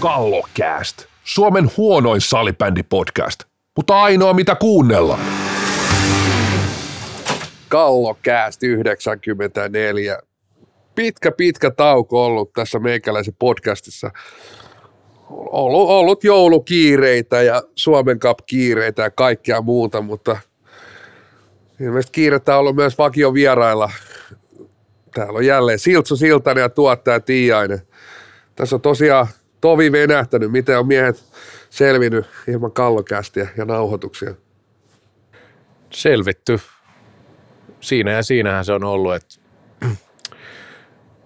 Kallokääst. 0.00 1.06
Suomen 1.24 1.70
huonoin 1.76 2.20
salibändi-podcast, 2.20 3.44
mutta 3.76 4.02
ainoa 4.02 4.34
mitä 4.34 4.54
kuunnella. 4.54 5.18
Kallokääst 7.68 8.62
94. 8.62 10.18
Pitkä, 10.94 11.32
pitkä 11.32 11.70
tauko 11.70 12.26
ollut 12.26 12.52
tässä 12.52 12.78
meikäläisen 12.78 13.34
podcastissa. 13.38 14.10
Ollut, 15.30 15.88
ollut 15.88 16.24
joulukiireitä 16.24 17.42
ja 17.42 17.62
Suomen 17.74 18.18
Cup-kiireitä 18.18 19.02
ja 19.02 19.10
kaikkea 19.10 19.60
muuta, 19.60 20.00
mutta 20.00 20.36
ilmeisesti 21.80 22.12
kiirettä 22.12 22.54
on 22.54 22.60
ollut 22.60 22.76
myös 22.76 22.98
vakio 22.98 23.34
vierailla. 23.34 23.90
Täällä 25.14 25.36
on 25.36 25.46
jälleen 25.46 25.78
Siltsu 25.78 26.16
Siltanen 26.16 26.62
ja 26.62 26.68
tuottaja 26.68 27.20
Tiiainen. 27.20 27.82
Tässä 28.56 28.76
on 28.76 28.82
tosiaan 28.82 29.26
tovi 29.60 29.92
venähtänyt, 29.92 30.52
miten 30.52 30.78
on 30.78 30.86
miehet 30.86 31.24
selvinnyt 31.70 32.26
ilman 32.48 32.72
kallokästiä 32.72 33.48
ja 33.56 33.64
nauhoituksia. 33.64 34.34
Selvitty. 35.90 36.60
Siinä 37.80 38.10
ja 38.10 38.22
siinähän 38.22 38.64
se 38.64 38.72
on 38.72 38.84
ollut, 38.84 39.14
että 39.14 39.34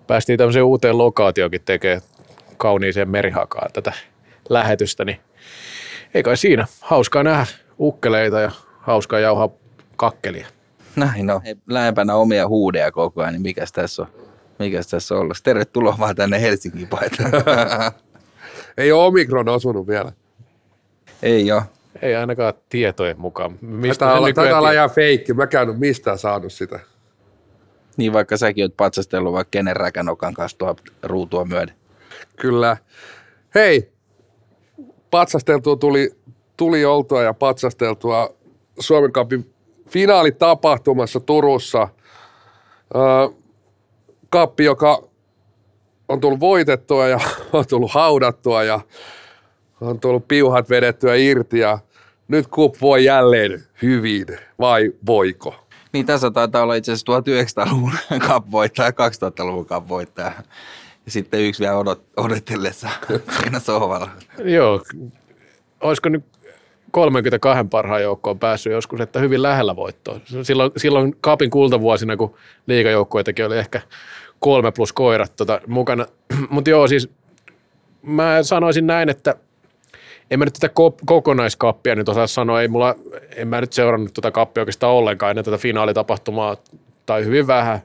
päästiin 0.06 0.38
tämmöiseen 0.38 0.64
uuteen 0.64 0.98
lokaatioonkin 0.98 1.62
tekemään 1.64 2.02
kauniiseen 2.56 3.10
merihakaan 3.10 3.72
tätä 3.72 3.92
lähetystä, 4.48 5.04
niin 5.04 5.20
ei 6.14 6.22
kai 6.22 6.36
siinä. 6.36 6.66
Hauskaa 6.80 7.22
nähdä 7.22 7.46
ukkeleita 7.80 8.40
ja 8.40 8.50
hauskaa 8.78 9.18
jauhaa 9.18 9.48
kakkelia. 9.96 10.46
Näin 10.96 11.30
on. 11.30 11.40
Lähempänä 11.68 12.14
omia 12.14 12.48
huudeja 12.48 12.92
koko 12.92 13.20
ajan, 13.20 13.32
niin 13.32 13.42
mikäs 13.42 13.72
tässä 13.72 14.02
on? 14.02 14.08
Mikäs 14.58 14.86
tässä 14.86 15.14
on 15.14 15.20
ollut? 15.20 15.38
Tervetuloa 15.42 15.96
vaan 15.98 16.16
tänne 16.16 16.42
Helsingin 16.42 16.88
paitaan. 16.88 17.32
Ei 18.76 18.92
ole 18.92 19.06
Omikron 19.06 19.48
osunut 19.48 19.86
vielä. 19.86 20.12
Ei 21.22 21.52
ole. 21.52 21.62
Ei 22.02 22.14
ainakaan 22.14 22.54
tietojen 22.68 23.20
mukaan. 23.20 23.58
Mistä 23.60 24.04
taitaa 24.04 24.18
olla, 24.18 24.32
taitaa 24.32 24.58
olla 24.58 24.72
ihan 24.72 24.90
feikki. 24.90 25.34
Mä 25.34 25.42
en 25.42 25.78
mistään 25.78 26.18
saanut 26.18 26.52
sitä. 26.52 26.80
Niin 27.96 28.12
vaikka 28.12 28.36
säkin 28.36 28.64
oot 28.64 28.76
patsastellut 28.76 29.32
vaikka 29.32 29.50
kenen 29.50 29.76
räkänokan 29.76 30.34
kanssa 30.34 30.58
tuo 30.58 30.76
ruutua 31.02 31.44
myöden. 31.44 31.74
Kyllä. 32.36 32.76
Hei, 33.54 33.92
patsasteltua 35.10 35.76
tuli, 35.76 36.10
tuli 36.56 36.84
oltua 36.84 37.22
ja 37.22 37.34
patsasteltua 37.34 38.34
Suomen 38.78 39.12
Cupin 39.12 39.54
finaalitapahtumassa 39.88 41.20
Turussa. 41.20 41.88
Öö, 42.94 43.02
kappi, 44.30 44.64
joka 44.64 45.02
on 46.08 46.20
tullut 46.20 46.40
voitettua 46.40 47.08
ja 47.08 47.20
on 47.52 47.64
tullut 47.66 47.92
haudattua 47.92 48.64
ja 48.64 48.80
on 49.80 50.00
tullut 50.00 50.28
piuhat 50.28 50.70
vedettyä 50.70 51.14
irti 51.14 51.58
ja 51.58 51.78
nyt 52.28 52.46
kup 52.46 52.74
voi 52.80 53.04
jälleen 53.04 53.62
hyvin, 53.82 54.26
vai 54.60 54.92
voiko? 55.06 55.54
Niin 55.92 56.06
tässä 56.06 56.30
taitaa 56.30 56.62
olla 56.62 56.74
itse 56.74 56.92
asiassa 56.92 57.12
1900-luvun 57.62 57.92
cup 58.28 58.50
voittaja 58.50 58.92
ja 58.98 59.08
2000-luvun 59.08 59.66
cup 59.66 59.88
voittaja. 59.88 60.32
Ja 61.04 61.10
sitten 61.10 61.40
yksi 61.40 61.60
vielä 61.60 61.78
odot, 61.78 62.02
odotellessa 62.16 62.88
siinä 63.40 63.60
sohvalla. 63.60 64.10
Joo, 64.44 64.82
olisiko 65.80 66.08
nyt 66.08 66.24
32 66.90 67.64
parhaan 67.70 68.02
joukkoon 68.02 68.38
päässyt 68.38 68.72
joskus, 68.72 69.00
että 69.00 69.20
hyvin 69.20 69.42
lähellä 69.42 69.76
voittoa. 69.76 70.20
Silloin, 70.42 70.70
silloin 70.76 71.16
Kapin 71.20 71.50
kultavuosina, 71.50 72.16
kun 72.16 72.34
liigajoukkoitakin 72.66 73.46
oli 73.46 73.58
ehkä 73.58 73.80
kolme 74.44 74.72
plus 74.72 74.92
koirat 74.92 75.36
tota, 75.36 75.60
mukana. 75.66 76.06
Mutta 76.50 76.70
joo, 76.70 76.88
siis 76.88 77.08
mä 78.02 78.42
sanoisin 78.42 78.86
näin, 78.86 79.08
että 79.08 79.34
en 80.30 80.38
mä 80.38 80.44
nyt 80.44 80.54
tätä 80.60 80.74
kokonaiskappia 81.06 81.94
nyt 81.94 82.08
osaa 82.08 82.26
sanoa, 82.26 82.62
ei 82.62 82.68
mulla, 82.68 82.94
en 83.36 83.48
mä 83.48 83.60
nyt 83.60 83.72
seurannut 83.72 84.14
tätä 84.14 84.30
kappia 84.30 84.60
oikeastaan 84.60 84.92
ollenkaan 84.92 85.30
ennen 85.30 85.44
tätä 85.44 85.58
finaalitapahtumaa, 85.58 86.56
tai 87.06 87.24
hyvin 87.24 87.46
vähän, 87.46 87.80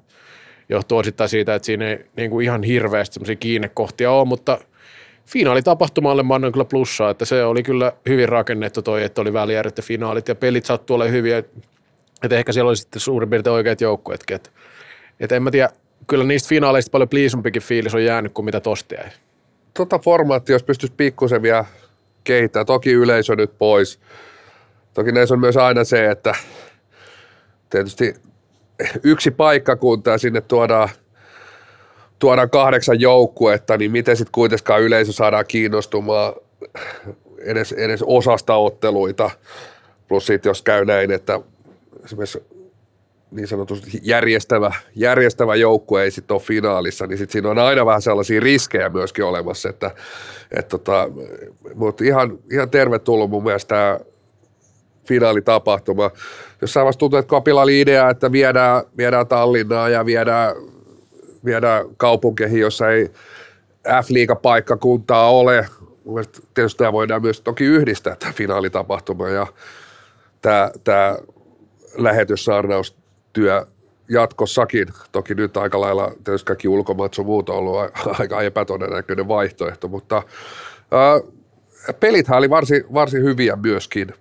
johtuu 0.69 0.98
osittain 0.98 1.30
siitä, 1.30 1.56
että 1.56 1.66
siinä 1.66 1.90
ei 1.90 2.06
niin 2.16 2.30
kuin 2.30 2.44
ihan 2.44 2.64
hirveästi 2.64 3.14
semmoisia 3.14 3.36
kiinnekohtia 3.36 4.12
ole, 4.12 4.25
mutta 4.25 4.58
finaalitapahtumalle 5.25 6.24
mä 6.24 6.36
annan 6.36 6.52
kyllä 6.52 6.66
plussaa, 6.66 7.09
että 7.09 7.25
se 7.25 7.44
oli 7.44 7.64
kyllä 7.64 7.94
hyvin 8.09 8.30
rakennettu 8.30 8.81
toi, 8.81 9.03
että 9.03 9.22
oli 9.22 9.34
välijärjet 9.34 9.78
ja 9.78 9.84
finaalit 9.84 10.28
ja 10.28 10.36
pelit 10.36 10.66
sattuu 10.66 10.96
olemaan 10.96 11.16
hyviä, 11.16 11.38
että 12.24 12.38
ehkä 12.38 12.52
siellä 12.52 12.69
oli 12.69 12.78
sitten 12.78 13.00
suurin 13.00 13.30
piirtein 13.30 13.53
oikeat 13.53 13.81
joukkueetkin, 13.81 14.36
että, 14.36 14.50
että 15.19 15.36
en 15.36 15.44
mä 15.44 15.52
tiedä, 15.52 15.69
kyllä 16.09 16.24
niistä 16.24 16.50
finaaleista 16.50 16.92
paljon 16.92 17.09
pliisumpikin 17.09 17.62
fiilis 17.62 17.96
on 17.96 18.03
jäänyt 18.03 18.31
kuin 18.34 18.46
mitä 18.46 18.59
tosti 18.59 18.96
jäi. 18.96 19.09
Tota 19.74 20.00
formaattia, 20.00 20.56
jos 20.56 20.64
pystyisi 20.64 20.94
pikkusen 20.97 21.42
vielä 21.42 21.66
kehittää. 22.24 22.66
Toki 22.66 22.92
yleisö 22.92 23.36
nyt 23.36 23.58
pois. 23.58 24.00
Toki 24.94 25.12
näissä 25.12 25.36
on 25.36 25.40
myös 25.40 25.58
aina 25.58 25.84
se, 25.84 26.12
että 26.12 26.36
tietysti 27.69 28.14
yksi 29.03 29.31
paikkakunta 29.31 30.09
ja 30.09 30.18
sinne 30.18 30.42
tuodaan, 30.42 30.90
tuodaan 32.19 32.50
kahdeksan 32.50 33.00
joukkuetta, 33.00 33.78
niin 33.78 33.92
miten 33.92 34.18
sitten 34.18 34.31
kuitenkaan 34.31 34.81
yleisö 34.81 35.12
saadaan 35.12 35.46
kiinnostumaan 35.48 36.34
edes, 37.38 37.72
edes 37.72 38.03
osasta 38.06 38.56
otteluita. 38.56 39.31
Plus 40.08 40.25
sitten 40.25 40.50
jos 40.50 40.62
käy 40.62 40.86
näin, 40.86 41.12
että 41.12 41.40
esimerkiksi 42.03 42.44
niin 43.32 43.48
sanotusti 43.48 44.00
järjestävä, 44.04 44.74
järjestävä 44.96 45.56
joukkue 45.56 46.04
ei 46.04 46.12
sitten 46.12 46.36
ole 46.36 46.42
finaalissa, 46.42 47.08
niin 47.08 47.18
sitten 47.18 47.32
siinä 47.32 47.50
on 47.50 47.60
aina 47.60 47.86
vähän 47.86 48.02
sellaisia 48.02 48.40
riskejä 48.40 48.90
myöskin 48.90 49.26
olemassa, 49.26 49.70
että 49.70 49.92
et 50.52 50.68
tota, 50.68 51.10
mutta 51.76 52.04
ihan, 52.04 52.40
ihan 52.52 52.70
tervetullut 52.70 53.30
mun 53.30 53.44
mielestä 53.44 53.68
tämä 53.68 54.00
finaalitapahtuma. 55.08 56.12
Jossain 56.62 56.84
vaiheessa 56.84 57.00
tuntuu, 57.00 57.20
että 57.20 57.30
Kopilla 57.30 57.62
oli 57.62 57.82
idea, 57.82 58.10
että 58.10 58.32
viedään, 58.32 58.84
viedään 58.98 59.28
Tallinnaa 59.28 59.90
ja 59.90 60.06
viedään, 60.06 60.56
viedään 61.46 61.86
kaupunkeihin, 61.98 62.60
jossa 62.60 62.90
ei 62.90 63.12
F-liigapaikkakuntaa 63.88 65.30
ole. 65.32 65.66
Mun 66.06 66.24
tietysti 66.54 66.78
tämä 66.78 66.94
voidaan 66.94 67.22
myös 67.22 67.42
toki 67.42 67.64
yhdistää 67.64 68.16
tämä 68.16 68.34
finaalitapahtuma 68.34 69.30
ja 69.30 69.48
tämä, 70.42 70.72
tämä 70.84 71.18
lähetyssarnaus 71.98 72.99
työ 73.34 73.66
jatkossakin. 74.10 74.88
Toki 75.12 75.36
nyt 75.36 75.58
aika 75.58 75.82
lailla 75.82 76.12
tietysti 76.24 76.46
kaikki 76.46 76.68
ulkomaat 76.68 77.20
on 77.20 77.26
muuta 77.26 77.54
ollut 77.54 77.78
aika 78.20 78.42
epätodennäköinen 78.42 79.28
vaihtoehto, 79.28 79.88
mutta 79.88 80.24
ää, 80.92 81.20
pelithän 82.00 82.38
oli 82.38 82.50
varsin, 82.50 82.84
varsin 82.94 83.24
hyviä 83.24 83.56
myöskin. 83.56 84.14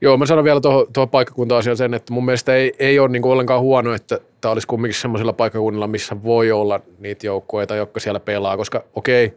Joo, 0.00 0.16
mä 0.16 0.26
sanon 0.26 0.44
vielä 0.44 0.60
tuohon, 0.60 0.86
tuohon 0.92 1.08
paikkakunta-asiaan 1.08 1.76
sen, 1.76 1.94
että 1.94 2.12
mun 2.12 2.24
mielestä 2.24 2.54
ei, 2.54 2.72
ei 2.78 2.98
ole 2.98 3.08
niinku 3.08 3.30
ollenkaan 3.30 3.60
huono, 3.60 3.94
että 3.94 4.20
tämä 4.40 4.52
olisi 4.52 4.66
kumminkin 4.66 5.00
semmoisella 5.00 5.32
paikkakunnilla, 5.32 5.86
missä 5.86 6.22
voi 6.22 6.52
olla 6.52 6.80
niitä 6.98 7.26
joukkueita, 7.26 7.76
jotka 7.76 8.00
siellä 8.00 8.20
pelaa, 8.20 8.56
koska 8.56 8.84
okei, 8.94 9.34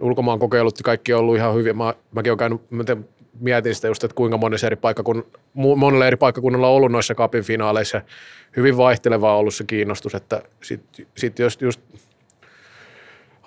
ulkomaan 0.00 0.38
kokeilut 0.38 0.82
kaikki 0.84 1.12
on 1.12 1.20
ollut 1.20 1.36
ihan 1.36 1.54
hyviä. 1.54 1.72
Mä, 1.72 1.94
mäkin 2.12 2.32
olen 2.32 2.38
käynyt, 2.38 2.70
mä 2.70 2.84
mietin 3.40 3.74
sitä 3.74 3.88
just, 3.88 4.04
että 4.04 4.14
kuinka 4.14 4.36
monessa 4.36 4.66
eri 4.66 4.76
paikkakunn, 4.76 5.22
monella 5.54 6.06
eri 6.06 6.16
paikkakunnalla 6.16 6.68
on 6.68 6.74
ollut 6.74 6.92
noissa 6.92 7.14
kapin 7.14 7.42
finaaleissa. 7.42 8.00
Hyvin 8.56 8.76
vaihtelevaa 8.76 9.36
ollut 9.36 9.54
se 9.54 9.64
kiinnostus, 9.64 10.14
että 10.14 10.42
sitten 10.62 11.06
sit 11.16 11.38
just, 11.38 11.62
just 11.62 11.80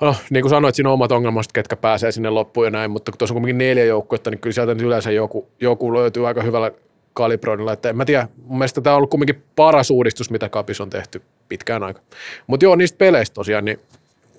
No, 0.01 0.16
niin 0.29 0.41
kuin 0.41 0.49
sanoit, 0.49 0.75
siinä 0.75 0.89
on 0.89 0.94
omat 0.94 1.11
ongelmat, 1.11 1.45
ketkä 1.53 1.75
pääsee 1.75 2.11
sinne 2.11 2.29
loppuun 2.29 2.67
ja 2.67 2.71
näin, 2.71 2.91
mutta 2.91 3.11
kun 3.11 3.17
tuossa 3.17 3.33
on 3.33 3.41
kuitenkin 3.41 3.57
neljä 3.57 3.85
joukkuetta, 3.85 4.29
niin 4.29 4.39
kyllä 4.39 4.53
sieltä 4.53 4.73
nyt 4.73 4.83
yleensä 4.83 5.11
joku, 5.11 5.47
joku 5.59 5.94
löytyy 5.94 6.27
aika 6.27 6.41
hyvällä 6.41 6.71
kalibroinnilla. 7.13 7.73
Että 7.73 7.89
en 7.89 7.97
mä 7.97 8.05
tiedä, 8.05 8.27
mun 8.45 8.57
mielestä 8.57 8.81
tämä 8.81 8.94
on 8.94 8.97
ollut 8.97 9.09
kuitenkin 9.09 9.44
paras 9.55 9.91
uudistus, 9.91 10.29
mitä 10.29 10.50
Kapis 10.50 10.81
on 10.81 10.89
tehty 10.89 11.21
pitkään 11.50 11.83
aikaa. 11.83 12.03
Mutta 12.47 12.65
joo, 12.65 12.75
niistä 12.75 12.97
peleistä 12.97 13.33
tosiaan, 13.33 13.65
niin, 13.65 13.80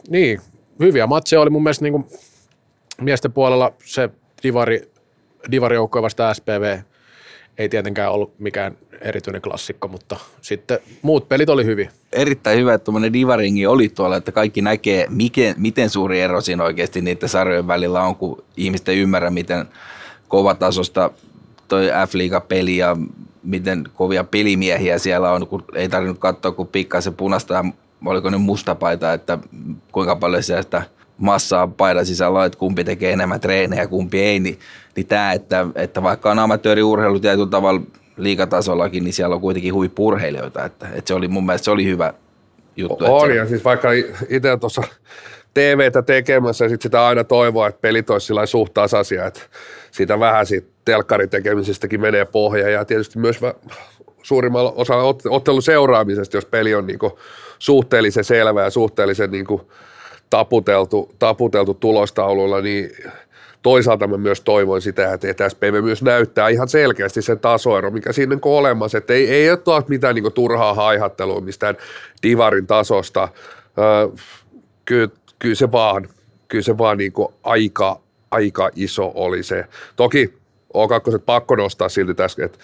niin 0.08 0.41
hyviä 0.81 1.06
matseja 1.06 1.41
oli 1.41 1.50
mun 1.50 1.62
mielestä 1.62 1.85
niin 1.85 1.93
kuin 1.93 2.06
miesten 3.00 3.32
puolella 3.32 3.73
se 3.85 4.11
divari 4.43 4.91
divarijoukkoja 5.50 6.02
vasta 6.02 6.35
SPV 6.35 6.79
ei 7.58 7.69
tietenkään 7.69 8.12
ollut 8.12 8.38
mikään 8.38 8.76
erityinen 9.00 9.43
klassikko, 9.43 9.88
mutta 9.88 10.17
sitten 10.41 10.79
muut 11.02 11.29
pelit 11.29 11.49
oli 11.49 11.64
hyvin. 11.64 11.88
Erittäin 12.12 12.58
hyvä, 12.58 12.75
että 12.75 12.85
tuommoinen 12.85 13.12
divaringi 13.12 13.67
oli 13.67 13.88
tuolla, 13.88 14.17
että 14.17 14.32
kaikki 14.32 14.62
näkee, 14.62 15.06
miten, 15.08 15.55
miten 15.58 15.91
suuri 15.91 16.20
ero 16.20 16.41
siinä 16.41 16.64
oikeasti 16.64 17.00
niiden 17.00 17.29
sarjojen 17.29 17.67
välillä 17.67 18.02
on, 18.02 18.17
kun 18.17 18.44
ihmiset 18.56 18.88
ei 18.88 18.99
ymmärrä, 18.99 19.31
miten 19.31 19.67
kovatasosta 20.29 21.11
toi 21.69 21.87
F-liiga-peli 22.08 22.76
ja 22.76 22.96
miten 23.43 23.85
kovia 23.94 24.25
pelimiehiä 24.25 24.99
siellä 24.99 25.32
on, 25.32 25.46
kun 25.46 25.64
ei 25.75 25.88
tarvinnut 25.88 26.19
katsoa 26.19 26.52
kuin 26.52 26.69
pikkasen 26.69 27.14
punaista 27.14 27.55
ja 27.55 27.64
oliko 28.05 28.31
nyt 28.31 28.43
mustapaita, 28.43 29.12
että 29.12 29.38
kuinka 29.93 30.17
paljon 30.17 30.43
sieltä 30.43 30.82
massaa 31.19 31.66
paidan 31.66 32.06
sisällä, 32.06 32.44
että 32.44 32.58
kumpi 32.58 32.84
tekee 32.84 33.12
enemmän 33.12 33.40
treenejä, 33.40 33.87
kumpi 33.87 34.20
ei, 34.20 34.40
niin, 34.40 34.58
niin 34.96 35.06
tämä, 35.06 35.32
että, 35.32 35.66
että 35.75 36.02
vaikka 36.02 36.31
on 36.31 36.38
amatööriurheilu 36.38 37.20
tietyllä 37.20 37.50
tavalla 37.50 37.81
liikatasollakin, 38.16 39.05
niin 39.05 39.12
siellä 39.12 39.34
on 39.34 39.40
kuitenkin 39.40 39.75
huippurheilijoita, 39.75 40.64
että, 40.64 40.88
että 40.94 41.08
se 41.08 41.14
oli 41.14 41.28
mun 41.28 41.46
mielestä 41.46 41.64
se 41.64 41.70
oli 41.70 41.84
hyvä 41.84 42.14
juttu. 42.76 43.05
On, 43.08 43.37
ja 43.37 43.46
siis 43.46 43.64
vaikka 43.64 43.88
itse 44.28 44.56
tuossa 44.56 44.82
TVtä 45.55 46.02
tekemässä 46.02 46.64
ja 46.64 46.69
sitten 46.69 46.82
sitä 46.82 47.06
aina 47.06 47.25
toivoa, 47.25 47.69
että 47.69 47.81
pelit 47.81 48.10
olisi 48.10 48.26
sillä 48.26 48.46
suht 48.46 48.75
tasaisia, 48.75 49.26
että 49.26 49.40
siitä 49.90 50.20
vähän 50.20 50.46
siitä 50.46 50.69
telkkarin 50.84 51.31
tekemisestäkin 51.31 52.00
menee 52.00 52.25
pohja 52.25 52.70
ja 52.70 52.84
tietysti 52.84 53.19
myös 53.19 53.40
suurimmalla 54.22 54.72
osalla 54.76 55.17
ottelun 55.31 55.62
seuraamisesta, 55.62 56.37
jos 56.37 56.46
peli 56.46 56.75
on 56.75 56.87
niinku 56.87 57.19
suhteellisen 57.58 58.25
selvä 58.25 58.62
ja 58.62 58.70
suhteellisen 58.70 59.31
niinku 59.31 59.70
taputeltu, 60.31 61.15
taputeltu 61.19 61.75
tulostaululla, 61.75 62.61
niin 62.61 62.91
toisaalta 63.62 64.06
mä 64.06 64.17
myös 64.17 64.41
toivon 64.41 64.82
sitä, 64.82 65.12
että 65.12 65.49
SPV 65.49 65.82
myös 65.82 66.03
näyttää 66.03 66.49
ihan 66.49 66.69
selkeästi 66.69 67.23
sen 67.23 67.38
tasoero, 67.38 67.91
mikä 67.91 68.12
siinä 68.12 68.35
on 68.35 68.41
olemassa, 68.43 68.99
että 68.99 69.12
ei, 69.12 69.31
ei 69.31 69.50
ole 69.50 69.59
taas 69.59 69.85
mitään 69.88 70.15
niin 70.15 70.32
turhaa 70.32 70.75
haihattelua 70.75 71.41
mistään 71.41 71.76
divarin 72.23 72.67
tasosta. 72.67 73.29
Öö, 73.79 74.09
kyllä, 74.85 75.09
kyllä, 75.38 75.55
se 75.55 75.73
vaan, 75.73 76.09
kyllä 76.49 76.65
se 76.65 76.79
vaan 76.79 76.99
niin 76.99 77.12
aika, 77.43 78.00
aika 78.31 78.70
iso 78.77 79.12
oli 79.15 79.43
se. 79.43 79.65
Toki 79.97 80.35
O2 80.75 81.19
pakko 81.27 81.56
nostaa 81.56 81.88
silti 81.88 82.15
tässä, 82.15 82.44
että 82.44 82.59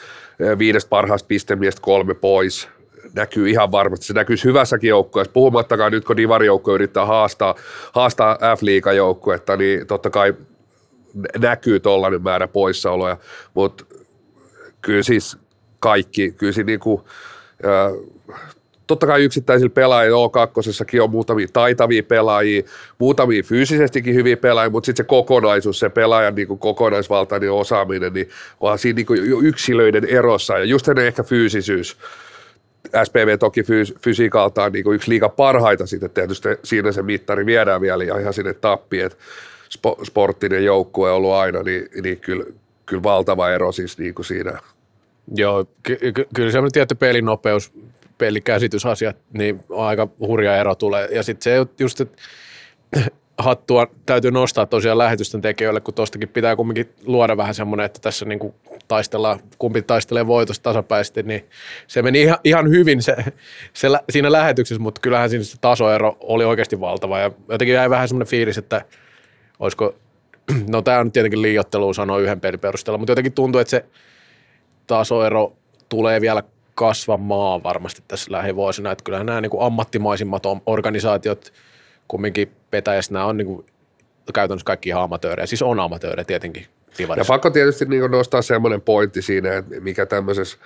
viidestä 0.58 0.88
parhaasta 0.88 1.26
pistemiestä 1.26 1.80
kolme 1.82 2.14
pois, 2.14 2.68
näkyy 3.14 3.50
ihan 3.50 3.72
varmasti. 3.72 4.06
Se 4.06 4.12
näkyy 4.12 4.36
hyvässäkin 4.44 4.88
joukkueessa. 4.88 5.32
Puhumattakaan 5.32 5.92
nyt, 5.92 6.04
kun 6.04 6.16
Divari-joukkue 6.16 6.74
yrittää 6.74 7.06
haastaa, 7.06 7.54
haastaa 7.92 8.34
F-liigan 8.34 8.96
joukkuetta, 8.96 9.56
niin 9.56 9.86
totta 9.86 10.10
kai 10.10 10.34
näkyy 11.38 11.80
tuollainen 11.80 12.22
määrä 12.22 12.48
poissaoloja, 12.48 13.16
mutta 13.54 13.84
kyllä 14.80 15.02
siis 15.02 15.36
kaikki, 15.80 16.32
kyllä 16.32 16.52
siis 16.52 16.66
niinku, 16.66 17.04
äh, 17.64 17.92
totta 18.86 19.06
kai 19.06 19.24
yksittäisillä 19.24 19.70
pelaajilla 19.70 20.26
O2 20.26 21.00
on 21.02 21.10
muutamia 21.10 21.46
taitavia 21.52 22.02
pelaajia, 22.02 22.62
muutamia 22.98 23.42
fyysisestikin 23.42 24.14
hyviä 24.14 24.36
pelaajia, 24.36 24.70
mutta 24.70 24.86
sitten 24.86 25.04
se 25.04 25.08
kokonaisuus, 25.08 25.78
se 25.78 25.88
pelaajan 25.88 26.34
niin 26.34 26.48
kuin 26.48 26.58
kokonaisvaltainen 26.58 27.52
osaaminen, 27.52 28.12
niin 28.12 28.28
vaan 28.60 28.78
siinä 28.78 28.96
niin 28.96 29.06
kuin 29.06 29.46
yksilöiden 29.46 30.04
erossa 30.04 30.58
ja 30.58 30.64
just 30.64 30.88
ehkä 30.88 31.22
fyysisyys. 31.22 31.96
SPV 33.04 33.38
toki 33.38 33.62
fyys- 33.62 33.94
fysiikaltaan 34.02 34.72
niin 34.72 34.84
kuin 34.84 34.94
yksi 34.94 35.10
liiga 35.10 35.28
parhaita 35.28 35.86
sitten 35.86 36.10
tietysti 36.10 36.48
siinä 36.64 36.92
se 36.92 37.02
mittari 37.02 37.46
viedään 37.46 37.80
vielä 37.80 38.04
ja 38.04 38.18
ihan 38.18 38.34
sinne 38.34 38.54
tappiin, 38.54 39.06
että 39.06 39.18
spo, 39.70 39.98
sporttinen 40.04 40.64
joukkue 40.64 41.10
on 41.10 41.16
ollut 41.16 41.32
aina, 41.32 41.62
niin, 41.62 41.88
niin 42.02 42.20
kyllä, 42.20 42.44
kyllä 42.86 43.02
valtava 43.02 43.50
ero 43.50 43.72
siis 43.72 43.98
niin 43.98 44.14
kuin 44.14 44.26
siinä. 44.26 44.58
Joo, 45.34 45.66
ky- 45.82 46.12
ky- 46.14 46.26
kyllä 46.34 46.50
semmoinen 46.50 46.72
tietty 46.72 46.94
pelinopeus, 46.94 47.72
pelikäsitysasiat, 48.18 49.16
niin 49.32 49.60
aika 49.76 50.08
hurja 50.20 50.56
ero 50.56 50.74
tulee. 50.74 51.08
Ja 51.12 51.22
sitten 51.22 51.42
se 51.42 51.66
just, 51.78 52.00
että 52.00 52.22
hattua 53.42 53.86
täytyy 54.06 54.30
nostaa 54.30 54.66
tosiaan 54.66 54.98
lähetysten 54.98 55.40
tekijöille, 55.40 55.80
kun 55.80 55.94
tuostakin 55.94 56.28
pitää 56.28 56.56
kumminkin 56.56 56.88
luoda 57.04 57.36
vähän 57.36 57.54
semmoinen, 57.54 57.86
että 57.86 58.00
tässä 58.00 58.24
niin 58.24 58.38
kuin 58.38 58.54
taistellaan, 58.88 59.40
kumpi 59.58 59.82
taistelee 59.82 60.26
voitosta 60.26 60.62
tasapäisesti, 60.62 61.22
niin 61.22 61.48
se 61.86 62.02
meni 62.02 62.22
ihan, 62.22 62.38
ihan 62.44 62.70
hyvin 62.70 63.02
se, 63.02 63.16
se, 63.72 63.88
siinä 64.10 64.32
lähetyksessä, 64.32 64.82
mutta 64.82 65.00
kyllähän 65.00 65.30
siinä 65.30 65.44
se 65.44 65.56
tasoero 65.60 66.16
oli 66.20 66.44
oikeasti 66.44 66.80
valtava 66.80 67.18
ja 67.18 67.30
jotenkin 67.48 67.74
jäi 67.74 67.90
vähän 67.90 68.08
semmoinen 68.08 68.30
fiilis, 68.30 68.58
että 68.58 68.84
olisiko, 69.58 69.94
no 70.70 70.82
tämä 70.82 70.98
on 70.98 71.12
tietenkin 71.12 71.42
liiottelu 71.42 71.94
sanoa 71.94 72.18
yhden 72.18 72.40
pelin 72.40 72.60
perusteella, 72.60 72.98
mutta 72.98 73.12
jotenkin 73.12 73.32
tuntuu, 73.32 73.60
että 73.60 73.70
se 73.70 73.84
tasoero 74.86 75.52
tulee 75.88 76.20
vielä 76.20 76.42
kasvamaan 76.74 77.62
varmasti 77.62 78.02
tässä 78.08 78.32
lähivuosina, 78.32 78.92
että 78.92 79.04
kyllähän 79.04 79.26
nämä 79.26 79.40
niin 79.40 79.50
kuin 79.50 79.62
ammattimaisimmat 79.62 80.42
organisaatiot 80.66 81.52
kumminkin 82.10 82.52
petäjässä 82.70 83.12
nämä 83.12 83.24
on 83.24 83.36
niin 83.36 83.46
kuin 83.46 83.66
käytännössä 84.34 84.64
kaikki 84.64 84.88
ihan 84.88 85.02
amatöörejä, 85.02 85.46
siis 85.46 85.62
on 85.62 85.80
amatöörejä 85.80 86.24
tietenkin. 86.24 86.66
Ja 87.16 87.24
pakko 87.28 87.50
tietysti 87.50 87.84
niin 87.84 88.10
nostaa 88.10 88.42
semmoinen 88.42 88.80
pointti 88.80 89.22
siinä, 89.22 89.56
että 89.56 89.80
mikä 89.80 90.06
tämmöisessä 90.06 90.58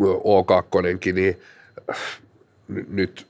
O2, 0.00 1.12
niin 1.12 1.40
nyt 2.88 3.26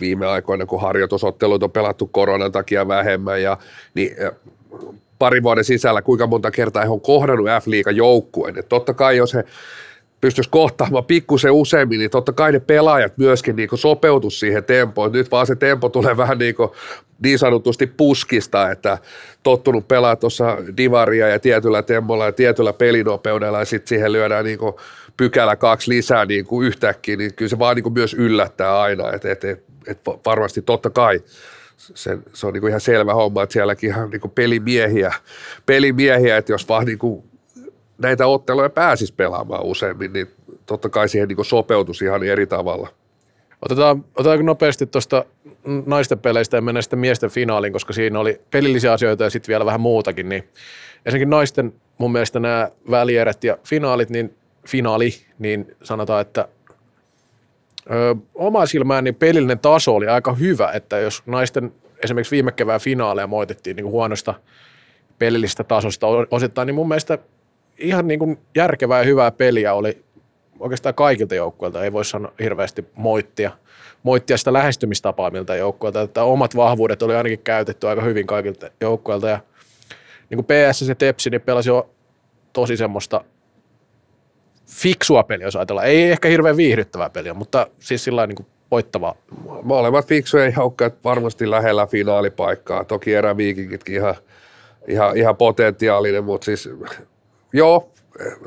viime 0.00 0.26
aikoina, 0.26 0.66
kun 0.66 0.80
harjoitusottelut 0.80 1.62
on 1.62 1.70
pelattu 1.70 2.06
koronan 2.06 2.52
takia 2.52 2.88
vähemmän, 2.88 3.42
ja, 3.42 3.58
niin 3.94 4.16
parin 5.18 5.42
vuoden 5.42 5.64
sisällä 5.64 6.02
kuinka 6.02 6.26
monta 6.26 6.50
kertaa 6.50 6.82
he 6.82 6.88
on 6.88 7.00
kohdannut 7.00 7.46
F-liigan 7.46 7.96
joukkueen. 7.96 8.58
Että 8.58 8.68
totta 8.68 8.94
kai 8.94 9.16
jos 9.16 9.34
he 9.34 9.44
pystyisi 10.20 10.50
kohtaamaan 10.50 11.04
pikkusen 11.04 11.52
useammin, 11.52 11.98
niin 11.98 12.10
totta 12.10 12.32
kai 12.32 12.52
ne 12.52 12.60
pelaajat 12.60 13.18
myöskin 13.18 13.56
niin 13.56 13.68
sopeutus 13.74 14.40
siihen 14.40 14.64
tempoon. 14.64 15.12
Nyt 15.12 15.30
vaan 15.30 15.46
se 15.46 15.56
tempo 15.56 15.88
tulee 15.88 16.16
vähän 16.16 16.38
niin, 16.38 16.54
kuin 16.54 16.70
niin 17.22 17.38
sanotusti 17.38 17.86
puskista, 17.86 18.70
että 18.70 18.98
tottunut 19.42 19.88
pelaa 19.88 20.16
tuossa 20.16 20.58
divaria 20.76 21.28
ja 21.28 21.38
tietyllä 21.38 21.82
tempolla 21.82 22.24
ja 22.24 22.32
tietyllä 22.32 22.72
pelinopeudella 22.72 23.58
ja 23.58 23.64
sitten 23.64 23.88
siihen 23.88 24.12
lyödään 24.12 24.44
niin 24.44 24.58
pykälä 25.16 25.56
kaksi 25.56 25.90
lisää 25.90 26.24
niin 26.24 26.46
kuin 26.46 26.66
yhtäkkiä, 26.66 27.16
niin 27.16 27.34
kyllä 27.34 27.48
se 27.48 27.58
vaan 27.58 27.76
niin 27.76 27.82
kuin 27.82 27.92
myös 27.92 28.14
yllättää 28.14 28.80
aina, 28.80 29.12
että 29.12 29.32
et, 29.32 29.44
et, 29.44 29.64
et 29.86 30.00
varmasti 30.26 30.62
totta 30.62 30.90
kai 30.90 31.20
se, 31.76 32.18
se 32.32 32.46
on 32.46 32.52
niin 32.52 32.60
kuin 32.60 32.68
ihan 32.68 32.80
selvä 32.80 33.14
homma, 33.14 33.42
että 33.42 33.52
sielläkin 33.52 33.90
ihan 33.90 34.10
niin 34.10 34.20
kuin 34.20 34.30
pelimiehiä, 34.30 35.14
pelimiehiä, 35.66 36.36
että 36.36 36.52
jos 36.52 36.68
vaan 36.68 36.86
niin 36.86 36.98
kuin 36.98 37.24
näitä 37.98 38.26
otteluja 38.26 38.70
pääsisi 38.70 39.14
pelaamaan 39.14 39.64
useammin, 39.64 40.12
niin 40.12 40.26
totta 40.66 40.88
kai 40.88 41.08
siihen 41.08 41.28
niin 41.28 41.44
sopeutus 41.44 42.02
ihan 42.02 42.24
eri 42.24 42.46
tavalla. 42.46 42.88
Otetaan, 43.62 44.04
otetaanko 44.14 44.44
nopeasti 44.44 44.86
tuosta 44.86 45.24
naisten 45.86 46.18
peleistä 46.18 46.56
ja 46.56 46.60
mennä 46.60 46.82
sitten 46.82 46.98
miesten 46.98 47.30
finaaliin, 47.30 47.72
koska 47.72 47.92
siinä 47.92 48.20
oli 48.20 48.40
pelillisiä 48.50 48.92
asioita 48.92 49.24
ja 49.24 49.30
sitten 49.30 49.48
vielä 49.48 49.66
vähän 49.66 49.80
muutakin. 49.80 50.28
Niin 50.28 50.48
ensinnäkin 51.06 51.30
naisten 51.30 51.72
mun 51.98 52.12
mielestä 52.12 52.40
nämä 52.40 52.68
välierät 52.90 53.44
ja 53.44 53.58
finaalit, 53.64 54.10
niin 54.10 54.34
finaali, 54.66 55.10
niin 55.38 55.76
sanotaan, 55.82 56.20
että 56.20 56.48
ö, 57.90 58.16
oma 58.34 58.66
silmään 58.66 59.04
niin 59.04 59.14
pelillinen 59.14 59.58
taso 59.58 59.94
oli 59.94 60.08
aika 60.08 60.32
hyvä, 60.34 60.70
että 60.72 60.98
jos 60.98 61.22
naisten 61.26 61.72
esimerkiksi 62.04 62.36
viime 62.36 62.52
kevään 62.52 62.80
finaaleja 62.80 63.26
moitettiin 63.26 63.76
niin 63.76 63.86
huonosta 63.86 64.34
pelillisestä 65.18 65.64
tasosta 65.64 66.06
osittain, 66.30 66.66
niin 66.66 66.74
mun 66.74 66.88
mielestä 66.88 67.18
ihan 67.78 68.08
niin 68.08 68.18
kuin 68.18 68.38
järkevää 68.54 68.98
ja 68.98 69.04
hyvää 69.04 69.30
peliä 69.30 69.74
oli 69.74 70.04
oikeastaan 70.60 70.94
kaikilta 70.94 71.34
joukkueilta. 71.34 71.84
Ei 71.84 71.92
voi 71.92 72.04
sanoa 72.04 72.32
hirveästi 72.40 72.84
moittia, 72.94 73.50
moittia 74.02 74.36
sitä 74.36 74.52
lähestymistapaa 74.52 75.30
miltä 75.30 75.56
joukkueilta. 75.56 76.00
Että 76.00 76.22
omat 76.22 76.56
vahvuudet 76.56 77.02
oli 77.02 77.16
ainakin 77.16 77.38
käytetty 77.38 77.88
aika 77.88 78.02
hyvin 78.02 78.26
kaikilta 78.26 78.70
joukkueilta. 78.80 79.28
Ja 79.28 79.40
niin 80.30 80.44
kuin 80.44 80.46
PS 80.46 80.88
ja 80.88 80.94
Tepsi, 80.94 81.30
niin 81.30 81.40
pelasi 81.40 81.68
jo 81.68 81.90
tosi 82.52 82.76
semmoista 82.76 83.24
fiksua 84.66 85.22
peliä, 85.22 85.46
jos 85.46 85.56
ajatellaan. 85.56 85.86
Ei 85.86 86.10
ehkä 86.10 86.28
hirveän 86.28 86.56
viihdyttävää 86.56 87.10
peliä, 87.10 87.34
mutta 87.34 87.66
siis 87.78 88.04
sillä 88.04 88.26
niin 88.26 88.36
kuin 88.36 88.46
voittavaa. 88.70 89.14
Molemmat 89.62 90.06
fiksuja 90.06 90.52
joukkueet 90.56 91.04
varmasti 91.04 91.50
lähellä 91.50 91.86
finaalipaikkaa. 91.86 92.84
Toki 92.84 93.14
eräviikingitkin 93.14 93.94
ihan, 93.94 94.14
ihan, 94.88 95.16
ihan 95.16 95.36
potentiaalinen, 95.36 96.24
mutta 96.24 96.44
siis 96.44 96.68
joo, 97.56 97.92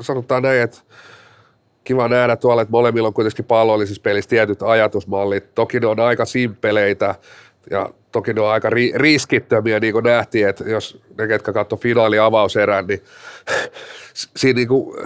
sanotaan 0.00 0.42
näin, 0.42 0.60
että 0.60 0.78
kiva 1.84 2.08
nähdä 2.08 2.36
tuolla, 2.36 2.62
että 2.62 2.72
molemmilla 2.72 3.08
on 3.08 3.14
kuitenkin 3.14 3.44
pallollisissa 3.44 4.02
pelissä 4.02 4.30
tietyt 4.30 4.62
ajatusmallit. 4.62 5.54
Toki 5.54 5.80
ne 5.80 5.86
on 5.86 6.00
aika 6.00 6.24
simpeleitä 6.24 7.14
ja 7.70 7.90
toki 8.12 8.32
ne 8.32 8.40
on 8.40 8.48
aika 8.48 8.70
ri- 8.70 8.96
riskittömiä, 8.96 9.80
niin 9.80 9.92
kuin 9.92 10.04
nähtiin, 10.04 10.48
että 10.48 10.64
jos 10.64 11.02
ne, 11.18 11.26
ketkä 11.26 11.52
katso 11.52 11.76
finaali 11.76 12.18
avauserän, 12.18 12.86
niin 12.86 13.00
siinä 14.14 14.56
niin 14.56 14.68
kuin, 14.68 14.96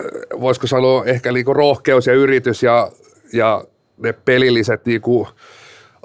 voisiko 0.40 0.66
sanoa 0.66 1.04
ehkä 1.04 1.32
niin 1.32 1.44
kuin 1.44 1.56
rohkeus 1.56 2.06
ja 2.06 2.12
yritys 2.12 2.62
ja, 2.62 2.90
ja 3.32 3.64
ne 3.96 4.12
pelilliset 4.12 4.86
niin 4.86 5.00
kuin 5.00 5.26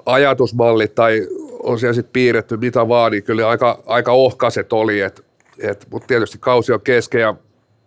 ajatusmallit 0.06 0.94
tai 0.94 1.26
on 1.62 1.78
siellä 1.78 1.94
sitten 1.94 2.12
piirretty 2.12 2.56
mitä 2.56 2.88
vaan, 2.88 3.12
niin 3.12 3.22
kyllä 3.22 3.48
aika, 3.48 3.82
aika 3.86 4.12
ohkaset 4.12 4.72
oli, 4.72 5.00
et, 5.00 5.24
et, 5.58 5.86
mutta 5.90 6.06
tietysti 6.06 6.38
kausi 6.40 6.72
on 6.72 6.80
kesken 6.80 7.20
ja 7.20 7.34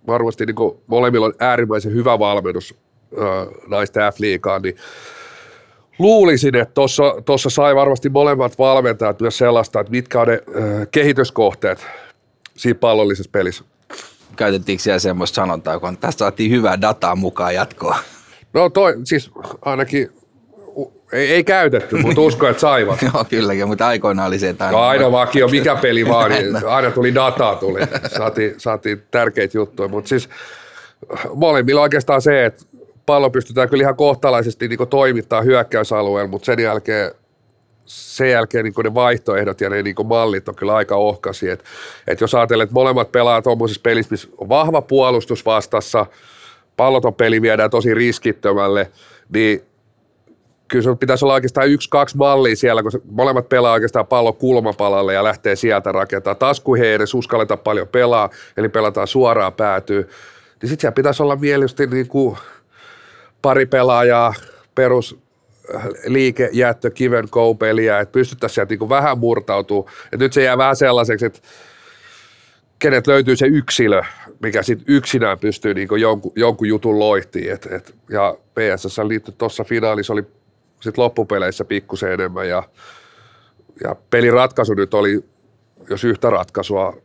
varmasti 0.08 0.46
niin 0.46 0.56
molemmilla 0.88 1.26
on 1.26 1.34
äärimmäisen 1.40 1.94
hyvä 1.94 2.20
valmennus 2.20 2.76
naisten 3.68 4.04
F-liigaan, 4.14 4.62
niin 4.62 4.76
luulisin, 6.00 6.56
että 6.56 6.74
tuossa 7.26 7.50
sai 7.50 7.76
varmasti 7.76 8.10
molemmat 8.10 8.60
valmentajat 8.60 9.22
myös 9.22 9.38
sellaista, 9.38 9.80
että 9.80 9.92
mitkä 9.92 10.22
on 10.22 10.28
ne 10.28 10.34
äh, 10.34 10.88
kehityskohteet 10.92 11.86
siinä 12.58 12.80
pallollisessa 12.80 13.32
pelissä. 13.32 13.64
Käytettiinkö 14.36 14.84
siellä 14.84 15.00
semmoista 15.00 15.36
sanontaa, 15.36 15.80
kun 15.80 15.98
tästä 15.98 16.20
saatiin 16.20 16.52
hyvää 16.52 16.82
dataa 16.82 17.16
mukaan 17.16 17.56
jatkoa? 17.56 17.98
No 18.54 18.70
toi, 18.70 18.96
siis 19.04 19.32
ainakin 19.62 20.12
ei, 21.14 21.32
ei 21.32 21.44
käytetty, 21.44 21.96
mutta 21.96 22.22
uskon, 22.22 22.50
että 22.50 22.62
saivat. 22.62 23.02
Joo, 23.14 23.26
kylläkin, 23.30 23.68
mutta 23.68 23.88
aikoinaan 23.88 24.28
oli 24.28 24.40
se, 24.40 24.50
että 24.50 24.66
aina... 24.66 24.78
No 24.78 24.84
aina 24.84 25.12
vakio, 25.12 25.48
mikä 25.48 25.76
peli 25.76 26.08
vaan, 26.10 26.32
niin 26.32 26.66
aina 26.68 26.92
tuli 26.92 27.16
dataa, 27.16 27.56
tuli. 27.56 27.82
Saatiin, 28.18 28.54
saatiin 28.58 29.04
tärkeitä 29.12 29.58
juttuja, 29.58 29.90
mutta 29.90 30.10
siis 30.10 30.30
molemmilla 31.36 31.82
oikeastaan 31.82 32.22
se, 32.22 32.46
että 32.46 32.66
pallo 33.06 33.30
pystytään 33.30 33.70
kyllä 33.70 33.82
ihan 33.82 33.96
kohtalaisesti 33.96 34.68
niin 34.68 34.88
toimittaa 34.90 35.42
hyökkäysalueella, 35.42 36.30
mutta 36.30 36.46
sen 36.46 36.60
jälkeen 36.60 37.12
sen 37.86 38.32
jälkeen 38.32 38.64
niin 38.64 38.74
ne 38.84 38.94
vaihtoehdot 38.94 39.62
ja 39.62 39.70
ne 39.70 39.84
niin 39.84 39.96
mallit 40.04 40.50
on 40.50 40.56
kyllä 40.56 40.76
aika 40.76 40.96
ohkasi. 40.96 41.50
Et, 41.50 41.64
et 42.08 42.22
jos 42.22 42.36
ajatellaan, 42.36 42.64
että 42.64 42.74
molemmat 42.74 43.12
pelaat 43.12 43.44
tuommoisessa 43.44 43.82
pelissä, 43.84 44.12
missä 44.12 44.28
on 44.38 44.50
vahva 44.50 44.82
puolustus 44.82 45.46
vastassa, 45.46 46.06
palloton 46.78 47.14
peli 47.14 47.42
viedään 47.42 47.70
tosi 47.70 47.94
riskittömälle, 47.94 48.92
niin 49.34 49.64
kyllä 50.68 50.84
sun 50.84 50.98
pitäisi 50.98 51.26
olla 51.26 51.34
oikeastaan 51.34 51.70
yksi, 51.70 51.90
kaksi 51.90 52.18
mallia 52.18 52.56
siellä, 52.56 52.84
kun 52.84 52.92
molemmat 53.12 53.50
pelaa 53.50 53.74
oikeastaan 53.74 54.08
pallo 54.08 54.34
kulmapalalle 54.34 55.14
ja 55.14 55.24
lähtee 55.24 55.56
sieltä 55.56 55.92
rakentamaan. 55.92 56.38
Taas 56.38 56.60
kun 56.60 56.78
he 56.78 56.94
edes 56.94 57.14
uskalleta 57.14 57.58
paljon 57.58 57.88
pelaa, 57.88 58.30
eli 58.58 58.70
pelataan 58.70 59.08
suoraan 59.08 59.54
päätyy, 59.54 60.02
niin 60.62 60.70
sitten 60.70 60.82
siellä 60.82 60.96
pitäisi 60.96 61.24
olla 61.24 61.36
mielestäni 61.36 61.94
niin 61.94 62.08
kuin 62.08 62.38
pari 63.42 63.66
pelaajaa 63.66 64.34
perus 64.76 65.20
äh, 65.76 65.88
liike, 66.06 66.50
jättö, 66.52 66.92
kiven, 66.92 67.30
koupeliä, 67.30 68.00
että 68.00 68.12
pystyttäisiin 68.12 68.56
sieltä 68.56 68.76
niin 68.76 68.90
vähän 68.90 69.18
murtautuu. 69.18 69.90
Et 70.12 70.20
nyt 70.20 70.34
se 70.34 70.44
jää 70.44 70.58
vähän 70.58 70.76
sellaiseksi, 70.76 71.26
että 71.26 71.40
kenet 72.80 73.08
löytyy 73.08 73.36
se 73.36 73.46
yksilö, 73.46 74.02
mikä 74.40 74.64
sitten 74.64 74.96
yksinään 74.96 75.40
pystyy 75.40 75.74
niin 75.74 75.88
jonkun, 76.00 76.32
jonkun 76.36 76.68
jutun 76.68 77.00
loihtiin. 77.00 77.52
Et, 77.52 77.66
et, 77.72 77.96
ja 78.10 78.38
PSS 78.56 78.98
liittyy 78.98 79.34
tuossa 79.38 79.64
finaalissa 79.64 80.14
oli 80.14 80.24
sit 80.84 80.98
loppupeleissä 80.98 81.66
pikkusen 81.66 82.12
enemmän 82.12 82.50
ja, 82.50 82.64
ja 83.84 83.96
peliratkaisu 84.10 84.74
nyt 84.74 84.94
oli, 84.94 85.24
jos 85.90 86.04
yhtä 86.04 86.30
ratkaisua 86.30 86.98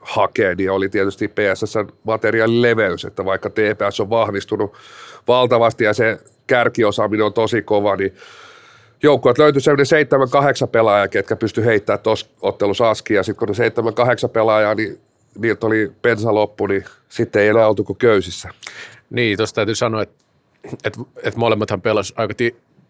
hakee, 0.00 0.54
niin 0.54 0.70
oli 0.70 0.88
tietysti 0.88 1.28
PSS 1.28 1.74
materiaalin 2.04 2.62
leveys, 2.62 3.04
että 3.04 3.24
vaikka 3.24 3.50
TPS 3.50 4.00
on 4.00 4.10
vahvistunut 4.10 4.74
valtavasti 5.28 5.84
ja 5.84 5.94
se 5.94 6.18
kärkiosaaminen 6.46 7.26
on 7.26 7.32
tosi 7.32 7.62
kova, 7.62 7.96
niin 7.96 8.14
joukkueet 9.02 9.38
löytyi 9.38 9.60
sellainen 9.60 10.66
7-8 10.66 10.68
pelaajaa, 10.68 11.08
ketkä 11.08 11.36
pysty 11.36 11.64
heittämään 11.64 12.00
tuossa 12.00 12.26
ottelussa 12.42 12.90
askia. 12.90 13.22
Sitten 13.22 13.48
kun 13.48 13.56
ne 13.58 13.68
7-8 14.24 14.28
pelaajaa, 14.28 14.74
niin 14.74 15.00
niiltä 15.38 15.66
oli 15.66 15.92
pensa 16.02 16.34
loppu, 16.34 16.66
niin 16.66 16.84
sitten 17.08 17.42
ei 17.42 17.48
enää 17.48 17.68
oltu 17.68 17.84
kuin 17.84 17.98
köysissä. 17.98 18.48
Niin, 19.10 19.36
tuosta 19.36 19.54
täytyy 19.54 19.74
sanoa, 19.74 20.02
että, 20.02 20.24
että, 20.84 21.00
että 21.22 21.40
molemmathan 21.40 21.82
pelasivat 21.82 22.20
aika 22.20 22.34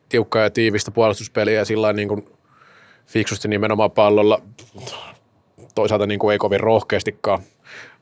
tiukkaa 0.08 0.42
ja 0.42 0.50
tiivistä 0.50 0.90
puolustuspeliä 0.90 1.58
ja 1.58 1.64
sillä 1.64 1.92
niin 1.92 2.08
kuin 2.08 2.28
fiksusti 3.06 3.48
nimenomaan 3.48 3.90
pallolla. 3.90 4.42
Toisaalta 5.75 6.06
niin 6.06 6.18
kuin 6.18 6.32
ei 6.32 6.38
kovin 6.38 6.60
rohkeastikaan. 6.60 7.42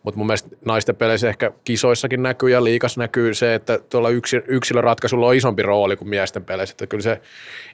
Mutta 0.02 0.18
mun 0.18 0.26
mielestä 0.26 0.56
naisten 0.64 0.96
peleissä 0.96 1.28
ehkä 1.28 1.52
kisoissakin 1.64 2.23
näkyy 2.23 2.50
ja 2.50 2.64
liikas 2.64 2.99
näkyy 2.99 3.34
se, 3.34 3.54
että 3.54 3.78
tuolla 3.78 4.08
yksi, 4.08 4.42
yksilöratkaisulla 4.46 5.26
on 5.26 5.34
isompi 5.34 5.62
rooli 5.62 5.96
kuin 5.96 6.08
miesten 6.08 6.44
peleissä. 6.44 6.73
Että 6.73 6.87
kyllä 6.87 7.02
se 7.02 7.20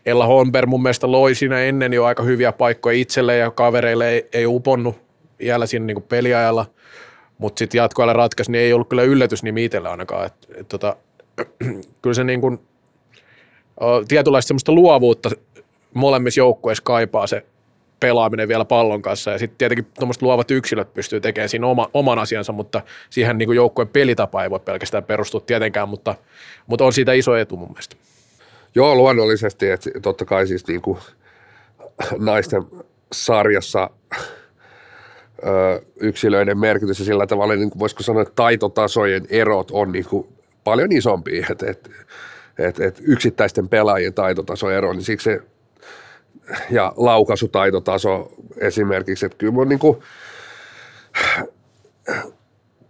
Ella 0.07 0.27
Holmberg 0.27 0.69
mun 0.69 0.83
mielestä 0.83 1.13
loi 1.13 1.35
siinä 1.35 1.61
ennen 1.61 1.93
jo 1.93 2.05
aika 2.05 2.23
hyviä 2.23 2.53
paikkoja 2.53 2.99
itselle 2.99 3.37
ja 3.37 3.51
kavereille 3.51 4.09
ei, 4.09 4.29
ei 4.33 4.47
uponnut 4.47 4.97
vielä 5.39 5.67
siinä 5.67 5.87
niin 5.87 6.03
peliajalla. 6.03 6.67
Mutta 7.39 7.59
sitten 7.59 7.79
jatkoajalla 7.79 8.13
ratkaisi, 8.13 8.53
niin 8.53 8.63
ei 8.63 8.73
ollut 8.73 8.89
kyllä 8.89 9.03
yllätys 9.03 9.43
niin 9.43 9.59
itselle 9.59 9.89
ainakaan. 9.89 10.27
Et, 10.27 10.35
et, 10.55 10.69
tota, 10.69 10.97
kyllä 12.03 12.15
se 12.15 12.25
niin 12.25 12.41
kuin, 12.41 12.61
tietynlaista 14.09 14.49
semmoista 14.49 14.73
luovuutta 14.73 15.31
molemmissa 15.95 16.41
joukkueissa 16.41 16.85
kaipaa 16.85 17.27
se 17.27 17.47
pelaaminen 18.01 18.49
vielä 18.49 18.65
pallon 18.65 19.03
kanssa. 19.03 19.31
Ja 19.31 19.39
sitten 19.39 19.59
tietenkin 19.59 19.87
tuommoiset 19.99 20.23
luovat 20.23 20.51
yksilöt 20.51 20.95
pystyy 20.95 21.21
tekemään 21.21 21.49
siinä 21.49 21.67
oma, 21.67 21.91
oman 21.95 22.19
asiansa, 22.19 22.53
mutta 22.53 22.83
siihen 23.11 23.39
niin 23.39 23.55
joukkueen 23.55 23.89
pelitapa 23.89 24.43
ei 24.43 24.51
voi 24.51 24.61
pelkästään 24.61 25.05
perustua 25.05 25.41
tietenkään, 25.41 25.89
mutta, 25.89 26.15
mutta 26.67 26.85
on 26.85 26.93
siitä 26.93 27.13
iso 27.13 27.37
etu 27.37 27.57
mun 27.57 27.69
mielestä. 27.69 27.97
Joo, 28.75 28.95
luonnollisesti, 28.95 29.71
että 29.71 29.91
totta 30.03 30.25
kai 30.25 30.47
siis 30.47 30.67
niin 30.67 30.83
kuin 30.83 30.99
naisten 32.19 32.63
sarjassa 33.13 33.91
yksilöiden 35.97 36.59
merkitys 36.59 36.99
ja 36.99 37.05
sillä 37.05 37.27
tavalla, 37.27 37.55
niin 37.55 37.71
kuin 37.71 37.81
voisiko 37.81 38.03
sanoa, 38.03 38.23
että 38.23 38.35
taitotasojen 38.35 39.27
erot 39.31 39.71
on 39.71 39.93
niin 39.93 40.05
kuin 40.05 40.29
paljon 40.65 40.93
isompi, 40.93 41.45
että 41.51 41.71
et, 41.71 41.91
et, 42.59 42.81
et 42.81 43.01
yksittäisten 43.03 43.69
pelaajien 43.69 44.15
taitotasoero, 44.15 44.93
niin 44.93 45.03
siksi 45.03 45.25
se 45.25 45.41
ja 46.71 46.93
laukaisutaitotaso 46.97 48.33
esimerkiksi, 48.57 49.27
että 49.27 49.39
kyllä 49.39 49.53
mun 49.53 49.69
niin 49.69 49.79
kuin, 49.79 49.99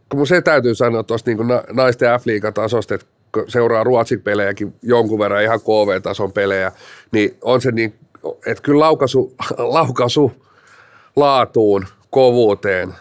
kun 0.08 0.26
se 0.26 0.40
täytyy 0.40 0.74
sanoa 0.74 1.02
tuosta 1.02 1.30
niin 1.30 1.48
naisten 1.72 2.08
F-liigatasosta, 2.20 2.94
että 2.94 3.06
seuraa 3.48 3.84
Ruotsin 3.84 4.22
pelejäkin 4.22 4.74
jonkun 4.82 5.18
verran 5.18 5.42
ihan 5.42 5.60
KV-tason 5.60 6.32
pelejä, 6.32 6.72
niin 7.12 7.36
on 7.42 7.60
se 7.60 7.70
niin, 7.70 7.94
että 8.46 8.62
kyllä 8.62 8.80
laukaisu, 8.80 9.34
laukaisu 9.58 10.32
laatuun, 11.16 11.86
kovuuteen 12.10 12.94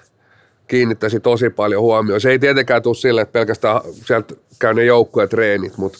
kiinnittäisi 0.67 1.19
tosi 1.19 1.49
paljon 1.49 1.81
huomioon. 1.81 2.21
Se 2.21 2.31
ei 2.31 2.39
tietenkään 2.39 2.81
tule 2.81 2.95
sille, 2.95 3.21
että 3.21 3.33
pelkästään 3.33 3.81
sieltä 4.05 4.33
käy 4.59 4.73
ne 4.73 4.85
joukkueet 4.85 5.29
treenit, 5.29 5.77
mutta 5.77 5.99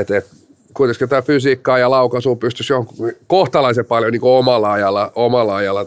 et, 0.00 0.10
et, 0.10 0.26
kuitenkin 0.74 1.08
tämä 1.08 1.22
fysiikkaa 1.22 1.78
ja 1.78 1.90
laukaisu 1.90 2.36
pystyisi 2.36 2.72
jonkun, 2.72 3.12
kohtalaisen 3.26 3.86
paljon 3.86 4.12
niin 4.12 4.20
omalla, 4.22 4.72
ajalla, 4.72 5.12
omalla 5.14 5.56
ajalla 5.56 5.86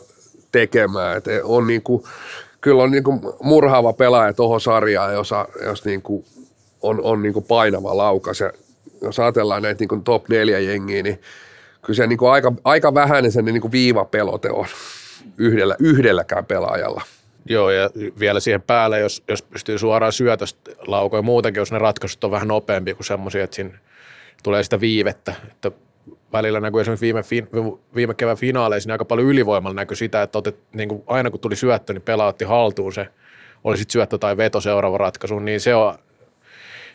tekemään. 0.52 1.18
Et 1.18 1.26
on 1.44 1.68
niin 1.68 1.82
kuin, 1.82 2.04
kyllä 2.62 2.84
on 2.84 2.92
niin 2.92 3.04
kuin 3.04 3.22
murhaava 3.42 3.94
pelaaja 3.94 4.34
tuohon 4.34 4.62
sarjaan, 4.62 5.14
jos, 5.14 5.32
jos 5.66 5.86
niin 5.86 6.02
kuin 6.02 6.26
on, 6.82 7.02
on 7.04 7.24
niin 7.24 7.34
kuin 7.34 7.46
painava 7.46 7.98
laukas. 7.98 8.40
Ja 8.40 8.52
jos 9.02 9.20
ajatellaan 9.20 9.62
näitä 9.62 9.82
niin 9.82 9.88
kuin 9.88 10.04
top 10.04 10.30
4 10.30 10.60
jengiä, 10.60 11.04
niin 11.04 11.22
kyllä 11.82 11.98
se 11.98 12.08
niin 12.08 12.18
kuin 12.18 12.32
aika, 12.32 12.54
aika 12.64 12.94
vähäinen 12.94 13.32
sen 13.32 13.46
niin 13.46 13.62
kuin 13.62 13.72
viivapelote 13.72 14.52
on 14.52 14.66
yhdellä, 15.38 15.76
yhdelläkään 15.80 16.46
pelaajalla. 16.46 17.02
Joo, 17.50 17.70
ja 17.70 17.90
vielä 18.20 18.40
siihen 18.40 18.62
päälle, 18.62 19.00
jos, 19.00 19.24
jos 19.28 19.42
pystyy 19.42 19.78
suoraan 19.78 20.14
syötöstä 20.14 20.72
laukoja 20.88 21.22
muutenkin, 21.22 21.62
jos 21.62 21.72
ne 21.72 21.80
ratkaisut 21.80 22.24
on 22.24 22.32
vähän 22.32 22.48
nopeampi 22.48 22.94
kuin 22.94 23.06
semmoisia, 23.06 23.44
että 23.44 23.56
siinä 23.56 23.80
tulee 24.44 24.64
sitä 24.64 24.80
viivettä. 24.80 25.34
Että 25.52 25.72
välillä 26.34 26.60
näkyy 26.60 26.82
esimerkiksi 26.82 27.06
viime, 27.06 27.24
viime 27.96 28.14
kevään 28.14 28.38
finaaleissa 28.38 28.88
niin 28.88 28.92
aika 28.92 29.06
paljon 29.06 29.28
ylivoimalla 29.28 29.76
näkyy 29.76 29.96
sitä, 29.96 30.22
että 30.22 30.38
otet, 30.38 30.60
niin 30.74 30.90
kuin 30.90 31.04
aina 31.08 31.30
kun 31.30 31.40
tuli 31.40 31.56
syöttö, 31.56 31.94
niin 31.94 32.02
pelaa 32.02 32.28
otti 32.28 32.46
haltuun 32.46 32.94
se, 32.94 33.08
oli 33.64 33.78
sitten 33.78 33.94
syöttö 33.94 34.18
tai 34.18 34.38
veto 34.38 34.62
seuraava 34.62 34.98
ratkaisu, 34.98 35.40
niin 35.40 35.60
se, 35.60 35.76
on, 35.76 35.96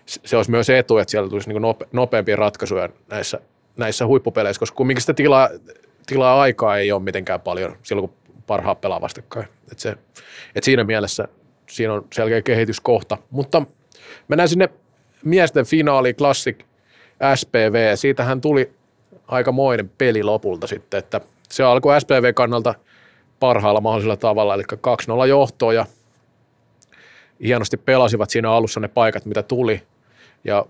se 0.06 0.36
olisi 0.36 0.50
myös 0.50 0.70
etu, 0.70 0.98
että 0.98 1.10
siellä 1.10 1.30
tulisi 1.30 1.48
niin 1.48 1.62
nope, 1.62 1.86
nopeampia 1.92 2.36
ratkaisuja 2.36 2.88
näissä, 3.10 3.40
näissä 3.76 4.06
huippupeleissä, 4.06 4.60
koska 4.60 4.76
kumminkin 4.76 5.00
sitä 5.00 5.14
tilaa, 5.14 5.48
tilaa 6.06 6.40
aikaa 6.40 6.78
ei 6.78 6.92
ole 6.92 7.02
mitenkään 7.02 7.40
paljon 7.40 7.76
silloin, 7.82 8.08
kun 8.08 8.18
parhaat 8.46 8.80
pelaa 8.80 9.00
vastakkain. 9.00 9.46
Et 9.72 9.78
se, 9.78 9.96
et 10.54 10.64
siinä 10.64 10.84
mielessä 10.84 11.28
siinä 11.68 11.92
on 11.92 12.06
selkeä 12.12 12.42
kehityskohta. 12.42 13.18
Mutta 13.30 13.62
mennään 14.28 14.48
sinne 14.48 14.68
miesten 15.24 15.66
finaali 15.66 16.14
Classic 16.14 16.58
SPV. 17.34 17.96
Siitähän 17.96 18.40
tuli 18.40 18.72
aikamoinen 19.28 19.90
peli 19.98 20.22
lopulta 20.22 20.66
sitten, 20.66 20.98
että 20.98 21.20
se 21.48 21.62
alkoi 21.62 22.00
SPV-kannalta 22.00 22.74
parhaalla 23.40 23.80
mahdollisella 23.80 24.16
tavalla, 24.16 24.54
eli 24.54 24.62
2-0 25.24 25.26
johtoa 25.28 25.72
ja 25.72 25.86
hienosti 27.42 27.76
pelasivat 27.76 28.30
siinä 28.30 28.52
alussa 28.52 28.80
ne 28.80 28.88
paikat, 28.88 29.24
mitä 29.24 29.42
tuli. 29.42 29.82
Ja 30.44 30.66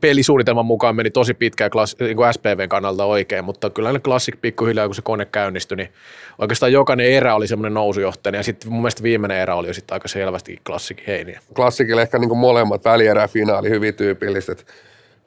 pelisuunnitelman 0.00 0.66
mukaan 0.66 0.96
meni 0.96 1.10
tosi 1.10 1.34
pitkään 1.34 1.70
klass, 1.70 1.96
niin 2.00 2.16
kuin 2.16 2.34
SPVn 2.34 2.68
kannalta 2.68 3.04
oikein, 3.04 3.44
mutta 3.44 3.70
kyllä 3.70 3.92
ne 3.92 3.98
klassik 3.98 4.40
pikkuhiljaa, 4.40 4.86
kun 4.86 4.94
se 4.94 5.02
kone 5.02 5.24
käynnistyi, 5.24 5.76
niin 5.76 5.92
oikeastaan 6.38 6.72
jokainen 6.72 7.06
erä 7.06 7.34
oli 7.34 7.46
semmoinen 7.46 7.74
nousujohtaja, 7.74 8.36
ja 8.36 8.42
sitten 8.42 8.72
mun 8.72 8.80
mielestä 8.80 9.02
viimeinen 9.02 9.38
erä 9.38 9.54
oli 9.54 9.66
jo 9.66 9.74
sitten 9.74 9.94
aika 9.94 10.08
selvästi 10.08 10.58
klassikin 10.66 11.04
heiniä. 11.06 11.40
Klassikille 11.54 12.02
ehkä 12.02 12.18
niin 12.18 12.28
kuin 12.28 12.38
molemmat 12.38 12.84
välierä 12.84 13.28
finaali 13.28 13.70
hyvin 13.70 13.94
tyypilliset. 13.94 14.66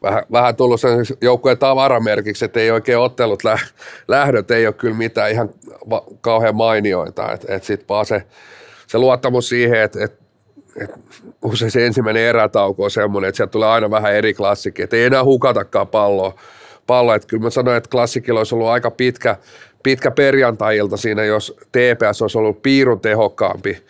Vähän, 0.03 0.23
vähän 0.31 0.55
tullut 0.55 0.81
sen 0.81 1.05
joukkueen 1.21 1.57
tavaramerkiksi, 1.57 2.45
että 2.45 2.59
ei 2.59 2.71
oikein 2.71 2.97
ottelut 2.97 3.43
lä- 3.43 3.59
lähdöt, 4.07 4.51
ei 4.51 4.67
ole 4.67 4.73
kyllä 4.73 4.95
mitään 4.95 5.31
ihan 5.31 5.49
va- 5.89 6.05
kauhean 6.21 6.55
mainioita, 6.55 7.31
että 7.33 7.55
et 7.55 7.63
sitten 7.63 7.87
vaan 7.89 8.05
se, 8.05 8.23
se 8.87 8.97
luottamus 8.97 9.49
siihen, 9.49 9.81
että 9.81 10.03
et 10.03 10.20
et 10.20 10.20
usein 11.41 11.71
se 11.71 11.85
ensimmäinen 11.85 12.23
erätauko 12.23 12.83
on 12.83 12.91
semmoinen, 12.91 13.29
että 13.29 13.37
sieltä 13.37 13.51
tulee 13.51 13.69
aina 13.69 13.89
vähän 13.89 14.13
eri 14.13 14.33
klassikki, 14.33 14.81
että 14.81 14.95
ei 14.95 15.03
enää 15.03 15.23
hukatakaan 15.23 15.87
palloa. 15.87 16.39
palloa. 16.87 17.15
Että 17.15 17.27
kyllä 17.27 17.43
mä 17.43 17.49
sanoin, 17.49 17.77
että 17.77 17.89
klassikilla 17.89 18.39
olisi 18.39 18.55
ollut 18.55 18.67
aika 18.67 18.91
pitkä, 18.91 19.35
pitkä 19.83 20.11
perjantai-ilta 20.11 20.97
siinä, 20.97 21.23
jos 21.23 21.57
TPS 21.71 22.21
olisi 22.21 22.37
ollut 22.37 22.61
piirun 22.61 22.99
tehokkaampi 22.99 23.83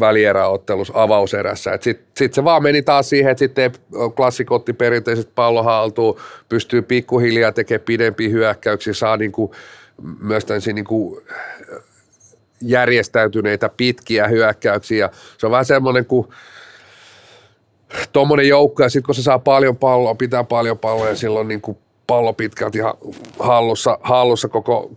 välieräottelus 0.00 0.92
avauserässä. 0.94 1.78
Sitten 1.80 2.06
sit 2.16 2.34
se 2.34 2.44
vaan 2.44 2.62
meni 2.62 2.82
taas 2.82 3.08
siihen, 3.08 3.30
että 3.30 3.38
sitten 3.38 3.72
klassik 4.16 4.52
otti 4.52 4.72
perinteiset 4.72 5.30
pallo 5.34 5.62
haltuun, 5.62 6.20
pystyy 6.48 6.82
pikkuhiljaa 6.82 7.52
tekemään 7.52 7.84
pidempiä 7.84 8.28
hyökkäyksiä, 8.28 8.94
saa 8.94 9.16
niinku 9.16 9.54
myös 10.20 10.44
tämmöisiä 10.44 10.72
niinku 10.72 11.22
järjestäytyneitä 12.62 13.68
pitkiä 13.76 14.28
hyökkäyksiä. 14.28 15.10
Se 15.38 15.46
on 15.46 15.52
vähän 15.52 15.64
semmoinen 15.64 16.06
kuin 16.06 16.28
tuommoinen 18.12 18.48
joukko, 18.48 18.82
ja 18.82 18.88
sitten 18.88 19.06
kun 19.06 19.14
se 19.14 19.22
saa 19.22 19.38
paljon 19.38 19.76
palloa, 19.76 20.14
pitää 20.14 20.44
paljon 20.44 20.78
palloa, 20.78 21.08
ja 21.08 21.16
silloin 21.16 21.48
niin 21.48 21.60
kuin 21.60 21.78
pallo 22.06 22.32
pitkälti 22.32 22.78
ha- 22.78 22.98
hallussa, 23.38 23.98
hallussa 24.02 24.48
koko 24.48 24.90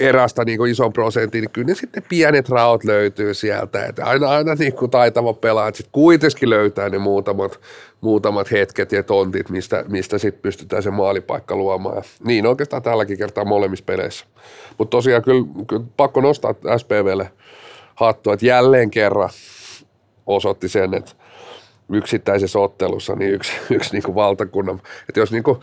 erästä 0.00 0.44
niin 0.44 0.58
kuin 0.58 0.70
ison 0.70 0.92
prosentin, 0.92 1.40
niin 1.40 1.50
kyllä 1.50 1.66
ne 1.66 1.74
sitten 1.74 2.02
pienet 2.08 2.48
raot 2.48 2.84
löytyy 2.84 3.34
sieltä. 3.34 3.86
Että 3.86 4.04
aina, 4.04 4.28
aina 4.28 4.54
niin 4.54 4.72
kuin 4.72 4.90
taitava 4.90 5.32
pelaaja 5.32 5.74
sitten 5.74 5.92
kuitenkin 5.92 6.50
löytää 6.50 6.88
ne 6.88 6.98
muutamat, 6.98 7.60
muutamat 8.00 8.50
hetket 8.50 8.92
ja 8.92 9.02
tontit, 9.02 9.50
mistä, 9.50 9.84
mistä 9.88 10.18
sitten 10.18 10.42
pystytään 10.42 10.82
se 10.82 10.90
maalipaikka 10.90 11.56
luomaan. 11.56 11.96
Ja 11.96 12.02
niin 12.24 12.46
oikeastaan 12.46 12.82
tälläkin 12.82 13.18
kertaa 13.18 13.44
molemmissa 13.44 13.84
peleissä. 13.84 14.26
Mutta 14.78 14.90
tosiaan 14.90 15.22
kyllä, 15.22 15.46
kyllä 15.66 15.84
pakko 15.96 16.20
nostaa 16.20 16.54
SPVlle 16.78 17.30
hattua, 17.94 18.34
että 18.34 18.46
jälleen 18.46 18.90
kerran 18.90 19.30
osoitti 20.26 20.68
sen, 20.68 20.94
että 20.94 21.12
yksittäisessä 21.92 22.58
ottelussa 22.58 23.14
niin 23.14 23.32
yksi, 23.32 23.52
yksi 23.70 23.92
niin 23.92 24.02
kuin 24.02 24.14
valtakunnan, 24.14 24.80
että 25.08 25.20
jos 25.20 25.32
niin 25.32 25.42
kuin, 25.42 25.58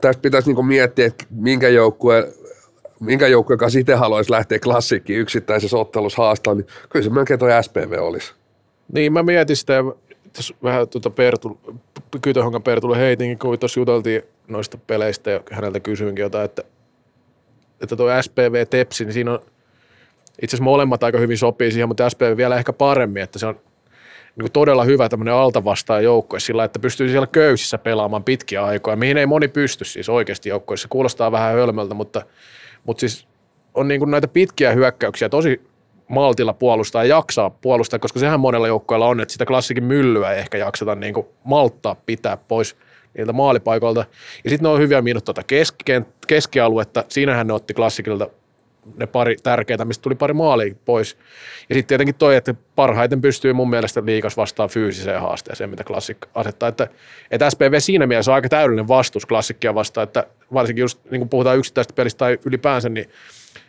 tästä 0.00 0.22
pitäisi 0.22 0.48
niin 0.48 0.56
kuin 0.56 0.66
miettiä, 0.66 1.06
että 1.06 1.24
minkä 1.30 1.68
joukkueen 1.68 2.24
minkä 3.00 3.26
joukkueen 3.26 3.58
kanssa 3.58 3.78
itse 3.78 3.94
haluaisi 3.94 4.30
lähteä 4.30 4.58
klassikkiin 4.58 5.20
yksittäisessä 5.20 5.76
ottelussa 5.76 6.22
haastamaan, 6.22 6.58
niin 6.58 6.66
kyllä 6.88 7.04
se 7.04 7.10
melkein 7.10 7.38
tuo 7.38 7.62
SPV 7.62 7.96
olisi. 7.98 8.32
Niin, 8.92 9.12
mä 9.12 9.22
mietin 9.22 9.56
sitä, 9.56 9.84
tässä 10.32 10.54
vähän 10.62 10.88
tuota 10.88 11.10
Pertu, 11.10 11.60
Kytöhonkan 12.22 12.62
Pertulle 12.62 12.98
heitinkin, 12.98 13.38
kun 13.38 13.58
tuossa 13.58 13.80
juteltiin 13.80 14.22
noista 14.48 14.78
peleistä 14.86 15.30
ja 15.30 15.40
häneltä 15.52 15.80
kysyinkin 15.80 16.22
jotain, 16.22 16.44
että, 16.44 16.62
että 17.80 17.96
tuo 17.96 18.22
SPV 18.22 18.66
Tepsi, 18.70 19.04
niin 19.04 19.12
siinä 19.12 19.32
on 19.32 19.38
itse 20.42 20.56
asiassa 20.56 20.64
molemmat 20.64 21.04
aika 21.04 21.18
hyvin 21.18 21.38
sopii 21.38 21.72
siihen, 21.72 21.88
mutta 21.88 22.10
SPV 22.10 22.36
vielä 22.36 22.56
ehkä 22.56 22.72
paremmin, 22.72 23.22
että 23.22 23.38
se 23.38 23.46
on 23.46 23.60
niin 24.36 24.52
todella 24.52 24.84
hyvä 24.84 25.08
tämmöinen 25.08 25.34
altavastaan 25.34 26.04
joukkue 26.04 26.40
sillä, 26.40 26.64
että 26.64 26.78
pystyy 26.78 27.08
siellä 27.08 27.26
köysissä 27.26 27.78
pelaamaan 27.78 28.24
pitkiä 28.24 28.64
aikoja, 28.64 28.96
mihin 28.96 29.16
ei 29.16 29.26
moni 29.26 29.48
pysty 29.48 29.84
siis 29.84 30.08
oikeasti 30.08 30.48
joukkoissa. 30.48 30.88
Kuulostaa 30.88 31.32
vähän 31.32 31.54
hölmöltä, 31.54 31.94
mutta, 31.94 32.22
mutta 32.84 33.00
siis 33.00 33.28
on 33.74 33.88
niin 33.88 34.00
kuin 34.00 34.10
näitä 34.10 34.28
pitkiä 34.28 34.72
hyökkäyksiä 34.72 35.28
tosi 35.28 35.60
maltilla 36.08 36.52
puolustaa 36.52 37.04
ja 37.04 37.16
jaksaa 37.16 37.50
puolustaa, 37.50 37.98
koska 37.98 38.20
sehän 38.20 38.40
monella 38.40 38.66
joukkueella 38.66 39.06
on, 39.06 39.20
että 39.20 39.32
sitä 39.32 39.46
klassikin 39.46 39.84
myllyä 39.84 40.32
ei 40.32 40.38
ehkä 40.38 40.58
jakseta 40.58 40.94
niin 40.94 41.14
kuin 41.14 41.26
malttaa 41.44 41.96
pitää 42.06 42.36
pois 42.36 42.76
niiltä 43.16 43.32
maalipaikoilta. 43.32 44.04
Ja 44.44 44.50
sitten 44.50 44.64
ne 44.64 44.68
on 44.68 44.80
hyviä 44.80 45.02
miinut 45.02 45.24
tuota 45.24 45.42
keskialuetta. 46.26 47.04
Siinähän 47.08 47.46
ne 47.46 47.52
otti 47.52 47.74
klassikilta 47.74 48.30
ne 48.96 49.06
pari 49.06 49.36
tärkeitä, 49.42 49.84
mistä 49.84 50.02
tuli 50.02 50.14
pari 50.14 50.34
maalia 50.34 50.74
pois. 50.84 51.16
Ja 51.68 51.74
sitten 51.74 51.88
tietenkin 51.88 52.14
toi, 52.14 52.36
että 52.36 52.54
parhaiten 52.76 53.20
pystyy 53.20 53.52
mun 53.52 53.70
mielestä 53.70 54.02
liikas 54.06 54.36
vastaan 54.36 54.68
fyysiseen 54.68 55.20
haasteeseen, 55.20 55.70
mitä 55.70 55.84
klassik 55.84 56.26
asettaa. 56.34 56.68
Että, 56.68 56.88
että 57.30 57.50
SPV 57.50 57.74
siinä 57.78 58.06
mielessä 58.06 58.30
on 58.30 58.34
aika 58.34 58.48
täydellinen 58.48 58.88
vastus 58.88 59.26
klassikkia 59.26 59.74
vastaan, 59.74 60.04
että 60.04 60.26
varsinkin 60.54 60.82
just 60.82 60.98
niin 61.10 61.20
kun 61.20 61.28
puhutaan 61.28 61.58
yksittäistä 61.58 61.94
pelistä 61.94 62.18
tai 62.18 62.38
ylipäänsä, 62.44 62.88
niin, 62.88 63.10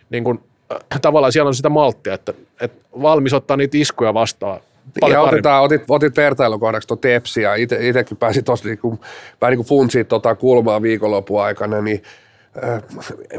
niin 0.10 0.24
kun, 0.24 0.44
äh, 0.72 1.00
tavallaan 1.02 1.32
siellä 1.32 1.48
on 1.48 1.56
sitä 1.56 1.70
malttia, 1.70 2.14
että, 2.14 2.34
että 2.62 2.88
valmis 3.02 3.34
ottaa 3.34 3.58
niitä 3.58 3.78
iskuja 3.78 4.14
vastaan 4.14 4.60
Paljon 5.00 5.18
ja 5.18 5.22
otetaan, 5.22 5.64
otit, 5.64 5.82
otit 5.90 6.18
vertailukohdaksi 6.18 6.88
tuon 6.88 7.00
Tepsiä. 7.00 7.56
Itsekin 7.56 8.18
pääsi 8.18 8.44
tuossa 8.44 8.68
niinku, 8.68 9.00
vähän 9.42 9.52
niin 9.52 9.58
kuin 9.58 9.68
funtsiin 9.68 10.06
tota 10.06 10.36
kulmaa 10.36 10.82
viikonlopun 10.82 11.44
aikana, 11.44 11.82
niin 11.82 12.04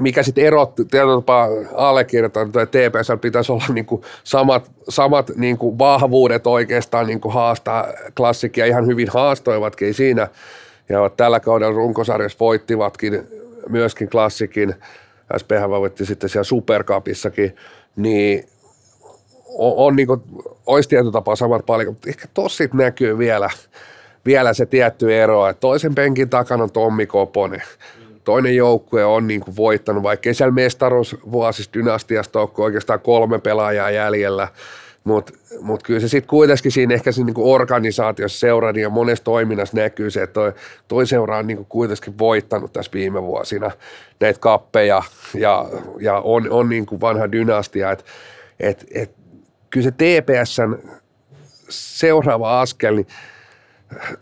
mikä 0.00 0.22
sitten 0.22 0.44
erotti, 0.44 0.84
tietyllä 0.84 1.14
tapaa 1.14 1.48
allekirjoitan, 1.74 2.46
että 2.46 2.66
TPS 2.66 3.08
pitäisi 3.20 3.52
olla 3.52 3.64
niin 3.68 3.86
kuin 3.86 4.02
samat, 4.24 4.70
samat 4.88 5.30
niin 5.36 5.58
kuin 5.58 5.78
vahvuudet 5.78 6.46
oikeastaan 6.46 7.06
niin 7.06 7.20
kuin 7.20 7.34
haastaa 7.34 7.86
klassikkia, 8.16 8.66
ihan 8.66 8.86
hyvin 8.86 9.08
haastoivatkin 9.08 9.94
siinä, 9.94 10.28
ja 10.88 11.10
tällä 11.16 11.40
kaudella 11.40 11.76
runkosarjassa 11.76 12.38
voittivatkin 12.40 13.26
myöskin 13.68 14.08
klassikin, 14.08 14.74
SPH 15.36 15.68
voitti 15.68 16.06
sitten 16.06 16.30
siellä 16.30 16.44
Supercupissakin, 16.44 17.56
niin 17.96 18.44
on, 19.48 19.72
on 19.76 19.96
niin 19.96 20.06
kuin, 20.06 20.22
olisi 20.66 20.88
tietyllä 20.88 21.12
tapaa 21.12 21.36
samat 21.36 21.66
paljon, 21.66 21.92
mutta 21.92 22.10
ehkä 22.10 22.28
tossa 22.34 22.64
näkyy 22.72 23.18
vielä, 23.18 23.50
vielä 24.26 24.52
se 24.52 24.66
tietty 24.66 25.22
ero, 25.22 25.48
että 25.48 25.60
toisen 25.60 25.94
penkin 25.94 26.30
takana 26.30 26.62
on 26.62 26.72
Tommi 26.72 27.06
Koponen, 27.06 27.62
toinen 28.26 28.56
joukkue 28.56 29.04
on 29.04 29.26
niin 29.26 29.40
kuin 29.40 29.56
voittanut, 29.56 30.02
vaikka 30.02 30.34
siellä 30.34 30.52
mestaruusvuosista 30.52 31.74
dynastiasta 31.74 32.40
ole 32.40 32.50
oikeastaan 32.58 33.00
kolme 33.00 33.38
pelaajaa 33.38 33.90
jäljellä, 33.90 34.48
mutta 35.04 35.32
mut 35.60 35.82
kyllä 35.82 36.00
se 36.00 36.08
sitten 36.08 36.28
kuitenkin 36.28 36.72
siinä 36.72 36.94
ehkä 36.94 37.12
siinä 37.12 37.26
niinku 37.26 37.52
organisaatiossa 37.52 38.38
seuran 38.38 38.76
ja 38.76 38.90
monessa 38.90 39.24
toiminnassa 39.24 39.76
näkyy 39.76 40.10
se, 40.10 40.22
että 40.22 40.34
toi, 40.34 40.52
toi 40.88 41.06
seura 41.06 41.38
on 41.38 41.46
niinku 41.46 41.66
kuitenkin 41.68 42.18
voittanut 42.18 42.72
tässä 42.72 42.92
viime 42.94 43.22
vuosina 43.22 43.70
näitä 44.20 44.40
kappeja 44.40 45.02
ja, 45.34 45.66
ja 46.00 46.20
on, 46.20 46.50
on 46.50 46.68
niinku 46.68 47.00
vanha 47.00 47.32
dynastia, 47.32 47.90
että 47.90 48.04
et, 48.60 48.86
et, 48.94 49.10
kyllä 49.70 49.84
se 49.84 49.90
TPSn 49.90 50.78
seuraava 51.68 52.60
askel, 52.60 52.94
niin 52.94 53.08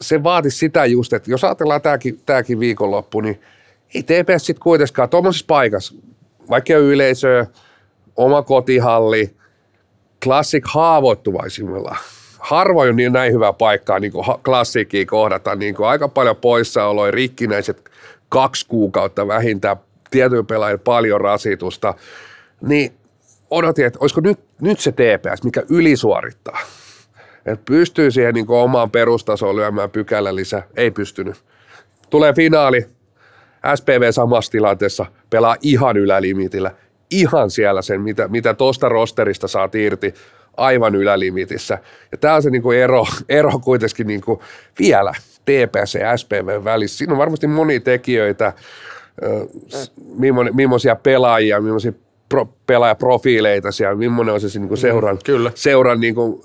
se 0.01 0.23
vaatisi 0.23 0.59
sitä 0.59 0.85
just, 0.85 1.13
että 1.13 1.31
jos 1.31 1.45
ajatellaan 1.45 1.81
tämäkin 2.27 2.61
viikonloppu, 2.61 3.21
niin– 3.21 3.41
ei 3.95 4.03
TPS 4.03 4.47
sitten 4.47 4.63
kuitenkaan 4.63 5.09
tuommoisessa 5.09 5.47
paikassa, 5.49 5.95
vaikka 6.51 6.75
yleisö, 6.75 7.47
oma 8.17 8.43
kotihalli, 8.43 9.37
klassik 10.25 10.65
haavoittuvaisimmilla. 10.67 11.97
Harvoin 12.39 12.91
on 12.91 12.97
niin 12.97 13.13
näin 13.13 13.33
hyvä 13.33 13.53
paikkaa 13.53 13.99
niin 13.99 14.13
klassikkiä 14.45 15.07
kohdata, 15.07 15.55
niin 15.55 15.75
kuin 15.75 15.89
aika 15.89 16.09
paljon 16.09 16.37
poissaoloja, 16.37 17.11
rikkinäiset 17.11 17.91
kaksi 18.29 18.67
kuukautta 18.69 19.29
vähintään, 19.29 19.77
tietyn 20.11 20.47
pelaajille 20.47 20.83
paljon 20.85 21.21
rasitusta, 21.21 21.95
niin 22.61 22.93
odotin, 23.51 23.87
että 23.87 23.99
olisiko 24.01 24.21
nyt, 24.21 24.41
nyt 24.61 24.81
se 24.81 24.93
TPS, 24.93 25.43
mikä 25.45 25.63
ylisuorittaa. 25.71 26.59
Että 27.47 27.65
pystyy 27.65 28.11
siihen 28.11 28.35
niin 28.35 28.47
omaan 28.49 28.91
perustasoon 28.91 29.57
lyömään 29.57 29.91
pykälä 29.91 30.35
lisää, 30.35 30.63
ei 30.77 30.91
pystynyt. 30.91 31.37
Tulee 32.11 32.33
finaali, 32.33 32.87
SPV 33.77 34.13
samassa 34.13 34.53
tilanteessa 34.53 35.07
pelaa 35.31 35.57
ihan 35.63 35.97
ylälimitillä. 35.97 36.71
Ihan 37.11 37.51
siellä 37.51 37.83
sen, 37.83 38.01
mitä, 38.01 38.29
mitä 38.29 38.55
tuosta 38.55 38.89
rosterista 38.89 39.49
saat 39.49 39.75
irti 39.75 40.15
aivan 40.57 40.95
ylälimitissä. 40.95 41.79
Ja 42.13 42.19
tämä 42.19 42.35
on 42.35 42.43
se 42.43 42.51
niinku 42.51 42.71
ero, 42.71 43.05
ero 43.29 43.59
kuitenkin 43.59 44.07
niinku 44.07 44.43
vielä 44.79 45.13
TPS 45.45 45.95
ja 45.95 46.17
SPV 46.17 46.65
välissä. 46.65 46.99
Siinä 46.99 47.13
on 47.13 47.19
varmasti 47.19 47.47
monia 47.47 47.81
tekijöitä, 47.81 48.53
millaisia 50.55 50.97
pelaajia, 50.97 51.61
millaisia 51.61 51.93
pro, 52.29 52.49
pelaajaprofiileita 52.67 53.73
siellä, 53.73 53.95
millainen 53.95 54.35
on 54.35 54.41
se 54.41 54.59
niin 54.59 54.69
kuin 54.69 54.79
seuran, 54.79 55.15
mm, 55.15 55.21
kyllä. 55.25 55.51
seuran 55.55 56.01
niin 56.01 56.15
kuin, 56.15 56.41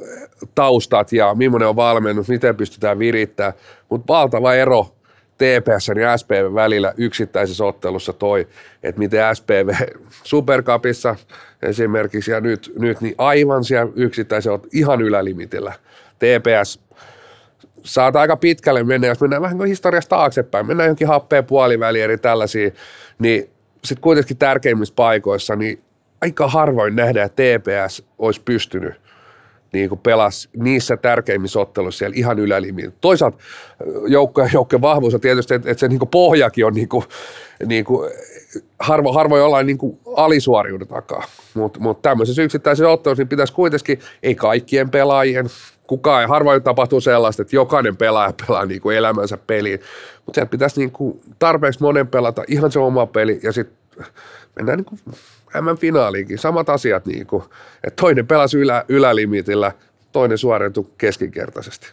taustat 0.55 1.11
ja 1.11 1.35
millainen 1.35 1.67
on 1.67 1.75
valmennus, 1.75 2.27
miten 2.27 2.55
pystytään 2.55 2.99
virittämään. 2.99 3.53
Mutta 3.89 4.13
valtava 4.13 4.53
ero 4.53 4.87
TPS 5.39 5.87
ja 6.01 6.17
SPV 6.17 6.53
välillä 6.55 6.93
yksittäisessä 6.97 7.65
ottelussa 7.65 8.13
toi, 8.13 8.47
että 8.83 8.99
miten 8.99 9.35
SPV 9.35 9.73
Supercupissa 10.23 11.15
esimerkiksi 11.61 12.31
ja 12.31 12.41
nyt, 12.41 12.73
nyt 12.79 13.01
niin 13.01 13.15
aivan 13.17 13.63
siellä 13.63 13.91
yksittäisen 13.95 14.59
ihan 14.73 15.01
ylälimitillä. 15.01 15.73
TPS 16.19 16.79
saat 17.83 18.15
aika 18.15 18.37
pitkälle 18.37 18.83
mennä, 18.83 19.07
jos 19.07 19.21
mennään 19.21 19.41
vähän 19.41 19.57
kuin 19.57 19.69
historiasta 19.69 20.15
taaksepäin, 20.15 20.67
mennään 20.67 20.87
johonkin 20.87 21.07
happeen 21.07 21.45
puoliväliin 21.45 22.03
eri 22.03 22.17
tällaisia, 22.17 22.71
niin 23.19 23.49
sitten 23.83 24.01
kuitenkin 24.01 24.37
tärkeimmissä 24.37 24.95
paikoissa, 24.95 25.55
niin 25.55 25.81
aika 26.21 26.47
harvoin 26.47 26.95
nähdään, 26.95 27.25
että 27.25 27.43
TPS 27.43 28.03
olisi 28.17 28.41
pystynyt– 28.41 28.93
niin 29.73 29.89
kuin 29.89 29.99
pelasi 29.99 30.49
niissä 30.57 30.97
tärkeimmissä 30.97 31.59
otteluissa 31.59 31.99
siellä 31.99 32.15
ihan 32.17 32.39
ylälimiin. 32.39 32.93
Toisaalta 33.01 33.37
joukkojen 34.07 34.49
joukko 34.53 34.81
vahvuus 34.81 35.13
on 35.13 35.21
tietysti, 35.21 35.53
että, 35.53 35.71
että 35.71 35.79
se 35.79 35.87
niin 35.87 35.99
kuin 35.99 36.09
pohjakin 36.09 36.65
on 36.65 36.73
niin 36.73 36.89
kuin, 36.89 37.03
niin 37.65 37.85
kuin, 37.85 38.11
harvo, 38.79 39.13
harvo 39.13 39.37
jollain 39.37 39.67
niin 39.67 39.77
kuin 39.77 39.99
alisuoriuden 40.15 40.87
takaa. 40.87 41.23
Mutta 41.53 41.79
mut 41.79 42.01
tämmöisessä 42.01 42.41
yksittäisessä 42.41 42.89
ottelussa 42.89 43.21
niin 43.21 43.29
pitäisi 43.29 43.53
kuitenkin, 43.53 43.99
ei 44.23 44.35
kaikkien 44.35 44.89
pelaajien, 44.89 45.45
kukaan, 45.87 46.29
harvoin 46.29 46.63
tapahtuu 46.63 47.01
sellaista, 47.01 47.41
että 47.41 47.55
jokainen 47.55 47.97
pelaaja 47.97 48.33
pelaa 48.47 48.65
niin 48.65 48.81
kuin 48.81 48.97
elämänsä 48.97 49.37
peliin, 49.47 49.79
mutta 50.25 50.37
sieltä 50.37 50.49
pitäisi 50.49 50.79
niin 50.79 50.91
kuin 50.91 51.21
tarpeeksi 51.39 51.81
monen 51.81 52.07
pelata 52.07 52.43
ihan 52.47 52.71
se 52.71 52.79
oma 52.79 53.05
peli 53.05 53.39
ja 53.43 53.51
sitten 53.51 54.05
mennään 54.55 54.77
niin 54.77 54.85
kuin 54.85 54.99
M-finaaliinkin, 55.53 56.37
samat 56.37 56.69
asiat, 56.69 57.05
niin 57.05 57.27
kuin, 57.27 57.43
että 57.83 58.01
toinen 58.01 58.27
pelasi 58.27 58.57
ylä, 58.57 58.85
ylälimitillä, 58.87 59.71
toinen 60.11 60.37
suoriutui 60.37 60.87
keskinkertaisesti. 60.97 61.87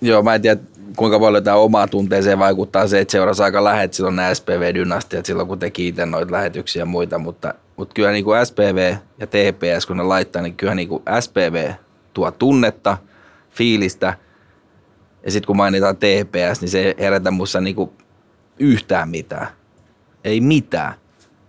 Joo, 0.00 0.22
mä 0.22 0.34
en 0.34 0.42
tiedä 0.42 0.60
kuinka 0.96 1.20
paljon 1.20 1.44
tämä 1.44 1.56
omaa 1.56 1.88
tunteeseen 1.88 2.38
vaikuttaa 2.38 2.88
se, 2.88 3.00
että 3.00 3.12
seurasi 3.12 3.42
aika 3.42 3.64
lähet 3.64 3.94
silloin 3.94 4.16
nämä 4.16 4.34
SPV-dynastiat 4.34 5.26
silloin, 5.26 5.48
kun 5.48 5.58
teki 5.58 5.88
itse 5.88 6.06
noita 6.06 6.32
lähetyksiä 6.32 6.82
ja 6.82 6.86
muita, 6.86 7.18
mutta, 7.18 7.54
mutta 7.76 7.94
kyllä 7.94 8.10
niin 8.10 8.24
kuin 8.24 8.46
SPV 8.46 8.94
ja 9.18 9.26
TPS, 9.26 9.86
kun 9.86 9.96
ne 9.96 10.02
laittaa, 10.02 10.42
niin 10.42 10.56
kyllä 10.56 10.74
niin 10.74 10.88
kuin 10.88 11.02
SPV 11.20 11.72
tuo 12.14 12.30
tunnetta, 12.30 12.98
fiilistä, 13.50 14.14
ja 15.24 15.30
sitten 15.30 15.46
kun 15.46 15.56
mainitaan 15.56 15.96
TPS, 15.96 16.60
niin 16.60 16.68
se 16.68 16.94
herätä 16.98 17.30
musta 17.30 17.60
niin 17.60 17.76
kuin 17.76 17.90
yhtään 18.58 19.08
mitään. 19.08 19.46
Ei 20.24 20.40
mitään. 20.40 20.94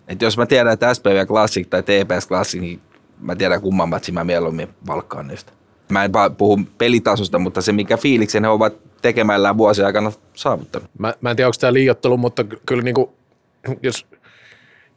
Et 0.07 0.21
jos 0.21 0.37
mä 0.37 0.45
tiedän, 0.45 0.73
että 0.73 0.93
SPV 0.93 1.27
Classic 1.27 1.69
tai 1.69 1.83
TPS 1.83 2.27
Classic, 2.27 2.61
niin 2.61 2.79
mä 3.19 3.35
tiedän 3.35 3.61
kumman 3.61 3.89
matsin 3.89 4.13
mä 4.13 4.23
mieluummin 4.23 4.69
valkkaan 4.87 5.27
niistä. 5.27 5.51
Mä 5.89 6.03
en 6.03 6.11
puhu 6.37 6.59
pelitasosta, 6.77 7.39
mutta 7.39 7.61
se 7.61 7.71
mikä 7.71 7.97
fiiliksen 7.97 8.43
he 8.43 8.49
ovat 8.49 8.73
tekemällä 9.01 9.57
vuosien 9.57 9.85
aikana 9.85 10.11
saavuttanut. 10.33 10.89
Mä, 10.97 11.13
mä 11.21 11.29
en 11.29 11.35
tiedä, 11.35 11.47
onko 11.47 11.57
tämä 11.59 11.73
liiottelu, 11.73 12.17
mutta 12.17 12.43
kyllä 12.43 12.81
niin 12.81 12.95
kuin, 12.95 13.09
jos, 13.81 14.07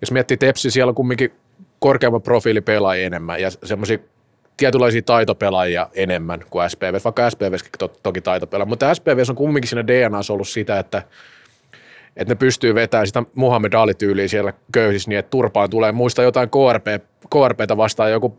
jos 0.01 0.13
miettii 0.13 0.37
Tepsi, 0.37 0.71
siellä 0.71 0.91
on 0.91 0.95
kumminkin 0.95 1.33
korkeamman 1.79 2.23
profiilipelaajia 2.23 3.07
enemmän 3.07 3.41
ja 3.41 3.51
semmoisia 3.51 3.99
tietynlaisia 4.57 5.03
taitopelaajia 5.03 5.89
enemmän 5.95 6.41
kuin 6.51 6.71
SPV, 6.71 7.01
vaikka 7.05 7.31
SPVskin 7.31 7.73
to, 7.79 7.89
toki 7.89 8.21
taitopelaajia, 8.21 8.69
mutta 8.69 8.95
SPV 8.95 9.23
on 9.29 9.37
kumminkin 9.37 9.69
siinä 9.69 9.87
DNAssa 9.87 10.33
ollut 10.33 10.49
sitä, 10.49 10.79
että, 10.79 11.03
että 12.19 12.35
ne 12.35 12.39
pystyy 12.39 12.75
vetämään 12.75 13.07
sitä 13.07 13.23
Muhammed 13.35 13.73
Ali-tyyliä 13.73 14.29
siellä 14.29 14.53
köyhissä 14.73 15.09
niin, 15.09 15.19
että 15.19 15.31
turpaan 15.31 15.71
tulee. 15.71 15.93
Muista 15.93 16.23
jotain 16.23 16.49
KRP, 16.51 16.87
KRPtä 17.31 17.77
vastaan 17.77 18.11
joku 18.11 18.39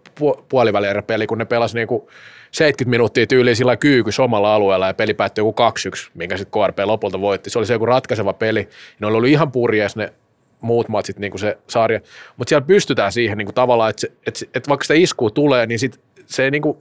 puolivälierä-peli, 0.49 1.27
kun 1.27 1.37
ne 1.37 1.45
pelasi 1.45 1.75
niinku 1.75 2.09
70 2.51 2.89
minuuttia 2.89 3.27
tyyliin 3.27 3.55
sillä 3.55 3.77
kyykys 3.77 4.19
omalla 4.19 4.55
alueella 4.55 4.87
ja 4.87 4.93
peli 4.93 5.13
päättyi 5.13 5.41
joku 5.41 5.63
2-1, 6.07 6.09
minkä 6.13 6.37
sitten 6.37 6.61
KRP 6.61 6.79
lopulta 6.85 7.21
voitti. 7.21 7.49
Se 7.49 7.59
oli 7.59 7.65
se 7.65 7.73
joku 7.73 7.85
ratkaiseva 7.85 8.33
peli. 8.33 8.69
Ne 8.99 9.07
oli 9.07 9.15
ollut 9.15 9.29
ihan 9.29 9.51
purjees 9.51 9.95
ne 9.95 10.13
muut 10.61 10.89
matsit, 10.89 11.19
niin 11.19 11.31
kuin 11.31 11.39
se 11.39 11.57
sarja. 11.67 11.99
Mutta 12.37 12.49
siellä 12.49 12.67
pystytään 12.67 13.11
siihen 13.11 13.37
niin 13.37 13.45
kuin 13.45 13.55
tavallaan, 13.55 13.89
että, 13.89 14.07
että, 14.27 14.45
että 14.53 14.69
vaikka 14.69 14.83
sitä 14.83 14.93
iskua 14.93 15.29
tulee, 15.29 15.65
niin 15.65 15.79
sit 15.79 15.99
se 16.25 16.43
ei, 16.43 16.51
niin 16.51 16.61
kuin, 16.61 16.77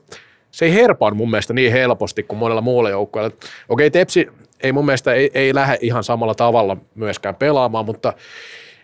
se 0.50 0.64
ei 0.64 0.74
herpaan 0.74 1.16
mun 1.16 1.30
mielestä 1.30 1.54
niin 1.54 1.72
helposti 1.72 2.22
kuin 2.22 2.38
monella 2.38 2.60
muulla 2.60 2.90
joukkueella. 2.90 3.36
Okei, 3.68 3.90
Tepsi 3.90 4.28
ei 4.62 4.72
mun 4.72 4.86
mielestä 4.86 5.14
ei, 5.14 5.30
ei 5.34 5.54
lähde 5.54 5.78
ihan 5.80 6.04
samalla 6.04 6.34
tavalla 6.34 6.76
myöskään 6.94 7.34
pelaamaan, 7.34 7.84
mutta 7.84 8.12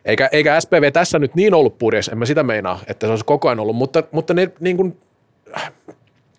eikä, 0.04 0.28
eikä 0.32 0.60
SPV 0.60 0.92
tässä 0.92 1.18
nyt 1.18 1.34
niin 1.34 1.54
ollut 1.54 1.78
purjeessa, 1.78 2.12
en 2.12 2.18
mä 2.18 2.26
sitä 2.26 2.42
meinaa, 2.42 2.80
että 2.86 3.06
se 3.06 3.10
olisi 3.10 3.24
koko 3.24 3.48
ajan 3.48 3.60
ollut, 3.60 3.76
mutta, 3.76 4.02
mutta 4.12 4.34
ne, 4.34 4.50
niin 4.60 4.76
kuin, 4.76 4.96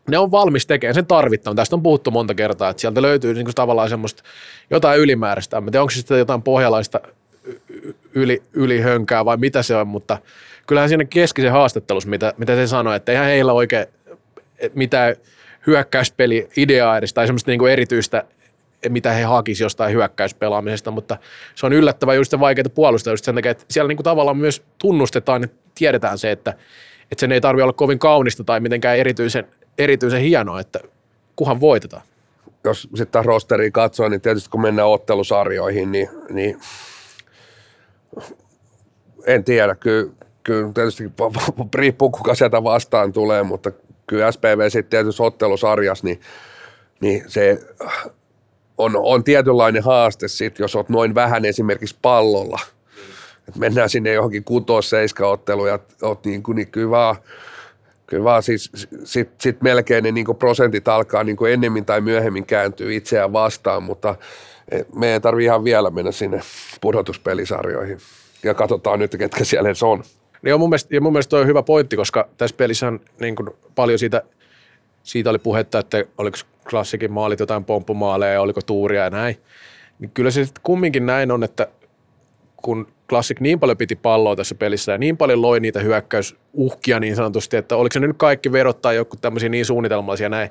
ne 0.10 0.18
on 0.18 0.32
valmis 0.32 0.68
tekemään 0.68 0.96
sen 0.96 1.06
tarvittavan. 1.06 1.56
Tästä 1.56 1.76
on 1.76 1.84
puhuttu 1.84 2.12
monta 2.12 2.34
kertaa, 2.34 2.70
että 2.70 2.82
sieltä 2.82 3.02
löytyy 3.02 3.34
niin 3.34 3.46
kuin 3.46 3.56
tavallaan 3.56 3.90
semmoista 3.90 4.24
jotain 4.70 5.00
ylimääräistä. 5.00 5.58
En 5.58 5.64
tiedä, 5.64 5.82
onko 5.82 5.92
se 5.92 5.98
sitten 5.98 6.20
jotain 6.20 6.42
pohjalaista 6.42 7.00
yli, 8.14 8.44
ylihönkää 8.54 9.26
vai 9.26 9.38
mitä 9.38 9.64
se 9.64 9.76
on, 9.76 9.88
mutta 9.88 10.18
kyllähän 10.68 10.90
siinä 10.90 11.06
keskisen 11.06 11.52
haastattelussa, 11.52 12.10
mitä, 12.10 12.34
mitä 12.38 12.56
se 12.56 12.68
sanoi, 12.68 12.96
että 12.96 13.12
eihän 13.12 13.28
heillä 13.28 13.54
oikein 13.54 13.86
mitään 14.74 15.16
hyökkäyspeli 15.68 16.50
ideaa 16.58 16.98
edes 16.98 17.14
tai 17.14 17.28
semmoista 17.28 17.52
niin 17.52 17.60
kuin 17.60 17.72
erityistä, 17.72 18.24
mitä 18.90 19.12
he 19.12 19.24
hakisi 19.24 19.64
jostain 19.64 19.94
hyökkäyspelaamisesta, 19.94 20.92
mutta 20.92 21.18
se 21.56 21.66
on 21.66 21.74
yllättävää 21.74 22.16
just 22.16 22.32
se 22.32 22.40
vaikeaa 22.40 22.70
puolustaa 22.76 23.14
just 23.14 23.26
sen 23.26 23.36
takia, 23.36 23.52
että 23.52 23.66
siellä 23.70 23.88
niin 23.88 23.98
kuin 23.98 24.04
tavallaan 24.04 24.38
myös 24.38 24.64
tunnustetaan 24.78 25.42
ja 25.42 25.48
tiedetään 25.76 26.18
se, 26.18 26.32
että, 26.32 26.52
että 27.12 27.20
sen 27.20 27.32
ei 27.32 27.42
tarvitse 27.42 27.64
olla 27.64 27.74
kovin 27.74 28.00
kaunista 28.00 28.44
tai 28.44 28.60
mitenkään 28.60 28.98
erityisen, 28.98 29.48
erityisen 29.78 30.22
hienoa, 30.22 30.60
että 30.60 30.80
kuhan 31.36 31.60
voitetaan. 31.60 32.04
Jos 32.64 32.82
sitten 32.82 33.08
taas 33.08 33.26
rosteriin 33.26 33.72
katsoo, 33.72 34.10
niin 34.10 34.22
tietysti 34.22 34.50
kun 34.50 34.62
mennään 34.62 34.88
ottelusarjoihin, 34.88 35.92
niin, 35.92 36.10
niin 36.30 36.60
en 39.26 39.44
tiedä, 39.44 39.76
kyllä, 39.76 40.12
kyllä 40.44 40.72
tietysti 40.74 41.04
riippuu 41.76 42.10
kuka 42.10 42.36
sieltä 42.36 42.64
vastaan 42.64 43.14
tulee, 43.14 43.44
mutta 43.44 43.72
kyllä 44.08 44.32
SPV 44.32 44.70
sitten 44.70 44.90
tietysti 44.90 45.24
ottelusarjas, 45.24 46.04
niin, 46.04 46.22
niin 47.02 47.24
se 47.28 47.60
on, 48.78 48.92
on 48.96 49.24
tietynlainen 49.24 49.84
haaste 49.84 50.28
sitten, 50.28 50.64
jos 50.64 50.76
olet 50.76 50.90
noin 50.90 51.16
vähän 51.16 51.46
esimerkiksi 51.46 51.96
pallolla. 52.02 52.60
Et 53.50 53.56
mennään 53.56 53.90
sinne 53.90 54.14
johonkin 54.14 54.44
kutos 54.44 54.92
otteluun 55.22 55.68
ja 55.68 55.80
oot 56.02 56.26
niin, 56.26 56.44
kuin, 56.44 56.56
niin 56.56 56.72
kyllä 56.72 56.90
vaan, 56.90 57.16
kyllä 58.08 58.24
vaan 58.24 58.44
siis 58.44 58.72
sit, 59.04 59.30
sit 59.42 59.62
melkein 59.62 60.04
ne 60.04 60.12
niin 60.12 60.26
prosentit 60.40 60.88
alkaa 60.88 61.24
niin 61.24 61.38
kuin 61.38 61.54
ennemmin 61.54 61.86
tai 61.86 62.02
myöhemmin 62.02 62.46
kääntyy 62.46 62.96
itseään 62.96 63.34
vastaan, 63.34 63.84
mutta 63.84 64.16
me 64.96 65.14
ei 65.14 65.20
tarvitse 65.20 65.46
ihan 65.46 65.64
vielä 65.64 65.90
mennä 65.90 66.12
sinne 66.12 66.42
pudotuspelisarjoihin. 66.82 67.98
Ja 68.44 68.54
katsotaan 68.54 69.00
nyt, 69.00 69.16
ketkä 69.18 69.44
siellä 69.44 69.70
edes 69.70 69.84
on. 69.84 70.04
Niin 70.42 70.54
on 70.54 70.60
mun 70.60 70.70
mielestä, 70.70 70.96
ja 70.96 71.02
mun 71.02 71.14
mielestä 71.14 71.30
toi 71.30 71.42
on 71.42 71.48
hyvä 71.48 71.64
pointti, 71.64 71.96
koska 71.96 72.28
tässä 72.38 72.56
pelissä 72.56 72.88
on 72.88 73.00
niin 73.20 73.36
kuin 73.36 73.50
paljon 73.76 74.00
siitä, 74.00 74.22
siitä 75.04 75.30
oli 75.30 75.40
puhetta, 75.40 75.80
että 75.80 76.06
oliko 76.18 76.38
klassikin 76.70 77.12
maalit 77.12 77.40
jotain 77.40 77.66
pomppumaaleja 77.66 78.34
ja 78.34 78.42
oliko 78.42 78.62
tuuria 78.62 79.04
ja 79.04 79.10
näin. 79.10 79.38
Niin 80.00 80.12
kyllä 80.14 80.32
se 80.32 80.46
sitten 80.46 80.64
kumminkin 80.64 81.06
näin 81.06 81.32
on, 81.32 81.44
että 81.44 81.68
kun 82.56 82.88
Classic 83.10 83.40
niin 83.40 83.60
paljon 83.60 83.78
piti 83.78 83.96
palloa 83.96 84.36
tässä 84.36 84.56
pelissä 84.56 84.92
ja 84.92 84.98
niin 84.98 85.18
paljon 85.18 85.42
loi 85.42 85.60
niitä 85.60 85.80
hyökkäysuhkia 85.80 87.00
niin 87.00 87.16
sanotusti, 87.16 87.58
että 87.58 87.76
oliko 87.76 87.94
se 87.94 88.00
nyt 88.00 88.18
kaikki 88.18 88.52
verot 88.52 88.82
tai 88.82 88.96
joku 88.96 89.16
tämmöisiä 89.18 89.50
niin 89.50 89.66
suunnitelmallisia 89.66 90.30
näin, 90.30 90.50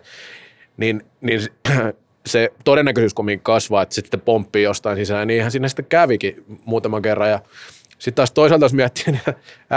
niin, 0.76 1.02
niin 1.20 1.40
se 2.26 2.52
todennäköisyys 2.64 3.14
kumminkin 3.14 3.44
kasvaa, 3.44 3.82
että 3.82 3.94
sitten 3.94 4.20
pomppii 4.20 4.62
jostain 4.62 4.96
sisään, 4.96 5.28
niin 5.28 5.38
ihan 5.38 5.50
sinne 5.50 5.68
sitten 5.68 5.84
kävikin 5.84 6.44
muutaman 6.64 7.02
kerran 7.02 7.30
ja 7.30 7.40
sitten 7.98 8.14
taas 8.14 8.32
toisaalta, 8.32 8.64
jos 8.64 8.72
miettii 8.72 9.14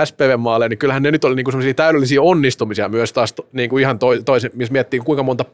SPV-maaleja, 0.06 0.70
niin 0.70 0.78
kyllähän 0.78 1.04
ne 1.04 1.12
nyt 1.12 1.24
oli 1.24 1.36
niinku 1.36 1.52
täydellisiä 1.76 2.22
onnistumisia 2.22 2.90
myös 2.90 3.14
taas 3.14 3.36
niinku 3.52 3.78
ihan 3.78 4.00
to, 4.00 4.08
toisen, 4.26 4.52
missä 4.54 4.72
miettii 4.72 5.00
kuinka 5.00 5.24
monta 5.24 5.46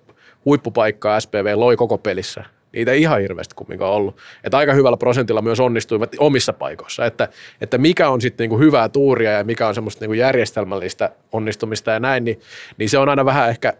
huippupaikkaa 0.46 1.20
SPV 1.20 1.54
loi 1.56 1.76
koko 1.76 1.98
pelissä. 1.98 2.44
Niitä 2.72 2.92
ei 2.92 3.02
ihan 3.02 3.22
hirveästi 3.22 3.56
kumminkaan 3.56 3.94
ollut. 3.94 4.18
Että 4.44 4.58
aika 4.58 4.74
hyvällä 4.74 4.98
prosentilla 4.98 5.42
myös 5.42 5.60
onnistuivat 5.60 6.16
omissa 6.18 6.54
paikoissa. 6.54 7.06
Että, 7.06 7.28
että 7.62 7.78
mikä 7.78 8.10
on 8.10 8.22
sitten 8.22 8.44
niinku 8.44 8.60
hyvää 8.60 8.90
tuuria 8.90 9.32
ja 9.32 9.44
mikä 9.44 9.68
on 9.68 9.76
semmoista 9.76 10.04
niinku 10.04 10.14
järjestelmällistä 10.14 11.12
onnistumista 11.32 11.92
ja 11.92 12.00
näin, 12.00 12.26
niin, 12.26 12.40
niin 12.78 12.90
se 12.90 12.98
on 12.98 13.10
aina 13.10 13.26
vähän 13.26 13.50
ehkä 13.50 13.74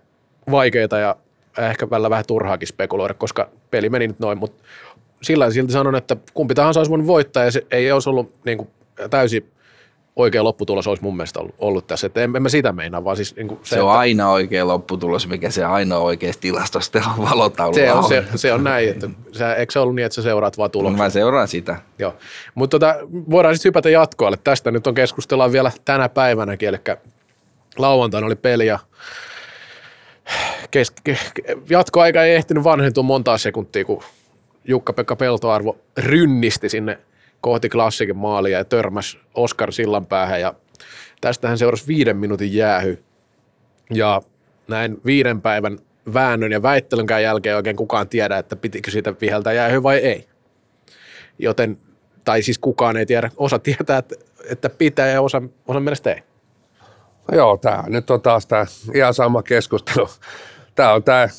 vaikeaa 0.52 1.00
ja 1.00 1.16
ehkä 1.58 1.90
välillä 1.90 2.10
vähän 2.10 2.26
turhaakin 2.28 2.68
spekuloida, 2.68 3.14
koska 3.14 3.50
peli 3.72 3.90
meni 3.90 4.08
nyt 4.08 4.20
noin, 4.20 4.38
mutta 4.38 4.64
sillä 5.22 5.52
silti 5.52 5.74
sanon, 5.74 5.96
että 5.96 6.18
kumpi 6.34 6.56
tahansa 6.56 6.80
olisi 6.80 6.90
voinut 6.90 7.08
voittaa 7.08 7.44
ja 7.44 7.52
se 7.52 7.66
ei 7.72 7.92
olisi 7.92 8.10
ollut 8.10 8.34
niin 8.46 8.58
kuin 8.58 8.70
täysin 9.10 9.46
oikea 10.16 10.44
lopputulos 10.44 10.88
olisi 10.88 11.04
mun 11.04 11.18
mielestä 11.18 11.40
ollut, 11.40 11.56
ollut 11.60 11.88
tässä. 11.88 12.08
Että 12.08 12.24
en, 12.24 12.36
en 12.36 12.44
mä 12.44 12.50
sitä 12.50 12.72
meinaa, 12.72 13.04
vaan 13.04 13.16
siis 13.16 13.36
niin 13.36 13.50
se, 13.50 13.76
se 13.76 13.82
on 13.82 13.90
että, 13.90 14.00
aina 14.00 14.30
oikea 14.30 14.68
lopputulos, 14.68 15.28
mikä 15.28 15.50
se 15.50 15.66
aina 15.66 15.98
oikeasti 15.98 16.42
tilastosta 16.42 17.02
on 17.18 17.30
valotaululla 17.30 17.84
se 17.84 17.92
on, 17.92 18.04
Se, 18.04 18.26
se 18.36 18.54
on 18.54 18.64
näin, 18.64 18.90
että 18.90 19.10
sä, 19.32 19.56
eikö 19.56 19.72
se 19.72 19.80
ollut 19.80 19.96
niin, 19.96 20.06
että 20.06 20.16
sä 20.16 20.22
seuraat 20.22 20.58
vaan 20.58 20.72
tuloksia? 20.72 21.04
Mä 21.04 21.10
seuraan 21.10 21.48
sitä. 21.48 21.78
Joo, 22.00 22.16
mutta 22.56 22.80
tota, 22.80 22.96
voidaan 23.30 23.56
sitten 23.56 23.70
hypätä 23.70 23.90
jatkoalle. 23.90 24.38
Tästä 24.44 24.72
nyt 24.72 24.88
on 24.88 24.94
keskustellaan 24.94 25.52
vielä 25.52 25.72
tänä 25.86 26.10
päivänäkin, 26.10 26.70
eli 26.70 26.78
lauantaina 27.78 28.28
oli 28.28 28.36
peli 28.36 28.68
ja 28.68 28.80
kes, 30.72 30.94
jatkoaika 31.70 32.24
ei 32.24 32.36
ehtinyt 32.36 32.64
vanhentua 32.64 33.04
montaa 33.04 33.38
sekuntia, 33.38 33.86
kun 33.86 34.04
Jukka-Pekka 34.66 35.16
Peltoarvo 35.16 35.78
rynnisti 35.98 36.70
sinne 36.70 36.98
kohti 37.44 37.70
klassikin 37.70 38.18
maalia 38.18 38.58
ja 38.58 38.66
törmäsi 38.66 39.20
Oskar 39.34 39.72
Sillanpäähän 39.72 40.42
ja 40.42 40.54
tästähän 41.22 41.58
seurasi 41.58 41.88
viiden 41.88 42.18
minuutin 42.18 42.54
jäähy. 42.54 43.04
Ja 43.94 44.22
näin 44.68 45.02
viiden 45.06 45.42
päivän 45.42 45.80
väännön 46.14 46.52
ja 46.52 46.62
väittelynkään 46.62 47.24
jälkeen 47.24 47.56
oikein 47.56 47.76
kukaan 47.76 48.10
tiedä, 48.10 48.38
että 48.38 48.56
pitikö 48.56 48.92
siitä 48.92 49.14
viheltää 49.22 49.54
jäähy 49.54 49.84
vai 49.84 49.98
ei. 49.98 50.28
Joten, 51.40 51.78
tai 52.24 52.42
siis 52.42 52.60
kukaan 52.60 52.98
ei 52.98 53.06
tiedä, 53.06 53.30
osa 53.38 53.60
tietää, 53.60 53.98
että, 53.98 54.16
että 54.50 54.70
pitää 54.70 55.08
ja 55.08 55.22
osa, 55.22 55.42
osa 55.68 55.80
mielestä 55.80 56.12
ei. 56.12 56.24
No 57.32 57.38
joo, 57.38 57.58
tämä 57.58 57.84
nyt 57.88 58.10
on 58.10 58.22
taas 58.22 58.46
tämä 58.46 58.66
ihan 58.94 59.14
sama 59.14 59.44
keskustelu. 59.44 60.10
Tämä 60.76 60.94
on 60.94 61.04
tämä, 61.04 61.30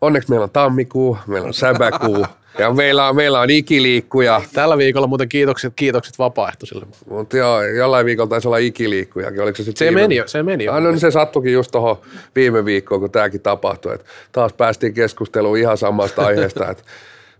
onneksi 0.00 0.30
meillä 0.30 0.44
on 0.44 0.50
tammikuu, 0.50 1.18
meillä 1.26 1.46
on 1.46 1.54
säbäkuu, 1.54 2.26
ja 2.58 2.72
meillä 2.72 3.08
on, 3.08 3.16
meillä 3.16 3.40
on 3.40 3.50
ikiliikkuja. 3.50 4.42
Tällä 4.52 4.78
viikolla 4.78 5.06
muuten 5.06 5.28
kiitokset, 5.28 5.72
kiitokset 5.76 6.18
vapaaehtoisille. 6.18 6.86
Mutta 7.08 7.36
joo, 7.36 7.62
jollain 7.62 8.06
viikolla 8.06 8.28
taisi 8.28 8.48
olla 8.48 8.56
ikiliikkujakin. 8.56 9.40
Oliko 9.40 9.56
se, 9.56 9.72
se 9.74 9.84
viime... 9.84 10.00
meni 10.00 10.16
jo, 10.16 10.28
se 10.28 10.42
meni 10.42 10.64
jo. 10.64 10.72
Ah, 10.72 10.82
no 10.82 10.90
niin 10.90 11.00
se 11.00 11.10
sattukin 11.10 11.52
just 11.52 11.70
tuohon 11.70 11.96
viime 12.36 12.64
viikkoon, 12.64 13.00
kun 13.00 13.10
tämäkin 13.10 13.40
tapahtui. 13.40 13.94
Et 13.94 14.04
taas 14.32 14.52
päästiin 14.52 14.94
keskusteluun 14.94 15.58
ihan 15.58 15.78
samasta 15.78 16.26
aiheesta, 16.26 16.70
että 16.70 16.82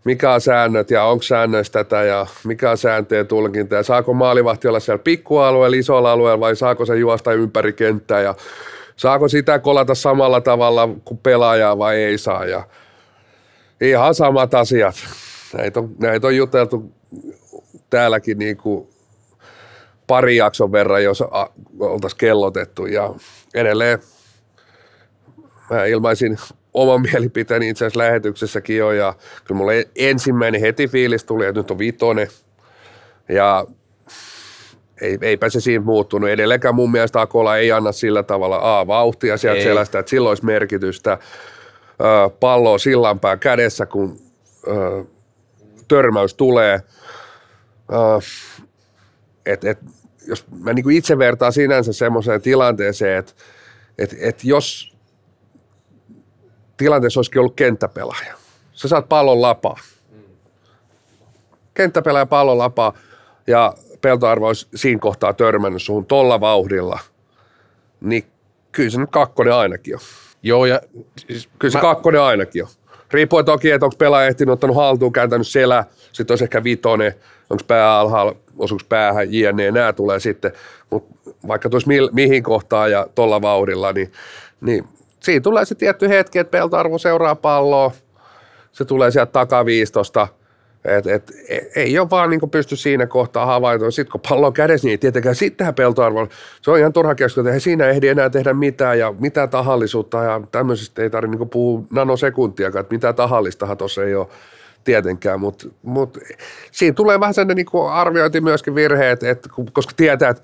mikä 0.04 0.32
on 0.32 0.40
säännöt 0.40 0.90
ja 0.90 1.04
onko 1.04 1.22
säännöistä 1.22 1.84
tätä 1.84 2.02
ja 2.02 2.26
mikä 2.44 2.70
on 2.70 2.78
sääntöjen 2.78 3.26
tulkinta 3.26 3.74
ja 3.74 3.82
saako 3.82 4.12
maalivahti 4.12 4.68
olla 4.68 4.80
siellä 4.80 5.02
pikkualueella, 5.04 5.76
isolla 5.76 6.12
alueella 6.12 6.40
vai 6.40 6.56
saako 6.56 6.86
se 6.86 6.96
juosta 6.96 7.32
ympäri 7.32 7.72
kenttää 7.72 8.20
ja 8.20 8.34
saako 8.96 9.28
sitä 9.28 9.58
kolata 9.58 9.94
samalla 9.94 10.40
tavalla 10.40 10.88
kuin 11.04 11.18
pelaajaa 11.18 11.78
vai 11.78 11.96
ei 11.96 12.18
saa 12.18 12.44
ja 12.44 12.64
ihan 13.80 14.14
samat 14.14 14.54
asiat. 14.54 14.94
Näitä 15.56 15.80
on, 15.80 15.94
näitä 15.98 16.26
on 16.26 16.36
juteltu 16.36 16.92
täälläkin 17.90 18.38
niin 18.38 18.56
kuin 18.56 18.88
pari 20.06 20.36
jakson 20.36 20.72
verran, 20.72 21.04
jos 21.04 21.24
oltaisiin 21.80 22.18
kellotettu 22.18 22.86
ja 22.86 23.14
edelleen 23.54 23.98
mä 25.70 25.84
ilmaisin 25.84 26.38
oman 26.74 27.02
mielipiteeni 27.02 27.68
itse 27.68 27.84
asiassa 27.84 27.98
lähetyksessäkin 27.98 28.76
jo 28.76 28.92
ja 28.92 29.14
kyllä 29.44 29.58
mulle 29.58 29.88
ensimmäinen 29.96 30.60
heti 30.60 30.88
fiilis 30.88 31.24
tuli, 31.24 31.46
että 31.46 31.60
nyt 31.60 31.70
on 31.70 31.78
vitonen 31.78 32.28
Ja 33.28 33.66
ei, 35.00 35.18
eipä 35.20 35.48
se 35.48 35.60
siinä 35.60 35.84
muuttunut. 35.84 36.30
Edelleenkään 36.30 36.74
mun 36.74 36.92
mielestä 36.92 37.20
Akola 37.20 37.56
ei 37.56 37.72
anna 37.72 37.92
sillä 37.92 38.22
tavalla 38.22 38.78
A, 38.78 38.86
vauhtia 38.86 39.36
sieltä 39.36 39.58
Ei. 39.58 39.64
selästä, 39.64 39.98
että 39.98 40.10
sillä 40.10 40.28
olisi 40.28 40.44
merkitystä. 40.44 41.18
Palloa 42.40 42.78
sillanpää 42.78 43.36
kädessä, 43.36 43.86
kun 43.86 44.20
törmäys 45.88 46.34
tulee. 46.34 46.82
Et, 49.46 49.64
et, 49.64 49.78
jos 50.26 50.44
mä 50.60 50.72
niin 50.72 50.90
itse 50.90 51.18
vertaan 51.18 51.52
sinänsä 51.52 51.92
semmoiseen 51.92 52.42
tilanteeseen, 52.42 53.18
että 53.18 53.32
et, 53.98 54.16
et 54.20 54.44
jos 54.44 54.96
tilanteessa 56.76 57.20
olisikin 57.20 57.40
ollut 57.40 57.56
kenttäpelaaja, 57.56 58.34
sä 58.72 58.88
saat 58.88 59.08
pallon 59.08 59.42
lapaa. 59.42 59.76
Kenttäpelaaja 61.74 62.26
pallon 62.26 62.58
lapaa 62.58 62.92
ja 63.46 63.74
peltoarvo 64.00 64.46
olisi 64.46 64.68
siinä 64.74 65.00
kohtaa 65.00 65.32
törmännyt 65.32 65.82
suhun 65.82 66.06
tolla 66.06 66.40
vauhdilla, 66.40 66.98
niin 68.00 68.26
kyllä 68.72 68.90
se 68.90 68.98
nyt 68.98 69.10
kakkonen 69.10 69.54
ainakin 69.54 69.94
on. 69.94 70.00
Joo, 70.42 70.66
ja 70.66 70.80
siis 71.16 71.48
Kyllä 71.58 71.72
se 71.72 71.78
mä- 71.78 71.82
kakkonen 71.82 72.20
ainakin 72.20 72.62
on. 72.64 72.68
Riippuen 73.12 73.44
toki, 73.44 73.70
että 73.70 73.86
onko 73.86 73.96
pelaaja 73.96 74.28
ehtinyt 74.28 74.52
ottanut 74.52 74.76
haltuun, 74.76 75.12
kääntänyt 75.12 75.46
selä, 75.48 75.84
sitten 76.12 76.32
olisi 76.32 76.44
ehkä 76.44 76.64
vitonen, 76.64 77.14
onko 77.50 77.64
pää 77.66 77.98
alhaalla, 77.98 78.36
osuuko 78.58 78.84
päähän, 78.88 79.32
jne. 79.34 79.70
Nämä 79.70 79.92
tulee 79.92 80.20
sitten. 80.20 80.52
Mutta 80.90 81.30
vaikka 81.48 81.68
tuossa 81.70 81.88
mi- 81.88 82.08
mihin 82.12 82.42
kohtaan 82.42 82.90
ja 82.90 83.06
tuolla 83.14 83.42
vauhdilla, 83.42 83.92
niin, 83.92 84.12
niin 84.60 84.84
siinä 85.20 85.40
tulee 85.40 85.64
se 85.64 85.74
tietty 85.74 86.08
hetki, 86.08 86.38
että 86.38 86.50
peltoarvo 86.50 86.98
seuraa 86.98 87.34
palloa, 87.34 87.92
se 88.72 88.84
tulee 88.84 89.10
sieltä 89.10 89.32
takaviistosta, 89.32 90.28
et, 90.84 91.06
et, 91.06 91.32
e- 91.48 91.70
ei 91.76 91.98
ole 91.98 92.10
vaan 92.10 92.30
niin 92.30 92.50
pysty 92.50 92.76
siinä 92.76 93.06
kohtaa 93.06 93.46
havaintoon. 93.46 93.92
Sitten 93.92 94.12
kun 94.12 94.20
pallo 94.28 94.46
on 94.46 94.52
kädessä, 94.52 94.86
niin 94.86 94.92
ei 94.92 94.98
tietenkään 94.98 95.34
sittenhän 95.34 95.74
peltoarvo. 95.74 96.28
Se 96.62 96.70
on 96.70 96.78
ihan 96.78 96.92
turha 96.92 97.14
keskustella, 97.14 97.50
ei 97.50 97.60
siinä 97.60 97.86
ehdi 97.86 98.08
enää 98.08 98.30
tehdä 98.30 98.52
mitään 98.52 98.98
ja 98.98 99.14
mitään 99.18 99.50
tahallisuutta 99.50 100.24
ja 100.24 100.40
tämmöisistä 100.52 101.02
ei 101.02 101.10
tarvitse 101.10 101.38
niin 101.38 101.48
puhua 101.48 101.82
nanosekuntiakaan, 101.90 102.80
että 102.80 102.94
mitään 102.94 103.14
tahallistahan 103.14 103.76
tuossa 103.76 104.04
ei 104.04 104.14
ole 104.14 104.26
tietenkään, 104.84 105.40
mutta 105.40 105.66
mut, 105.82 106.18
siinä 106.72 106.94
tulee 106.94 107.20
vähän 107.20 107.34
sellainen 107.34 107.56
niin 107.56 107.90
arviointi 107.90 108.40
myöskin 108.40 108.74
virheet, 108.74 109.22
että 109.22 109.48
koska 109.72 109.92
tietää, 109.96 110.30
että 110.30 110.42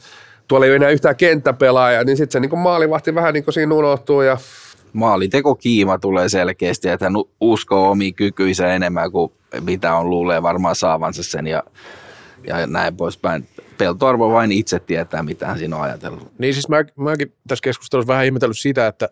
tuolla 0.49 0.67
ei 0.67 0.71
ole 0.71 0.77
enää 0.77 0.91
yhtään 0.91 1.17
kenttäpelaajaa, 1.17 2.05
niin 2.05 2.17
sitten 2.17 2.33
se 2.33 2.41
niin 2.41 2.59
maalivahti 2.59 3.15
vähän 3.15 3.35
niin 3.35 3.45
siinä 3.51 3.75
unohtuu 3.75 4.23
ja 4.23 4.37
Maalitekokiima 4.97 5.99
tulee 5.99 6.29
selkeästi, 6.29 6.89
että 6.89 7.07
hän 7.07 7.13
uskoo 7.41 7.91
omiin 7.91 8.15
kykyisä 8.15 8.75
enemmän 8.75 9.13
kuin 9.13 9.33
mitä 9.61 9.95
on 9.95 10.11
luulee 10.11 10.43
varmaan 10.43 10.77
saavansa 10.77 11.23
sen 11.23 11.47
ja, 11.47 11.63
ja 12.47 12.67
näin 12.67 12.97
poispäin. 12.97 13.49
Peltoarvo 13.79 14.33
vain 14.33 14.53
itse 14.53 14.81
tietää, 14.81 15.23
mitä 15.23 15.47
hän 15.47 15.59
siinä 15.59 15.77
on 15.77 15.83
ajatellut. 15.83 16.33
Niin 16.39 16.55
siis 16.55 16.69
mä, 16.69 16.85
mäkin 16.97 17.33
tässä 17.49 17.63
keskustelussa 17.63 18.13
vähän 18.13 18.25
ihmetellyt 18.25 18.59
sitä, 18.59 18.87
että 18.87 19.09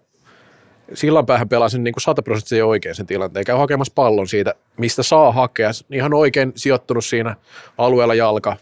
sillanpäähän 0.95 1.49
pelaa 1.49 1.69
sen 1.69 1.85
niin 1.85 1.95
kuin 1.95 2.03
sataprosenttisesti 2.03 2.63
oikein 2.63 2.95
sen 2.95 3.07
tilanteen. 3.07 3.45
Käy 3.45 3.57
hakemassa 3.57 3.93
pallon 3.95 4.29
siitä, 4.29 4.55
mistä 4.79 5.03
saa 5.03 5.33
hakea. 5.33 5.71
Ihan 5.93 6.15
oikein 6.15 6.53
sijoittunut 6.57 7.05
siinä 7.05 7.37
alueella 7.79 8.15
jalka, 8.15 8.57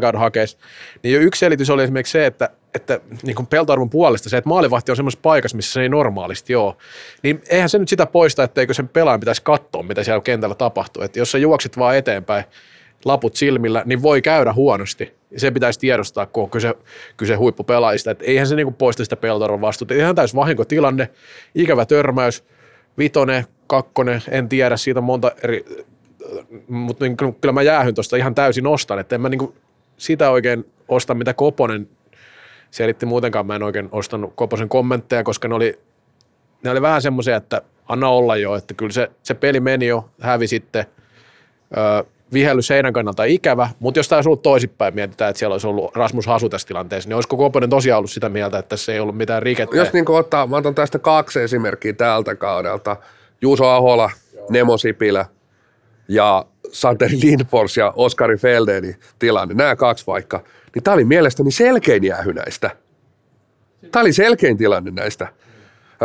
käydä 0.00 0.18
hakeessa. 0.18 0.58
Niin 1.02 1.14
jo 1.14 1.20
yksi 1.20 1.38
selitys 1.38 1.70
oli 1.70 1.82
esimerkiksi 1.82 2.12
se, 2.12 2.26
että, 2.26 2.50
että 2.74 3.00
niin 3.22 3.36
kuin 3.36 3.46
peltoarvon 3.46 3.90
puolesta 3.90 4.28
se, 4.28 4.36
että 4.36 4.48
maalivahti 4.48 4.92
on 4.92 4.96
semmoisessa 4.96 5.22
paikassa, 5.22 5.56
missä 5.56 5.72
se 5.72 5.82
ei 5.82 5.88
normaalisti 5.88 6.54
ole. 6.54 6.74
Niin 7.22 7.42
eihän 7.48 7.68
se 7.68 7.78
nyt 7.78 7.88
sitä 7.88 8.06
poista, 8.06 8.42
etteikö 8.42 8.74
sen 8.74 8.88
pelaajan 8.88 9.20
pitäisi 9.20 9.42
katsoa, 9.42 9.82
mitä 9.82 10.04
siellä 10.04 10.20
kentällä 10.20 10.54
tapahtuu. 10.54 11.02
Että 11.02 11.18
jos 11.18 11.32
sä 11.32 11.38
juokset 11.38 11.78
vaan 11.78 11.96
eteenpäin, 11.96 12.44
laput 13.04 13.36
silmillä, 13.36 13.82
niin 13.86 14.02
voi 14.02 14.22
käydä 14.22 14.52
huonosti. 14.52 15.14
Se 15.36 15.50
pitäisi 15.50 15.80
tiedostaa, 15.80 16.26
kun 16.26 16.42
on 16.42 16.50
kyse, 16.50 16.74
kyse 17.16 17.34
huippupelaajista. 17.34 18.10
Että 18.10 18.24
eihän 18.24 18.46
se 18.46 18.56
niinku 18.56 18.72
poista 18.72 19.04
sitä 19.04 19.16
peltoarvon 19.16 19.60
vastuuta. 19.60 19.94
Ihan 19.94 20.14
täys 20.14 20.34
vahinkotilanne, 20.34 21.10
ikävä 21.54 21.86
törmäys, 21.86 22.44
vitonen, 22.98 23.44
kakkonen, 23.66 24.22
en 24.30 24.48
tiedä, 24.48 24.76
siitä 24.76 25.00
on 25.00 25.04
monta 25.04 25.32
eri, 25.42 25.64
mutta 26.68 27.04
niin, 27.04 27.16
kyllä- 27.16 27.52
mä 27.52 27.62
jäähyn 27.62 27.94
tuosta 27.94 28.16
ihan 28.16 28.34
täysin 28.34 28.66
ostan, 28.66 28.98
että 28.98 29.14
en 29.14 29.20
mä 29.20 29.28
niinku 29.28 29.54
sitä 29.96 30.30
oikein 30.30 30.64
osta, 30.88 31.14
mitä 31.14 31.34
Koponen 31.34 31.88
selitti 32.70 33.06
muutenkaan, 33.06 33.46
mä 33.46 33.56
en 33.56 33.62
oikein 33.62 33.88
ostanut 33.92 34.32
Koposen 34.34 34.68
kommentteja, 34.68 35.24
koska 35.24 35.48
ne 35.48 35.54
oli, 35.54 35.78
ne 36.62 36.70
oli 36.70 36.82
vähän 36.82 37.02
semmoisia, 37.02 37.36
että 37.36 37.62
anna 37.88 38.08
olla 38.08 38.36
jo, 38.36 38.54
että 38.54 38.74
kyllä 38.74 38.92
se, 38.92 39.10
se 39.22 39.34
peli 39.34 39.60
meni 39.60 39.86
jo, 39.86 40.08
hävi 40.20 40.46
sitten, 40.46 40.86
öö, 41.76 42.02
vihelly 42.32 42.62
seinän 42.62 42.92
kannalta 42.92 43.24
ikävä, 43.24 43.68
mutta 43.78 43.98
jos 43.98 44.08
tämä 44.08 44.16
olisi 44.16 44.28
ollut 44.28 44.42
toisinpäin, 44.42 44.94
mietitään, 44.94 45.30
että 45.30 45.38
siellä 45.38 45.54
olisi 45.54 45.66
ollut 45.66 45.96
Rasmus 45.96 46.26
Hasu 46.26 46.48
tässä 46.48 46.68
tilanteessa, 46.68 47.08
niin 47.08 47.14
olisiko 47.14 47.36
Koponen 47.36 47.70
tosiaan 47.70 47.98
ollut 47.98 48.10
sitä 48.10 48.28
mieltä, 48.28 48.58
että 48.58 48.68
tässä 48.68 48.92
ei 48.92 49.00
ollut 49.00 49.16
mitään 49.16 49.42
rikettä? 49.42 49.76
Jos 49.76 49.92
niin 49.92 50.10
ottaa, 50.10 50.46
mä 50.46 50.56
otan 50.56 50.74
tästä 50.74 50.98
kaksi 50.98 51.40
esimerkkiä 51.40 51.92
tältä 51.92 52.34
kaudelta. 52.34 52.96
Juuso 53.42 53.68
Ahola, 53.68 54.10
Nemo 54.50 54.78
Sipilä 54.78 55.26
ja 56.08 56.46
Santeri 56.72 57.20
Lindfors 57.22 57.76
ja 57.76 57.92
Oskari 57.96 58.36
Feldenin 58.36 58.96
tilanne, 59.18 59.54
nämä 59.54 59.76
kaksi 59.76 60.06
vaikka, 60.06 60.44
niin 60.78 60.84
tämä 60.84 60.94
oli 60.94 61.04
mielestäni 61.04 61.50
selkein 61.50 62.04
jäähy 62.04 62.32
näistä. 62.32 62.70
Tämä 63.92 64.00
oli 64.00 64.12
selkein 64.12 64.56
tilanne 64.56 64.90
näistä. 64.90 65.28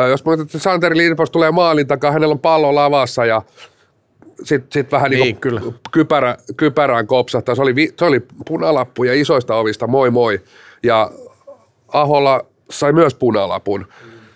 Jos 0.10 0.26
muistat, 0.26 0.48
että 0.48 0.60
Santeri 0.60 0.98
Lindfors 0.98 1.32
tulee 1.32 1.52
maalin 1.52 1.88
takaa, 1.88 2.12
hänellä 2.12 2.34
on 2.34 2.40
pallo 2.40 2.76
lavassa 2.76 3.26
ja 3.26 3.42
sitten 4.44 4.72
sit 4.72 4.92
vähän 4.92 5.12
niin, 5.12 5.22
Niin, 5.22 5.38
kyllä. 5.38 5.62
kypärä, 5.92 6.38
kypärään 6.58 7.08
kopsahtaa. 7.08 7.56
Se 7.56 7.62
oli, 7.62 7.76
vi- 7.76 7.94
se 8.00 8.06
oli 8.06 8.22
punalappu 8.48 9.04
ja 9.04 9.14
isoista 9.14 9.56
ovista, 9.56 9.88
moi 9.88 10.12
moi. 10.12 10.42
Ja 10.84 11.12
Aholla 11.88 12.46
sai 12.70 12.94
myös 12.94 13.16
punalapun. 13.16 13.88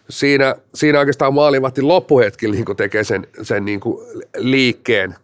Siinä, 0.10 0.56
siinä 0.76 1.00
oikeastaan 1.00 1.34
maalivahti 1.34 1.82
loppuhetkillä 1.82 2.56
niin 2.56 2.76
tekee 2.78 3.04
sen, 3.04 3.28
sen 3.42 3.66
niin 3.66 3.80
liikkeen, 4.38 5.16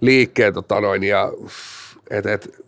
liikkeen 0.00 0.54
tota 0.54 0.80
noin, 0.80 1.04
ja 1.04 1.32
et, 2.10 2.26
et, 2.26 2.64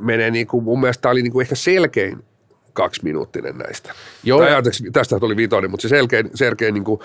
menee 0.00 0.30
niin 0.30 0.46
kuin, 0.46 0.64
mun 0.64 0.80
mielestä 0.80 1.02
tämä 1.02 1.12
oli 1.12 1.22
niin 1.22 1.32
kuin 1.32 1.44
ehkä 1.44 1.54
selkein 1.54 2.24
kaksiminuuttinen 2.72 3.58
näistä. 3.58 3.92
Joo. 4.24 4.40
Tai, 4.40 4.54
anteeksi, 4.54 4.90
tästä 4.92 5.20
tuli 5.20 5.36
vitonen, 5.36 5.70
mutta 5.70 5.82
se 5.82 5.88
selkein, 5.88 6.30
selkein 6.34 6.74
niin 6.74 6.84
kuin 6.84 7.00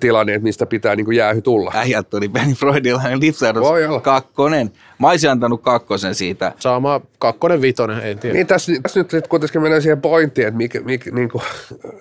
tilanne, 0.00 0.34
että 0.34 0.42
mistä 0.42 0.66
pitää 0.66 0.96
niin 0.96 1.04
kuin 1.04 1.16
jäähy 1.16 1.42
tulla. 1.42 1.72
Äijät 1.74 2.10
tuli 2.10 2.28
Benny 2.28 2.54
Freudilainen 2.54 3.20
lipsahdus 3.20 3.66
kakkonen. 4.02 4.70
Mä 4.98 5.08
olisin 5.08 5.30
antanut 5.30 5.62
kakkosen 5.62 6.14
siitä. 6.14 6.52
Sama 6.58 7.00
kakkonen, 7.18 7.62
vitonen, 7.62 8.00
en 8.02 8.18
tiedä. 8.18 8.34
Niin 8.34 8.46
tässä, 8.46 8.72
tässä 8.82 9.04
nyt 9.12 9.28
kuitenkin 9.28 9.62
mennään 9.62 9.82
siihen 9.82 10.00
pointtiin, 10.00 10.48
että 10.48 10.58
mikä, 10.58 10.80
mikä, 10.80 11.10
niin 11.10 11.28
kuin 11.28 11.42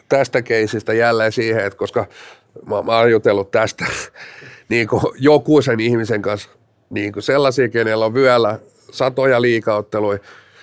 tästä 0.09 0.41
keisistä 0.41 0.93
jälleen 0.93 1.31
siihen, 1.31 1.65
että 1.65 1.77
koska 1.77 2.07
mä, 2.65 2.81
mä 2.81 2.97
oon 2.97 3.11
jutellut 3.11 3.51
tästä 3.51 3.85
niin 4.69 4.87
kuin 4.87 5.03
jokuisen 5.19 5.79
ihmisen 5.79 6.21
kanssa, 6.21 6.49
niin 6.89 7.13
kuin 7.13 7.23
sellaisia, 7.23 7.69
kenellä 7.69 8.05
on 8.05 8.13
vyöllä 8.13 8.59
satoja 8.91 9.41
liikaotteluja, 9.41 10.19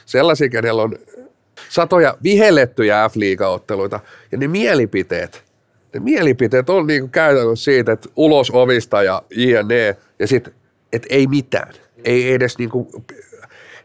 sellaisia, 0.07 0.49
kenellä 0.49 0.83
on 0.83 0.99
satoja 1.69 2.17
vihellettyjä 2.23 3.09
F-liigaotteluita, 3.09 4.01
ja 4.33 4.39
ne 4.39 4.49
mielipiteet, 4.49 5.45
ne 5.95 6.01
mielipiteet 6.01 6.71
on 6.71 6.87
niin 6.87 7.03
kuin 7.03 7.11
käytännössä 7.11 7.65
siitä, 7.65 7.93
että 7.93 8.09
ulos 8.17 8.51
ovista 8.51 9.03
ja 9.03 9.23
jne, 9.31 9.97
ja 10.19 10.27
sitten, 10.27 10.55
että 10.93 11.09
ei 11.11 11.27
mitään, 11.27 11.75
ei 12.05 12.33
edes 12.33 12.59
niin 12.59 12.71
kuin, 12.71 12.89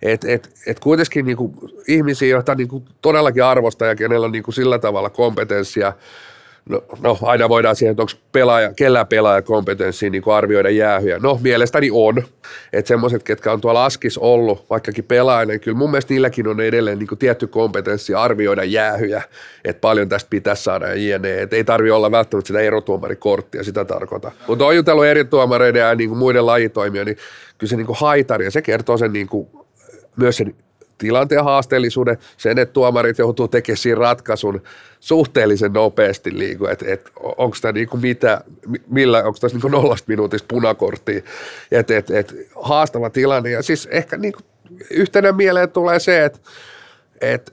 et, 0.02 0.26
et, 0.26 0.50
et 0.68 0.80
kuitenkin 0.80 1.26
niinku 1.26 1.54
ihmisiä, 1.88 2.28
joita 2.28 2.56
niinku 2.56 2.84
todellakin 3.02 3.44
arvostaa 3.44 3.88
ja 3.88 3.96
kenellä 3.96 4.26
on 4.26 4.32
niinku 4.32 4.52
sillä 4.52 4.80
tavalla 4.80 5.10
kompetenssia, 5.10 5.94
no, 6.70 6.84
no 7.02 7.18
aina 7.22 7.50
voidaan 7.50 7.76
siihen, 7.76 7.92
että 7.92 8.04
onko 8.04 8.14
pelaaja, 8.32 8.74
kellä 8.74 9.06
pelaaja 9.06 9.42
kompetenssia 9.42 10.10
niinku 10.10 10.32
arvioida 10.32 10.70
jäähyjä. 10.70 11.20
No 11.20 11.40
mielestäni 11.42 11.90
on, 11.94 12.24
että 12.74 12.88
semmoiset, 12.88 13.24
ketkä 13.24 13.52
on 13.52 13.62
tuolla 13.62 13.86
askis 13.86 14.18
ollut, 14.18 14.66
vaikkakin 14.70 15.04
pelaajan, 15.04 15.48
niin 15.48 15.60
kyllä 15.60 15.78
mun 15.78 15.92
mielestä 15.92 16.14
niilläkin 16.14 16.48
on 16.48 16.62
edelleen 16.62 17.00
niinku 17.00 17.16
tietty 17.16 17.48
kompetenssi 17.48 18.14
arvioida 18.14 18.64
jäähyjä, 18.64 19.22
että 19.66 19.82
paljon 19.82 20.10
tästä 20.10 20.30
pitäisi 20.30 20.64
saada 20.64 20.88
ja 20.88 20.96
jne. 20.96 21.42
Et 21.42 21.54
ei 21.54 21.64
tarvi 21.64 21.92
olla 21.92 22.12
välttämättä 22.12 22.48
sitä 22.48 22.60
erotuomarikorttia, 22.60 23.64
sitä 23.64 23.86
tarkoita. 23.86 24.32
Mutta 24.48 24.66
on 24.66 24.76
jutellut 24.76 25.06
eri 25.06 25.26
tuomareiden 25.26 25.80
ja 25.80 25.96
niinku 25.96 26.16
muiden 26.16 26.46
lajitoimijoiden, 26.46 27.16
niin 27.16 27.24
kyllä 27.58 27.70
se 27.70 27.76
niinku 27.76 27.96
haitari 28.00 28.46
ja 28.46 28.52
se 28.52 28.62
kertoo 28.62 28.98
sen 28.98 29.14
niinku 29.14 29.66
myös 30.18 30.38
sen 30.38 30.56
tilanteen 30.98 31.44
haasteellisuuden, 31.44 32.18
sen, 32.38 32.58
että 32.58 32.74
tuomarit 32.74 33.18
joutuu 33.18 33.48
tekemään 33.48 33.78
siinä 33.78 34.00
ratkaisun 34.00 34.62
suhteellisen 35.00 35.74
nopeasti, 35.74 36.32
niin 36.32 36.58
että, 36.72 36.86
että 36.88 37.12
onko 37.38 37.58
tämä 37.62 37.72
niin 37.72 37.90
mitä, 38.02 38.42
mi- 38.68 38.82
millä, 38.90 39.24
onko 39.24 39.40
tässä 39.40 39.58
niin 39.58 39.72
nollasta 39.72 40.06
minuutista 40.08 40.46
punakorttia, 40.48 41.22
että, 41.72 41.98
että, 41.98 42.20
että 42.20 42.34
haastava 42.62 43.10
tilanne. 43.10 43.50
Ja 43.50 43.62
siis 43.64 43.88
ehkä 43.92 44.18
niin 44.18 44.34
kuin 44.34 44.46
yhtenä 44.92 45.32
mieleen 45.32 45.72
tulee 45.72 46.00
se, 46.00 46.26
että, 46.26 46.40
että 47.22 47.52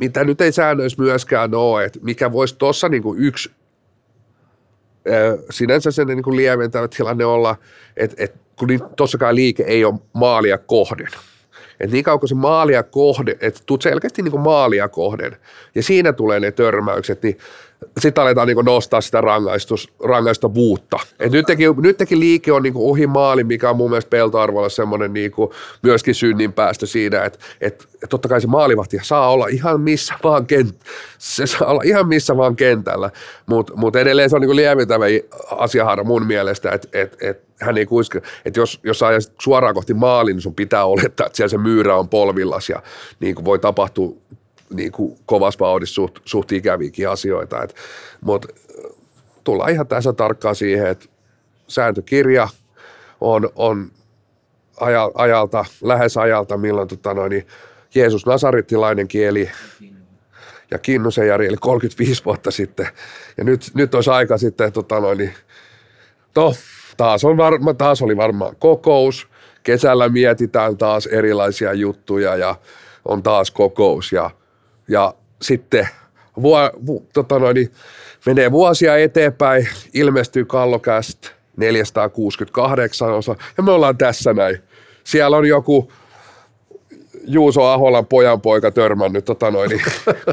mitä 0.00 0.24
nyt 0.24 0.40
ei 0.40 0.52
säännöissä 0.52 1.02
myöskään 1.02 1.54
ole, 1.54 1.84
että 1.84 1.98
mikä 2.02 2.32
voisi 2.32 2.56
tuossa 2.58 2.88
niin 2.88 3.02
yksi 3.16 3.50
sinänsä 5.50 5.90
sen 5.90 6.06
niin 6.06 6.36
lieventävä 6.36 6.88
tilanne 6.88 7.24
olla, 7.24 7.56
että, 7.96 8.16
että 8.18 8.38
kun 8.58 8.68
niin 8.68 8.80
tossakaan 8.96 9.34
liike 9.34 9.62
ei 9.62 9.84
ole 9.84 10.00
maalia 10.12 10.58
kohden, 10.58 11.08
että 11.80 11.94
niin 11.94 12.04
kauan 12.04 12.20
kun 12.20 12.28
se 12.28 12.34
maalia 12.34 12.82
kohde, 12.82 13.36
että 13.40 13.60
tuut 13.66 13.82
selkeästi 13.82 14.22
niin 14.22 14.32
kuin 14.32 14.40
maalia 14.40 14.88
kohden, 14.88 15.36
ja 15.74 15.82
siinä 15.82 16.12
tulee 16.12 16.40
ne 16.40 16.50
törmäykset, 16.50 17.22
niin 17.22 17.38
sitten 18.00 18.22
aletaan 18.22 18.48
niin 18.48 18.64
nostaa 18.64 19.00
sitä 19.00 19.20
rangaistus, 19.20 19.92
rangaistavuutta. 20.04 20.98
Et 21.20 21.32
nyt, 21.32 21.46
teki, 21.46 21.64
nyt 21.76 21.96
teki 21.96 22.20
liike 22.20 22.52
on 22.52 22.62
niin 22.62 22.72
ohi 22.76 23.06
maali, 23.06 23.44
mikä 23.44 23.70
on 23.70 23.76
mun 23.76 23.90
mielestä 23.90 24.10
peltoarvolla 24.10 24.68
semmoinen 24.68 25.12
niin 25.12 25.32
myöskin 25.82 26.14
synnin 26.14 26.52
päästö 26.52 26.86
siinä, 26.86 27.24
että 27.24 27.38
et, 27.60 27.88
et 28.02 28.10
totta 28.10 28.28
kai 28.28 28.40
se 28.40 28.46
maalivahti 28.46 28.98
saa 29.02 29.30
olla 29.30 29.46
ihan 29.46 29.80
missä 29.80 30.14
vaan, 30.24 30.46
kent, 30.46 30.76
se 31.18 31.46
saa 31.46 31.68
olla 31.68 31.82
ihan 31.84 32.08
missä 32.08 32.36
vaan 32.36 32.56
kentällä, 32.56 33.10
mutta 33.46 33.72
mut 33.76 33.96
edelleen 33.96 34.30
se 34.30 34.36
on 34.36 34.42
niin 34.42 34.56
lieventävä 34.56 35.04
asiahaara 35.50 36.04
mun 36.04 36.26
mielestä, 36.26 36.72
että 36.72 36.88
et, 36.92 37.16
et, 37.22 37.48
hän 37.60 37.78
ei 37.78 37.86
kuiske, 37.86 38.22
että 38.44 38.60
jos, 38.60 38.80
jos 38.82 39.02
ajaa 39.02 39.20
suoraan 39.40 39.74
kohti 39.74 39.94
maalin, 39.94 40.36
niin 40.36 40.42
sun 40.42 40.54
pitää 40.54 40.84
olettaa, 40.84 41.26
että 41.26 41.36
siellä 41.36 41.50
se 41.50 41.58
myyrä 41.58 41.96
on 41.96 42.08
polvillas 42.08 42.68
ja 42.68 42.82
niin 43.20 43.34
kuin 43.34 43.44
voi 43.44 43.58
tapahtua 43.58 44.12
niin 44.74 44.92
kuin 44.92 45.18
kovassa 45.26 45.60
vauhdissa 45.60 45.94
suht, 45.94 46.18
suht 46.24 46.52
ikäviäkin 46.52 47.08
asioita. 47.08 47.68
Mutta 48.20 48.48
tullaan 49.44 49.70
ihan 49.70 49.86
tässä 49.86 50.12
tarkkaan 50.12 50.56
siihen, 50.56 50.86
että 50.86 51.06
sääntökirja 51.68 52.48
on, 53.20 53.50
on 53.56 53.90
ajalta, 55.14 55.64
lähes 55.82 56.16
ajalta, 56.16 56.56
milloin 56.56 56.88
tota 56.88 57.14
noin, 57.14 57.30
niin 57.30 57.46
Jeesus 57.94 58.26
Nasarittilainen 58.26 59.08
kieli 59.08 59.50
ja 60.70 60.78
Kinnusen 60.78 61.28
Jari, 61.28 61.46
eli 61.46 61.56
35 61.60 62.24
vuotta 62.24 62.50
sitten. 62.50 62.88
Ja 63.36 63.44
nyt, 63.44 63.70
nyt 63.74 63.94
olisi 63.94 64.10
aika 64.10 64.38
sitten, 64.38 64.72
tota 64.72 65.00
noin, 65.00 65.18
niin, 65.18 65.34
no, 66.36 66.54
taas, 66.96 67.24
on 67.24 67.36
varma, 67.36 67.74
taas 67.74 68.02
oli 68.02 68.16
varmaan 68.16 68.56
kokous. 68.56 69.28
Kesällä 69.62 70.08
mietitään 70.08 70.76
taas 70.76 71.06
erilaisia 71.06 71.72
juttuja 71.72 72.36
ja 72.36 72.56
on 73.04 73.22
taas 73.22 73.50
kokous 73.50 74.12
ja 74.12 74.30
ja 74.88 75.14
sitten 75.42 75.88
vuo, 76.42 76.70
vu, 76.86 77.06
tota 77.12 77.38
noin, 77.38 77.54
niin 77.54 77.72
menee 78.26 78.52
vuosia 78.52 78.96
eteenpäin, 78.96 79.68
ilmestyy 79.94 80.44
kallokäst 80.44 81.30
468 81.56 83.12
osa 83.12 83.36
ja 83.56 83.62
me 83.62 83.70
ollaan 83.70 83.98
tässä 83.98 84.32
näin. 84.32 84.58
Siellä 85.04 85.36
on 85.36 85.48
joku 85.48 85.92
Juuso 87.24 87.64
Aholan 87.64 88.06
pojanpoika 88.06 88.70
törmännyt 88.70 89.24
tota 89.24 89.50
noin, 89.50 89.70
niin, 89.70 89.82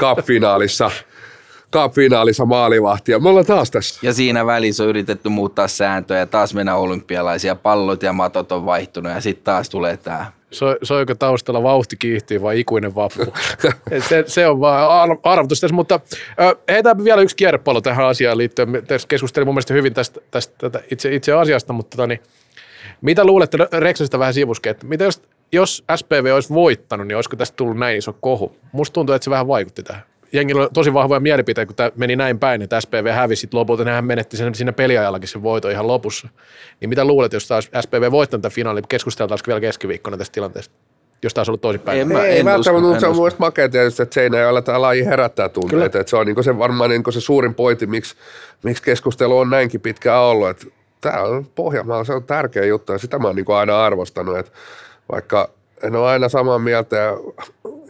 cup-finaalissa 1.71 2.45
cup-finaalissa 2.45 2.45
maalivahtia. 2.45 3.19
Me 3.19 3.30
ollaan 3.30 3.45
taas 3.45 3.71
tässä. 3.71 3.99
Ja 4.04 4.13
siinä 4.13 4.45
välissä 4.45 4.84
on 4.84 4.89
yritetty 4.89 5.30
muuttaa 5.30 5.67
sääntöjä, 5.67 6.25
taas 6.25 6.54
mennä 6.54 6.75
olympialaisia, 6.75 7.56
pallot 7.56 8.04
ja 8.04 8.13
matot 8.13 8.51
on 8.51 8.65
vaihtunut 8.65 9.12
ja 9.12 9.21
sitten 9.21 9.43
taas 9.43 9.69
tulee 9.69 9.97
tämä 9.97 10.32
so, 10.51 10.75
soiko 10.84 11.15
taustalla 11.15 11.63
vauhti 11.63 11.97
kiihtyy 11.97 12.41
vai 12.41 12.60
ikuinen 12.60 12.95
vappu. 12.95 13.34
se, 14.10 14.23
se, 14.28 14.47
on 14.47 14.60
vaan 14.60 15.17
arvotus 15.23 15.60
tässä, 15.60 15.75
mutta 15.75 15.99
heitään 16.69 17.04
vielä 17.04 17.21
yksi 17.21 17.36
kierrepallo 17.36 17.82
tähän 17.82 18.06
asiaan 18.06 18.38
liittyen. 18.38 18.69
Me 18.69 18.84
keskustelin 19.08 19.47
mun 19.47 19.56
mielestä 19.56 19.73
hyvin 19.73 19.93
tästä, 19.93 20.19
tästä 20.32 20.54
tästä 20.58 20.88
itse, 20.91 21.15
itse 21.15 21.34
asiasta, 21.34 21.73
mutta 21.73 21.97
tota, 21.97 22.08
niin, 22.08 22.19
mitä 23.01 23.25
luulette 23.25 23.58
Reksasta 23.80 24.19
vähän 24.19 24.34
sivuskin, 24.34 24.69
että 24.69 24.86
mitä 24.86 25.04
jos, 25.04 25.21
jos 25.51 25.84
SPV 25.95 26.32
olisi 26.34 26.54
voittanut, 26.54 27.08
niin 27.08 27.15
olisiko 27.15 27.36
tästä 27.36 27.56
tullut 27.56 27.78
näin 27.78 27.97
iso 27.97 28.13
kohu? 28.13 28.56
Musta 28.71 28.93
tuntuu, 28.93 29.15
että 29.15 29.23
se 29.23 29.32
vähän 29.32 29.47
vaikutti 29.47 29.84
tähän 29.84 30.04
jengillä 30.31 30.61
oli 30.61 30.69
tosi 30.73 30.93
vahvoja 30.93 31.19
mielipiteitä, 31.19 31.67
kun 31.67 31.75
tämä 31.75 31.91
meni 31.95 32.15
näin 32.15 32.39
päin, 32.39 32.61
että 32.61 32.81
SPV 32.81 33.11
hävisi 33.11 33.39
sitten 33.39 33.59
lopulta, 33.59 33.83
hän 33.83 34.05
menetti 34.05 34.38
sen 34.38 34.55
siinä 34.55 34.73
peliajallakin 34.73 35.27
sen 35.27 35.43
voito 35.43 35.69
ihan 35.69 35.88
lopussa. 35.88 36.29
Niin 36.79 36.89
mitä 36.89 37.05
luulet, 37.05 37.33
jos 37.33 37.47
taas 37.47 37.69
SPV 37.81 38.11
voittanut 38.11 38.41
tämän 38.41 38.55
finaalin, 38.55 38.88
keskusteltaisiko 38.89 39.47
vielä 39.47 39.61
keskiviikkona 39.61 40.17
tästä 40.17 40.33
tilanteesta? 40.33 40.75
jos 41.23 41.33
taas 41.33 41.49
ollut 41.49 41.61
toisinpäin. 41.61 42.01
En, 42.01 42.07
mä, 42.07 42.25
ei 42.25 42.39
en 42.39 42.45
välttämättä, 42.45 42.88
mutta 42.88 42.99
se 42.99 43.07
on 43.07 43.15
mielestäni 43.15 43.45
makea 43.45 43.69
tietysti, 43.69 44.03
että 44.03 44.13
Seinäjoella 44.13 44.61
tämä 44.61 44.81
laji 44.81 45.05
herättää 45.05 45.49
tunteita. 45.49 45.99
Että 45.99 46.09
se 46.09 46.15
on 46.15 46.25
niin 46.25 46.43
se 46.43 46.57
varmaan 46.57 46.89
niin 46.89 47.03
se 47.09 47.21
suurin 47.21 47.55
pointti, 47.55 47.88
miksi, 47.88 48.15
miksi 48.63 48.83
keskustelu 48.83 49.38
on 49.38 49.49
näinkin 49.49 49.81
pitkään 49.81 50.21
ollut. 50.21 50.49
Että 50.49 50.65
tämä 51.01 51.21
on 51.21 51.45
Pohjanmaalla, 51.55 52.03
se 52.03 52.13
on 52.13 52.23
tärkeä 52.23 52.65
juttu 52.65 52.91
ja 52.91 52.97
sitä 52.97 53.19
mä 53.19 53.27
oon 53.27 53.35
niin 53.35 53.45
aina 53.49 53.85
arvostanut. 53.85 54.38
Että 54.38 54.51
vaikka 55.11 55.49
en 55.83 55.95
ole 55.95 56.07
aina 56.07 56.29
samaa 56.29 56.59
mieltä 56.59 56.95
ja 56.95 57.17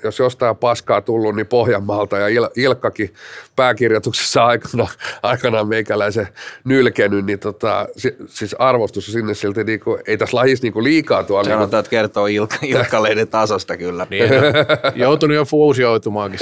jos 0.07 0.19
jostain 0.19 0.57
paskaa 0.57 1.01
tullut, 1.01 1.35
niin 1.35 1.47
Pohjanmaalta 1.47 2.17
ja 2.17 2.27
Il- 2.27 2.51
Ilkkakin 2.55 3.13
pääkirjoituksessa 3.55 4.45
aikana, 4.51 4.87
aikanaan 5.23 5.67
meikäläisen 5.67 6.27
nylkenyt, 6.63 7.25
niin 7.25 7.39
tota, 7.39 7.87
siis 8.27 8.53
arvostus 8.59 9.05
sinne 9.05 9.33
silti, 9.33 9.63
niin 9.63 9.79
kuin, 9.79 10.01
ei 10.07 10.17
tässä 10.17 10.37
lajissa 10.37 10.63
niin 10.67 10.83
liikaa 10.83 11.23
tuolla. 11.23 11.43
Sanotaan, 11.43 11.69
niin 11.69 11.79
että 11.79 11.89
kertoo 11.89 12.27
Ilkka, 12.27 12.55
Ilkkaleiden 12.61 13.27
tasosta 13.27 13.77
kyllä. 13.77 14.07
Niin, 14.09 14.29
joutunut 14.95 15.35
jo 15.35 15.45
fuusioitumaankin. 15.45 16.39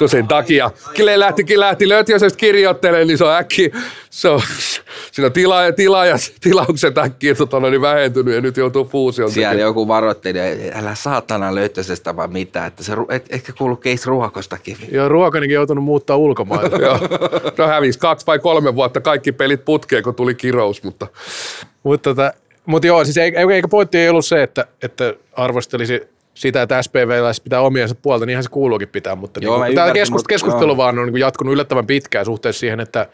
no 0.00 0.08
sen 0.14 0.28
takia. 0.28 0.70
Kyllä 0.96 1.20
lähti, 1.20 1.58
lähti 1.60 1.88
löytiöisestä 1.88 2.36
kirjoittelemaan, 2.36 3.06
niin 3.06 3.18
se 3.18 3.24
on 3.24 3.34
äkki, 3.34 3.72
se 4.14 4.28
on, 4.28 4.40
siinä 5.12 5.30
tilaaja, 5.30 5.72
tilaaja, 5.72 6.16
tilaukset 6.40 6.98
äkkiä 6.98 7.34
tota, 7.34 7.60
niin 7.60 7.80
vähentynyt 7.80 8.34
ja 8.34 8.40
nyt 8.40 8.56
joutuu 8.56 8.84
fuusioon. 8.84 9.32
Siellä 9.32 9.62
joku 9.62 9.88
varoitteli, 9.88 10.38
älä 10.74 10.94
saatana 10.94 11.54
löytöisestä 11.54 12.16
vaan 12.16 12.32
mitään, 12.32 12.66
että 12.66 12.82
se 12.82 12.92
et, 13.08 13.26
ehkä 13.30 13.52
kuulu 13.52 13.76
keis 13.76 14.06
ruokostakin. 14.06 14.76
Joo, 14.92 15.08
ruokaninkin 15.08 15.54
joutunut 15.54 15.84
muuttaa 15.84 16.16
ulkomaille. 16.16 16.78
Joo, 16.86 16.98
no 17.58 17.66
hävisi 17.66 17.98
kaksi 17.98 18.26
vai 18.26 18.38
kolme 18.38 18.74
vuotta 18.74 19.00
kaikki 19.00 19.32
pelit 19.32 19.64
putkeen, 19.64 20.02
kun 20.02 20.14
tuli 20.14 20.34
kirous, 20.34 20.82
mutta... 20.82 21.06
mutta 21.82 22.10
tota, 22.10 22.32
mutta 22.66 22.86
joo, 22.86 23.04
siis 23.04 23.16
eikä 23.16 23.68
pointti 23.70 23.98
ei 23.98 24.08
ollut 24.08 24.26
se, 24.26 24.42
että, 24.42 24.66
että 24.82 25.14
arvostelisi 25.32 26.00
sitä, 26.34 26.62
että 26.62 26.82
SPV 26.82 27.10
pitää 27.44 27.60
omiensa 27.60 27.94
puolta, 27.94 28.26
niin 28.26 28.32
ihan 28.32 28.42
se 28.42 28.50
kuuluukin 28.50 28.88
pitää, 28.88 29.14
mutta 29.14 29.40
joo, 29.42 29.64
niin, 29.64 29.74
tämä 29.74 29.92
keskustelu, 29.92 30.28
keskustelu 30.28 30.70
joo. 30.70 30.76
vaan 30.76 30.98
on 30.98 31.06
niin 31.06 31.20
jatkunut 31.20 31.52
yllättävän 31.52 31.86
pitkään 31.86 32.24
suhteessa 32.24 32.60
siihen, 32.60 32.80
että 32.80 33.06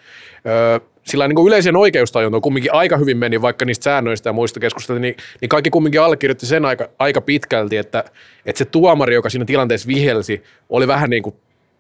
sillä 1.05 1.29
niin 1.29 1.47
yleisen 1.47 1.77
oikeustajunta 1.77 2.41
kumminkin 2.41 2.75
aika 2.75 2.97
hyvin 2.97 3.17
meni, 3.17 3.43
vaikka 3.43 3.65
niistä 3.65 3.85
säännöistä 3.85 4.29
ja 4.29 4.33
muista 4.33 4.61
keskusteltiin, 4.61 5.03
niin, 5.03 5.17
niin 5.41 5.49
kaikki 5.49 5.71
kumminkin 5.71 6.01
allekirjoitti 6.01 6.47
sen 6.47 6.65
aika, 6.65 6.89
aika 6.99 7.21
pitkälti, 7.21 7.77
että, 7.77 8.05
että 8.47 8.59
se 8.59 8.65
tuomari, 8.65 9.15
joka 9.15 9.31
siinä 9.31 9.45
tilanteessa 9.45 9.87
vihelsi, 9.87 10.43
oli 10.69 10.89
vähän 10.89 11.11
niin 11.11 11.23
kuin 11.23 11.35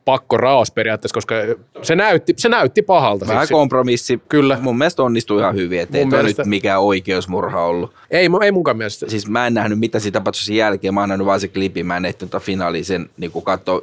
pakko 0.04 0.36
raos 0.36 0.70
periaatteessa, 0.70 1.14
koska 1.14 1.34
se 1.82 1.96
näytti, 1.96 2.34
se 2.36 2.48
näytti 2.48 2.82
pahalta. 2.82 3.26
Vähän 3.26 3.42
siksi. 3.42 3.54
kompromissi. 3.54 4.20
Kyllä. 4.28 4.58
Mun 4.60 4.78
mielestä 4.78 5.02
onnistui 5.02 5.40
ihan 5.40 5.54
hyvin, 5.54 5.80
että 5.80 5.98
ei 5.98 6.04
mielestä... 6.04 6.42
nyt 6.42 6.48
mikään 6.48 6.80
oikeusmurha 6.80 7.64
ollut. 7.64 7.94
Ei, 8.10 8.28
ei 8.42 8.52
munkaan 8.52 8.76
mielestä. 8.76 9.10
Siis 9.10 9.28
mä 9.28 9.46
en 9.46 9.54
nähnyt 9.54 9.78
mitä 9.78 9.98
siitä 9.98 10.20
tapahtui 10.20 10.56
jälkeen, 10.56 10.94
mä 10.94 11.00
oon 11.00 11.08
nähnyt 11.08 11.26
vaan 11.26 11.40
se 11.40 11.48
klipi, 11.48 11.82
mä 11.82 11.96
en 11.96 12.04
ehtinyt 12.04 12.34
finaaliin 12.40 12.84
sen 12.84 13.10
niin 13.16 13.32
katsoa 13.44 13.82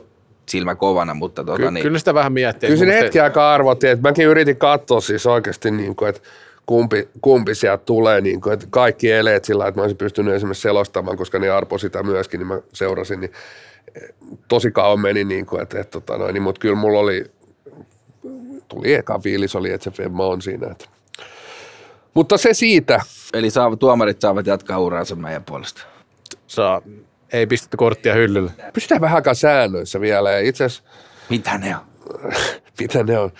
silmä 0.49 0.75
kovana, 0.75 1.13
mutta 1.13 1.43
tuota, 1.43 1.63
Ky- 1.63 1.71
niin. 1.71 1.83
Kyllä 1.83 1.99
sitä 1.99 2.13
vähän 2.13 2.33
miettii. 2.33 2.69
Kyllä 2.69 2.79
siinä 2.79 2.93
hetki 2.93 3.19
aikaa 3.19 3.53
arvotti, 3.53 3.87
että 3.87 4.09
mäkin 4.09 4.27
yritin 4.27 4.57
katsoa 4.57 5.01
siis 5.01 5.25
oikeasti, 5.25 5.71
niin 5.71 5.95
kuin, 5.95 6.09
että 6.09 6.21
kumpi, 6.65 7.09
kumpi 7.21 7.55
sieltä 7.55 7.83
tulee, 7.85 8.21
niin 8.21 8.41
kuin, 8.41 8.53
että 8.53 8.67
kaikki 8.69 9.11
eleet 9.11 9.45
sillä, 9.45 9.67
että 9.67 9.79
mä 9.79 9.83
olisin 9.83 9.97
pystynyt 9.97 10.33
esimerkiksi 10.33 10.61
selostamaan, 10.61 11.17
koska 11.17 11.39
ne 11.39 11.49
arpo 11.49 11.77
sitä 11.77 12.03
myöskin, 12.03 12.39
niin 12.39 12.47
mä 12.47 12.59
seurasin, 12.73 13.19
niin 13.19 13.31
tosi 14.47 14.71
kauan 14.71 14.99
meni, 14.99 15.23
niin 15.23 15.45
kuin, 15.45 15.61
että, 15.61 15.79
että, 15.79 15.91
tota 15.91 16.17
noin, 16.17 16.33
niin, 16.33 16.43
mutta 16.43 16.59
kyllä 16.59 16.75
mulla 16.75 16.99
oli, 16.99 17.25
tuli 18.67 18.93
eka 18.93 19.19
fiilis 19.19 19.55
oli, 19.55 19.71
että 19.71 19.83
se 19.83 19.91
Femma 19.91 20.25
on 20.25 20.41
siinä. 20.41 20.67
Että. 20.71 20.85
Mutta 22.13 22.37
se 22.37 22.53
siitä. 22.53 23.01
Eli 23.33 23.49
saa, 23.49 23.75
tuomarit 23.75 24.21
saavat 24.21 24.47
jatkaa 24.47 24.79
uraansa 24.79 25.15
meidän 25.15 25.43
puolesta. 25.43 25.81
Saa. 26.47 26.81
Ei 27.33 27.47
pistetty 27.47 27.77
korttia 27.77 28.13
hyllylle. 28.13 28.51
Pystytään 28.73 29.01
vähän 29.01 29.15
aikaa 29.15 29.33
säännöissä 29.33 30.01
vielä. 30.01 30.31
Ja 30.31 30.39
itse 30.39 30.65
Mitä 31.29 31.57
ne 31.57 31.75
on? 31.75 31.81
Mitä 32.79 33.03
ne 33.03 33.19
on? 33.19 33.31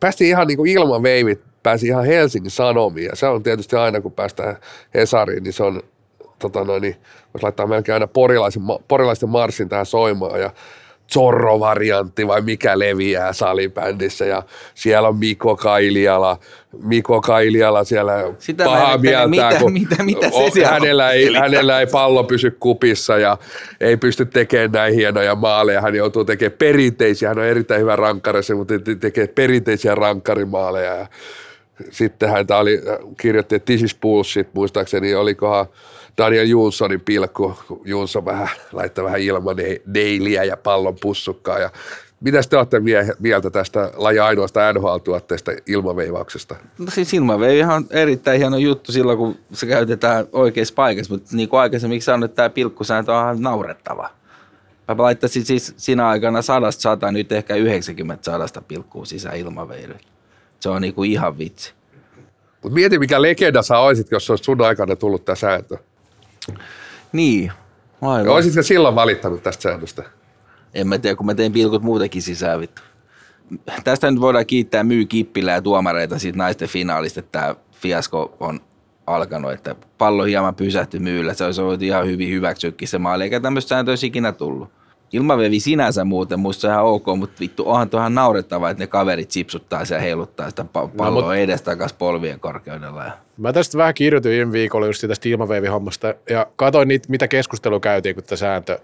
Päästiin 0.00 0.28
ihan 0.28 0.46
niin 0.46 0.56
kuin 0.56 0.70
ilman 0.70 1.02
veivit, 1.02 1.40
pääsi 1.62 1.86
ihan 1.86 2.04
Helsingin 2.04 2.50
Sanomiin. 2.50 3.06
Ja 3.06 3.16
se 3.16 3.26
on 3.26 3.42
tietysti 3.42 3.76
aina, 3.76 4.00
kun 4.00 4.12
päästään 4.12 4.56
Hesariin, 4.94 5.42
niin 5.42 5.52
se 5.52 5.62
on 5.62 5.82
tota 6.38 6.64
noin, 6.64 6.82
niin 6.82 6.96
voisi 7.34 7.42
laittaa 7.42 7.66
melkein 7.66 7.94
aina 7.94 8.06
porilaisen, 8.06 8.62
porilaisten 8.88 9.28
marssin 9.28 9.68
tähän 9.68 9.86
soimaan 9.86 10.40
ja 10.40 10.50
Zorro-variantti 11.12 12.26
vai 12.26 12.40
mikä 12.40 12.78
leviää 12.78 13.32
salibändissä. 13.32 14.24
Ja 14.24 14.42
siellä 14.74 15.08
on 15.08 15.16
Miko 15.16 15.56
Kailiala, 15.56 16.38
Miko 16.82 17.20
Kailiala 17.20 17.84
siellä 17.84 18.12
Sitä 18.38 18.64
paha 18.64 18.98
mieltä, 18.98 19.28
mitä, 19.28 19.56
kun 19.60 19.72
mitä, 19.72 20.02
mitä 20.02 20.30
se 20.30 20.66
on, 20.66 20.72
hänellä, 20.72 21.10
ei, 21.10 21.34
hänellä 21.34 21.80
ei 21.80 21.86
pallo 21.86 22.24
pysy 22.24 22.50
kupissa 22.50 23.18
ja 23.18 23.38
ei 23.80 23.96
pysty 23.96 24.26
tekemään 24.26 24.72
näin 24.72 24.94
hienoja 24.94 25.34
maaleja. 25.34 25.80
Hän 25.80 25.94
joutuu 25.94 26.24
tekemään 26.24 26.58
perinteisiä, 26.58 27.28
hän 27.28 27.38
on 27.38 27.44
erittäin 27.44 27.80
hyvä 27.80 27.96
rankkarissa, 27.96 28.54
mutta 28.54 28.74
tekee 29.00 29.26
perinteisiä 29.26 29.94
rankkarimaaleja. 29.94 30.94
Ja 30.94 31.06
sitten 31.90 32.28
hän 32.28 32.46
oli, 32.60 32.80
kirjoitti, 33.20 33.54
että 33.54 33.66
this 33.66 33.82
is 33.82 33.94
bullshit, 33.94 34.48
muistaakseni 34.54 35.14
olikohan 35.14 35.66
Daniel 36.18 36.46
Jonssonin 36.46 37.00
pilkku, 37.00 37.56
Jonsson 37.84 38.24
vähän, 38.24 38.48
laittaa 38.72 39.04
vähän 39.04 39.20
ilman 39.20 39.56
deilia 39.94 40.44
ja 40.44 40.56
pallon 40.56 40.96
pussukkaa 41.00 41.58
ja 41.58 41.70
Mitäs 42.22 42.48
te 42.48 42.56
olette 42.56 42.80
mie- 42.80 43.12
mieltä 43.18 43.50
tästä 43.50 43.90
laji 43.96 44.18
ainoasta 44.18 44.72
NHL-tuotteesta 44.72 45.52
ilmaveivauksesta? 45.66 46.56
No 46.78 46.86
siis 46.88 47.14
ilmaveivihan 47.14 47.76
on 47.76 47.86
erittäin 47.90 48.38
hieno 48.38 48.56
juttu 48.56 48.92
silloin, 48.92 49.18
kun 49.18 49.36
se 49.52 49.66
käytetään 49.66 50.26
oikeassa 50.32 50.74
paikassa, 50.74 51.14
mutta 51.14 51.36
niin 51.36 51.48
kuin 51.48 51.60
aikaisemmin 51.60 52.02
sanoin, 52.02 52.24
että 52.24 52.36
tämä 52.36 52.50
pilkkusääntö 52.50 53.12
on 53.12 53.22
ihan 53.22 53.42
naurettava. 53.42 54.10
Mä 54.88 54.94
laittaisin 54.98 55.44
siis 55.44 55.74
siinä 55.76 56.08
aikana 56.08 56.42
sadasta 56.42 56.80
sata, 56.82 57.12
nyt 57.12 57.32
ehkä 57.32 57.54
90 57.54 58.24
sadasta 58.24 58.62
pilkkuu 58.62 59.04
sisään 59.04 59.36
ilmaveiville. 59.36 60.00
Se 60.60 60.68
on 60.68 60.82
niin 60.82 60.94
kuin 60.94 61.10
ihan 61.10 61.38
vitsi. 61.38 61.72
Mutta 62.62 62.74
mieti, 62.74 62.98
mikä 62.98 63.22
legenda 63.22 63.62
sä 63.62 63.78
olisit, 63.78 64.10
jos 64.10 64.30
olisi 64.30 64.44
sun 64.44 64.62
aikana 64.62 64.96
tullut 64.96 65.24
tämä 65.24 65.36
sääntö. 65.36 65.76
Niin, 67.12 67.52
aivan. 68.02 68.28
Olisitko 68.28 68.62
silloin 68.62 68.94
valittanut 68.94 69.42
tästä 69.42 69.62
säännöstä? 69.62 70.02
En 70.74 70.88
mä 70.88 70.98
tiedä, 70.98 71.16
kun 71.16 71.26
mä 71.26 71.34
tein 71.34 71.52
pilkut 71.52 71.82
muutenkin 71.82 72.22
sisään 72.22 72.60
vittu. 72.60 72.82
Tästä 73.84 74.10
nyt 74.10 74.20
voidaan 74.20 74.46
kiittää 74.46 74.84
Myy 74.84 75.06
Kippilä 75.06 75.52
ja 75.52 75.62
tuomareita 75.62 76.18
siitä 76.18 76.38
naisten 76.38 76.68
finaalista, 76.68 77.20
että 77.20 77.38
tämä 77.38 77.54
fiasko 77.72 78.36
on 78.40 78.60
alkanut, 79.06 79.52
että 79.52 79.74
pallo 79.98 80.24
hieman 80.24 80.54
pysähtyi 80.54 81.00
myyllä. 81.00 81.34
Se 81.34 81.44
olisi 81.44 81.60
ollut 81.60 81.82
ihan 81.82 82.06
hyvin 82.06 82.30
hyväksyäkin 82.30 82.88
se 82.88 82.98
maali, 82.98 83.24
eikä 83.24 83.40
tämmöistä 83.40 83.68
sääntöä 83.68 83.92
olisi 83.92 84.06
ikinä 84.06 84.32
tullut. 84.32 84.81
Ilmavevi 85.12 85.60
sinänsä 85.60 86.04
muuten, 86.04 86.40
musta 86.40 86.68
on 86.68 86.72
ihan 86.72 86.84
ok, 86.84 87.06
mutta 87.16 87.40
vittu, 87.40 87.68
onhan 87.68 87.90
tuo 87.90 88.00
ihan 88.00 88.14
naurettavaa, 88.14 88.70
että 88.70 88.82
ne 88.82 88.86
kaverit 88.86 89.30
sipsuttaa 89.30 89.82
ja 89.90 89.98
heiluttaa 89.98 90.50
sitä 90.50 90.62
pa- 90.62 90.88
palloa 90.96 91.22
no, 91.22 91.32
edestakas 91.32 91.92
polvien 91.92 92.40
korkeudella. 92.40 93.10
Mä 93.36 93.52
tästä 93.52 93.78
vähän 93.78 93.94
kirjoitin 93.94 94.32
viime 94.32 94.52
viikolla 94.52 94.86
just 94.86 95.04
tästä 95.08 95.28
ilmaveivihommasta 95.28 96.14
ja 96.30 96.46
katsoin 96.56 96.88
niitä, 96.88 97.08
mitä 97.08 97.28
keskustelua 97.28 97.80
käytiin, 97.80 98.14
kun 98.14 98.24
tämä 98.24 98.36
sääntö 98.36 98.78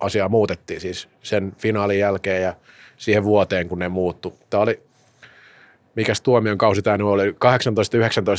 asiaa 0.00 0.28
muutettiin 0.28 0.80
siis 0.80 1.08
sen 1.22 1.52
finaalin 1.58 1.98
jälkeen 1.98 2.42
ja 2.42 2.54
siihen 2.96 3.24
vuoteen, 3.24 3.68
kun 3.68 3.78
ne 3.78 3.88
muuttu. 3.88 4.34
Tämä 4.50 4.62
oli, 4.62 4.82
mikäs 5.94 6.20
tuomion 6.20 6.58
kausi 6.58 6.82
tämä 6.82 6.98
nyt 6.98 7.06
oli, 7.06 7.30
18-19 7.30 7.34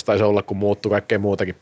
taisi 0.05 0.23
olla, 0.23 0.43
kun 0.43 0.57
muuttui 0.57 0.89
kaikkea 0.89 1.19
muutakin 1.19 1.55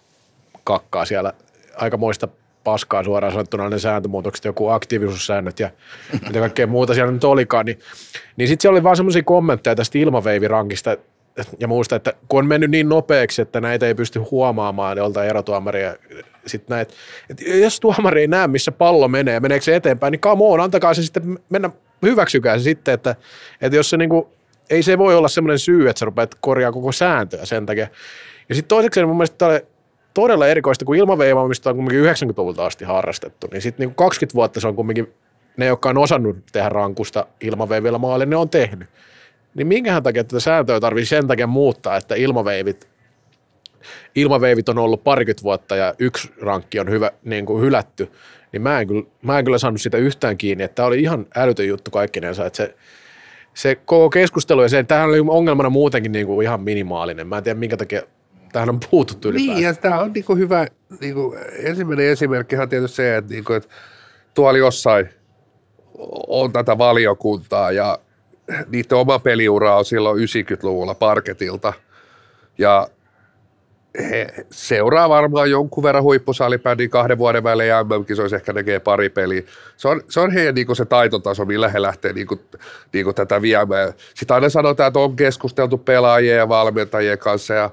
kakkaa 0.64 1.06
siellä. 1.06 1.34
Aikamoista 1.76 2.28
paskaa 2.70 3.04
suoraan 3.04 3.34
sanottuna 3.34 3.70
ne 3.70 3.80
sääntömuutokset, 3.80 4.46
joku 4.46 4.68
aktiivisuussäännöt 4.68 5.60
ja 5.60 5.70
mitä 6.28 6.40
kaikkea 6.40 6.68
muuta 6.68 6.94
siellä 6.94 7.12
nyt 7.12 7.24
olikaan, 7.24 7.66
niin, 7.66 7.80
niin 8.38 8.48
sitten 8.48 8.62
siellä 8.62 8.76
oli 8.76 8.84
vaan 8.84 8.96
semmoisia 8.96 9.24
kommentteja 9.24 9.76
tästä 9.76 9.98
ilmaveivirankista 9.98 10.98
ja 11.60 11.68
muusta, 11.68 11.96
että 11.96 12.14
kun 12.28 12.40
on 12.40 12.48
mennyt 12.48 12.72
niin 12.72 12.90
nopeaksi, 12.90 13.42
että 13.42 13.62
näitä 13.62 13.88
ei 13.88 13.96
pysty 13.96 14.20
huomaamaan 14.20 14.98
joltain 14.98 15.30
erotuomaria, 15.30 15.96
sitten 16.46 16.76
näet, 16.76 16.94
että 17.30 17.44
jos 17.44 17.80
tuomari 17.80 18.22
ei 18.22 18.28
näe, 18.28 18.48
missä 18.48 18.72
pallo 18.72 19.08
menee 19.08 19.34
ja 19.34 19.42
meneekö 19.42 19.66
se 19.66 19.76
eteenpäin, 19.76 20.12
niin 20.12 20.22
come 20.22 20.44
on, 20.44 20.60
antakaa 20.60 20.94
se 20.94 21.04
sitten 21.04 21.40
mennä, 21.50 21.70
hyväksykää 22.02 22.58
se 22.58 22.64
sitten, 22.64 22.94
että, 22.94 23.16
että 23.62 23.76
jos 23.76 23.90
se 23.90 23.98
niinku, 23.98 24.30
ei 24.70 24.84
se 24.84 24.98
voi 24.98 25.16
olla 25.16 25.28
semmoinen 25.28 25.60
syy, 25.60 25.90
että 25.90 26.00
sä 26.00 26.06
rupeat 26.06 26.36
korjaa 26.40 26.72
koko 26.72 26.92
sääntöä 26.92 27.46
sen 27.46 27.66
takia. 27.66 27.88
Ja 28.50 28.56
sitten 28.56 28.70
toiseksi 28.70 29.06
mun 29.06 29.18
mielestä 29.18 29.62
todella 30.14 30.48
erikoista, 30.48 30.86
kun 30.86 30.96
ilmaveivaamista 30.96 31.70
on 31.70 31.76
kumminkin 31.76 32.04
90-luvulta 32.04 32.66
asti 32.66 32.86
harrastettu, 32.86 33.48
niin 33.52 33.62
sitten 33.62 33.84
niinku 33.84 33.96
20 33.96 34.36
vuotta 34.36 34.60
se 34.60 34.68
on 34.68 34.76
kumminkin 34.76 35.14
ne, 35.58 35.66
jotka 35.66 35.90
on 35.90 35.98
osannut 35.98 36.38
tehdä 36.52 36.70
rankusta 36.70 37.26
ilmaveivillä 37.42 37.98
maalle, 37.98 38.26
ne 38.26 38.36
on 38.36 38.50
tehnyt. 38.50 38.90
Niin 39.56 39.68
minkähän 39.68 40.04
takia 40.04 40.24
tätä 40.24 40.40
sääntöä 40.40 40.80
tarvii 40.80 41.06
sen 41.06 41.28
takia 41.28 41.48
muuttaa, 41.48 41.98
että 41.98 42.16
ilmaveivit, 42.16 42.88
ilmaveivit 44.16 44.70
on 44.70 44.78
ollut 44.78 45.04
parikymmentä 45.04 45.44
vuotta 45.44 45.76
ja 45.76 45.94
yksi 46.00 46.32
rankki 46.42 46.80
on 46.80 46.90
hyvä, 46.90 47.12
niin 47.24 47.46
kuin 47.46 47.62
hylätty, 47.62 48.12
niin 48.52 48.62
mä 48.62 48.80
en, 48.80 48.88
kyllä, 48.88 49.04
mä 49.22 49.40
en 49.40 49.46
kyllä 49.46 49.58
saanut 49.58 49.82
sitä 49.82 49.98
yhtään 49.98 50.38
kiinni, 50.38 50.64
että 50.64 50.76
tämä 50.76 50.88
oli 50.88 51.02
ihan 51.02 51.26
älytön 51.36 51.68
juttu 51.68 51.92
kaikkinensa, 51.92 52.46
että 52.46 52.58
se, 52.58 52.76
se 53.54 53.76
koko 53.76 54.10
keskustelu 54.10 54.62
ja 54.62 54.70
se, 54.70 54.84
tämähän 54.84 55.10
oli 55.10 55.20
ongelmana 55.28 55.70
muutenkin 55.70 56.12
niin 56.12 56.28
kuin 56.28 56.44
ihan 56.44 56.62
minimaalinen. 56.62 57.28
Mä 57.28 57.38
en 57.38 57.44
tiedä, 57.44 57.60
minkä 57.60 57.78
takia 57.78 58.02
tähän 58.52 58.70
on 58.70 58.80
puututtu 58.92 59.30
ylipäätään. 59.30 59.56
Niin, 59.56 59.66
ja 59.66 59.74
tämä 59.74 60.00
on 60.00 60.14
niinku 60.14 60.36
hyvä, 60.36 60.68
niinku, 61.02 61.36
ensimmäinen 61.58 62.06
esimerkki 62.06 62.56
on 62.56 62.70
tietysti 62.70 62.96
se, 62.96 63.18
että, 63.18 63.34
niinku, 63.34 63.54
että 63.54 63.70
tuolla 64.34 64.58
jossain 64.58 65.10
on 66.28 66.52
tätä 66.52 66.78
valiokuntaa 66.78 67.72
ja 67.72 68.00
niiden 68.68 68.98
oma 68.98 69.20
peliura 69.20 69.78
on 69.78 69.86
silloin 69.86 70.20
90-luvulla 70.20 70.96
parketilta. 70.96 71.74
Ja 72.58 72.88
he 74.00 74.28
seuraa 74.52 75.10
varmaan 75.10 75.52
jonkun 75.52 75.84
verran 75.84 76.04
huippusalibändin 76.04 76.90
kahden 76.90 77.18
vuoden 77.18 77.44
välein 77.44 77.70
ja 77.70 77.84
MM-kisoissa 77.84 78.36
ehkä 78.36 78.54
tekee 78.54 78.80
pari 78.80 79.10
peliä. 79.10 79.42
Se 79.78 79.88
on, 79.88 80.02
se 80.10 80.20
on 80.20 80.32
heidän 80.32 80.56
niin 80.56 80.76
se 80.76 80.86
taitotaso, 80.86 81.46
millä 81.46 81.70
he 81.70 81.82
lähtee 81.82 82.14
niin 82.14 82.28
kuin, 82.28 82.40
niin 82.94 83.06
kuin 83.06 83.16
tätä 83.16 83.42
viemään. 83.42 83.94
Sitten 84.16 84.36
aina 84.36 84.50
sanotaan, 84.50 84.88
että 84.88 85.00
on 85.00 85.16
keskusteltu 85.16 85.78
pelaajien 85.78 86.38
ja 86.38 86.50
valmentajien 86.50 87.18
kanssa 87.18 87.54
ja 87.54 87.70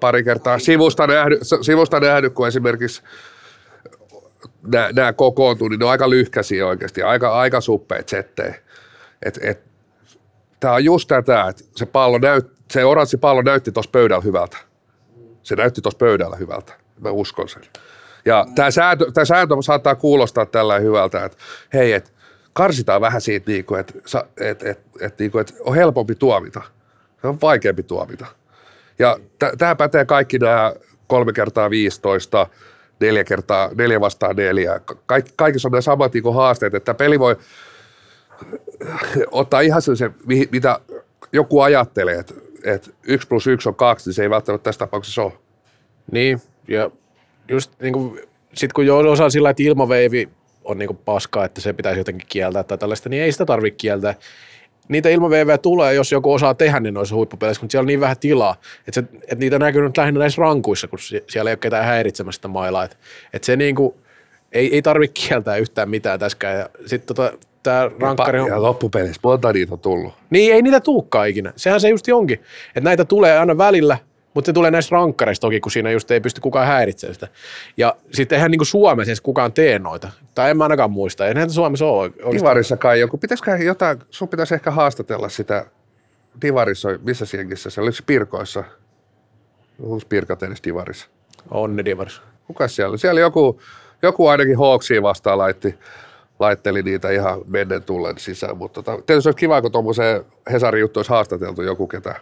pari 0.00 0.24
kertaa 0.24 0.58
sivusta 0.58 1.06
nähnyt, 1.06 1.40
sivusta 1.62 2.00
nähnyt 2.00 2.32
kun 2.32 2.48
esimerkiksi 2.48 3.02
nämä 4.92 5.12
kokoontuu, 5.12 5.68
niin 5.68 5.78
ne 5.78 5.84
on 5.84 5.90
aika 5.90 6.10
lyhkäisiä 6.10 6.66
oikeasti, 6.66 7.02
aika, 7.02 7.32
aika 7.32 7.60
suppeet 7.60 8.08
settejä. 8.08 8.54
Et, 9.22 9.38
et, 9.42 9.72
Tämä 10.62 10.74
on 10.74 10.84
just 10.84 11.08
tätä, 11.08 11.48
että 11.48 11.62
se, 11.76 11.86
pallo 11.86 12.18
näyt, 12.18 12.46
se 12.70 12.84
oranssi 12.84 13.16
pallo 13.16 13.42
näytti 13.42 13.72
tuossa 13.72 13.90
pöydällä 13.90 14.22
hyvältä. 14.22 14.56
Se 15.42 15.56
näytti 15.56 15.80
tuossa 15.80 15.98
pöydällä 15.98 16.36
hyvältä. 16.36 16.72
Mä 17.00 17.10
uskon 17.10 17.48
sen. 17.48 17.62
Ja 18.24 18.46
tämä 18.54 18.70
sääntö, 18.70 19.12
tämä 19.12 19.24
sääntö 19.24 19.54
saattaa 19.60 19.94
kuulostaa 19.94 20.46
tällä 20.46 20.78
hyvältä, 20.78 21.24
että 21.24 21.38
hei, 21.74 21.92
et, 21.92 22.12
karsitaan 22.52 23.00
vähän 23.00 23.20
siitä, 23.20 23.50
niin 23.50 23.64
että 23.80 23.94
et, 24.36 24.62
et, 24.62 24.80
et, 25.00 25.18
niin 25.18 25.38
et 25.40 25.54
on 25.60 25.74
helpompi 25.74 26.14
tuomita. 26.14 26.62
Se 27.20 27.26
on 27.26 27.40
vaikeampi 27.40 27.82
tuomita. 27.82 28.26
Ja 28.98 29.18
t- 29.38 29.58
tämä 29.58 29.74
pätee 29.74 30.04
kaikki 30.04 30.38
nämä 30.38 30.72
kolme 31.06 31.32
kertaa 31.32 31.70
15, 31.70 32.46
neljä 33.00 33.24
kertaa, 33.24 33.70
neljä 33.74 34.00
vastaan 34.00 34.36
neljä. 34.36 34.80
Kaik, 35.06 35.26
kaikissa 35.36 35.68
on 35.68 35.72
nämä 35.72 35.80
samat 35.80 36.14
niin 36.14 36.34
haasteet, 36.34 36.74
että 36.74 36.94
peli 36.94 37.18
voi 37.18 37.36
ottaa 39.30 39.60
ihan 39.60 39.82
se, 39.82 40.10
mitä 40.52 40.80
joku 41.32 41.60
ajattelee, 41.60 42.18
että, 42.18 42.34
että 42.64 42.90
yksi 43.02 43.28
plus 43.28 43.46
yksi 43.46 43.68
on 43.68 43.74
kaksi, 43.74 44.08
niin 44.08 44.14
se 44.14 44.22
ei 44.22 44.30
välttämättä 44.30 44.64
tässä 44.64 44.78
tapauksessa 44.78 45.22
ole. 45.22 45.32
Niin, 46.12 46.40
ja 46.68 46.90
just 47.48 47.72
niin 47.82 47.92
kuin, 47.92 48.20
sit 48.54 48.72
kun 48.72 48.86
jo 48.86 48.98
osaa 48.98 49.30
sillä, 49.30 49.50
että 49.50 49.62
ilmaveivi 49.62 50.28
on 50.64 50.78
niin 50.78 50.96
paskaa, 51.04 51.44
että 51.44 51.60
se 51.60 51.72
pitäisi 51.72 52.00
jotenkin 52.00 52.28
kieltää 52.28 52.62
tai 52.62 52.78
tällaista, 52.78 53.08
niin 53.08 53.22
ei 53.22 53.32
sitä 53.32 53.46
tarvitse 53.46 53.76
kieltää 53.76 54.14
niitä 54.88 55.08
ilmaveivejä 55.08 55.58
tulee, 55.58 55.94
jos 55.94 56.12
joku 56.12 56.32
osaa 56.32 56.54
tehdä 56.54 56.80
niin 56.80 56.94
noissa 56.94 57.14
huippupeleissä, 57.14 57.62
mutta 57.62 57.72
siellä 57.72 57.82
on 57.82 57.86
niin 57.86 58.00
vähän 58.00 58.16
tilaa, 58.20 58.56
että, 58.88 59.00
se, 59.00 59.04
että 59.22 59.34
niitä 59.34 59.58
näkyy 59.58 59.82
nyt 59.82 59.96
lähinnä 59.96 60.20
näissä 60.20 60.42
rankuissa, 60.42 60.88
kun 60.88 60.98
siellä 61.28 61.50
ei 61.50 61.52
ole 61.52 61.56
ketään 61.56 61.84
häiritsemästä 61.84 62.48
mailaa. 62.48 62.84
Että, 62.84 62.96
että 63.32 63.46
se 63.46 63.56
niin 63.56 63.74
kuin, 63.74 63.94
ei, 64.52 64.74
ei 64.74 64.82
tarvitse 64.82 65.26
kieltää 65.28 65.56
yhtään 65.56 65.90
mitään 65.90 66.20
tässäkään. 66.20 66.58
Ja 66.58 66.68
sitten 66.86 67.16
tota, 67.16 67.38
tämä 67.62 67.90
rankkari 68.00 68.40
on... 68.40 68.48
Ja 68.48 68.62
loppupeleissä 68.62 69.20
monta 69.24 69.52
niitä 69.52 69.74
on 69.74 69.80
tullut. 69.80 70.12
Niin, 70.30 70.54
ei 70.54 70.62
niitä 70.62 70.80
tuukkaa 70.80 71.24
ikinä. 71.24 71.52
Sehän 71.56 71.80
se 71.80 71.88
just 71.88 72.08
onkin. 72.12 72.40
Että 72.68 72.80
näitä 72.80 73.04
tulee 73.04 73.38
aina 73.38 73.58
välillä, 73.58 73.98
mutta 74.34 74.46
se 74.46 74.52
tulee 74.52 74.70
näistä 74.70 74.96
rankkareista 74.96 75.40
toki, 75.40 75.60
kun 75.60 75.72
siinä 75.72 75.90
just 75.90 76.10
ei 76.10 76.20
pysty 76.20 76.40
kukaan 76.40 76.66
häiritsemään 76.66 77.14
sitä. 77.14 77.28
Ja 77.76 77.96
sitten 78.12 78.36
eihän 78.36 78.50
niin 78.50 78.66
Suomessa 78.66 79.10
edes 79.10 79.20
kukaan 79.20 79.52
tee 79.52 79.78
noita. 79.78 80.10
Tai 80.34 80.50
en 80.50 80.56
mä 80.56 80.64
ainakaan 80.64 80.90
muista. 80.90 81.26
Eihän 81.26 81.50
Suomessa 81.50 81.86
ole. 81.86 82.10
Divarissa 82.32 82.76
kai 82.76 83.00
joku. 83.00 83.18
Pitäisikö 83.18 83.50
jotain, 83.50 83.98
sun 84.10 84.28
pitäisi 84.28 84.54
ehkä 84.54 84.70
haastatella 84.70 85.28
sitä 85.28 85.66
Divarissa, 86.42 86.88
missä 87.02 87.26
sienkissä 87.26 87.70
se 87.70 87.80
oliko 87.80 87.96
se 87.96 88.02
Pirkoissa? 88.06 88.64
Onko 89.82 90.02
Pirkat 90.08 90.42
edes 90.42 90.62
Divarissa? 90.64 91.06
On 91.50 91.76
ne 91.76 91.84
Divarissa. 91.84 92.22
Kuka 92.46 92.68
siellä? 92.68 92.96
Siellä 92.96 93.20
joku, 93.20 93.60
joku 94.02 94.28
ainakin 94.28 94.58
Hawksia 94.58 95.02
vastaan 95.02 95.38
laitti, 95.38 95.74
laitteli 96.38 96.82
niitä 96.82 97.10
ihan 97.10 97.40
menneen 97.46 97.82
tullen 97.82 98.18
sisään, 98.18 98.56
mutta 98.56 98.82
tota, 98.82 99.02
tietysti 99.06 99.28
olisi 99.28 99.40
kiva, 99.40 99.62
kun 99.62 99.72
tuommoiseen 99.72 100.24
Hesarin 100.52 100.80
juttu 100.80 100.98
olisi 100.98 101.10
haastateltu 101.10 101.62
joku, 101.62 101.86
ketä 101.86 102.14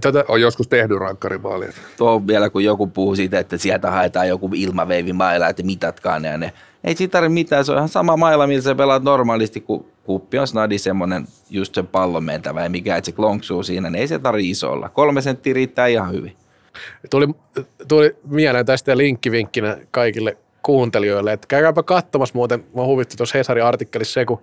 Tätä... 0.00 0.24
On 0.28 0.40
joskus 0.40 0.68
tehnyt 0.68 0.98
rankkarimaalia. 0.98 1.72
Tuo 1.96 2.26
vielä, 2.26 2.50
kun 2.50 2.64
joku 2.64 2.86
puhuu 2.86 3.16
siitä, 3.16 3.38
että 3.38 3.56
sieltä 3.56 3.90
haetaan 3.90 4.28
joku 4.28 4.50
ilmaveivimaila, 4.54 5.48
että 5.48 5.62
mitatkaan 5.62 6.22
ne 6.22 6.28
ja 6.28 6.38
ne. 6.38 6.52
Ei 6.84 6.96
siitä 6.96 7.12
tarvitse 7.12 7.34
mitään, 7.34 7.64
se 7.64 7.72
on 7.72 7.78
ihan 7.78 7.88
sama 7.88 8.16
maila, 8.16 8.46
millä 8.46 8.62
sä 8.62 8.74
pelaat 8.74 9.02
normaalisti, 9.02 9.60
kun 9.60 9.86
kuppi 10.04 10.38
on 10.38 10.46
snadi 10.46 10.78
semmoinen 10.78 11.26
just 11.50 11.74
sen 11.74 11.86
pallon 11.86 12.24
mentävä 12.24 12.62
ja 12.62 12.70
mikä, 12.70 12.96
että 12.96 13.06
se 13.06 13.12
klonksuu 13.12 13.62
siinä, 13.62 13.90
niin 13.90 14.00
ei 14.00 14.08
se 14.08 14.18
tarvitse 14.18 14.50
iso 14.50 14.72
olla. 14.72 14.88
Kolme 14.88 15.20
senttiä 15.20 15.54
riittää 15.54 15.86
ihan 15.86 16.12
hyvin. 16.12 16.36
Tuli, 17.10 17.26
tuli 17.88 18.16
mieleen 18.28 18.66
tästä 18.66 18.96
linkkivinkkinä 18.96 19.76
kaikille 19.90 20.36
kuuntelijoille, 20.62 21.32
että 21.32 21.46
käykääpä 21.46 21.82
katsomassa 21.82 22.34
muuten, 22.34 22.64
mä 22.74 22.84
huvitti 22.84 23.16
tuossa 23.16 23.38
Hesarin 23.38 23.64
artikkelissa 23.64 24.12
se, 24.14 24.24
kun 24.24 24.42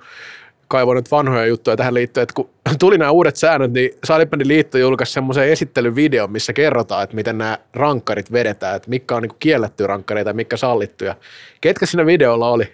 kaivoin 0.68 0.96
nyt 0.96 1.12
vanhoja 1.12 1.46
juttuja 1.46 1.78
tähän 1.78 1.94
liittyen, 1.94 2.24
että 2.24 2.34
kun 2.34 2.50
tuli 2.80 2.98
nämä 2.98 3.12
uudet 3.12 3.36
säännöt, 3.36 3.74
niin 3.74 3.92
Salibändin 4.04 4.48
liitto 4.48 4.78
julkaisi 4.78 5.14
semmoisen 5.14 5.50
esittelyvideon, 5.50 6.32
missä 6.32 6.54
kerrotaan, 6.54 7.04
että 7.04 7.16
miten 7.16 7.38
nämä 7.38 7.58
rankkarit 7.74 8.32
vedetään, 8.32 8.76
että 8.76 8.90
mikä 8.90 9.16
on 9.16 9.22
niin 9.22 9.32
kiellettyä 9.40 9.88
rankkareita 9.88 10.30
ja 10.30 10.34
mikä 10.34 10.58
sallittuja. 10.58 11.16
Ketkä 11.62 11.86
siinä 11.86 12.06
videolla 12.06 12.50
oli? 12.50 12.74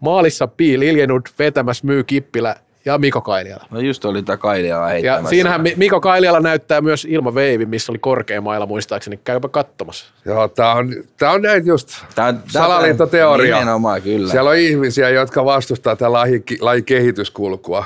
Maalissa 0.00 0.46
Piil 0.46 0.82
Iljenud 0.82 1.26
vetämässä 1.38 1.86
myy 1.86 2.04
Kippilä 2.04 2.56
ja 2.86 2.98
Miko 2.98 3.20
Kailiala. 3.20 3.66
No 3.70 3.80
just 3.80 4.04
oli 4.04 4.22
tämä 4.22 4.36
Kailiala 4.36 4.86
heittämässä. 4.86 5.24
Ja 5.24 5.28
siinähän 5.28 5.60
Mi- 5.60 5.74
Miko 5.76 6.00
Kailiala 6.00 6.40
näyttää 6.40 6.80
myös 6.80 7.04
ilmaveivi, 7.10 7.66
missä 7.66 7.92
oli 7.92 7.98
korkea 7.98 8.40
maila 8.40 8.66
muistaakseni. 8.66 9.20
Käypä 9.24 9.48
katsomassa. 9.48 10.04
Joo, 10.24 10.48
tää 10.48 10.72
on, 10.72 10.94
tää 11.16 11.30
on 11.30 11.42
näitä 11.42 11.68
just 11.68 11.88
Tää 12.14 12.34
salaliittoteoria. 12.48 13.58
Nimenomaan, 13.58 14.02
kyllä. 14.02 14.30
Siellä 14.30 14.50
on 14.50 14.56
ihmisiä, 14.56 15.08
jotka 15.10 15.44
vastustaa 15.44 15.96
tätä 15.96 16.12
lajin, 16.12 16.44
lajin 16.60 16.84
kehityskulkua. 16.84 17.84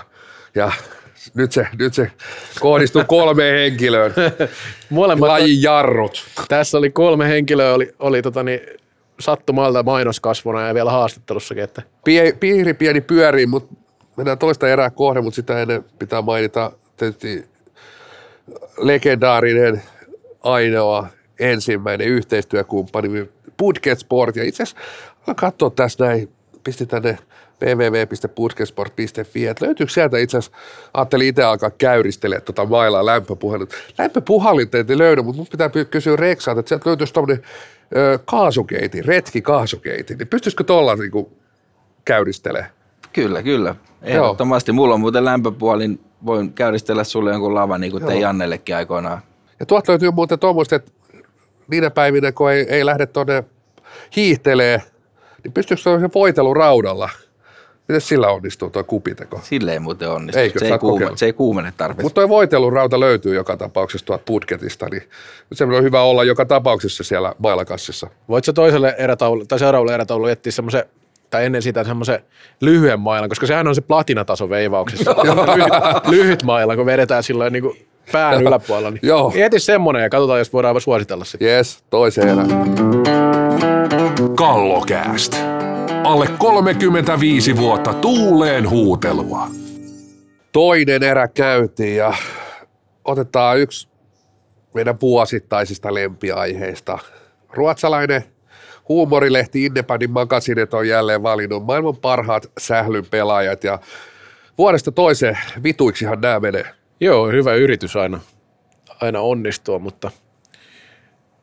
Ja 0.55 0.73
nyt 1.35 1.53
se, 1.53 1.67
nyt 1.79 1.95
se 1.95 2.11
kohdistuu 2.61 3.03
kolmeen 3.17 3.59
henkilöön. 3.59 4.15
Molemmat, 4.91 5.29
Lajin 5.29 5.63
jarrut. 5.63 6.25
tässä 6.49 6.79
oli 6.79 6.91
kolme 6.91 7.29
henkilöä, 7.29 7.75
oli, 7.75 7.95
oli 7.99 8.23
tota 8.23 8.43
niin, 8.43 8.61
sattumalta 9.21 9.83
mainoskasvona 9.83 10.67
ja 10.69 10.75
vielä 10.75 10.91
haastattelussakin, 10.91 11.65
että 11.65 11.83
Pie, 12.05 12.33
piiri 12.41 12.75
pieni 12.75 13.01
pyörii, 13.01 13.47
mutta 13.47 13.75
mennään 14.21 14.39
toista 14.39 14.69
erää 14.69 14.91
kohde, 14.91 15.21
mutta 15.21 15.37
sitä 15.37 15.63
ennen 15.63 15.85
pitää 15.99 16.23
mainita 16.23 16.73
tietysti 16.97 17.45
legendaarinen 18.79 19.83
ainoa 20.43 21.07
ensimmäinen 21.39 22.09
yhteistyökumppani 22.09 23.29
Budget 23.59 23.99
Sport. 23.99 24.37
Ja 24.37 24.45
itse 24.45 24.63
asiassa 24.63 25.35
katsoa 25.37 25.71
tässä 25.71 26.05
näin, 26.05 26.33
pisti 26.65 26.87
tänne 26.87 27.19
www.budgetsport.fi, 27.63 29.47
että 29.47 29.67
löytyykö 29.67 29.93
sieltä 29.93 30.19
itse 30.19 30.39
asiassa, 30.39 30.59
ajattelin 30.95 31.29
itse 31.29 31.43
alkaa 31.43 31.71
käyristelemään 31.71 32.43
tuota 32.43 32.65
mailaa 32.65 33.07
lämpöpuhallinta. 33.07 33.77
Lämpöpuhallinta 33.99 34.79
ei 34.79 34.99
löydy, 34.99 35.23
mutta 35.23 35.37
mun 35.37 35.47
pitää 35.51 35.71
kysyä 35.91 36.17
Reksalta, 36.17 36.61
että 36.61 36.69
sieltä 36.69 36.89
löytyisi 36.89 37.15
tämmöinen 37.15 37.43
kaasukeiti, 38.25 39.03
retki 39.03 39.43
kaasukeiti, 39.43 40.15
niin 40.15 40.29
pystyisikö 40.29 40.65
tuolla 40.65 40.97
niinku 40.97 41.33
käyristelemään? 42.05 42.80
Kyllä, 43.13 43.43
kyllä. 43.43 43.75
Ehdottomasti. 44.03 44.73
Mulla 44.73 44.95
on 44.95 45.01
muuten 45.01 45.25
lämpöpuolin. 45.25 46.01
Voin 46.27 46.53
käyristellä 46.53 47.05
sulle 47.05 47.31
jonkun 47.31 47.55
lavan, 47.55 47.81
niin 47.81 47.91
kuin 47.91 48.07
tein 48.07 48.21
Jannellekin 48.21 48.77
aikoinaan. 48.77 49.23
Ja 49.61 49.67
tuolta 49.67 49.93
löytyy 49.93 50.11
muuten 50.11 50.39
tuommoista, 50.39 50.77
että 50.77 50.93
niinä 51.69 51.91
päivinä, 51.91 52.33
kun 52.33 52.51
ei, 52.51 52.67
ei 52.69 52.87
lähde 52.87 53.07
tuonne 53.07 53.45
hiihtelee, 54.17 54.83
niin 55.45 55.53
pystyykö 55.53 55.83
se 55.83 56.11
voitelu 56.15 56.55
raudalla? 56.55 57.09
Miten 57.89 58.01
sillä 58.01 58.29
onnistuu 58.29 58.71
tuo 58.71 58.85
kupiteko? 58.85 59.41
Sille 59.43 59.73
ei 59.73 59.79
muuten 59.79 60.11
onnistu. 60.11 60.39
Eikö? 60.39 60.59
Se, 60.59 60.69
ei 60.69 60.79
kokeillut? 60.79 61.19
se 61.19 61.27
ei 61.27 61.33
kuumene 61.33 61.73
tarpeeksi. 61.77 62.03
Mutta 62.03 62.21
tuo 62.21 62.29
voitelurauta 62.29 63.01
löytyy 63.01 63.35
joka 63.35 63.57
tapauksessa 63.57 64.07
tuolta 64.07 64.25
budgetista, 64.27 64.87
niin 64.91 65.03
se 65.53 65.65
on 65.65 65.83
hyvä 65.83 66.03
olla 66.03 66.25
joka 66.25 66.45
tapauksessa 66.45 67.05
siellä 67.05 67.35
mailakassissa. 67.39 68.11
voit 68.29 68.45
sä 68.45 68.53
toiselle 68.53 68.95
erätaululle 68.99 69.45
tai 69.47 69.59
seuraavalle 69.59 69.95
erätaululle 69.95 70.33
etsiä 70.33 70.53
semmoisen 70.53 70.85
tai 71.31 71.45
ennen 71.45 71.63
sitä 71.63 71.85
semmoisen 71.85 72.21
lyhyen 72.61 73.01
mailan, 73.01 73.29
koska 73.29 73.47
sehän 73.47 73.69
on 73.69 73.75
se 73.75 73.81
platinataso 73.81 74.49
veivauksessa. 74.49 75.11
lyhyt, 75.55 75.73
lyhyt 76.09 76.43
maila, 76.43 76.77
kun 76.77 76.87
vedetään 76.87 77.23
silloin 77.23 77.53
niin 77.53 77.63
kuin 77.63 77.87
pään 78.13 78.43
yläpuolella. 78.43 78.91
Niin 78.91 79.01
Joo. 79.03 79.33
Eti 79.37 79.61
semmoinen 79.61 80.03
ja 80.03 80.11
katsotaan, 80.11 80.39
jos 80.39 80.53
voidaan 80.53 80.81
suositella 80.81 81.25
sitä. 81.25 81.45
Jes, 81.45 81.85
toiseen 81.91 82.29
erään. 82.29 82.49
Kallokääst. 84.35 85.37
Alle 86.05 86.29
35 86.39 87.57
vuotta 87.57 87.95
tuuleen 87.95 88.71
huutelua. 88.71 89.49
Toinen 90.53 91.03
erä 91.03 91.29
käytiin 91.29 91.97
ja 91.97 92.13
otetaan 93.05 93.59
yksi 93.59 93.89
meidän 94.75 95.01
vuosittaisista 95.01 95.95
lempiaiheista. 95.95 96.99
Ruotsalainen 97.53 98.25
huumorilehti 98.91 99.65
Independent 99.65 100.13
Magasinet 100.13 100.75
on 100.75 100.89
jälleen 100.89 101.23
valinnut 101.23 101.67
maailman 101.67 101.97
parhaat 101.97 102.51
sählyn 102.59 103.07
pelaajat 103.07 103.65
ja 103.65 103.79
vuodesta 104.59 104.93
toiseen 104.93 105.39
vituiksihan 105.63 106.21
nämä 106.21 106.41
menee. 106.41 106.65
Joo, 107.01 107.29
hyvä 107.29 107.55
yritys 107.55 107.97
aina, 107.97 108.21
aina 109.01 109.21
onnistua, 109.21 109.79
mutta 109.79 110.11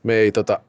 me 0.03 0.13
ei 0.13 0.31
tota, 0.31 0.59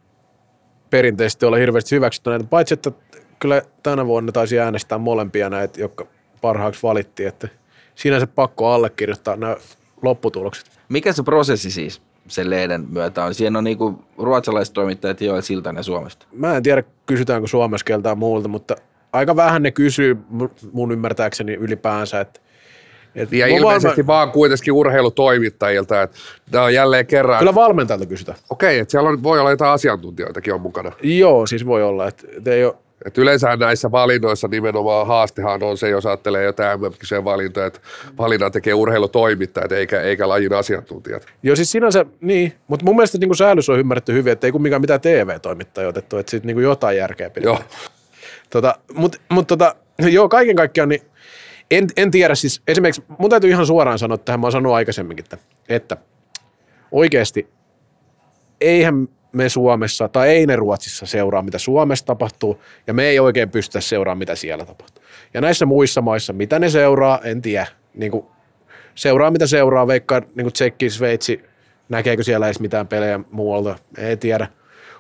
perinteisesti 0.90 1.46
ole 1.46 1.60
hirveästi 1.60 1.96
hyväksytty 1.96 2.30
näitä, 2.30 2.44
paitsi 2.44 2.74
että 2.74 2.92
kyllä 3.38 3.62
tänä 3.82 4.06
vuonna 4.06 4.32
taisi 4.32 4.58
äänestää 4.58 4.98
molempia 4.98 5.50
näitä, 5.50 5.80
jotka 5.80 6.06
parhaaksi 6.40 6.82
valittiin, 6.82 7.28
että 7.28 7.48
siinä 7.94 8.20
se 8.20 8.26
pakko 8.26 8.72
allekirjoittaa 8.72 9.36
nämä 9.36 9.56
lopputulokset. 10.02 10.80
Mikä 10.88 11.12
se 11.12 11.22
prosessi 11.22 11.70
siis 11.70 12.02
sen 12.28 12.50
lehden 12.50 12.86
myötä 12.90 13.24
on? 13.24 13.34
Siinä 13.34 13.58
on 13.58 13.64
niinku 13.64 14.04
ruotsalaiset 14.18 14.74
toimittajat 14.74 15.20
Joel 15.20 15.40
Siltanen 15.42 15.84
Suomesta. 15.84 16.26
Mä 16.32 16.56
en 16.56 16.62
tiedä, 16.62 16.82
kysytäänkö 17.06 17.48
suomessa 17.48 17.84
keltään 17.84 18.18
muulta, 18.18 18.48
mutta 18.48 18.76
aika 19.12 19.36
vähän 19.36 19.62
ne 19.62 19.70
kysyy 19.70 20.18
mu- 20.38 20.68
mun 20.72 20.92
ymmärtääkseni 20.92 21.54
ylipäänsä, 21.54 22.20
että 22.20 22.40
et 23.14 23.32
Ja 23.32 23.46
ilmeisesti 23.46 24.06
vaan- 24.06 24.26
vaan 24.26 24.32
kuitenkin 24.32 24.72
urheilutoimittajilta, 24.72 26.02
että 26.02 26.16
nämä 26.52 26.64
on 26.64 26.74
jälleen 26.74 27.06
kerran, 27.06 27.38
Kyllä 27.38 27.54
valmentajalta 27.54 28.06
kysytään. 28.06 28.38
okei, 28.50 28.78
että 28.78 28.92
siellä 28.92 29.08
on, 29.08 29.22
voi 29.22 29.40
olla 29.40 29.50
jotain 29.50 29.70
asiantuntijoitakin 29.72 30.54
on 30.54 30.60
mukana. 30.60 30.92
Joo, 31.02 31.46
siis 31.46 31.66
voi 31.66 31.82
olla, 31.82 32.08
että 32.08 32.26
et 32.36 32.46
ei 32.48 32.64
ole, 32.64 32.74
Et 33.04 33.18
yleensä 33.18 33.56
näissä 33.56 33.90
valinnoissa 33.90 34.48
nimenomaan 34.48 35.06
haastehan 35.06 35.62
on 35.62 35.78
se, 35.78 35.88
jos 35.88 36.06
ajattelee 36.06 36.44
jotain 36.44 36.80
mm 36.80 37.24
valintoja, 37.24 37.66
että 37.66 37.80
valinnan 38.18 38.52
tekee 38.52 38.74
urheilutoimittajat 38.74 39.72
eikä, 39.72 40.00
eikä 40.00 40.28
lajin 40.28 40.52
asiantuntijat. 40.52 41.26
Joo, 41.42 41.56
siis 41.56 41.72
sinänsä, 41.72 42.06
niin, 42.20 42.52
mutta 42.68 42.84
mun 42.84 42.96
mielestä 42.96 43.18
niin 43.18 43.36
säännös 43.36 43.68
on 43.68 43.78
ymmärretty 43.78 44.12
hyvin, 44.12 44.32
että 44.32 44.46
ei 44.46 44.52
kumminkaan 44.52 44.80
mitään 44.80 45.00
TV-toimittajia 45.00 45.88
otettu, 45.88 46.16
että 46.16 46.30
sitten 46.30 46.56
niin 46.56 46.64
jotain 46.64 46.96
järkeä 46.96 47.30
pidetään. 47.30 47.56
Joo. 47.56 47.64
Tota, 48.50 48.78
mutta 48.94 49.18
mut 49.28 49.46
tota, 49.46 49.74
joo, 49.98 50.28
kaiken 50.28 50.56
kaikkiaan, 50.56 50.88
niin 50.88 51.02
en, 51.70 51.86
en 51.96 52.10
tiedä, 52.10 52.34
siis 52.34 52.62
esimerkiksi 52.68 53.04
mun 53.18 53.30
täytyy 53.30 53.50
ihan 53.50 53.66
suoraan 53.66 53.98
sanoa 53.98 54.18
tähän, 54.18 54.40
mä 54.40 54.46
oon 54.46 54.52
sanonut 54.52 54.74
aikaisemminkin, 54.74 55.24
että, 55.24 55.38
että 55.68 55.96
oikeasti 56.92 57.48
eihän 58.60 59.08
me 59.32 59.48
Suomessa 59.48 60.08
tai 60.08 60.28
ei 60.28 60.46
ne 60.46 60.56
Ruotsissa 60.56 61.06
seuraa, 61.06 61.42
mitä 61.42 61.58
Suomessa 61.58 62.06
tapahtuu, 62.06 62.62
ja 62.86 62.94
me 62.94 63.04
ei 63.04 63.18
oikein 63.18 63.50
pystytä 63.50 63.80
seuraamaan, 63.80 64.18
mitä 64.18 64.34
siellä 64.34 64.64
tapahtuu. 64.64 65.04
Ja 65.34 65.40
näissä 65.40 65.66
muissa 65.66 66.00
maissa, 66.00 66.32
mitä 66.32 66.58
ne 66.58 66.70
seuraa, 66.70 67.20
en 67.24 67.42
tiedä. 67.42 67.66
Niin 67.94 68.10
kuin, 68.10 68.26
seuraa, 68.94 69.30
mitä 69.30 69.46
seuraa, 69.46 69.86
veikkaa 69.86 70.22
niin 70.34 70.52
Tsekki, 70.52 70.90
Sveitsi, 70.90 71.44
näkeekö 71.88 72.22
siellä 72.22 72.46
edes 72.46 72.60
mitään 72.60 72.86
pelejä 72.86 73.20
muualta, 73.30 73.76
ei 73.98 74.16
tiedä. 74.16 74.48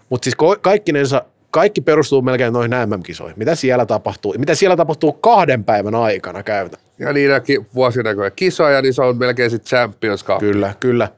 Mutta 0.08 0.24
siis 0.24 0.36
kaikkinensa, 0.60 1.24
kaikki 1.50 1.80
perustuu 1.80 2.22
melkein 2.22 2.52
noihin 2.52 2.70
MM-kisoihin. 2.86 3.38
Mitä 3.38 3.54
siellä 3.54 3.86
tapahtuu? 3.86 4.34
Mitä 4.38 4.54
siellä 4.54 4.76
tapahtuu 4.76 5.12
kahden 5.12 5.64
päivän 5.64 5.94
aikana 5.94 6.42
käytä? 6.42 6.78
Ja 6.98 7.12
niinäkin 7.12 7.66
vuosina, 7.74 8.14
kun 8.14 8.24
kisoja, 8.36 8.82
niin 8.82 8.94
se 8.94 9.02
on 9.02 9.16
melkein 9.16 9.50
sitten 9.50 9.68
Champions 9.68 10.24
Cup. 10.24 10.38
Kyllä, 10.38 10.74
kyllä. 10.80 11.08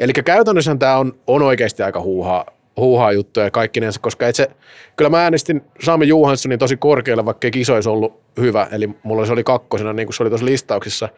Eli 0.00 0.12
käytännössä 0.12 0.76
tämä 0.78 0.96
on, 0.96 1.12
on 1.26 1.42
oikeasti 1.42 1.82
aika 1.82 2.00
huuhaa, 2.00 2.46
huuhaa 2.80 3.12
juttuja 3.12 3.50
kaikkinensa, 3.50 4.00
koska 4.00 4.28
et 4.28 4.36
se, 4.36 4.50
kyllä 4.96 5.10
mä 5.10 5.22
äänestin 5.22 5.62
Sami 5.84 6.08
Juhanssonin 6.08 6.58
tosi 6.58 6.76
korkealle, 6.76 7.24
vaikka 7.24 7.46
ei 7.46 7.50
kisoissa 7.50 7.90
ollut 7.90 8.20
hyvä, 8.40 8.68
eli 8.72 8.90
mulla 9.02 9.26
se 9.26 9.32
oli 9.32 9.44
kakkosena, 9.44 9.92
niin 9.92 10.06
kuin 10.06 10.14
se 10.14 10.22
oli 10.22 10.30
tuossa 10.30 10.46
listauksessa. 10.46 11.08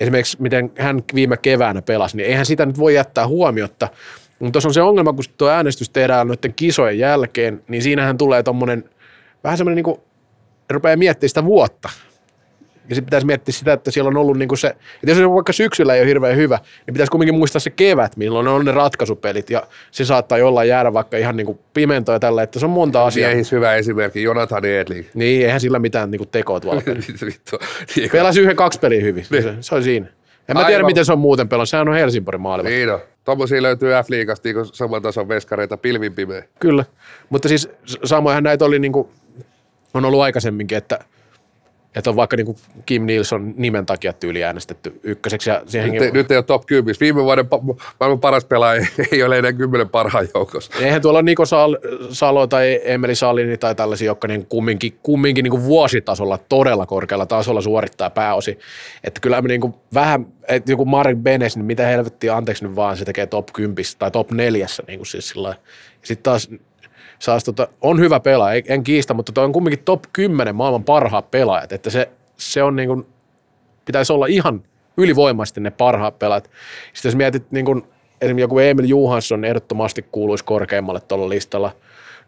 Esimerkiksi 0.00 0.36
miten 0.40 0.72
hän 0.78 1.02
viime 1.14 1.36
keväänä 1.36 1.82
pelasi, 1.82 2.16
niin 2.16 2.28
eihän 2.28 2.46
sitä 2.46 2.66
nyt 2.66 2.78
voi 2.78 2.94
jättää 2.94 3.26
huomiotta. 3.26 3.88
Mutta 4.38 4.52
tuossa 4.52 4.68
on 4.68 4.74
se 4.74 4.82
ongelma, 4.82 5.12
kun 5.12 5.24
tuo 5.38 5.48
äänestys 5.48 5.90
tehdään 5.90 6.28
noiden 6.28 6.54
kisojen 6.54 6.98
jälkeen, 6.98 7.62
niin 7.68 7.82
siinähän 7.82 8.18
tulee 8.18 8.42
tommonen, 8.42 8.84
vähän 9.44 9.58
semmoinen 9.58 9.76
niin 9.76 9.84
kuin, 9.84 10.00
rupeaa 10.70 10.96
miettimään 10.96 11.28
sitä 11.28 11.44
vuotta. 11.44 11.88
Ja 12.88 12.94
sitten 12.94 13.04
pitäisi 13.04 13.26
miettiä 13.26 13.52
sitä, 13.52 13.72
että 13.72 13.90
siellä 13.90 14.08
on 14.08 14.16
ollut 14.16 14.38
niinku 14.38 14.56
se, 14.56 14.68
että 14.68 15.08
jos 15.08 15.18
se 15.18 15.30
vaikka 15.30 15.52
syksyllä 15.52 15.94
ei 15.94 16.00
ole 16.00 16.08
hirveän 16.08 16.36
hyvä, 16.36 16.58
niin 16.86 16.94
pitäisi 16.94 17.10
kuitenkin 17.10 17.34
muistaa 17.34 17.60
se 17.60 17.70
kevät, 17.70 18.16
milloin 18.16 18.48
on 18.48 18.64
ne 18.64 18.72
ratkaisupelit. 18.72 19.50
Ja 19.50 19.62
se 19.90 20.04
saattaa 20.04 20.38
jollain 20.38 20.68
jäädä 20.68 20.92
vaikka 20.92 21.16
ihan 21.16 21.36
niinku 21.36 21.60
pimentoa 21.74 22.14
ja 22.14 22.18
tällä, 22.18 22.42
että 22.42 22.58
se 22.58 22.66
on 22.66 22.70
monta 22.70 23.04
asiaa. 23.06 23.28
Miehis 23.28 23.52
hyvä 23.52 23.74
esimerkki, 23.74 24.22
Jonathan 24.22 24.64
Edling. 24.64 25.06
Niin, 25.14 25.46
eihän 25.46 25.60
sillä 25.60 25.78
mitään 25.78 26.10
niinku 26.10 26.26
tekoa 26.26 26.60
tuolla. 26.60 26.82
Vittu. 27.26 27.58
Niin, 27.96 28.10
Pelasi 28.10 28.40
yhden 28.40 28.56
kaksi 28.56 28.78
peliä 28.78 29.00
hyvin. 29.00 29.24
Se, 29.24 29.54
se 29.60 29.74
on 29.74 29.82
siinä. 29.82 30.06
En 30.48 30.56
mä 30.56 30.64
tiedä, 30.64 30.76
Aivan. 30.76 30.86
miten 30.86 31.04
se 31.04 31.12
on 31.12 31.18
muuten 31.18 31.48
pelannut. 31.48 31.68
Sehän 31.68 31.88
on 31.88 31.94
Helsingborgin 31.94 32.40
maali. 32.40 32.62
niin 32.62 32.90
on. 32.90 33.00
Tuommoisia 33.24 33.62
löytyy 33.62 33.90
F-liigasta 33.90 34.48
niin 34.48 34.66
saman 34.72 35.02
tason 35.02 35.28
veskareita 35.28 35.76
pilvin 35.76 36.14
pimeä. 36.14 36.42
Kyllä. 36.60 36.84
Mutta 37.30 37.48
siis 37.48 37.68
samoinhan 38.04 38.42
näitä 38.42 38.64
oli 38.64 38.78
niinku, 38.78 39.10
on 39.94 40.04
ollut 40.04 40.20
aikaisemminkin, 40.20 40.78
että, 40.78 40.98
että 41.94 42.10
on 42.10 42.16
vaikka 42.16 42.36
niinku 42.36 42.56
Kim 42.86 43.02
Nilsson 43.06 43.54
nimen 43.56 43.86
takia 43.86 44.12
tyyli 44.12 44.44
äänestetty 44.44 45.00
ykköseksi. 45.02 45.50
Ja 45.50 45.62
siihen 45.66 45.92
Nyt, 45.92 46.12
nyt 46.12 46.30
ei 46.30 46.36
ole 46.36 46.44
top 46.44 46.66
10. 46.66 46.96
Viime 47.00 47.24
vuoden 47.24 47.44
pa- 47.44 47.76
maailman 48.00 48.20
paras 48.20 48.44
pelaaja 48.44 48.86
ei 49.12 49.22
ole 49.22 49.38
enää 49.38 49.52
kymmenen 49.52 49.88
parhaan 49.88 50.28
joukossa. 50.34 50.72
Eihän 50.80 51.02
tuolla 51.02 51.22
Niko 51.22 51.44
Sal- 51.44 51.78
Salo 52.10 52.46
tai 52.46 52.80
Emeli 52.84 53.14
Salini 53.14 53.58
tai 53.58 53.74
tällaisia, 53.74 54.06
jotka 54.06 54.28
niin 54.28 54.46
kumminkin, 54.46 54.98
kumminkin 55.02 55.42
niin 55.42 55.64
vuositasolla 55.64 56.38
todella 56.38 56.86
korkealla 56.86 57.26
tasolla 57.26 57.60
suorittaa 57.60 58.10
pääosin. 58.10 58.58
Että 59.04 59.20
kyllä 59.20 59.42
me 59.42 59.48
niin 59.48 59.60
kuin 59.60 59.74
vähän, 59.94 60.26
että 60.48 60.72
joku 60.72 60.84
Marek 60.84 61.18
Benes, 61.18 61.56
niin 61.56 61.66
mitä 61.66 61.86
helvettiä, 61.86 62.36
anteeksi 62.36 62.64
nyt 62.64 62.76
vaan, 62.76 62.96
se 62.96 63.04
tekee 63.04 63.26
top 63.26 63.48
10 63.52 63.76
tai 63.98 64.10
top 64.10 64.30
4, 64.30 64.66
niin 64.86 64.98
kuin 64.98 65.06
siis 65.06 65.28
sillä 65.28 65.54
Sitten 66.02 66.22
taas 66.22 66.50
saas 67.22 67.44
tota, 67.44 67.68
on 67.80 68.00
hyvä 68.00 68.20
pelaaja, 68.20 68.62
en 68.68 68.84
kiistä, 68.84 69.14
mutta 69.14 69.32
toi 69.32 69.44
on 69.44 69.52
kumminkin 69.52 69.84
top 69.84 70.02
10 70.12 70.54
maailman 70.54 70.84
parhaat 70.84 71.30
pelaajat, 71.30 71.72
että 71.72 71.90
se, 71.90 72.10
se 72.36 72.62
on 72.62 72.76
niin 72.76 72.88
kuin, 72.88 73.06
pitäisi 73.84 74.12
olla 74.12 74.26
ihan 74.26 74.62
ylivoimaisesti 74.96 75.60
ne 75.60 75.70
parhaat 75.70 76.18
pelaajat. 76.18 76.50
Sitten 76.92 77.08
jos 77.08 77.16
mietit 77.16 77.50
niin 77.50 77.64
kuin, 77.64 77.82
esimerkiksi 78.20 78.42
joku 78.42 78.58
Emil 78.58 78.84
Johansson 78.88 79.44
ehdottomasti 79.44 80.04
kuuluisi 80.12 80.44
korkeammalle 80.44 81.00
tuolla 81.00 81.28
listalla. 81.28 81.72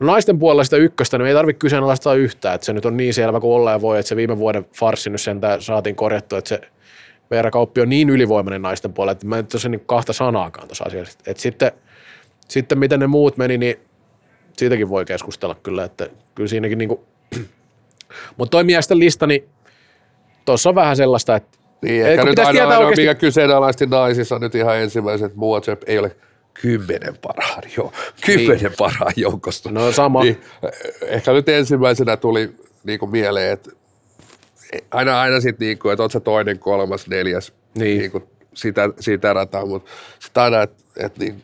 No 0.01 0.07
naisten 0.07 0.39
puolella 0.39 0.65
sitä 0.65 0.77
ykköstä, 0.77 1.19
niin 1.19 1.27
ei 1.27 1.35
tarvitse 1.35 1.59
kyseenalaistaa 1.59 2.15
yhtään, 2.15 2.55
että 2.55 2.65
se 2.65 2.73
nyt 2.73 2.85
on 2.85 2.97
niin 2.97 3.15
selvä 3.15 3.41
kuin 3.41 3.55
olla 3.55 3.71
ja 3.71 3.81
voi, 3.81 3.99
että 3.99 4.09
se 4.09 4.17
viime 4.17 4.39
vuoden 4.39 4.67
farssi 4.79 5.11
nyt 5.11 5.21
sentään 5.21 5.63
saatiin 5.63 5.97
korjattua, 5.97 6.39
että 6.39 6.49
se 6.49 6.61
Veera 7.31 7.51
Kauppi 7.51 7.81
on 7.81 7.89
niin 7.89 8.11
ylivoimainen 8.11 8.63
naisten 8.63 8.93
puolella, 8.93 9.13
että 9.13 9.27
mä 9.27 9.39
en 9.39 9.47
tosiaan 9.47 9.71
niin 9.71 9.87
kahta 9.87 10.13
sanaakaan 10.13 10.69
tuossa 10.69 10.85
asiassa. 10.85 11.19
Et 11.27 11.39
sitten, 11.39 11.73
sitten 12.49 12.79
miten 12.79 13.01
ne 13.01 13.07
muut 13.07 13.37
meni, 13.37 13.59
niin 13.59 13.77
siitäkin 14.57 14.89
voi 14.89 15.05
keskustella 15.05 15.55
kyllä, 15.63 15.85
että 15.85 16.09
kyllä 16.35 16.49
siinäkin 16.49 16.79
niinku, 16.79 17.05
mutta 18.37 18.51
toi 18.51 18.65
miesten 18.65 18.99
lista, 18.99 19.27
niin 19.27 19.49
tuossa 20.45 20.69
on 20.69 20.75
vähän 20.75 20.97
sellaista, 20.97 21.37
että 21.37 21.59
Niin, 21.83 22.07
ehkä 22.07 22.23
kun 22.23 22.29
nyt 22.31 22.39
aina, 22.39 22.63
aina 22.63 22.79
oikeasti- 22.79 23.01
mikä 23.03 23.15
kyseenalaisti 23.15 23.87
naisissa 23.87 24.39
nyt 24.39 24.55
ihan 24.55 24.77
ensimmäiset 24.77 25.35
Muotsepp 25.35 25.83
ei 25.87 25.99
ole 25.99 26.17
kymmenen 26.63 27.17
parhaan, 27.23 27.63
joo, 27.77 27.93
kymmenen 28.27 28.63
niin. 28.63 28.73
parhaan 28.79 29.13
joukosta. 29.17 29.71
No 29.71 29.93
sama. 29.93 30.23
Niin, 30.23 30.41
eh, 30.63 30.71
ehkä 31.09 31.33
nyt 31.33 31.49
ensimmäisenä 31.49 32.17
tuli 32.17 32.55
niin 32.85 32.99
kuin 32.99 33.11
mieleen, 33.11 33.53
että 33.53 33.71
aina, 34.91 35.21
aina 35.21 35.41
sitten, 35.41 35.67
niin 35.67 35.79
kuin, 35.79 35.93
että 35.93 36.03
oot 36.03 36.13
sä 36.13 36.21
toinen, 36.21 36.59
kolmas, 36.59 37.09
neljäs, 37.09 37.53
Niin. 37.79 37.99
niin 37.99 38.11
kuin 38.11 38.25
sitä, 38.55 38.89
sitä 39.01 39.33
rataa, 39.33 39.67
mutta 39.67 39.91
sitten 40.19 40.43
aina, 40.43 40.63
että 40.63 40.83
et, 40.97 41.19
niin, 41.19 41.43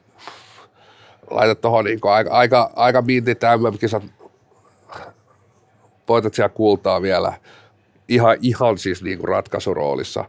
laitat 1.30 1.60
tuohon 1.60 1.84
niin 1.84 2.00
aika, 2.02 2.30
aika, 2.30 2.70
aika 2.76 3.02
mintit 3.02 3.40
MM-kisat, 3.56 4.02
voitat 6.08 6.34
siellä 6.34 6.48
kultaa 6.48 7.02
vielä, 7.02 7.32
ihan, 8.08 8.36
ihan 8.42 8.78
siis 8.78 9.02
niin 9.02 9.18
kuin 9.18 9.28
ratkaisuroolissa, 9.28 10.24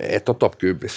et 0.00 0.28
ole 0.28 0.36
top 0.38 0.58
10. 0.58 0.90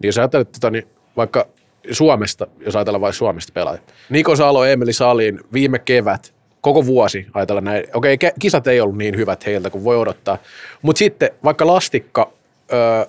Niin 0.00 0.08
jos 0.08 0.18
ajattelet 0.18 0.52
tota, 0.52 0.70
niin 0.70 0.88
vaikka 1.16 1.46
Suomesta, 1.90 2.46
jos 2.60 2.76
ajatellaan 2.76 3.00
vain 3.00 3.14
Suomesta 3.14 3.52
pelaajia. 3.52 3.82
Niko 4.10 4.36
Salo, 4.36 4.64
Emeli 4.64 4.92
Salin 4.92 5.40
viime 5.52 5.78
kevät, 5.78 6.34
koko 6.60 6.86
vuosi 6.86 7.26
ajatellaan 7.34 7.64
näin. 7.64 7.84
Okei, 7.94 8.16
ke- 8.24 8.34
kisat 8.38 8.66
ei 8.66 8.80
ollut 8.80 8.98
niin 8.98 9.16
hyvät 9.16 9.46
heiltä 9.46 9.70
kuin 9.70 9.84
voi 9.84 9.96
odottaa. 9.96 10.38
Mutta 10.82 10.98
sitten 10.98 11.30
vaikka 11.44 11.66
Lastikka, 11.66 12.32
öö, 12.72 13.06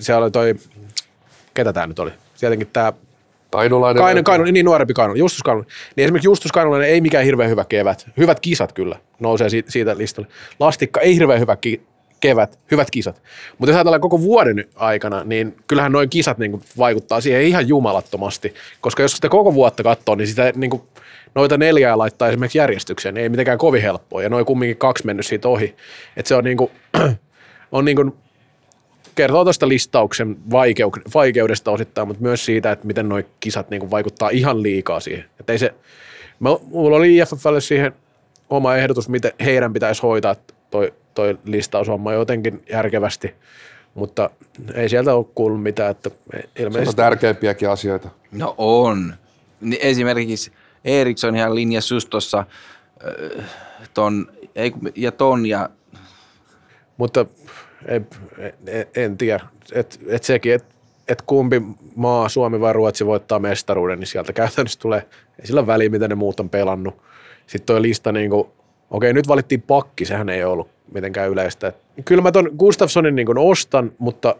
siellä 0.00 0.24
oli 0.24 0.30
toi, 0.30 0.54
ketä 1.54 1.72
tämä 1.72 1.86
nyt 1.86 1.98
oli? 1.98 2.10
Tietenkin 2.40 2.68
tämä 2.72 2.92
Kainulainen. 3.50 4.02
Kaino, 4.02 4.22
Kaino, 4.22 4.44
niin 4.44 4.64
nuorempi 4.64 4.94
Kaino, 4.94 5.14
Justus 5.14 5.42
Kaino. 5.42 5.64
Niin 5.96 6.04
esimerkiksi 6.04 6.28
Justus 6.28 6.52
Kainolainen 6.52 6.88
ei 6.88 7.00
mikään 7.00 7.24
hirveän 7.24 7.50
hyvä 7.50 7.64
kevät. 7.64 8.06
Hyvät 8.16 8.40
kisat 8.40 8.72
kyllä 8.72 8.96
nousee 9.20 9.48
siitä, 9.48 9.70
siitä 9.70 9.98
listalle. 9.98 10.28
Lastikka 10.60 11.00
ei 11.00 11.14
hirveän 11.14 11.40
hyvä 11.40 11.56
ki- 11.56 11.82
kevät, 12.20 12.58
hyvät 12.70 12.90
kisat. 12.90 13.22
Mutta 13.58 13.70
jos 13.70 13.76
ajatellaan 13.76 14.00
koko 14.00 14.20
vuoden 14.20 14.64
aikana, 14.76 15.24
niin 15.24 15.56
kyllähän 15.66 15.92
noin 15.92 16.10
kisat 16.10 16.38
niin 16.38 16.62
vaikuttaa 16.78 17.20
siihen 17.20 17.42
ihan 17.42 17.68
jumalattomasti. 17.68 18.54
Koska 18.80 19.02
jos 19.02 19.12
sitä 19.12 19.28
koko 19.28 19.54
vuotta 19.54 19.82
katsoo, 19.82 20.14
niin 20.14 20.26
sitä 20.26 20.52
niin 20.56 20.70
kuin, 20.70 20.82
noita 21.34 21.58
neljää 21.58 21.98
laittaa 21.98 22.28
esimerkiksi 22.28 22.58
järjestykseen, 22.58 23.14
niin 23.14 23.22
ei 23.22 23.28
mitenkään 23.28 23.58
kovin 23.58 23.82
helppoa. 23.82 24.22
Ja 24.22 24.28
noin 24.28 24.46
kumminkin 24.46 24.76
kaksi 24.76 25.06
mennyt 25.06 25.26
siitä 25.26 25.48
ohi. 25.48 25.76
Et 26.16 26.26
se 26.26 26.34
on 26.34 26.44
niin 26.44 26.56
kuin, 26.56 26.70
on 27.72 27.84
niin 27.84 27.96
kuin 27.96 28.12
kertoo 29.20 29.44
tuosta 29.44 29.68
listauksen 29.68 30.36
vaikeuk- 30.50 31.10
vaikeudesta 31.14 31.70
osittain, 31.70 32.08
mutta 32.08 32.22
myös 32.22 32.44
siitä, 32.44 32.72
että 32.72 32.86
miten 32.86 33.08
nuo 33.08 33.22
kisat 33.40 33.70
niin 33.70 33.90
vaikuttaa 33.90 34.30
ihan 34.30 34.62
liikaa 34.62 35.00
siihen. 35.00 35.24
Että 35.40 35.52
ei 35.52 35.58
se, 35.58 35.74
mä, 36.38 36.48
mulla 36.62 36.96
oli 36.96 37.16
IFFlle 37.16 37.60
siihen 37.60 37.92
oma 38.50 38.76
ehdotus, 38.76 39.08
miten 39.08 39.32
heidän 39.44 39.72
pitäisi 39.72 40.02
hoitaa 40.02 40.36
toi, 40.70 40.94
toi 41.14 41.38
listaushomma 41.44 42.12
jotenkin 42.12 42.62
järkevästi, 42.72 43.34
mutta 43.94 44.30
ei 44.74 44.88
sieltä 44.88 45.14
ole 45.14 45.26
kuullut 45.34 45.62
mitään, 45.62 45.90
että 45.90 46.10
Se 46.10 46.16
on 46.36 46.66
ilmeisesti 46.66 46.96
tärkeimpiäkin 46.96 47.70
asioita. 47.70 48.08
No 48.32 48.54
on. 48.58 49.14
Niin 49.60 49.80
Esimerkiksi 49.82 50.52
Eriksson 50.84 51.36
ihan 51.36 51.54
linjassa 51.54 51.94
just 51.94 52.10
tuossa 52.10 52.44
ton, 53.94 54.32
ja 54.96 55.12
ton 55.12 55.46
ja 55.46 55.70
mutta 56.96 57.26
ei, 57.88 58.00
en, 58.66 58.86
en 58.96 59.18
tiedä, 59.18 59.40
että 59.72 59.96
et 60.08 60.22
sekin, 60.22 60.54
että 60.54 60.74
et 61.08 61.22
kumpi 61.22 61.62
maa, 61.96 62.28
Suomi 62.28 62.60
vai 62.60 62.72
Ruotsi 62.72 63.06
voittaa 63.06 63.38
mestaruuden, 63.38 64.00
niin 64.00 64.06
sieltä 64.06 64.32
käytännössä 64.32 64.80
tulee, 64.80 65.06
ei 65.40 65.46
sillä 65.46 65.66
väliä, 65.66 65.88
mitä 65.88 66.08
ne 66.08 66.14
muut 66.14 66.40
on 66.40 66.50
pelannut. 66.50 67.02
Sitten 67.46 67.66
toi 67.66 67.82
lista, 67.82 68.12
niin 68.12 68.30
kuin, 68.30 68.48
okei 68.90 69.12
nyt 69.12 69.28
valittiin 69.28 69.62
pakki, 69.62 70.04
sehän 70.04 70.28
ei 70.28 70.44
ollut 70.44 70.68
mitenkään 70.92 71.30
yleistä. 71.30 71.68
Et 71.68 71.76
Kyllä 72.04 72.22
mä 72.22 72.32
ton 72.32 72.50
Gustafssonin 72.58 73.14
niin 73.14 73.38
ostan, 73.38 73.92
mutta 73.98 74.36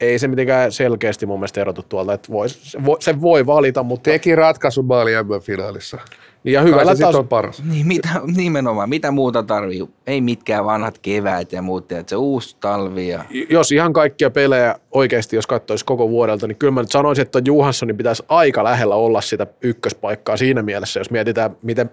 ei 0.00 0.18
se 0.18 0.28
mitenkään 0.28 0.72
selkeästi 0.72 1.26
mun 1.26 1.38
mielestä 1.38 1.60
erotu 1.60 1.82
tuolta, 1.82 2.12
että 2.12 2.32
voi, 2.32 2.48
se, 2.48 2.84
voi, 2.84 2.96
se 3.00 3.20
voi 3.20 3.46
valita, 3.46 3.82
mutta 3.82 4.10
Teki 4.10 4.34
ratkaisun 4.34 4.84
maali 4.84 5.12
M-finaalissa. 5.24 5.96
ja 6.44 6.62
Kyllä 6.62 6.62
hyvällä 6.62 6.94
tasolla. 6.96 7.18
on 7.18 7.28
paras. 7.28 7.62
niin, 7.64 7.86
mitä, 7.86 8.08
nimenomaan, 8.36 8.88
mitä 8.88 9.10
muuta 9.10 9.42
tarvii? 9.42 9.88
Ei 10.06 10.20
mitkään 10.20 10.64
vanhat 10.64 10.98
keväät 10.98 11.52
ja 11.52 11.62
muut, 11.62 11.92
että 11.92 12.10
se 12.10 12.16
uusi 12.16 12.56
talvi 12.60 13.08
ja 13.08 13.24
jos 13.50 13.72
ihan 13.72 13.92
kaikkia 13.92 14.30
pelejä 14.30 14.74
oikeasti, 14.90 15.36
jos 15.36 15.46
katsoisi 15.46 15.84
koko 15.84 16.10
vuodelta, 16.10 16.46
niin 16.46 16.56
kyllä 16.56 16.70
mä 16.70 16.80
nyt 16.80 16.90
sanoisin, 16.90 17.22
että 17.22 17.42
Johanssonin 17.44 17.96
pitäisi 17.96 18.22
aika 18.28 18.64
lähellä 18.64 18.94
olla 18.94 19.20
sitä 19.20 19.46
ykköspaikkaa 19.62 20.36
siinä 20.36 20.62
mielessä, 20.62 21.00
jos 21.00 21.10
mietitään, 21.10 21.56
miten 21.62 21.90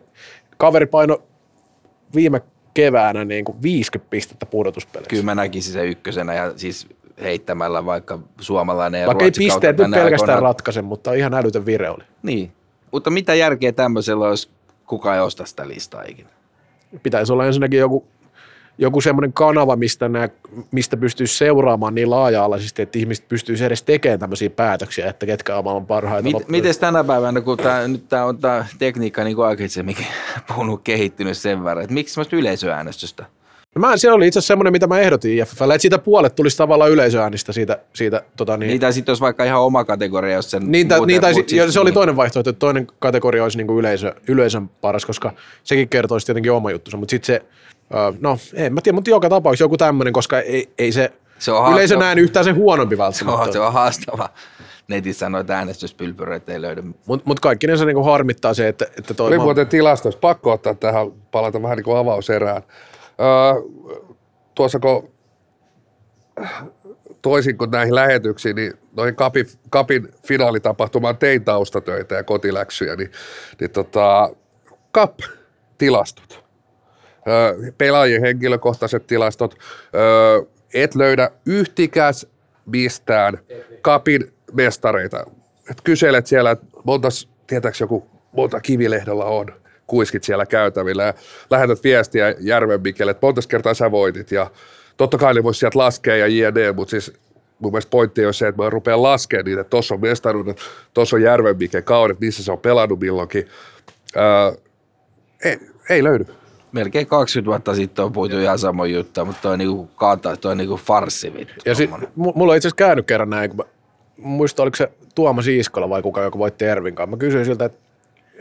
kaveri 0.58 0.86
paino 0.86 1.18
viime 2.16 2.41
keväänä 2.74 3.26
niin 3.26 3.45
kuin 3.45 3.62
50 3.62 4.10
pistettä 4.10 4.45
pudotuspeleissä. 4.45 5.10
kyllä 5.10 5.24
mä 5.24 5.36
näkisin 5.36 5.74
se 5.74 5.86
ykkösenä 5.86 6.34
ja 6.34 6.54
siis 6.56 6.88
heittämällä 7.22 7.86
vaikka 7.86 8.20
suomalainen 8.39 9.01
ja 9.01 9.07
Vaikka 9.07 9.26
ei 9.26 9.32
pisteet 9.32 9.78
nyt 9.78 9.91
pelkästään 9.91 10.11
aikoinaan. 10.11 10.41
ratkaise, 10.41 10.82
mutta 10.82 11.14
ihan 11.14 11.34
älytön 11.34 11.66
vire 11.66 11.89
oli. 11.89 12.03
Niin, 12.24 12.51
mutta 12.91 13.09
mitä 13.09 13.34
järkeä 13.34 13.72
tämmöisellä, 13.72 14.28
jos 14.28 14.49
kukaan 14.86 15.16
ei 15.16 15.22
osta 15.22 15.45
sitä 15.45 15.68
listaa 15.68 16.03
ikinä? 16.07 16.30
Pitäisi 17.03 17.34
olla 17.34 17.45
ensinnäkin 17.45 17.80
joku, 17.80 18.07
joku 18.78 19.01
semmoinen 19.01 19.34
kanava, 19.34 19.76
mistä, 19.76 20.09
nämä, 20.09 20.30
mistä 20.72 20.97
pystyisi 20.97 21.38
seuraamaan 21.38 21.95
niin 21.95 22.09
laaja-alaisesti, 22.09 22.82
että 22.82 22.99
ihmiset 22.99 23.28
pystyisi 23.28 23.66
edes 23.66 23.84
tekemään 23.84 24.20
tämmöisiä 24.20 24.49
päätöksiä, 24.49 25.09
että 25.09 25.26
ketkä 25.26 25.57
on 25.57 25.64
maailman 25.64 25.88
parhaita. 25.88 26.24
Mit, 26.24 26.47
miten 26.47 26.80
tänä 26.80 27.03
päivänä, 27.03 27.41
kun 27.41 27.57
tää, 27.57 27.88
nyt 27.88 28.09
tämä 28.09 28.26
on 28.26 28.38
tämä 28.38 28.66
tekniikka 28.80 29.24
niin 29.24 29.36
kuin 29.36 29.45
aikaisemminkin 29.45 30.07
puhunut 30.47 30.82
kehittynyt 30.84 31.38
sen 31.38 31.64
verran, 31.64 31.84
että 31.84 31.93
miksi 31.93 32.14
semmoista 32.14 32.36
yleisöäänestystä? 32.36 33.26
No 33.76 33.80
Mä, 33.80 33.97
se 33.97 34.11
oli 34.11 34.28
itse 34.28 34.39
asiassa 34.39 34.47
semmoinen, 34.47 34.71
mitä 34.71 34.88
mä 34.88 34.99
ehdotin 34.99 35.38
IFFlle, 35.38 35.76
että 35.76 35.82
siitä 35.82 35.97
puolet 35.99 36.36
tulisi 36.36 36.57
tavallaan 36.57 36.91
yleisöäänistä 36.91 37.51
siitä, 37.53 37.78
siitä 37.93 38.21
tota 38.38 38.57
niin, 38.57 38.67
Niin, 38.67 38.82
tai 38.82 38.93
sitten 38.93 39.11
olisi 39.11 39.21
vaikka 39.21 39.43
ihan 39.43 39.61
oma 39.61 39.84
kategoria, 39.84 40.36
jos 40.36 40.51
sen 40.51 40.71
Niin, 40.71 40.88
muuten- 40.88 41.07
niin, 41.07 41.21
tai 41.21 41.34
ja 41.51 41.71
se 41.71 41.80
oli 41.80 41.88
niin. 41.89 41.93
toinen 41.93 42.15
vaihtoehto, 42.15 42.49
että 42.49 42.59
toinen 42.59 42.88
kategoria 42.99 43.43
olisi 43.43 43.57
niin 43.57 43.67
kuin 43.67 43.80
yleisö, 43.80 44.13
yleisön 44.28 44.69
paras, 44.69 45.05
koska 45.05 45.32
sekin 45.63 45.89
kertoisi 45.89 46.26
tietenkin 46.26 46.51
oma 46.51 46.71
juttunsa, 46.71 46.97
mutta 46.97 47.11
sitten 47.11 47.26
se, 47.26 47.41
no 48.21 48.38
en 48.53 48.74
mä 48.74 48.82
tiedä, 48.82 48.95
mutta 48.95 49.09
joka 49.09 49.30
tapauksessa 49.30 49.63
joku 49.63 49.78
tämmöinen, 49.78 50.13
koska 50.13 50.39
ei, 50.39 50.69
ei 50.78 50.91
se, 50.91 51.11
Se 51.39 51.51
on 51.51 51.74
yleisö 51.74 51.95
haastava. 51.95 52.13
näe 52.13 52.21
yhtään 52.24 52.45
sen 52.45 52.55
huonompi 52.55 52.95
Se 52.95 53.01
on, 53.01 53.07
välttämättä. 53.07 53.51
se 53.51 53.59
on 53.59 53.74
haastava. 53.74 54.30
Netissä 54.88 55.30
noita 55.30 55.53
äänestyspylpyröitä 55.53 56.53
ei 56.53 56.61
löydy. 56.61 56.84
Mutta 57.05 57.24
mut 57.28 57.39
kaikki 57.39 57.67
ne 57.67 57.78
se 57.78 57.86
niin 57.86 58.05
harmittaa 58.05 58.53
se, 58.53 58.67
että, 58.67 58.86
että 58.97 59.13
toi 59.13 59.28
Oli 59.28 59.38
muuten 59.39 59.67
tilastoissa, 59.67 60.19
pakko 60.19 60.51
ottaa 60.51 60.74
tähän, 60.76 61.11
palata 61.32 61.61
vähän 61.61 61.78
niin 61.78 61.84
kuin 61.86 61.97
avauserään. 61.97 62.61
Tuossa 64.55 64.80
kun 64.80 65.14
toisin 67.22 67.57
kuin 67.57 67.72
näihin 67.72 67.95
lähetyksiin, 67.95 68.55
niin 68.55 68.74
noihin 68.95 69.16
kapin, 69.16 69.45
kapin 69.70 70.09
finaalitapahtumaan 70.28 71.18
tein 71.18 71.43
taustatöitä 71.43 72.16
ja 72.16 72.24
kotiläksyjä, 72.24 72.95
niin, 72.95 73.11
niin 73.59 73.72
tota, 73.72 74.36
kap-tilastot, 74.91 76.43
öö, 77.28 77.72
pelaajien 77.78 78.22
henkilökohtaiset 78.22 79.07
tilastot, 79.07 79.55
öö, 79.95 80.41
et 80.74 80.95
löydä 80.95 81.32
yhtikäs 81.45 82.28
mistään 82.66 83.39
kapin 83.82 84.34
mestareita. 84.53 85.26
Et 85.72 85.82
kyselet 85.84 86.28
siellä, 86.28 86.51
että 86.51 86.66
montas, 86.84 87.30
tietääks 87.47 87.82
joku, 87.82 88.07
monta 88.32 88.59
kivilehdellä 88.59 89.26
on, 89.26 89.62
kuiskit 89.93 90.23
siellä 90.23 90.45
käytävillä 90.45 91.03
ja 91.03 91.13
lähetät 91.49 91.83
viestiä 91.83 92.35
Järven 92.39 92.81
Mikelle, 92.81 93.11
että 93.11 93.25
montas 93.25 93.47
kertaa 93.47 93.73
sä 93.73 93.91
voitit 93.91 94.31
ja 94.31 94.51
totta 94.97 95.17
kai 95.17 95.33
ne 95.33 95.43
voisi 95.43 95.59
sieltä 95.59 95.79
laskea 95.79 96.17
ja 96.17 96.27
jne, 96.27 96.71
mutta 96.71 96.91
siis 96.91 97.13
mun 97.59 97.71
mielestä 97.71 97.89
pointti 97.89 98.25
on 98.25 98.33
se, 98.33 98.47
että 98.47 98.63
mä 98.63 98.69
rupean 98.69 99.03
laskemaan 99.03 99.45
niitä, 99.45 99.61
että 99.61 99.69
tuossa 99.69 99.95
on 99.95 100.01
mestaruudet, 100.01 100.57
tuossa 100.93 101.15
on 101.15 101.21
Järven 101.21 101.57
Mikke 101.57 101.81
kaudet, 101.81 102.19
missä 102.19 102.43
se 102.43 102.51
on 102.51 102.59
pelannut 102.59 102.99
milloinkin. 102.99 103.47
Öö, 104.15 104.51
ei, 105.45 105.59
ei 105.89 106.03
löydy. 106.03 106.25
Melkein 106.71 107.07
20 107.07 107.49
vuotta 107.49 107.75
sitten 107.75 108.05
on 108.05 108.13
puhuttu 108.13 108.39
ihan 108.39 108.59
samoin 108.59 108.93
juttu, 108.93 109.25
mutta 109.25 109.41
toi 109.41 109.53
on 109.53 109.59
niinku 109.59 109.85
kata, 109.95 110.37
toi 110.37 110.51
on 110.51 110.57
niinku 110.57 110.77
farssi 110.77 111.33
vittu. 111.33 111.53
ja 111.65 111.75
si, 111.75 111.87
tommonen. 111.87 112.09
mu- 112.09 112.33
mulla 112.35 112.51
on 112.51 112.57
itse 112.57 112.67
asiassa 112.67 112.75
käynyt 112.75 113.07
kerran 113.07 113.29
näin, 113.29 113.49
kun 113.49 113.57
mä 113.57 113.63
muistan, 114.17 114.63
oliko 114.63 114.75
se 114.75 114.91
Tuomas 115.15 115.47
Iiskola 115.47 115.89
vai 115.89 116.01
kuka, 116.01 116.21
joka 116.21 116.37
voitti 116.37 116.65
Ervin 116.65 116.95
kanssa. 116.95 117.11
Mä 117.11 117.17
kysyin 117.17 117.45
siltä, 117.45 117.65
että 117.65 117.79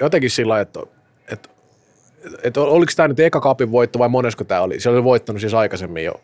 jotenkin 0.01 0.31
sillä 0.31 0.51
lailla, 0.51 0.63
että, 0.63 0.81
että, 2.43 2.61
oliko 2.61 2.93
tämä 2.97 3.09
nyt 3.09 3.21
eka 3.21 3.41
kapin 3.41 3.73
voitto 3.73 3.99
vai 3.99 4.09
monesko 4.09 4.45
tämä 4.45 4.61
oli. 4.61 4.81
Se 4.81 4.91
oli 4.91 5.05
voittanut 5.05 5.41
siis 5.41 5.55
aikaisemmin 5.55 6.05
jo 6.05 6.15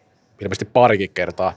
ilmeisesti 0.40 0.64
parikin 0.64 1.11
kertaa. 1.14 1.55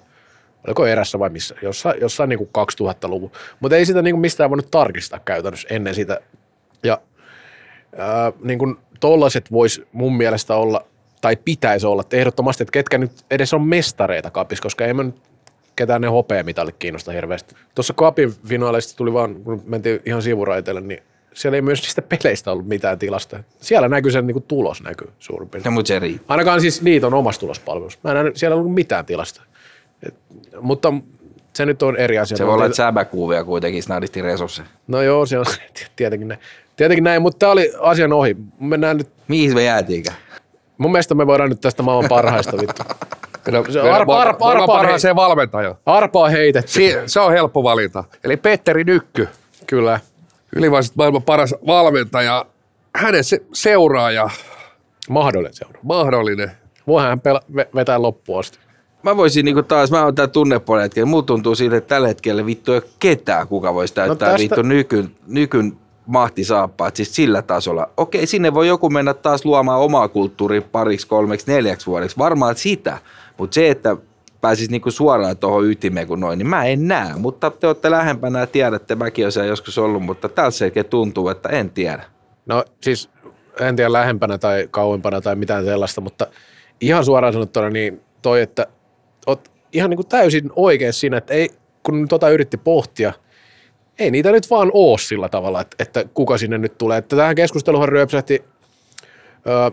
Oliko 0.68 0.86
erässä 0.86 1.20
vai 1.20 1.30
missä? 1.30 1.56
Jossain, 1.62 2.02
jossain 2.02 2.30
niin 2.30 2.38
kuin 2.38 2.50
2000-luvun. 2.84 3.32
Mutta 3.60 3.78
ei 3.78 3.86
sitä 3.86 4.02
niin 4.02 4.14
kuin 4.14 4.22
mistään 4.22 4.50
voinut 4.50 4.72
tarkistaa 4.72 5.20
käytännössä 5.20 5.68
ennen 5.72 5.96
sitä. 5.96 6.20
Ja 6.84 7.02
ää, 7.98 8.32
niin 8.44 8.60
kuin 8.60 8.78
tollaset 9.00 9.52
vois 9.52 9.82
mun 9.92 10.18
mielestä 10.18 10.56
olla, 10.56 10.86
tai 11.22 11.36
pitäisi 11.36 11.88
olla, 11.88 12.02
että 12.02 12.18
ehdottomasti, 12.18 12.64
että 12.64 12.72
ketkä 12.72 12.98
nyt 12.98 13.12
edes 13.32 13.54
on 13.54 13.62
mestareita 13.62 14.32
kapissa, 14.32 14.64
koska 14.64 14.86
ei 14.86 14.94
mä 14.94 15.04
nyt 15.04 15.16
ketään 15.76 16.02
ne 16.02 16.08
hopeamitalit 16.08 16.76
kiinnosta 16.80 17.12
hirveästi. 17.12 17.56
Tuossa 17.76 17.94
kapin 17.94 18.34
finaaleista 18.48 18.98
tuli 18.98 19.14
vaan, 19.14 19.36
kun 19.36 19.64
mentiin 19.66 20.00
ihan 20.06 20.22
sivuraiteelle, 20.22 20.82
niin 20.82 21.04
siellä 21.34 21.56
ei 21.56 21.62
myös 21.62 21.82
niistä 21.82 22.02
peleistä 22.02 22.52
ollut 22.52 22.68
mitään 22.68 23.00
tilasta. 23.00 23.44
Siellä 23.62 23.88
näkyy 23.90 24.12
sen 24.12 24.28
niin 24.28 24.34
kuin 24.36 24.46
tulos 24.48 24.84
näkyy 24.84 25.10
suurin 25.20 25.50
piirtein. 25.50 25.72
No, 25.72 25.76
mutta 25.76 25.88
se 25.88 26.00
riittää. 26.00 26.26
Ainakaan 26.28 26.62
siis 26.62 26.82
liiton 26.82 27.14
omassa 27.14 27.42
tulospalvelussa. 27.42 28.00
Mä 28.04 28.12
en 28.12 28.16
nähnyt 28.16 28.38
siellä 28.38 28.56
ollut 28.58 28.74
mitään 28.74 29.06
tilasta. 29.06 29.42
Et, 30.08 30.16
mutta 30.62 30.94
se 31.54 31.66
nyt 31.66 31.84
on 31.84 31.98
eri 31.98 32.20
asia. 32.20 32.38
Se 32.38 32.46
voi 32.46 32.54
olla, 32.54 32.66
että 32.66 32.76
säbäkuuvia 32.76 33.44
kuitenkin 33.44 33.84
snadisti 33.84 34.22
resursseja. 34.22 34.68
No 34.88 35.02
joo, 35.02 35.26
se 35.26 35.40
on 35.40 35.46
tietenkin 35.96 36.28
näin. 36.28 36.40
Tietenkin 36.76 37.04
näin, 37.04 37.22
mutta 37.22 37.40
tämä 37.40 37.52
oli 37.52 37.72
asian 37.80 38.14
ohi. 38.14 38.36
Mennään 38.60 38.98
nyt, 38.98 39.10
Mihin 39.28 39.54
me 39.54 39.64
jäätiinkään? 39.64 40.18
mun 40.78 40.92
mielestä 40.92 41.16
me 41.16 41.28
voidaan 41.28 41.50
nyt 41.50 41.62
tästä 41.62 41.84
maailman 41.84 42.10
parhaista 42.10 42.58
vittu. 42.58 42.84
Se 43.72 43.82
on 43.82 43.92
arpa- 43.94 44.22
arpa- 44.22 44.52
arpa- 44.52 44.68
parhaaseen 44.68 45.16
valmentaja. 45.16 45.76
Arpaa 45.86 46.30
heitetty. 46.30 46.72
Si- 46.72 46.96
se 47.06 47.20
on 47.20 47.32
helppo 47.32 47.64
valinta. 47.64 48.04
Eli 48.24 48.38
Petteri 48.38 48.84
Nykky, 48.84 49.28
Kyllä. 49.68 50.00
Ylivoimaisesti 50.56 50.98
maailman 50.98 51.24
paras 51.24 51.56
valmentaja. 51.68 52.46
Hänen 52.96 53.24
se- 53.24 53.42
seuraaja, 53.54 54.30
Mahdollinen 55.10 55.54
seura. 55.54 55.80
mahdollinen. 55.84 56.52
Voihan 56.88 57.10
hän 57.10 57.20
pela- 57.20 57.46
ve- 57.56 57.70
vetää 57.76 58.02
loppuun 58.02 58.40
asti. 58.40 58.60
Mä 59.04 59.18
voisin 59.18 59.46
niinku 59.46 59.64
taas, 59.64 59.92
mä 59.92 60.04
oon 60.04 60.16
tää 60.16 60.28
tunnepuolen 60.28 60.82
hetkellä, 60.84 61.06
muut 61.06 61.26
tuntuu 61.26 61.56
siltä, 61.56 61.78
että 61.78 61.88
tällä 61.88 62.08
hetkellä 62.08 62.46
vittu 62.46 62.72
ei 62.72 62.78
ole 62.78 62.90
ketään, 63.00 63.48
kuka 63.48 63.74
voisi 63.74 63.94
täyttää 63.94 64.28
No 64.28 64.32
no 64.34 64.38
tästä- 64.38 64.44
vittu 64.56 64.62
nykyn, 64.62 65.12
nykyn 65.28 65.78
mahtisaappaat, 66.06 66.96
siis 66.96 67.16
sillä 67.16 67.42
tasolla. 67.42 67.90
Okei, 67.98 68.26
sinne 68.28 68.54
voi 68.54 68.68
joku 68.68 68.90
mennä 68.90 69.14
taas 69.14 69.46
luomaan 69.46 69.80
omaa 69.80 70.08
kulttuuria 70.08 70.62
pariksi, 70.62 71.08
kolmeksi, 71.08 71.52
neljäksi 71.52 71.88
vuodeksi, 71.88 72.18
varmaan 72.18 72.56
sitä. 72.56 72.98
Mutta 73.38 73.54
se, 73.56 73.70
että 73.70 73.98
pääsis 74.42 74.70
niinku 74.70 74.92
suoraan 74.92 75.38
tuohon 75.38 75.66
ytimeen 75.66 76.08
kuin 76.08 76.20
noin, 76.20 76.38
niin 76.38 76.48
mä 76.48 76.66
en 76.66 76.88
näe. 76.88 77.16
Mutta 77.16 77.52
te 77.52 77.68
olette 77.68 77.92
lähempänä 77.92 78.40
ja 78.40 78.48
tiedätte, 78.48 78.96
mäkin 78.96 79.26
olen 79.26 79.48
joskus 79.48 79.78
ollut, 79.78 80.04
mutta 80.04 80.30
tällä 80.30 80.52
selkeä 80.52 80.84
tuntuu, 80.84 81.30
että 81.30 81.50
en 81.50 81.70
tiedä. 81.70 82.04
No 82.46 82.64
siis 82.82 83.10
en 83.60 83.76
tiedä 83.76 83.92
lähempänä 83.92 84.38
tai 84.38 84.68
kauempana 84.72 85.22
tai 85.22 85.36
mitään 85.36 85.66
sellaista, 85.66 86.02
mutta 86.02 86.28
ihan 86.82 87.06
suoraan 87.06 87.34
sanottuna 87.34 87.70
niin 87.70 88.02
toi, 88.22 88.42
että 88.42 88.68
oot 89.28 89.52
ihan 89.72 89.90
niin 89.90 89.98
kuin 89.98 90.08
täysin 90.08 90.52
oikein 90.56 90.94
siinä, 90.94 91.18
että 91.18 91.34
ei, 91.34 91.50
kun 91.84 92.08
tota 92.08 92.30
yritti 92.30 92.58
pohtia, 92.58 93.14
ei 94.00 94.12
niitä 94.12 94.32
nyt 94.32 94.50
vaan 94.50 94.72
oo 94.74 94.98
sillä 94.98 95.30
tavalla, 95.30 95.62
että, 95.62 95.76
että 95.80 96.06
kuka 96.14 96.38
sinne 96.38 96.58
nyt 96.58 96.78
tulee. 96.78 96.98
Että 96.98 97.16
tähän 97.16 97.36
keskusteluhan 97.36 97.90
ryöpsähti 97.90 98.44
ö, 99.48 99.72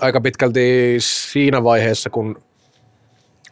aika 0.00 0.20
pitkälti 0.20 0.96
siinä 1.00 1.64
vaiheessa, 1.64 2.10
kun, 2.10 2.42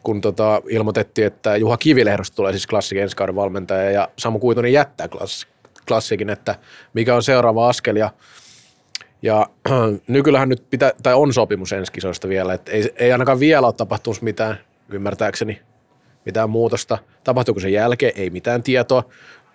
kun 0.04 0.20
tota, 0.20 0.62
ilmoitettiin, 0.68 1.26
että 1.26 1.56
Juha 1.56 1.76
Kivilehdosta 1.76 2.36
tulee 2.36 2.52
siis 2.52 2.66
klassikin 2.66 3.02
ensi 3.02 3.16
kauden 3.16 3.36
valmentaja 3.36 3.90
ja 3.90 4.08
Samu 4.18 4.38
Kuitunen 4.38 4.72
jättää 4.72 5.08
klass, 5.08 5.46
klassikin, 5.88 6.30
että 6.30 6.54
mikä 6.94 7.14
on 7.14 7.22
seuraava 7.22 7.68
askel 7.68 7.96
ja 7.96 8.10
ja 9.22 9.46
nykyllähän 10.08 10.48
nyt 10.48 10.70
pitää, 10.70 10.92
tai 11.02 11.14
on 11.14 11.32
sopimus 11.32 11.72
ensi 11.72 11.92
kisoista 11.92 12.28
vielä, 12.28 12.54
että 12.54 12.72
ei, 12.72 12.92
ei 12.96 13.12
ainakaan 13.12 13.40
vielä 13.40 13.66
ole 13.66 13.74
tapahtunut 13.74 14.22
mitään, 14.22 14.58
ymmärtääkseni, 14.88 15.60
mitään 16.24 16.50
muutosta. 16.50 16.98
Tapahtuuko 17.24 17.60
sen 17.60 17.72
jälkeen, 17.72 18.12
ei 18.16 18.30
mitään 18.30 18.62
tietoa. 18.62 19.04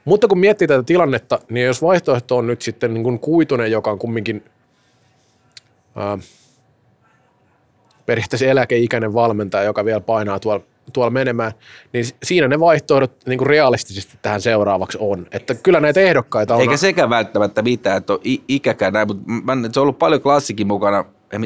Mutta 0.05 0.27
kun 0.27 0.39
miettii 0.39 0.67
tätä 0.67 0.83
tilannetta, 0.83 1.39
niin 1.49 1.65
jos 1.65 1.81
vaihtoehto 1.81 2.37
on 2.37 2.47
nyt 2.47 2.61
sitten 2.61 2.93
niin 2.93 3.03
kuin 3.03 3.19
Kuitunen, 3.19 3.71
joka 3.71 3.91
on 3.91 3.99
kumminkin 3.99 4.43
ää, 5.95 6.17
periaatteessa 8.09 8.45
eläkeikäinen 8.45 9.13
valmentaja, 9.13 9.63
joka 9.63 9.85
vielä 9.85 9.99
painaa 9.99 10.39
tuolla, 10.39 10.63
tuolla 10.93 11.11
menemään, 11.11 11.51
niin 11.93 12.05
siinä 12.23 12.47
ne 12.47 12.59
vaihtoehdot 12.59 13.11
niin 13.25 13.37
kuin 13.37 13.47
realistisesti 13.47 14.17
tähän 14.21 14.41
seuraavaksi 14.41 14.97
on. 15.01 15.27
Että 15.31 15.55
kyllä 15.55 15.79
näitä 15.79 15.99
ehdokkaita 15.99 16.55
on. 16.55 16.61
Eikä 16.61 16.77
sekään 16.77 17.09
välttämättä 17.09 17.61
mitään, 17.61 17.97
että 17.97 18.13
on 18.13 18.19
ikäkään 18.47 18.93
näin, 18.93 19.07
mutta 19.07 19.23
mä, 19.27 19.57
se 19.71 19.79
on 19.79 19.81
ollut 19.81 19.99
paljon 19.99 20.21
klassikin 20.21 20.67
mukana. 20.67 21.05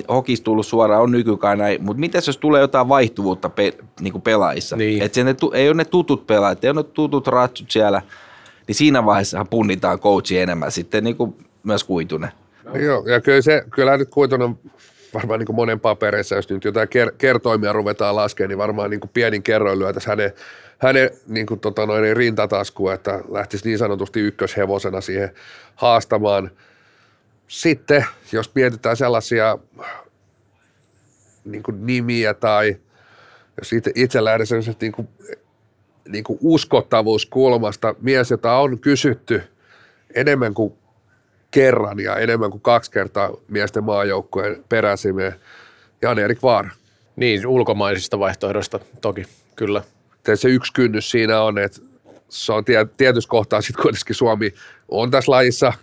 Hokis 0.09 0.41
tullut 0.41 0.66
suoraan, 0.66 1.01
on 1.01 1.11
nykykaan 1.11 1.57
näin, 1.57 1.84
mutta 1.84 1.99
mitä 1.99 2.18
jos 2.18 2.38
tulee 2.38 2.61
jotain 2.61 2.89
vaihtuvuutta 2.89 3.49
pe, 3.49 3.74
niin 4.01 4.11
kuin 4.11 4.22
pelaajissa? 4.22 4.76
Niin. 4.76 5.03
Että 5.03 5.24
ne, 5.24 5.36
ei 5.53 5.68
ole 5.68 5.74
ne 5.74 5.86
tutut 5.86 6.28
pelaajat, 6.28 6.64
ei 6.64 6.70
ole 6.70 6.80
ne 6.80 6.84
tutut 6.84 7.28
ratsut 7.28 7.72
siellä, 7.72 8.01
niin 8.68 8.76
siinä 8.76 9.05
vaiheessa 9.05 9.45
punnitaan 9.49 9.99
coachi 9.99 10.39
enemmän 10.39 10.72
sitten 10.72 11.03
niin 11.03 11.16
kuin 11.16 11.36
myös 11.64 11.84
kuitunen. 11.84 12.32
Joo, 12.74 13.03
ja 13.07 13.22
kyllä 13.22 13.41
se, 13.41 13.64
kyllä 13.76 13.97
nyt 13.97 14.09
kuitenkin 14.09 14.57
varmaan 15.14 15.39
niin 15.39 15.45
kuin 15.45 15.55
monen 15.55 15.80
papereissa, 15.80 16.36
jos 16.36 16.49
nyt 16.49 16.64
jotain 16.64 16.88
ker- 16.88 17.16
kertoimia 17.18 17.74
ruvetaan 17.74 18.16
laskemaan, 18.16 18.49
niin 18.49 18.57
varmaan 18.57 18.89
niin 18.89 18.99
kuin 18.99 19.11
pienin 19.14 19.43
kerroin 19.43 19.80
lyötäisiin 19.80 20.09
hänen, 20.09 20.32
hänen 20.78 21.09
niin 21.28 21.45
kuin 21.45 21.59
tota 21.59 21.86
noin, 21.86 22.18
rintataskuun, 22.18 22.93
että 22.93 23.24
lähtisi 23.30 23.68
niin 23.68 23.78
sanotusti 23.78 24.20
ykköshevosena 24.20 25.01
siihen 25.01 25.34
haastamaan. 25.76 26.51
Sitten, 27.47 28.05
jos 28.32 28.51
mietitään 28.55 28.97
sellaisia 28.97 29.57
niin 31.45 31.64
kuin 31.64 31.86
nimiä 31.86 32.34
tai 32.34 32.78
jos 33.57 33.74
itse, 33.74 33.91
itse 33.95 34.24
lähden 34.24 34.47
niin 34.82 34.91
kuin, 34.91 35.07
niin 36.07 36.24
kuin 36.24 36.39
uskottavuuskulmasta, 36.41 37.95
mies, 38.01 38.32
jota 38.32 38.53
on 38.53 38.80
kysytty 38.80 39.43
enemmän 40.16 40.53
kuin 40.53 40.74
kerran 41.54 41.99
ja 41.99 42.16
enemmän 42.16 42.51
kuin 42.51 42.62
kaksi 42.62 42.91
kertaa 42.91 43.30
miesten 43.47 43.84
maajoukkueen 43.84 44.64
peräsimeen 44.70 45.36
Jan-Erik 46.01 46.43
Vaara. 46.43 46.70
Niin, 47.16 47.47
ulkomaisista 47.47 48.20
vaihtoehdoista 48.20 48.80
toki, 49.01 49.24
kyllä. 49.56 49.84
Ja 50.28 50.38
se 50.38 50.49
yksi 50.49 50.74
kynnys 50.74 51.12
siinä 51.12 51.41
on, 51.41 51.58
että 51.58 51.82
se 52.30 52.54
on 52.54 52.66
tie, 52.66 52.88
tietyssä 52.97 53.30
kohtaa 53.30 53.62
sitten 53.62 53.84
kuitenkin 53.84 54.16
Suomi 54.16 54.54
on 54.89 55.12
tässä 55.12 55.32
lajissa 55.32 55.74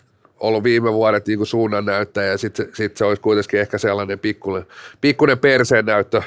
ollut 0.41 0.65
viime 0.65 0.93
vuodet 0.93 1.27
niin 1.27 1.39
kuin 1.39 1.47
suunnannäyttäjä 1.47 2.27
ja 2.27 2.39
sitten 2.39 2.69
sit 2.75 2.97
se 2.97 3.05
olisi 3.05 3.23
kuitenkin 3.23 3.61
ehkä 3.61 3.79
sellainen 3.79 4.19
pikkuinen, 4.19 4.67
pikkuinen 5.01 5.39
perseen 5.39 5.87
näyttö 5.87 6.23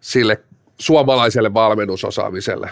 sille 0.00 0.40
suomalaiselle 0.78 1.54
valmennusosaamiselle. 1.54 2.70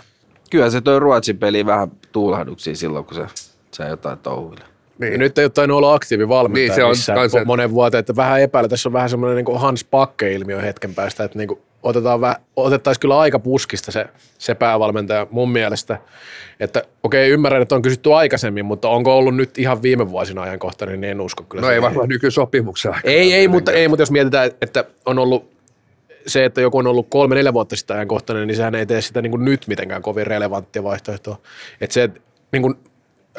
Kyllä 0.50 0.70
se 0.70 0.80
toi 0.80 1.00
Ruotsin 1.00 1.38
peli 1.38 1.66
vähän 1.66 1.92
tuulahduksia 2.12 2.76
silloin, 2.76 3.04
kun 3.04 3.14
se, 3.14 3.26
se 3.70 3.88
jotain 3.88 4.18
touhuille. 4.18 4.77
Niin. 4.98 5.12
Ja 5.12 5.18
nyt 5.18 5.38
ei 5.38 5.44
ole 5.44 5.50
tainnut 5.50 5.76
olla 5.76 5.94
aktiivivalmentaja 5.94 6.66
Niin, 6.66 6.74
se 6.74 7.14
on 7.14 7.18
missään 7.20 7.46
monen 7.46 7.70
vuoteen, 7.70 7.98
että 7.98 8.16
vähän 8.16 8.40
epäillä. 8.40 8.68
Tässä 8.68 8.88
on 8.88 8.92
vähän 8.92 9.10
semmoinen 9.10 9.36
niin 9.36 9.44
kuin 9.44 9.60
Hans 9.60 9.84
Pakke-ilmiö 9.84 10.60
hetken 10.60 10.94
päästä, 10.94 11.24
että 11.24 11.38
niin 11.38 11.48
kuin 11.48 11.60
otetaan 11.82 12.20
vähän, 12.20 12.36
otettaisiin 12.56 13.00
kyllä 13.00 13.18
aika 13.18 13.38
puskista 13.38 13.92
se, 13.92 14.06
se 14.38 14.54
päävalmentaja 14.54 15.26
mun 15.30 15.50
mielestä. 15.50 15.98
Että 16.60 16.82
okei, 17.02 17.30
ymmärrän, 17.30 17.62
että 17.62 17.74
on 17.74 17.82
kysytty 17.82 18.14
aikaisemmin, 18.14 18.64
mutta 18.64 18.88
onko 18.88 19.18
ollut 19.18 19.36
nyt 19.36 19.58
ihan 19.58 19.82
viime 19.82 20.10
vuosina 20.10 20.42
ajankohtainen, 20.42 21.00
niin 21.00 21.10
en 21.10 21.20
usko 21.20 21.44
kyllä. 21.44 21.62
No 21.62 21.70
ei 21.70 21.82
varmaan 21.82 22.08
nykysopimuksen 22.08 22.94
aikana. 22.94 23.14
Ei, 23.14 23.32
ei, 23.32 23.48
mutta, 23.48 23.72
ei, 23.72 23.88
mutta 23.88 24.02
jos 24.02 24.10
mietitään, 24.10 24.50
että 24.62 24.84
on 25.06 25.18
ollut 25.18 25.58
se, 26.26 26.44
että 26.44 26.60
joku 26.60 26.78
on 26.78 26.86
ollut 26.86 27.06
kolme-neljä 27.10 27.52
vuotta 27.52 27.76
sitten 27.76 27.96
ajankohtainen, 27.96 28.46
niin 28.46 28.56
sehän 28.56 28.74
ei 28.74 28.86
tee 28.86 29.00
sitä 29.00 29.22
niin 29.22 29.30
kuin 29.30 29.44
nyt 29.44 29.66
mitenkään 29.66 30.02
kovin 30.02 30.26
relevanttia 30.26 30.82
vaihtoehtoa. 30.82 31.38
Että 31.80 31.94
se 31.94 32.10
niin 32.52 32.62
kuin, 32.62 32.74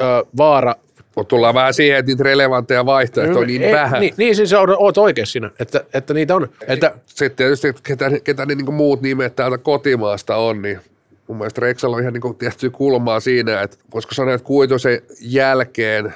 ö, 0.00 0.26
vaara 0.36 0.74
Mutta 1.16 1.28
tullaan 1.28 1.54
vähän 1.54 1.74
siihen, 1.74 1.98
että 1.98 2.10
niitä 2.10 2.24
relevantteja 2.24 2.86
vaihtoehtoja 2.86 3.40
on 3.40 3.46
niin 3.46 3.62
ei, 3.62 3.72
vähän. 3.72 4.00
Niin, 4.00 4.14
niin 4.16 4.36
siis 4.36 4.52
on, 4.52 4.76
oot 4.78 4.98
oikeassa 4.98 5.32
siinä, 5.32 5.50
että, 5.58 5.84
että 5.94 6.14
niitä 6.14 6.36
on. 6.36 6.48
Että, 6.66 6.94
Sitten 7.06 7.36
tietysti, 7.36 7.74
ketä, 7.82 8.10
ketä 8.24 8.46
ne 8.46 8.54
niin 8.54 8.74
muut 8.74 9.02
nimet 9.02 9.36
täältä 9.36 9.58
kotimaasta 9.58 10.36
on, 10.36 10.62
niin 10.62 10.80
mun 11.26 11.36
mielestä 11.36 11.60
Rexalla 11.60 11.96
on 11.96 12.02
ihan 12.02 12.12
niin 12.12 12.36
tietty 12.36 12.70
kulmaa 12.70 13.20
siinä, 13.20 13.62
että 13.62 13.76
voisiko 13.94 14.14
sanoa, 14.14 14.34
että 14.34 14.46
Kuitosen 14.46 15.02
jälkeen 15.20 16.14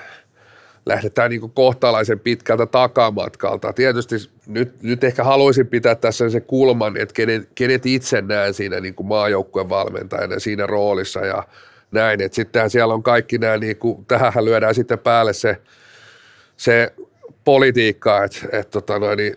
lähdetään 0.87 1.31
niin 1.31 1.51
kohtalaisen 1.55 2.21
pitkältä 2.21 2.67
takamatkalta. 2.67 3.73
Tietysti 3.73 4.17
nyt, 4.47 4.83
nyt 4.83 5.05
ehkä 5.05 5.25
haluaisin 5.25 5.67
pitää 5.67 5.95
tässä 5.95 6.31
se 6.31 6.41
kulman, 6.41 6.97
että 6.97 7.13
kenet, 7.13 7.49
kenet 7.55 7.87
itse 7.87 8.23
näen 8.23 8.55
siinä 8.55 8.81
niin 8.81 8.95
maajoukkueen 9.03 9.69
valmentajana 9.69 10.39
siinä 10.39 10.67
roolissa 10.67 11.27
ja 11.27 11.43
näin. 11.95 12.21
Että 12.21 12.37
sittenhän 12.37 12.71
siellä 12.71 12.95
on 12.95 13.03
kaikki 13.03 13.39
nämä, 13.39 13.57
niin 13.57 13.77
kuin, 13.77 14.05
tähän 14.05 14.45
lyödään 14.45 14.75
sitten 14.75 14.99
päälle 14.99 15.33
se, 15.33 15.57
se 16.57 16.93
politiikka, 17.45 18.25
että, 18.25 18.39
että 18.53 18.71
tota 18.71 18.99
noin, 18.99 19.17
niin 19.17 19.37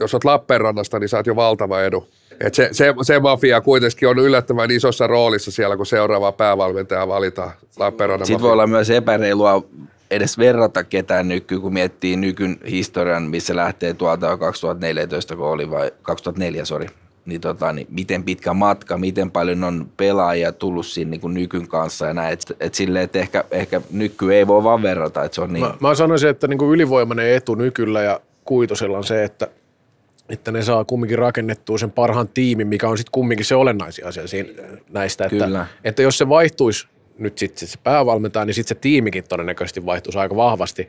jos 0.00 0.14
olet 0.14 0.24
Lappeenrannasta, 0.24 0.98
niin 0.98 1.08
saat 1.08 1.26
jo 1.26 1.36
valtava 1.36 1.82
edu. 1.82 2.08
Et 2.40 2.54
se, 2.54 2.68
se, 2.72 2.94
se 3.02 3.20
mafia 3.20 3.60
kuitenkin 3.60 4.08
on 4.08 4.18
yllättävän 4.18 4.70
isossa 4.70 5.06
roolissa 5.06 5.50
siellä, 5.50 5.76
kun 5.76 5.86
seuraava 5.86 6.32
päävalmentaja 6.32 7.08
valitaan 7.08 7.50
Lappeenrannan 7.78 8.26
Sitten 8.26 8.42
voi 8.42 8.48
mafia. 8.48 8.52
olla 8.52 8.66
myös 8.66 8.90
epäreilua 8.90 9.62
edes 10.10 10.38
verrata 10.38 10.84
ketään 10.84 11.28
nyky, 11.28 11.60
kun 11.60 11.72
miettii 11.72 12.16
nykyn 12.16 12.60
historian, 12.70 13.22
missä 13.22 13.56
lähtee 13.56 13.94
tuolta 13.94 14.36
2014, 14.36 15.36
kun 15.36 15.46
oli 15.46 15.70
vai 15.70 15.92
2004, 16.02 16.64
sori. 16.64 16.86
Niin, 17.30 17.40
tota, 17.40 17.72
niin 17.72 17.86
miten 17.90 18.24
pitkä 18.24 18.54
matka, 18.54 18.98
miten 18.98 19.30
paljon 19.30 19.64
on 19.64 19.88
pelaajia 19.96 20.52
tullut 20.52 20.86
siinä 20.86 21.10
niin 21.10 21.20
kuin 21.20 21.34
nykyn 21.34 21.68
kanssa 21.68 22.06
ja 22.06 22.14
näin. 22.14 22.32
Että 22.32 22.54
et 22.60 22.74
silleen, 22.74 23.04
että 23.04 23.18
ehkä, 23.18 23.44
ehkä 23.50 23.80
nyky 23.90 24.34
ei 24.34 24.46
voi 24.46 24.64
vaan 24.64 24.82
verrata, 24.82 25.24
että 25.24 25.34
se 25.34 25.40
on 25.40 25.52
niin. 25.52 25.64
Mä, 25.64 25.74
mä 25.80 25.94
sanoisin, 25.94 26.28
että 26.28 26.48
niin 26.48 26.58
kuin 26.58 26.70
ylivoimainen 26.70 27.34
etu 27.34 27.54
nykyllä 27.54 28.02
ja 28.02 28.20
kuitosella 28.44 28.98
on 28.98 29.04
se, 29.04 29.24
että, 29.24 29.48
että 30.28 30.52
ne 30.52 30.62
saa 30.62 30.84
kumminkin 30.84 31.18
rakennettua 31.18 31.78
sen 31.78 31.90
parhaan 31.90 32.28
tiimin, 32.28 32.68
mikä 32.68 32.88
on 32.88 32.98
sitten 32.98 33.12
kumminkin 33.12 33.46
se 33.46 33.54
olennaisin 33.54 34.06
asia 34.06 34.26
siinä, 34.26 34.48
näistä. 34.90 35.24
Että, 35.24 35.44
Kyllä. 35.44 35.66
että 35.84 36.02
jos 36.02 36.18
se 36.18 36.28
vaihtuisi 36.28 36.88
nyt 37.18 37.38
sitten 37.38 37.68
se 37.68 37.78
päävalmentaja, 37.84 38.44
niin 38.44 38.54
sitten 38.54 38.76
se 38.76 38.80
tiimikin 38.80 39.24
todennäköisesti 39.28 39.86
vaihtuisi 39.86 40.18
aika 40.18 40.36
vahvasti. 40.36 40.88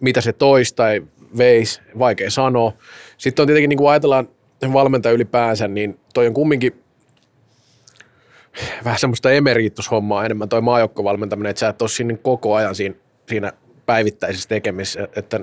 Mitä 0.00 0.20
se 0.20 0.32
toisi 0.32 0.74
tai 0.74 1.02
veisi, 1.38 1.80
vaikea 1.98 2.30
sanoa. 2.30 2.72
Sitten 3.18 3.42
on 3.42 3.46
tietenkin, 3.46 3.68
niin 3.68 3.78
kuin 3.78 3.90
ajatellaan 3.90 4.28
valmentaja 4.72 5.12
ylipäänsä, 5.12 5.68
niin 5.68 6.00
toi 6.14 6.26
on 6.26 6.34
kumminkin 6.34 6.82
vähän 8.84 8.98
semmoista 8.98 9.30
emeritushommaa 9.30 10.24
enemmän 10.24 10.48
toi 10.48 10.60
maajoukkovalmentaminen, 10.60 11.50
että 11.50 11.60
sä 11.60 11.68
et 11.68 11.82
ole 11.82 11.88
siinä 11.88 12.16
koko 12.22 12.54
ajan 12.54 12.74
siinä, 12.74 12.94
siinä 13.28 13.52
päivittäisessä 13.86 14.48
tekemisessä, 14.48 15.08
että 15.16 15.40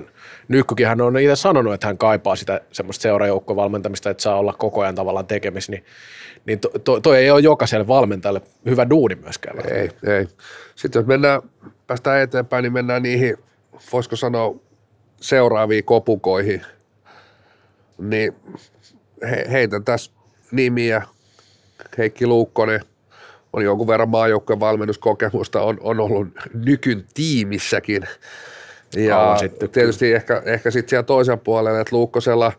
Nykkykin 0.48 0.86
hän 0.86 1.00
on 1.00 1.18
itse 1.18 1.36
sanonut, 1.36 1.74
että 1.74 1.86
hän 1.86 1.98
kaipaa 1.98 2.36
sitä 2.36 2.60
semmoista 2.72 3.02
seurajoukkovalmentamista, 3.02 4.10
että 4.10 4.22
saa 4.22 4.38
olla 4.38 4.52
koko 4.52 4.80
ajan 4.80 4.94
tavallaan 4.94 5.26
tekemisissä, 5.26 5.72
niin, 5.72 5.84
niin 6.46 6.60
to, 6.60 6.68
to, 6.84 7.00
toi 7.00 7.18
ei 7.18 7.30
ole 7.30 7.40
jokaiselle 7.40 7.86
valmentajalle 7.86 8.40
hyvä 8.66 8.90
duuni 8.90 9.14
myöskään. 9.14 9.56
Ei, 9.72 9.90
ei. 10.16 10.28
Sitten 10.74 11.00
jos 11.00 11.06
mennään, 11.06 11.42
päästään 11.86 12.20
eteenpäin, 12.20 12.62
niin 12.62 12.72
mennään 12.72 13.02
niihin, 13.02 13.36
voisiko 13.92 14.16
sanoa, 14.16 14.54
seuraaviin 15.20 15.84
kopukoihin. 15.84 16.62
Niin 17.98 18.34
he, 19.22 19.46
heitän 19.50 19.84
tässä 19.84 20.10
nimiä. 20.50 21.02
Heikki 21.98 22.26
Luukkonen 22.26 22.80
on 23.52 23.64
jonkun 23.64 23.86
verran 23.86 24.08
maajoukkojen 24.08 24.60
valmennuskokemusta, 24.60 25.62
on, 25.62 25.78
on 25.80 26.00
ollut 26.00 26.28
nykyn 26.54 27.04
tiimissäkin. 27.14 28.02
Ja 28.96 29.36
sitten, 29.40 29.70
tietysti 29.70 30.12
ehkä, 30.12 30.42
ehkä 30.44 30.70
sitten 30.70 30.90
siellä 30.90 31.02
toisen 31.02 31.38
puolella, 31.38 31.80
että 31.80 31.96
Luukkosella, 31.96 32.52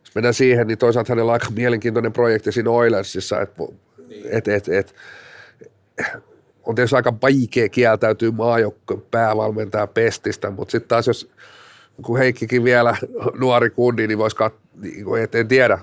jos 0.00 0.14
mennään 0.14 0.34
siihen, 0.34 0.66
niin 0.66 0.78
toisaalta 0.78 1.12
hänellä 1.12 1.30
on 1.30 1.34
aika 1.34 1.50
mielenkiintoinen 1.50 2.12
projekti 2.12 2.52
siinä 2.52 2.70
Oilersissa, 2.70 3.40
että 3.40 3.62
et, 4.30 4.48
et, 4.48 4.68
et, 4.68 4.94
on 6.62 6.74
tietysti 6.74 6.96
aika 6.96 7.14
vaikea 7.22 7.68
kieltäytyä 7.68 8.30
maajoukkojen 8.30 9.02
päävalmentaja 9.10 9.86
pestistä, 9.86 10.50
mutta 10.50 10.72
sitten 10.72 10.88
taas 10.88 11.06
jos 11.06 11.30
kun 12.02 12.18
Heikkikin 12.18 12.64
vielä 12.64 12.96
nuori 13.38 13.70
kundi, 13.70 14.06
niin 14.06 14.18
voisi 14.18 14.36
kat- 14.36 14.61
niin 14.80 15.04
kuin, 15.04 15.22
et, 15.22 15.34
en 15.34 15.48
tiedä, 15.48 15.78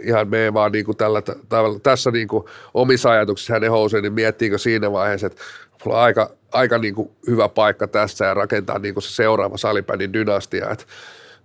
ihan 0.00 0.28
me 0.28 0.54
vaan 0.54 0.72
niin 0.72 0.84
kuin 0.84 0.96
tällä, 0.96 1.22
tavalla, 1.48 1.78
tässä 1.78 2.10
niin 2.10 2.28
kuin 2.28 2.44
omissa 2.74 3.10
ajatuksissa 3.10 3.52
hänen 3.52 3.70
houseen, 3.70 4.02
niin 4.02 4.12
miettiikö 4.12 4.58
siinä 4.58 4.92
vaiheessa, 4.92 5.26
että 5.26 5.42
mulla 5.84 5.98
on 5.98 6.04
aika, 6.04 6.30
aika 6.52 6.78
niin 6.78 6.94
kuin 6.94 7.10
hyvä 7.26 7.48
paikka 7.48 7.86
tässä 7.86 8.24
ja 8.24 8.34
rakentaa 8.34 8.78
niin 8.78 8.94
kuin 8.94 9.02
se 9.02 9.10
seuraava 9.10 9.56
salibändin 9.56 10.12
dynastia, 10.12 10.70
että 10.70 10.84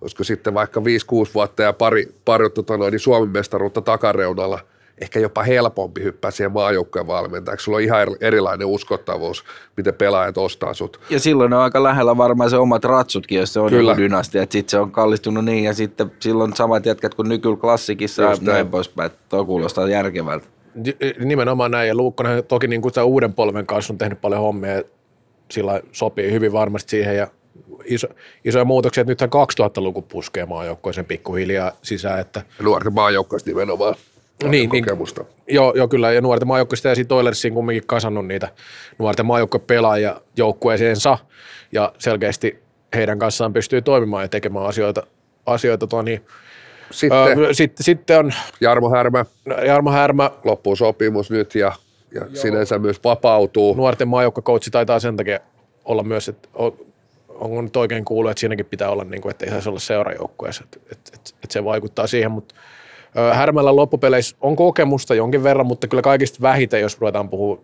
olisiko 0.02 0.24
sitten 0.24 0.54
vaikka 0.54 0.80
5-6 0.80 0.84
vuotta 1.34 1.64
ja 1.64 1.74
pari, 1.74 2.16
pari 2.26 2.50
tota 2.50 2.78
noin, 2.78 2.92
niin 2.92 3.00
Suomen 3.00 3.30
mestaruutta 3.30 3.82
takareunalla– 3.82 4.60
ehkä 5.02 5.20
jopa 5.20 5.44
helpompi 5.44 6.04
hyppää 6.04 6.32
siihen 6.32 6.52
maajoukkojen 6.52 7.08
valmentajaksi. 7.08 7.64
Sulla 7.64 7.76
on 7.76 7.82
ihan 7.82 8.08
erilainen 8.22 8.68
uskottavuus, 8.68 9.44
miten 9.78 9.94
pelaajat 9.94 10.38
ostaa 10.38 10.74
sut. 10.74 11.00
Ja 11.10 11.20
silloin 11.20 11.54
on 11.54 11.60
aika 11.60 11.84
lähellä 11.84 12.18
varmaan 12.18 12.50
se 12.50 12.58
omat 12.58 12.84
ratsutkin, 12.84 13.40
jos 13.40 13.54
se 13.54 13.60
on 13.60 13.70
Kyllä. 13.70 13.98
dynastia. 13.98 14.44
Että 14.44 14.54
sitten 14.54 14.72
se 14.72 14.80
on 14.80 14.92
kallistunut 14.92 15.46
niin 15.46 15.64
ja 15.64 15.74
sitten 15.74 16.12
silloin 16.20 16.56
samat 16.56 16.86
jätkät 16.86 17.16
kuin 17.16 17.30
nykyl 17.30 17.56
klassikissa 17.56 18.24
ja 18.24 18.38
näin 18.42 18.68
poispäin. 18.68 19.12
Tuo 19.30 19.46
kuulostaa 19.46 19.88
järkevältä. 19.88 20.48
Nimenomaan 21.20 21.72
näin 21.72 21.88
ja 21.88 21.96
Luukkonen 21.96 22.44
toki 22.44 22.68
niin 22.68 22.82
kuin 22.82 22.94
uuden 23.04 23.34
polven 23.34 23.66
kanssa 23.66 23.94
on 23.94 23.98
tehnyt 23.98 24.22
paljon 24.22 24.42
hommia 24.42 24.74
ja 24.74 24.84
sillä 25.52 25.82
sopii 25.92 26.32
hyvin 26.32 26.54
varmasti 26.54 26.90
siihen 26.90 27.18
ja 27.18 27.28
iso, 27.86 28.08
isoja 28.46 28.66
muutoksia, 28.66 29.02
että 29.02 29.12
nythän 29.12 29.30
2000-luku 29.30 30.02
puskee 30.02 30.46
maajoukkoisen 30.46 31.06
pikkuhiljaa 31.06 31.72
sisään. 31.82 32.20
Että, 32.20 32.42
Nuorten 32.62 32.94
maajoukkoista 32.94 33.50
nimenomaan 33.50 33.96
niin, 34.44 34.70
kokemusta. 34.70 35.22
Niin, 35.22 35.56
joo, 35.56 35.74
joo, 35.76 35.88
kyllä. 35.88 36.12
Ja 36.12 36.22
nuorten 36.22 36.48
maajoukkoista 36.48 36.88
ja 36.88 36.96
sitten 36.96 37.18
Oilersiin 37.18 37.54
kumminkin 37.54 37.88
kasannut 37.88 38.28
niitä 38.28 38.50
nuorten 38.98 39.26
maajoukkuepelaajia 39.26 40.22
joukkueeseensa. 40.38 41.18
Ja 41.72 41.94
selkeästi 42.00 42.60
heidän 42.96 43.20
kanssaan 43.20 43.54
pystyy 43.54 43.82
toimimaan 43.82 44.24
ja 44.24 44.28
tekemään 44.28 44.66
asioita. 44.66 45.04
asioita 45.46 45.88
tuo, 45.88 46.02
niin, 46.02 46.26
sitten, 46.92 47.40
öö, 47.40 47.54
sitten, 47.54 47.84
sitten 47.84 48.20
on 48.20 48.34
Jarmo 48.62 48.90
Härmä. 48.90 49.26
Jarmo 49.66 49.92
Härmä. 49.92 50.32
Loppuu 50.44 50.76
sopimus 50.76 51.32
nyt 51.32 51.56
ja, 51.56 51.72
ja 52.12 52.22
sinänsä 52.34 52.80
myös 52.80 53.04
vapautuu. 53.04 53.76
Nuorten 53.76 54.08
maajoukkokoutsi 54.08 54.72
taitaa 54.72 55.00
sen 55.00 55.18
takia 55.18 55.40
olla 55.86 56.04
myös, 56.04 56.30
että 56.30 56.50
on, 56.54 56.78
on 57.30 57.64
nyt 57.64 57.76
oikein 57.76 58.06
kuullut, 58.06 58.32
että 58.32 58.40
siinäkin 58.40 58.66
pitää 58.66 58.90
olla, 58.90 59.04
niin 59.04 59.22
kuin, 59.22 59.32
että 59.32 59.46
ei 59.46 59.52
saisi 59.52 59.70
olla 59.70 59.80
seurajoukkueessa, 59.80 60.64
että, 60.64 60.80
että, 60.92 61.12
että, 61.14 61.30
että 61.44 61.54
se 61.54 61.64
vaikuttaa 61.64 62.08
siihen, 62.08 62.32
mutta 62.32 62.56
Härmällä 63.34 63.76
loppupeleissä 63.76 64.38
on 64.42 64.56
kokemusta 64.56 65.16
jonkin 65.16 65.44
verran, 65.44 65.66
mutta 65.66 65.88
kyllä 65.88 66.02
kaikista 66.02 66.42
vähiten, 66.42 66.82
jos 66.82 67.02
ruvetaan 67.02 67.30
puhua 67.30 67.62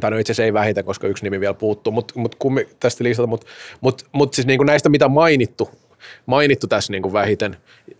tai 0.00 0.10
no 0.10 0.18
itse 0.18 0.32
asiassa 0.32 0.44
ei 0.44 0.52
vähiten, 0.52 0.84
koska 0.84 1.06
yksi 1.06 1.24
nimi 1.24 1.40
vielä 1.40 1.54
puuttuu, 1.54 1.92
mutta 1.92 2.14
mut, 2.16 2.36
tästä 2.80 3.04
listalta, 3.04 3.26
mutta 3.26 3.46
mut, 3.80 4.06
mut 4.12 4.34
siis 4.34 4.46
niin 4.46 4.58
kuin 4.58 4.66
näistä, 4.66 4.88
mitä 4.88 5.08
mainittu, 5.08 5.70
mainittu 6.26 6.66
tässä 6.66 6.92
niin 6.92 7.02
kuin 7.02 7.12
vähiten, 7.12 7.56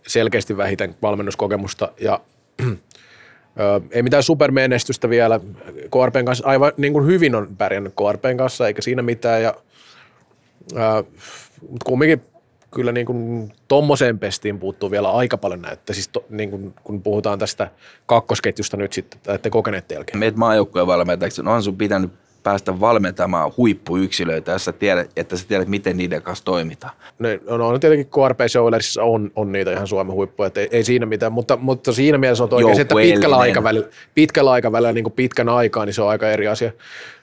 selkeästi 0.07 0.57
vähiten 0.57 0.95
valmennuskokemusta 1.01 1.91
ja 1.99 2.19
ei 3.91 4.03
mitään 4.03 4.23
supermenestystä 4.23 5.09
vielä. 5.09 5.39
KRPn 5.73 6.25
kanssa 6.25 6.47
aivan 6.47 6.71
niin 6.77 6.93
kuin 6.93 7.05
hyvin 7.05 7.35
on 7.35 7.55
pärjännyt 7.57 7.93
KRPn 7.93 8.37
kanssa, 8.37 8.67
eikä 8.67 8.81
siinä 8.81 9.01
mitään, 9.01 9.41
ja, 9.41 9.53
ö, 10.73 11.03
mutta 11.61 11.85
kumminkin 11.85 12.21
kyllä 12.71 12.91
niin 12.91 13.05
kuin 13.05 13.51
tommoseen 13.67 14.19
pestiin 14.19 14.59
puuttuu 14.59 14.91
vielä 14.91 15.11
aika 15.11 15.37
paljon 15.37 15.61
näyttä. 15.61 15.93
Siis 15.93 16.07
to, 16.07 16.25
niin 16.29 16.49
kuin, 16.49 16.73
kun 16.83 17.01
puhutaan 17.01 17.39
tästä 17.39 17.71
kakkosketjusta 18.05 18.77
nyt 18.77 18.93
sitten, 18.93 19.19
että 19.27 19.49
kokeneet 19.49 19.91
jälkeen. 19.91 20.19
Meet 20.19 20.35
maajoukkojen 20.35 20.87
valmentajaksi, 20.87 21.43
no 21.43 21.53
on 21.53 21.63
sun 21.63 21.77
pitänyt 21.77 22.11
päästä 22.47 22.79
valmentamaan 22.79 23.51
huippuyksilöitä, 23.57 24.51
jos 24.51 24.65
sä 24.65 24.71
tiedät, 24.71 25.11
että 25.15 25.37
sä 25.37 25.47
tiedät, 25.47 25.67
miten 25.67 25.97
niiden 25.97 26.21
kanssa 26.21 26.45
toimitaan. 26.45 26.93
No, 27.19 27.57
no, 27.57 27.71
no 27.71 27.79
tietenkin 27.79 28.07
KRP 28.07 28.39
Showlersissa 28.47 29.03
on, 29.03 29.31
on 29.35 29.51
niitä 29.51 29.71
ihan 29.71 29.87
Suomen 29.87 30.15
huippuja, 30.15 30.51
ei, 30.55 30.67
ei, 30.71 30.83
siinä 30.83 31.05
mitään, 31.05 31.31
mutta, 31.31 31.57
mutta 31.57 31.91
siinä 31.91 32.17
mielessä 32.17 32.43
on 32.43 32.53
oikein 32.53 32.75
se, 32.75 32.81
että 32.81 32.95
pitkällä 32.95 33.37
aikavälillä, 33.37 33.87
pitkällä 34.15 34.51
aikavälillä 34.51 34.93
niin 34.93 35.03
kuin 35.03 35.13
pitkän 35.13 35.49
aikaa, 35.49 35.85
niin 35.85 35.93
se 35.93 36.01
on 36.01 36.09
aika 36.09 36.29
eri 36.29 36.47
asia. 36.47 36.71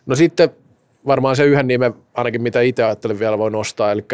No 0.07 0.17
sitten 0.17 0.51
varmaan 1.07 1.37
se 1.37 1.45
yhden 1.45 1.67
nimen, 1.67 1.95
ainakin 2.15 2.43
mitä 2.43 2.61
itse 2.61 2.85
ajattelin 2.85 3.19
vielä 3.19 3.39
voi 3.39 3.51
nostaa, 3.51 3.93
eli 3.93 4.05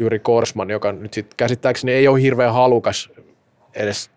Jyri 0.00 0.18
Korsman, 0.18 0.70
joka 0.70 0.92
nyt 0.92 1.14
sitten 1.14 1.36
käsittääkseni 1.36 1.92
ei 1.92 2.08
ole 2.08 2.22
hirveän 2.22 2.54
halukas 2.54 3.10
edes 3.74 4.10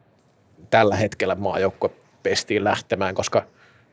tällä 0.70 0.96
hetkellä 0.96 1.36
maajoukkue 1.36 1.90
pestiin 2.24 2.64
lähtemään, 2.64 3.16
koska 3.16 3.46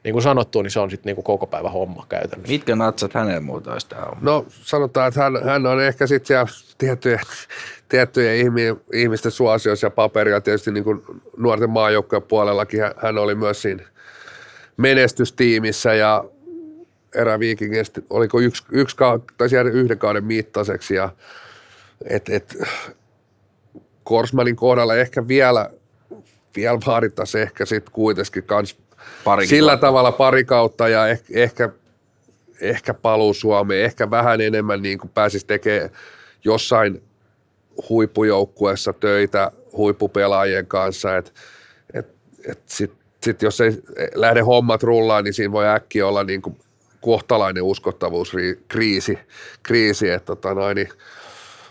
niin 0.05 0.13
kuin 0.13 0.23
sanottu, 0.23 0.63
niin 0.63 0.71
se 0.71 0.81
on 0.81 0.91
sitten 0.91 1.11
niinku 1.11 1.23
koko 1.23 1.47
päivä 1.47 1.71
homma 1.71 2.07
käytännössä. 2.09 2.53
Mitkä 2.53 2.77
natsat 2.77 3.15
hänen 3.15 3.43
muuta 3.43 3.73
olisi 3.73 3.87
No 4.21 4.47
sanotaan, 4.51 5.09
että 5.09 5.21
hän, 5.23 5.45
hän 5.45 5.67
on 5.67 5.83
ehkä 5.83 6.07
sitten 6.07 6.27
siellä 6.27 6.47
tiettyjen, 6.79 7.21
tiettyjen 7.89 8.37
ihmisten 8.93 9.33
suosioissa 9.33 9.87
ja 9.87 9.91
paperia 9.91 10.41
tietysti 10.41 10.73
niin 10.73 10.85
kuin 10.85 11.03
nuorten 11.37 11.71
maajoukkojen 11.71 12.23
puolellakin 12.23 12.81
hän 12.97 13.19
oli 13.19 13.35
myös 13.35 13.63
siinä 13.63 13.83
menestystiimissä 14.77 15.95
ja 15.95 16.25
eräviikingistä, 17.15 18.01
oliko 18.11 18.41
yksi, 18.41 18.65
yksi 18.73 18.97
tai 19.39 19.49
siellä 19.49 19.71
yhden 19.71 19.99
kauden 19.99 20.25
mittaiseksi 20.25 20.95
ja 20.95 21.09
et, 22.05 22.29
et, 22.29 22.57
Korsmanin 24.05 24.57
kohdalla 24.57 24.97
ehkä 24.97 25.29
vielä, 25.29 25.71
vielä 26.57 26.79
vaadittaisiin 26.87 27.43
ehkä 27.43 27.67
sitten 27.67 27.93
kuitenkin 27.93 28.43
kans 28.43 28.79
pari 29.25 29.47
sillä 29.47 29.71
kautta. 29.71 29.87
tavalla 29.87 30.13
pari 30.13 30.45
kautta 30.45 30.89
ja 30.89 31.07
ehkä, 31.07 31.33
ehkä, 31.35 31.69
ehkä 32.61 32.95
paluu 32.95 33.35
Suomeen, 33.35 33.85
ehkä 33.85 34.11
vähän 34.11 34.41
enemmän 34.41 34.83
niin 34.83 34.99
kuin 34.99 35.11
pääsisi 35.15 35.47
tekemään 35.47 35.91
jossain 36.45 37.03
huippujoukkueessa 37.89 38.93
töitä 38.93 39.53
huippupelaajien 39.73 40.67
kanssa, 40.67 41.17
että 41.17 41.31
et, 41.95 42.09
et 42.49 42.61
sitten 42.67 43.01
sit 43.23 43.43
jos 43.43 43.61
ei 43.61 43.73
lähde 44.15 44.41
hommat 44.41 44.83
rullaan, 44.83 45.25
niin 45.25 45.35
siinä 45.35 45.53
voi 45.53 45.69
äkkiä 45.69 46.07
olla 46.07 46.25
niin 46.25 46.43
kuin 46.43 46.57
kohtalainen 47.01 47.63
uskottavuuskriisi, 47.63 49.19
kriisi, 49.63 50.11
että 50.11 50.27
tota 50.27 50.55
noin, 50.55 50.75
niin 50.75 50.89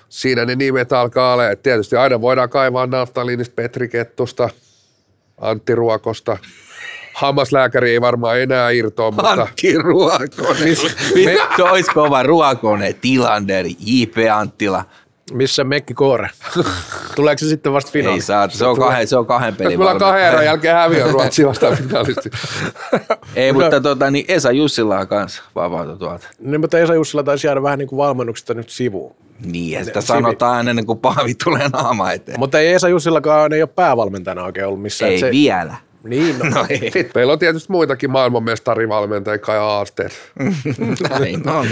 siinä 0.10 0.46
ne 0.46 0.56
nimet 0.56 0.94
alkaa 0.94 1.34
olla. 1.34 1.44
Tietysti 1.64 1.96
aina 1.96 2.22
voidaan 2.22 2.50
kaivaa 2.50 2.88
naftaliinista 2.88 3.54
Petri 3.56 3.88
Kettusta, 3.88 4.50
Antti 5.42 5.76
Ruokosta, 5.76 6.38
Hammaslääkäri 7.14 7.92
ei 7.92 8.02
varmaan 8.02 8.42
enää 8.42 8.70
irtoa, 8.70 9.12
mutta 9.12 9.32
Antti 9.32 9.78
Ruokonen. 9.78 10.76
Se 11.56 11.64
olisi 11.64 11.92
kova 11.92 12.24
Ruokonen, 12.24 12.96
Tilander, 12.96 13.66
J.P. 13.66 14.18
Anttila. 14.34 14.86
Missä 15.34 15.64
Mekki 15.64 15.94
Koore? 15.94 16.30
Tuleeko 17.16 17.40
se 17.40 17.48
sitten 17.48 17.74
vasta 17.74 17.90
Ei 17.90 17.92
finaali? 17.92 18.22
saa, 18.22 18.50
se 18.50 18.66
on 18.66 18.80
kahden, 18.80 19.08
se 19.08 19.18
on 19.18 19.26
kahden 19.26 19.56
pelin 19.56 19.80
ollaan 19.80 19.98
kahden 19.98 20.24
erän 20.24 20.46
jälkeen 20.46 20.76
häviö 20.76 21.08
Ruotsi 21.12 21.48
vastaan 21.48 21.78
finaalisti. 21.78 22.30
Ei, 23.36 23.54
mutta 23.54 23.82
tota, 23.82 24.12
niin 24.12 24.26
Esa 24.28 24.52
Jussila 24.52 25.00
on 25.00 25.08
kanssa 25.08 25.44
vapautu 25.56 25.98
tuolta. 25.98 26.28
Niin, 26.40 26.62
mutta 26.62 26.80
Esa 26.80 26.94
Jussila 26.94 27.24
taisi 27.24 27.48
jäädä 27.48 27.64
vähän 27.64 27.80
niin 27.80 27.90
kuin 27.90 27.98
valmennuksesta 27.98 28.54
nyt 28.54 28.70
sivuun. 28.70 29.16
Niin, 29.46 29.86
sitä 29.86 30.02
sanotaan 30.02 30.58
aina 30.58 30.70
ennen 30.70 30.86
kuin 30.86 31.00
Paavi 31.00 31.34
tulee 31.44 31.70
naama 31.70 32.12
eteen. 32.12 32.40
Mutta 32.40 32.60
ei 32.60 32.74
Esa 32.74 32.90
Jussilakaan 32.90 33.54
ei 33.54 33.62
ole 33.62 33.70
päävalmentajana 33.76 34.44
oikein 34.44 34.68
ollut 34.68 34.82
missään. 34.82 35.12
Ei 35.12 35.20
se, 35.20 35.32
vielä. 35.32 35.76
Niin, 36.04 36.40
no. 36.40 36.46
No 36.50 36.66
ei. 36.70 36.80
Sitten 36.80 37.12
meillä 37.16 37.34
on 37.34 37.40
tietysti 37.40 37.72
muitakin 37.72 38.12
maailmanmestarivalmentajia, 38.12 39.38
Kai 39.38 39.58
Aasteet. 39.58 40.12
Näin 41.10 41.50
on. 41.50 41.68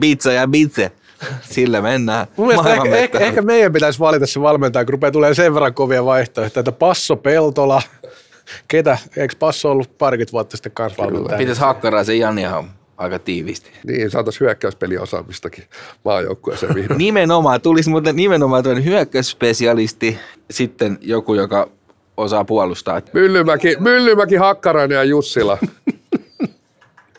Pizza 0.00 0.32
ja 0.32 0.48
bitse. 0.48 0.92
Sillä 1.54 1.82
mennään. 1.82 2.26
Mun 2.36 2.46
mielestä 2.46 2.74
ehkä, 2.74 2.96
ehkä, 2.96 3.18
ehkä, 3.18 3.42
meidän 3.42 3.72
pitäisi 3.72 3.98
valita 3.98 4.26
se 4.26 4.40
valmentaja, 4.40 4.84
kun 4.84 4.92
rupeaa 4.92 5.10
tulee 5.10 5.34
sen 5.34 5.54
verran 5.54 5.74
kovia 5.74 6.04
vaihtoehtoja, 6.04 6.60
että 6.60 6.72
Passo 6.72 7.16
Peltola, 7.16 7.82
ketä, 8.68 8.98
eikö 9.16 9.34
Passo 9.38 9.70
ollut 9.70 9.98
parikymmentä 9.98 10.32
vuotta 10.32 10.56
sitten 10.56 10.72
kanssa 10.72 11.02
valmentaja? 11.02 11.38
Pitäisi 11.38 11.60
Hakkaraisen 11.60 12.18
Jani 12.18 12.40
ihan 12.40 12.70
aika 12.96 13.18
tiivisti. 13.18 13.70
Niin, 13.86 14.10
saataisiin 14.10 14.40
hyökkäyspeliosaamistakin 14.46 15.64
maajoukkueeseen 16.04 16.74
vihdoin. 16.74 16.98
Nimenomaan, 17.06 17.60
tulisi 17.60 17.90
muuten 17.90 18.16
nimenomaan 18.16 18.62
tuon 18.62 18.84
hyökkäysspesialisti, 18.84 20.18
sitten 20.50 20.98
joku, 21.00 21.34
joka 21.34 21.68
osaa 22.16 22.44
puolustaa. 22.44 23.00
Myllymäki, 23.12 23.76
Myllymäki, 23.80 24.36
Hakkarainen 24.36 24.96
ja 24.96 25.04
Jussila. 25.04 25.58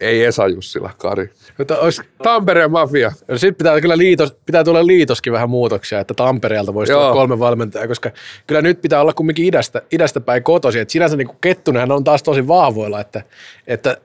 Ei 0.01 0.25
Esa 0.25 0.47
Jussila, 0.47 0.89
Kari. 0.97 1.29
Mutta 1.57 1.77
olisi, 1.77 2.01
Tampereen 2.23 2.71
mafia. 2.71 3.11
sitten 3.35 3.55
pitää 3.55 3.81
kyllä 3.81 3.97
liitos, 3.97 4.35
pitää 4.45 4.63
tulla 4.63 4.87
liitoskin 4.87 5.33
vähän 5.33 5.49
muutoksia, 5.49 5.99
että 5.99 6.13
Tampereelta 6.13 6.73
voisi 6.73 6.91
Joo. 6.91 7.01
tulla 7.01 7.13
kolme 7.13 7.39
valmentajaa, 7.39 7.87
koska 7.87 8.11
kyllä 8.47 8.61
nyt 8.61 8.81
pitää 8.81 9.01
olla 9.01 9.13
kumminkin 9.13 9.45
idästä, 9.45 9.81
idästä 9.91 10.19
päin 10.19 10.43
kotosi. 10.43 10.79
Että 10.79 10.91
sinänsä 10.91 11.15
niin 11.15 11.29
Kettunenhan 11.41 11.91
on 11.91 12.03
taas 12.03 12.23
tosi 12.23 12.47
vahvoilla, 12.47 13.01
että, 13.01 13.23
että 13.67 13.97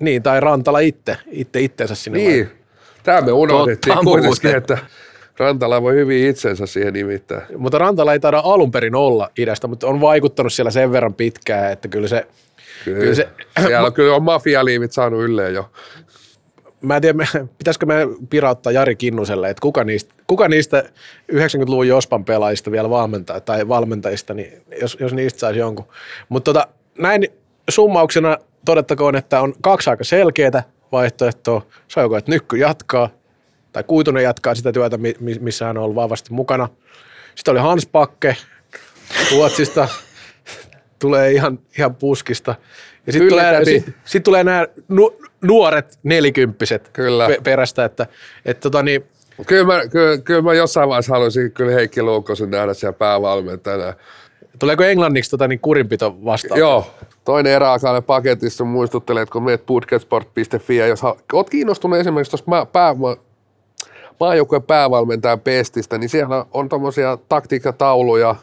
niin, 0.00 0.22
tai 0.22 0.40
Rantala 0.40 0.78
itse, 0.78 1.16
itse 1.30 1.60
itteensä 1.60 1.94
sinne. 1.94 2.18
Niin, 2.18 2.50
tämä 3.02 3.20
me 3.20 3.32
unohdettiin 3.32 3.94
Totta 3.94 4.10
kuitenkin, 4.10 4.56
että 4.56 4.78
Rantala 5.38 5.82
voi 5.82 5.94
hyvin 5.94 6.28
itsensä 6.28 6.66
siihen 6.66 6.92
nimittää. 6.92 7.46
Mutta 7.56 7.78
Rantala 7.78 8.12
ei 8.12 8.20
taida 8.20 8.40
alun 8.44 8.70
perin 8.70 8.94
olla 8.94 9.30
idästä, 9.38 9.66
mutta 9.66 9.86
on 9.86 10.00
vaikuttanut 10.00 10.52
siellä 10.52 10.70
sen 10.70 10.92
verran 10.92 11.14
pitkään, 11.14 11.72
että 11.72 11.88
kyllä 11.88 12.08
se, 12.08 12.26
Kyllä, 12.84 12.98
Kyllä 13.00 13.14
se- 13.14 13.28
Siellä 13.66 13.86
on, 13.86 13.92
kyllä 13.98 14.14
on 14.16 14.22
mafialiivit 14.22 14.92
saanut 14.92 15.20
ylleen 15.22 15.54
jo. 15.54 15.70
mä 16.82 16.96
en 16.96 17.02
tiedä, 17.02 17.24
pitäisikö 17.58 17.86
me 17.86 17.94
pirauttaa 18.30 18.72
Jari 18.72 18.96
Kinnuselle, 18.96 19.50
että 19.50 19.60
kuka 19.60 19.84
niistä, 19.84 20.14
kuka 20.26 20.48
niistä 20.48 20.84
90-luvun 21.32 21.88
Jospan 21.88 22.24
pelaajista 22.24 22.70
vielä 22.70 22.90
valmentaa, 22.90 23.40
tai 23.40 23.68
valmentajista, 23.68 24.34
niin 24.34 24.62
jos, 24.80 24.96
jos 25.00 25.12
niistä 25.14 25.38
saisi 25.40 25.58
jonkun. 25.58 25.88
Mutta 26.28 26.52
tota, 26.52 26.68
näin 26.98 27.26
summauksena 27.70 28.36
todettakoon, 28.64 29.16
että 29.16 29.40
on 29.40 29.54
kaksi 29.62 29.90
aika 29.90 30.04
selkeää 30.04 30.62
vaihtoehtoa. 30.92 31.66
Se 31.88 32.00
on 32.00 32.04
joko, 32.04 32.16
että 32.16 32.30
Nykky 32.30 32.56
jatkaa, 32.56 33.10
tai 33.72 33.84
Kuitunen 33.84 34.22
jatkaa 34.24 34.54
sitä 34.54 34.72
työtä, 34.72 34.96
mi- 34.96 35.16
mi- 35.20 35.38
missä 35.40 35.64
hän 35.64 35.78
on 35.78 35.84
ollut 35.84 35.94
vahvasti 35.96 36.32
mukana. 36.32 36.68
Sitten 37.34 37.52
oli 37.52 37.60
Hans 37.60 37.86
Pakke 37.86 38.36
Ruotsista, 39.32 39.88
tulee 40.98 41.32
ihan, 41.32 41.58
ihan 41.78 41.94
puskista. 41.94 42.54
Ja 43.06 43.12
sitten 43.12 43.28
tulee, 43.28 43.64
sit, 43.64 43.94
sit 44.04 44.22
tulee 44.22 44.44
nämä 44.44 44.66
nu, 44.88 45.16
nuoret 45.42 45.98
nelikymppiset 46.02 46.88
Kyllä. 46.92 47.26
Pe- 47.26 47.38
perästä, 47.42 47.84
että 47.84 48.06
et 48.44 48.60
tota 48.60 48.82
niin, 48.82 49.04
Kyllä 49.46 49.64
mä, 49.64 49.88
kyllä, 49.88 50.18
kyllä 50.18 50.42
mä 50.42 50.54
jossain 50.54 50.88
vaiheessa 50.88 51.12
haluaisin 51.12 51.52
kyllä 51.52 51.72
Heikki 51.72 52.02
Luukkosen 52.02 52.50
nähdä 52.50 52.74
siellä 52.74 52.92
päävalmentajana. 52.92 53.94
tuleeko 54.58 54.84
englanniksi 54.84 55.30
tota 55.30 55.48
niin 55.48 55.60
kurinpito 55.60 56.24
vastaan? 56.24 56.58
Joo, 56.58 56.86
toinen 57.24 57.52
erä 57.52 57.72
alkaa 57.72 58.02
paketissa 58.02 58.64
muistuttelee, 58.64 59.22
että 59.22 59.32
kun 59.32 59.42
menet 59.42 59.66
budgetsport.fi 59.66 60.76
ja 60.76 60.86
jos 60.86 61.00
oot 61.32 61.50
kiinnostunut 61.50 61.98
esimerkiksi 61.98 62.30
tuosta 62.30 62.50
mä, 62.50 62.66
pää, 62.66 62.94
ma, 62.94 63.16
maajoukkueen 64.20 64.62
päävalmentajan 64.62 65.40
pestistä, 65.40 65.98
niin 65.98 66.08
siellä 66.08 66.46
on 66.52 66.68
tommosia 66.68 67.18
taktiikkatauluja, 67.28 68.36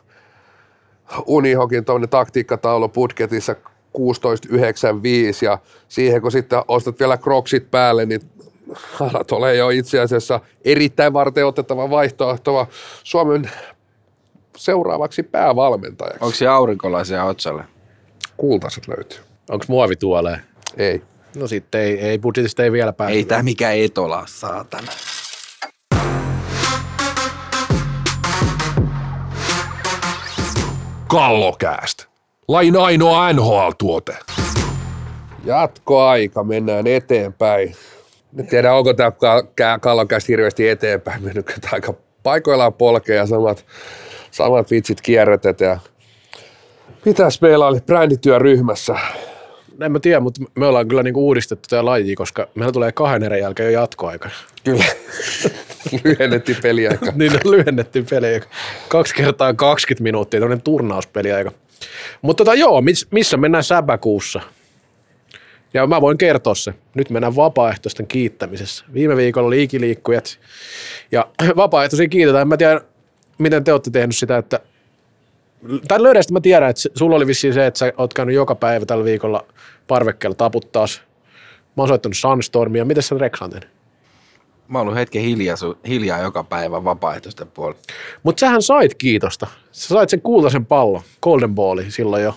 Unihokin 1.25 1.85
tuommoinen 1.85 2.09
taktiikkataulu 2.09 2.89
budgetissa 2.89 3.55
1695 3.55 5.45
ja 5.45 5.57
siihen 5.87 6.21
kun 6.21 6.31
sitten 6.31 6.61
ostat 6.67 6.99
vielä 6.99 7.17
kroksit 7.17 7.71
päälle, 7.71 8.05
niin 8.05 8.21
alat 8.99 9.31
ole 9.31 9.55
jo 9.55 9.69
itse 9.69 9.99
asiassa 9.99 10.39
erittäin 10.65 11.13
varten 11.13 11.45
otettava 11.45 11.89
vaihtoehto 11.89 12.67
Suomen 13.03 13.51
seuraavaksi 14.57 15.23
päävalmentajaksi. 15.23 16.19
Onko 16.21 16.35
se 16.35 16.47
aurinkolaisia 16.47 17.23
otsalle? 17.23 17.63
Kultaiset 18.37 18.87
löytyy. 18.87 19.19
Onko 19.49 19.65
muovituoleen? 19.67 20.41
Ei. 20.77 21.01
No 21.35 21.47
sitten 21.47 21.81
ei, 21.81 21.99
ei 21.99 22.19
budjetista 22.19 22.63
ei 22.63 22.71
vielä 22.71 22.93
pääse. 22.93 23.13
Ei 23.13 23.25
tää 23.25 23.43
mikään 23.43 23.77
etola, 23.77 24.23
saatana. 24.27 24.91
Kallokääst. 31.15 32.05
Lain 32.47 32.77
ainoa 32.77 33.33
NHL-tuote. 33.33 34.17
Jatkoaika, 35.45 36.43
mennään 36.43 36.87
eteenpäin. 36.87 37.75
En 38.39 38.47
tiedä, 38.47 38.73
onko 38.73 38.93
tämä 38.93 39.11
kallokäs 39.81 40.27
hirveästi 40.27 40.69
eteenpäin 40.69 41.23
mennyt, 41.23 41.49
että 41.49 41.69
aika 41.71 41.93
paikoillaan 42.23 42.73
polkee 42.73 43.15
ja 43.15 43.25
samat, 43.25 43.65
samat 44.31 44.71
vitsit 44.71 45.01
kierrätetään. 45.01 45.79
Mitäs 47.05 47.41
meillä 47.41 47.67
oli 47.67 47.79
brändityöryhmässä? 47.81 48.95
En 49.81 49.91
mä 49.91 49.99
tiedä, 49.99 50.19
mutta 50.19 50.41
me 50.55 50.67
ollaan 50.67 50.87
kyllä 50.87 51.03
niinku 51.03 51.27
uudistettu 51.27 51.67
tämä 51.69 51.85
laji, 51.85 52.15
koska 52.15 52.47
meillä 52.55 52.71
tulee 52.71 52.91
kahden 52.91 53.23
erän 53.23 53.39
jälkeen 53.39 53.73
jo 53.73 53.79
jatkoaika. 53.79 54.29
Kyllä. 54.63 54.85
Lyhennettiin 56.03 56.57
peliaika. 56.61 57.13
niin 57.15 57.31
on 57.33 57.51
lyhennetty 57.51 58.05
pelejä. 58.09 58.41
Kaksi 58.87 59.15
kertaa 59.15 59.53
20 59.53 60.03
minuuttia, 60.03 60.39
tämmöinen 60.39 60.61
turnauspeliaika. 60.61 61.51
Mutta 62.21 62.43
tota, 62.43 62.55
joo, 62.55 62.81
miss, 62.81 63.07
missä 63.11 63.37
mennään 63.37 63.63
säbäkuussa? 63.63 64.41
Ja 65.73 65.87
mä 65.87 66.01
voin 66.01 66.17
kertoa 66.17 66.55
se. 66.55 66.73
Nyt 66.93 67.09
mennään 67.09 67.35
vapaaehtoisten 67.35 68.07
kiittämisessä. 68.07 68.85
Viime 68.93 69.17
viikolla 69.17 69.47
oli 69.47 69.63
ikiliikkujat 69.63 70.39
ja 71.11 71.27
vapaaehtoisia 71.55 72.07
kiitetään. 72.07 72.47
Mä 72.47 72.57
tiedän, 72.57 72.81
miten 73.37 73.63
te 73.63 73.71
olette 73.71 73.91
tehnyt 73.91 74.15
sitä, 74.15 74.37
että 74.37 74.59
tai 75.87 76.03
löydästä 76.03 76.33
mä 76.33 76.41
tiedän, 76.41 76.69
että 76.69 76.81
sulla 76.95 77.15
oli 77.15 77.27
vissiin 77.27 77.53
se, 77.53 77.65
että 77.65 77.77
sä 77.77 77.93
oot 77.97 78.13
käynyt 78.13 78.35
joka 78.35 78.55
päivä 78.55 78.85
tällä 78.85 79.05
viikolla 79.05 79.45
parvekkeella 79.87 80.35
taputtaas. 80.35 81.01
Mä 81.77 81.81
oon 81.81 81.87
soittanut 81.87 82.17
Sunstormia. 82.17 82.85
Miten 82.85 83.03
sä 83.03 83.15
Rex 83.19 83.41
on 83.41 83.49
tehnyt? 83.49 83.74
Mä 84.67 84.77
oon 84.77 84.87
ollut 84.87 84.99
hetken 84.99 85.21
hiljaa, 85.21 85.55
hiljaa 85.87 86.19
joka 86.19 86.43
päivä 86.43 86.83
vapaaehtoisten 86.83 87.47
puolella. 87.47 87.81
Mutta 88.23 88.39
sähän 88.39 88.61
sait 88.61 88.95
kiitosta. 88.95 89.47
Sä 89.71 89.87
sait 89.87 90.09
sen 90.09 90.21
kultaisen 90.21 90.65
pallon, 90.65 91.01
Golden 91.21 91.55
Balli 91.55 91.91
silloin 91.91 92.23
jo. 92.23 92.33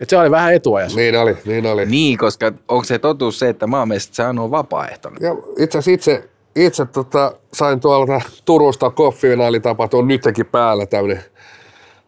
Et 0.00 0.10
se 0.10 0.18
oli 0.18 0.30
vähän 0.30 0.54
etuajassa. 0.54 0.98
Niin 0.98 1.18
oli, 1.18 1.36
niin 1.44 1.66
oli. 1.66 1.86
Niin, 1.86 2.18
koska 2.18 2.52
onko 2.68 2.84
se 2.84 2.98
totuus 2.98 3.38
se, 3.38 3.48
että 3.48 3.66
se 3.98 4.22
on 4.22 4.50
vapaaehtoinen? 4.50 5.22
Ja 5.22 5.36
itse 5.58 5.78
asiassa 5.78 5.90
itse, 5.90 6.28
itse 6.56 6.86
tota, 6.86 7.32
sain 7.52 7.80
tuolta 7.80 8.20
Turusta 8.44 8.90
koffinaalitapahtuma 8.90 10.08
nytkin 10.08 10.46
päällä 10.46 10.86
tämmöinen 10.86 11.24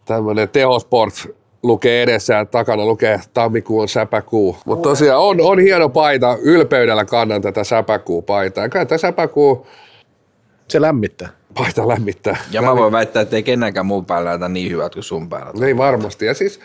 tämmöinen 0.05 0.49
tehosport 0.49 1.13
lukee 1.67 2.03
edessä 2.03 2.33
ja 2.33 2.45
takana 2.45 2.85
lukee 2.85 3.19
tammikuun 3.33 3.89
säpäkuu. 3.89 4.57
Mutta 4.65 4.89
tosiaan 4.89 5.21
on, 5.21 5.41
on 5.41 5.59
hieno 5.59 5.89
paita, 5.89 6.37
ylpeydellä 6.41 7.05
kannan 7.05 7.41
tätä 7.41 7.63
säpäkuu 7.63 8.21
paitaa. 8.21 8.69
Kyllä 8.69 8.85
tämä 8.85 8.97
säpäkuu 8.97 9.67
Se 10.67 10.81
lämmittää. 10.81 11.29
paita 11.53 11.87
lämmittää. 11.87 12.37
Ja 12.51 12.61
mä 12.61 12.75
voin 12.75 12.91
väittää, 12.91 13.21
että 13.21 13.35
ei 13.35 13.43
kenenkään 13.43 13.85
muun 13.85 14.05
päällä 14.05 14.29
näytä 14.29 14.49
niin 14.49 14.71
hyvät 14.71 14.93
kuin 14.93 15.03
sun 15.03 15.29
päällä. 15.29 15.65
Niin 15.65 15.77
varmasti. 15.77 16.25
Ja 16.25 16.33
siis 16.33 16.59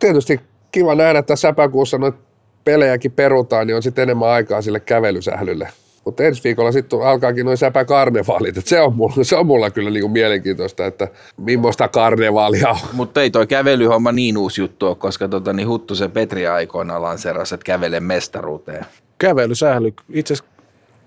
tietysti 0.00 0.40
kiva 0.72 0.94
nähdä, 0.94 1.18
että 1.18 1.36
säpäkuussa 1.36 1.98
noita 1.98 2.18
pelejäkin 2.64 3.12
perutaan, 3.12 3.66
niin 3.66 3.76
on 3.76 3.82
sitten 3.82 4.02
enemmän 4.02 4.28
aikaa 4.28 4.62
sille 4.62 4.80
kävelysählylle. 4.80 5.68
Mutta 6.06 6.22
ensi 6.22 6.44
viikolla 6.44 6.72
sitten 6.72 7.02
alkaakin 7.02 7.46
noin 7.46 7.58
säpäkarnevaalit. 7.58 8.56
Et 8.56 8.66
se, 8.66 8.80
on 8.80 8.96
mulla, 8.96 9.24
se 9.24 9.36
on 9.36 9.46
mulla 9.46 9.70
kyllä 9.70 9.90
niinku 9.90 10.08
mielenkiintoista, 10.08 10.86
että 10.86 11.08
millaista 11.36 11.88
karnevaalia 11.88 12.68
on. 12.68 12.76
Mutta 12.92 13.22
ei 13.22 13.30
toi 13.30 13.46
kävelyhomma 13.46 14.12
niin 14.12 14.38
uusi 14.38 14.60
juttu 14.60 14.86
ole, 14.86 14.96
koska 14.96 15.28
tota, 15.28 15.52
niin 15.52 15.68
Huttusen 15.68 16.10
Petri 16.10 16.46
aikoina 16.46 17.02
lanseerasi, 17.02 17.54
että 17.54 17.64
kävele 17.64 18.00
mestaruuteen. 18.00 18.86
Kävelysähly. 19.18 19.92
Itse 20.12 20.34
asiassa 20.34 20.52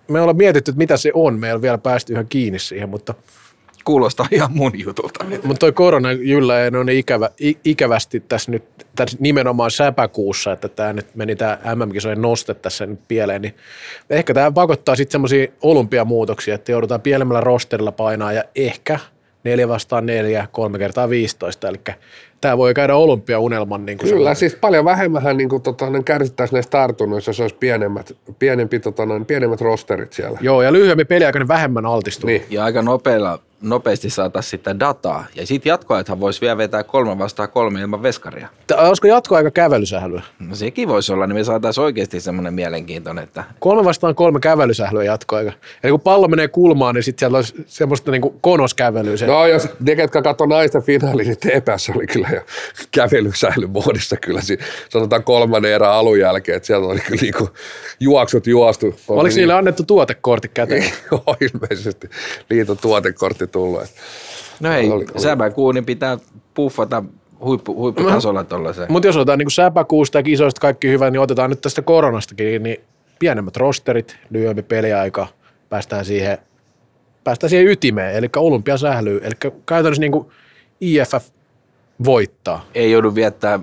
me 0.07 0.21
ollaan 0.21 0.37
mietitty, 0.37 0.71
että 0.71 0.77
mitä 0.77 0.97
se 0.97 1.11
on. 1.13 1.39
Me 1.39 1.47
ei 1.47 1.53
ole 1.53 1.61
vielä 1.61 1.77
päästy 1.77 2.13
ihan 2.13 2.27
kiinni 2.29 2.59
siihen, 2.59 2.89
mutta 2.89 3.13
Kuulostaa 3.85 4.27
ihan 4.31 4.51
mun 4.53 4.79
jutulta. 4.79 5.25
Mutta 5.43 5.59
toi 5.59 5.71
korona 5.71 6.11
jyllä 6.11 6.63
ei 6.63 6.69
ole 6.81 6.93
ikävä, 6.93 7.29
i, 7.41 7.57
ikävästi 7.65 8.19
tässä 8.19 8.51
nyt 8.51 8.63
tässä 8.95 9.17
nimenomaan 9.19 9.71
säpäkuussa, 9.71 10.51
että 10.51 10.67
tämä 10.67 10.93
nyt 10.93 11.15
meni 11.15 11.35
tämä 11.35 11.59
MM-kisojen 11.75 12.21
noste 12.21 12.53
tässä 12.53 12.85
nyt 12.85 12.99
pieleen, 13.07 13.41
niin 13.41 13.55
ehkä 14.09 14.33
tämä 14.33 14.51
pakottaa 14.51 14.95
sitten 14.95 15.11
semmoisia 15.11 15.47
olympiamuutoksia, 15.61 16.55
että 16.55 16.71
joudutaan 16.71 17.01
pienemmällä 17.01 17.41
rosterilla 17.41 17.91
painaa 17.91 18.33
ja 18.33 18.43
ehkä 18.55 18.99
neljä 19.43 19.67
vastaan 19.67 20.05
neljä, 20.05 20.47
kolme 20.51 20.77
kertaa 20.77 21.09
15, 21.09 21.67
eli 21.67 21.77
tämä 22.41 22.57
voi 22.57 22.73
käydä 22.73 22.95
olympiaunelman. 22.95 23.85
Niin 23.85 23.97
kuin 23.97 24.09
Kyllä, 24.09 24.33
siis 24.33 24.55
paljon 24.55 24.85
vähemmän 24.85 25.37
niin 25.37 25.49
kuin, 25.49 25.61
tota, 25.61 25.89
ne 25.89 26.03
kärsittäisiin 26.03 26.55
näistä 26.57 26.71
tartunnoissa, 26.71 27.29
jos 27.29 27.39
olisi 27.39 27.55
pienemmät, 27.55 28.15
pienempi, 28.39 28.79
tota, 28.79 29.05
noin, 29.05 29.25
pienemmät 29.25 29.61
rosterit 29.61 30.13
siellä. 30.13 30.37
Joo, 30.41 30.61
ja 30.61 30.73
lyhyemmin 30.73 31.07
peliaikainen 31.07 31.47
vähemmän 31.47 31.85
altistuu. 31.85 32.27
Niin. 32.27 32.43
Ja 32.49 32.63
aika 32.63 32.81
nopeilla, 32.81 33.39
nopeasti 33.61 34.09
saataisiin 34.09 34.49
sitä 34.49 34.79
dataa. 34.79 35.25
Ja 35.35 35.47
sitten 35.47 35.69
jatkoajathan 35.69 36.19
voisi 36.19 36.41
vielä 36.41 36.57
vetää 36.57 36.83
kolme 36.83 37.17
vastaan 37.17 37.49
kolme 37.49 37.81
ilman 37.81 38.03
veskaria. 38.03 38.47
Tää- 38.67 38.77
Olisiko 38.77 39.07
jatkoaika 39.07 39.51
kävelysählyä? 39.51 40.21
No 40.39 40.55
sekin 40.55 40.87
voisi 40.87 41.13
olla, 41.13 41.27
niin 41.27 41.35
me 41.35 41.43
saataisiin 41.43 41.83
oikeasti 41.83 42.19
semmoinen 42.19 42.53
mielenkiintoinen, 42.53 43.23
että 43.23 43.43
Kolme 43.59 43.83
vastaan 43.83 44.15
kolme 44.15 44.39
kävelysählyä 44.39 45.03
jatkoaika. 45.03 45.51
Eli 45.83 45.91
kun 45.91 46.01
pallo 46.01 46.27
menee 46.27 46.47
kulmaan, 46.47 46.95
niin 46.95 47.03
sitten 47.03 47.19
siellä 47.19 47.35
olisi 47.35 47.53
semmoista 47.67 48.11
niinku 48.11 48.35
konoskävelyä. 48.41 49.17
Se. 49.17 49.25
No 49.27 49.47
jos 49.47 49.69
ne, 49.79 49.95
ketkä 49.95 50.21
katsoi 50.21 50.47
naisten 50.47 50.81
finaali, 50.81 51.23
niin 51.23 51.37
TPS 51.37 51.89
oli 51.95 52.07
kyllä 52.07 52.28
jo 52.35 52.41
kävelysäilymuodissa 52.91 54.17
kyllä. 54.17 54.41
Si- 54.41 54.57
Sanotaan 54.89 55.23
kolmannen 55.23 55.71
erän 55.71 55.91
alun 55.91 56.19
jälkeen, 56.19 56.55
että 56.55 56.67
sieltä 56.67 56.87
oli 56.87 56.99
kyllä 56.99 57.21
niinku 57.21 57.49
juoksut 57.99 58.47
juostu. 58.47 58.85
Oliko 59.07 59.23
niin, 59.27 59.35
niille 59.35 59.53
annettu 59.53 59.83
tuotekortti 59.83 60.51
käteen? 60.53 60.83
Joo, 61.11 61.35
ilmeisesti 61.41 62.09
liiton 62.49 62.77
tuotekortti 62.77 63.47
tullut. 63.47 63.81
että- 63.83 64.01
no 64.59 64.73
ei, 64.73 64.89
Oli- 64.91 65.05
oli. 65.13 65.21
säbäkuunin 65.21 65.85
pitää 65.85 66.17
puffata 66.53 67.03
huippu, 67.43 67.75
huipputasolla 67.75 68.43
tuollaiseen. 68.43 68.91
Mutta 68.91 69.07
jos 69.07 69.17
otetaan 69.17 69.39
niin 69.39 69.51
säpäkuusta 69.51 70.17
ja 70.17 70.23
kisoista 70.23 70.61
kaikki 70.61 70.87
hyvä, 70.89 71.09
niin 71.11 71.19
otetaan 71.19 71.49
nyt 71.49 71.61
tästä 71.61 71.81
koronastakin, 71.81 72.63
niin 72.63 72.77
pienemmät 73.19 73.57
rosterit, 73.57 74.17
lyhyempi 74.29 74.63
peliaika, 74.63 75.27
päästään 75.69 76.05
siihen, 76.05 76.37
päästään 77.23 77.49
siihen 77.49 77.67
ytimeen, 77.67 78.15
eli 78.15 78.29
olympiasählyyn. 78.35 79.23
Eli 79.23 79.51
käytännössä 79.65 80.01
niin 80.01 80.11
kuin 80.11 80.27
IFF 80.81 81.29
voittaa. 82.05 82.65
Ei 82.75 82.91
joudu 82.91 83.15
viettää 83.15 83.59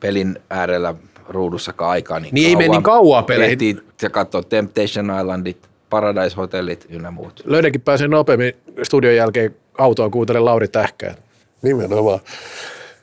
pelin 0.00 0.38
äärellä 0.50 0.94
ruudussakaan 1.28 1.90
aikaa 1.90 2.20
niin, 2.20 2.34
Niin 2.34 2.48
ei 2.48 2.56
mene 2.56 2.68
niin 2.68 2.82
kauaa 2.82 3.22
peleihin. 3.22 3.52
Ehtii 3.52 3.76
ja 4.02 4.10
katsoa 4.10 4.42
Temptation 4.42 5.10
Islandit, 5.20 5.68
Paradise 5.90 6.36
Hotellit 6.36 6.86
ynnä 6.90 7.10
muut. 7.10 7.42
Löydänkin 7.44 7.80
pääsee 7.80 8.08
nopeammin 8.08 8.52
studion 8.82 9.16
jälkeen 9.16 9.56
autoon 9.78 10.10
kuuntelemaan 10.10 10.44
Lauri 10.44 10.68
Tähkää. 10.68 11.14
Nimenomaan. 11.62 12.20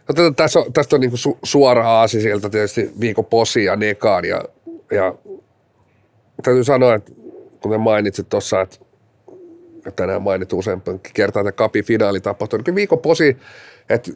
No, 0.08 0.14
tätä, 0.16 0.32
tässä 0.36 0.60
on, 0.60 0.74
tästä 0.74 0.96
on 0.96 1.00
niin 1.02 1.18
su, 1.18 1.38
suora 1.44 1.90
aasi 1.92 2.22
sieltä 2.22 2.50
tietysti 2.50 2.92
viikon 3.00 3.26
posi 3.26 3.66
ja 3.66 3.76
nekaan. 3.76 4.26
Ja, 4.26 4.44
ja 4.92 5.14
täytyy 6.44 6.64
sanoa, 6.64 6.96
että 6.96 7.12
kuten 7.62 7.82
mainitsit 7.82 8.30
tuossa, 8.30 8.62
että 8.62 8.78
että 9.78 9.92
tänään 9.92 10.22
mainittu 10.22 10.60
useampan 10.60 11.00
kertaa, 11.14 11.42
että 11.42 11.52
kapin 11.52 11.86
finaali 11.86 12.20
tapahtui. 12.20 12.60
Niin 12.66 12.76
viikon 12.76 13.00
posi, 13.00 13.38
että 13.90 14.12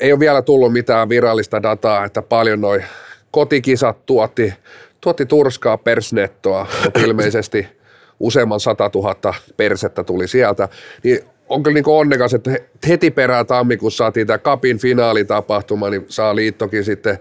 ei 0.00 0.12
ole 0.12 0.20
vielä 0.20 0.42
tullut 0.42 0.72
mitään 0.72 1.08
virallista 1.08 1.62
dataa, 1.62 2.04
että 2.04 2.22
paljon 2.22 2.60
noin 2.60 2.84
kotikisat 3.30 4.06
tuotti, 4.06 4.52
tuotti 5.00 5.26
turskaa 5.26 5.78
persnettoa, 5.78 6.66
mutta 6.84 7.00
ilmeisesti 7.00 7.66
useamman 8.20 8.60
100 8.60 8.90
000 8.94 9.34
persettä 9.56 10.04
tuli 10.04 10.28
sieltä, 10.28 10.68
niin 11.02 11.18
on 11.48 11.62
kyllä 11.62 11.74
niin 11.74 11.84
onnekas, 11.86 12.34
että 12.34 12.50
he- 12.50 12.64
heti 12.88 13.10
perään 13.10 13.46
tammikuussa 13.46 14.04
saatiin 14.04 14.26
tämä 14.26 14.38
kapin 14.38 14.78
finaalitapahtuma, 14.78 15.90
niin 15.90 16.04
saa 16.08 16.36
liittokin 16.36 16.84
sitten 16.84 17.18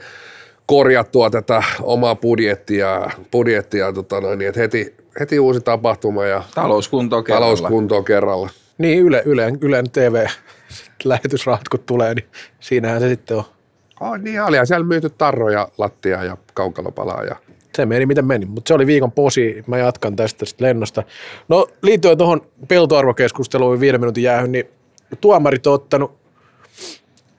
korjattua 0.66 1.30
tätä 1.30 1.64
omaa 1.82 2.16
budjettia, 2.16 3.10
budjettia 3.32 3.94
tota 3.94 4.22
noin, 4.22 4.40
niin 4.40 4.50
että 4.50 4.62
heti, 4.62 4.96
heti 5.20 5.40
uusi 5.40 5.62
tapahtuma 5.62 6.26
ja 6.26 6.44
Talouskunto 6.56 7.24
kerralla. 7.24 7.46
talouskuntoon 7.46 8.06
kerralla. 8.06 8.50
Niin 8.78 9.00
Yle, 9.00 9.22
Yle, 9.26 9.54
Ylen 9.62 9.92
TV-lähetysrahat 10.74 11.70
kun 11.70 11.80
tulee, 11.80 12.16
niin 12.16 12.26
siinähän 12.60 13.02
se 13.02 13.10
sitten 13.10 13.38
on. 13.38 13.44
Oh, 14.00 14.18
niin 14.18 14.44
olihan 14.44 14.68
siellä 14.68 14.86
myyty 14.86 15.10
tarroja, 15.10 15.68
lattia 15.78 16.24
ja 16.24 16.38
kaukalopalaa 16.54 17.24
ja 17.24 17.36
Se 17.76 17.86
meni 17.86 18.06
miten 18.06 18.26
meni, 18.26 18.46
mutta 18.46 18.68
se 18.68 18.74
oli 18.74 18.88
viikon 18.88 19.12
posi. 19.12 19.64
Mä 19.68 19.78
jatkan 19.78 20.16
tästä 20.16 20.46
sit 20.46 20.62
lennosta. 20.62 21.04
No 21.48 21.68
liittyen 21.82 22.18
tuohon 22.18 22.42
peltoarvokeskusteluun 22.68 23.80
viiden 23.80 24.02
minuutin 24.02 24.24
jäähyn, 24.24 24.52
niin 24.52 24.66
tuomarit 25.22 25.68
on 25.68 25.74
ottanut 25.74 26.12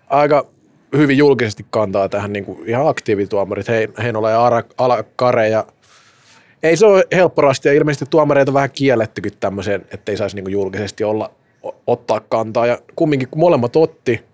aika 0.06 0.46
hyvin 0.96 1.18
julkisesti 1.18 1.66
kantaa 1.70 2.08
tähän 2.08 2.32
niin 2.32 2.44
kuin 2.44 2.68
ihan 2.68 2.88
aktiivituomarit, 2.88 3.68
Hein, 3.68 3.92
Heinola 4.02 4.30
ja 4.30 4.44
Ara, 4.44 4.62
Alakare 4.78 5.48
ja 5.48 5.66
ei 6.62 6.76
se 6.76 6.86
ole 6.86 7.04
helppo 7.12 7.42
rasti 7.42 7.68
ja 7.68 7.74
ilmeisesti 7.74 8.06
tuomareita 8.10 8.50
on 8.50 8.54
vähän 8.54 8.70
kiellettykin 8.70 9.32
tämmöiseen, 9.40 9.86
että 9.90 10.12
ei 10.12 10.16
saisi 10.16 10.36
niin 10.36 10.44
kuin 10.44 10.52
julkisesti 10.52 11.04
olla, 11.04 11.30
ottaa 11.86 12.20
kantaa 12.20 12.66
ja 12.66 12.78
kumminkin 12.96 13.28
kun 13.28 13.40
molemmat 13.40 13.76
otti 13.76 14.24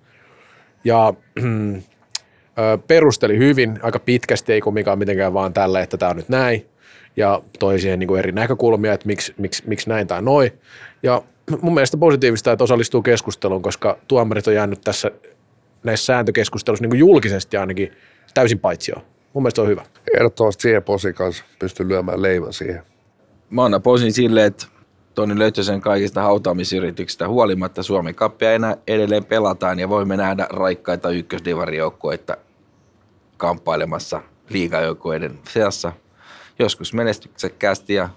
ja 0.85 1.15
ö, 1.39 2.79
perusteli 2.89 3.39
hyvin, 3.39 3.79
aika 3.83 3.99
pitkästi, 3.99 4.53
ei 4.53 4.61
kumminkaan 4.61 4.99
mitenkään 4.99 5.35
vaan 5.35 5.53
tällä, 5.53 5.81
että 5.81 5.97
tämä 5.97 6.11
on 6.11 6.17
nyt 6.17 6.29
näin, 6.29 6.67
ja 7.17 7.43
toi 7.59 7.79
siihen 7.79 7.99
niin 7.99 8.09
kuin 8.09 8.19
eri 8.19 8.33
näkökulmia, 8.33 8.93
että 8.93 9.07
miksi, 9.07 9.35
miksi, 9.39 9.63
miksi 9.67 9.89
näin 9.89 10.07
tai 10.07 10.23
noin. 10.23 10.53
Ja 11.03 11.23
mun 11.61 11.75
mielestä 11.75 11.97
positiivista, 11.97 12.53
että 12.53 12.65
osallistuu 12.65 13.03
keskusteluun, 13.03 13.63
koska 13.63 13.99
tuomarit 14.09 14.47
on 14.47 14.55
jäänyt 14.55 14.81
tässä 14.81 15.11
näissä 15.85 16.07
sääntökeskusteluissa 16.07 16.83
niin 16.83 16.91
kuin 16.91 16.99
julkisesti 16.99 17.57
ainakin 17.57 17.93
täysin 18.35 18.59
paitsioon. 18.59 19.03
Mun 19.33 19.43
mielestä 19.43 19.63
on 19.63 19.69
hyvä. 19.69 19.83
ehdottomasti 20.17 20.63
siihen 20.63 20.83
posi 20.83 21.13
kanssa 21.13 21.45
pystyn 21.59 21.89
lyömään 21.89 22.23
leivän 22.23 22.53
siihen. 22.53 22.83
Mä 23.51 23.65
annan 23.65 23.83
posin 23.83 24.13
silleen, 24.13 24.47
että 24.47 24.67
Toni 25.21 25.39
Löytösen 25.39 25.81
kaikista 25.81 26.23
hautaamisyrityksistä 26.23 27.29
huolimatta 27.29 27.83
Suomen 27.83 28.15
kappia 28.15 28.55
enää 28.55 28.77
edelleen 28.87 29.25
pelataan 29.25 29.79
ja 29.79 29.89
voimme 29.89 30.17
nähdä 30.17 30.47
raikkaita 30.51 31.11
ykkösdivarijoukkueita 31.11 32.37
kamppailemassa 33.37 34.21
liigajoukkueiden 34.49 35.39
seassa. 35.49 35.93
Joskus 36.59 36.95
menestyksekkäästi 36.95 37.95
ja 37.95 38.09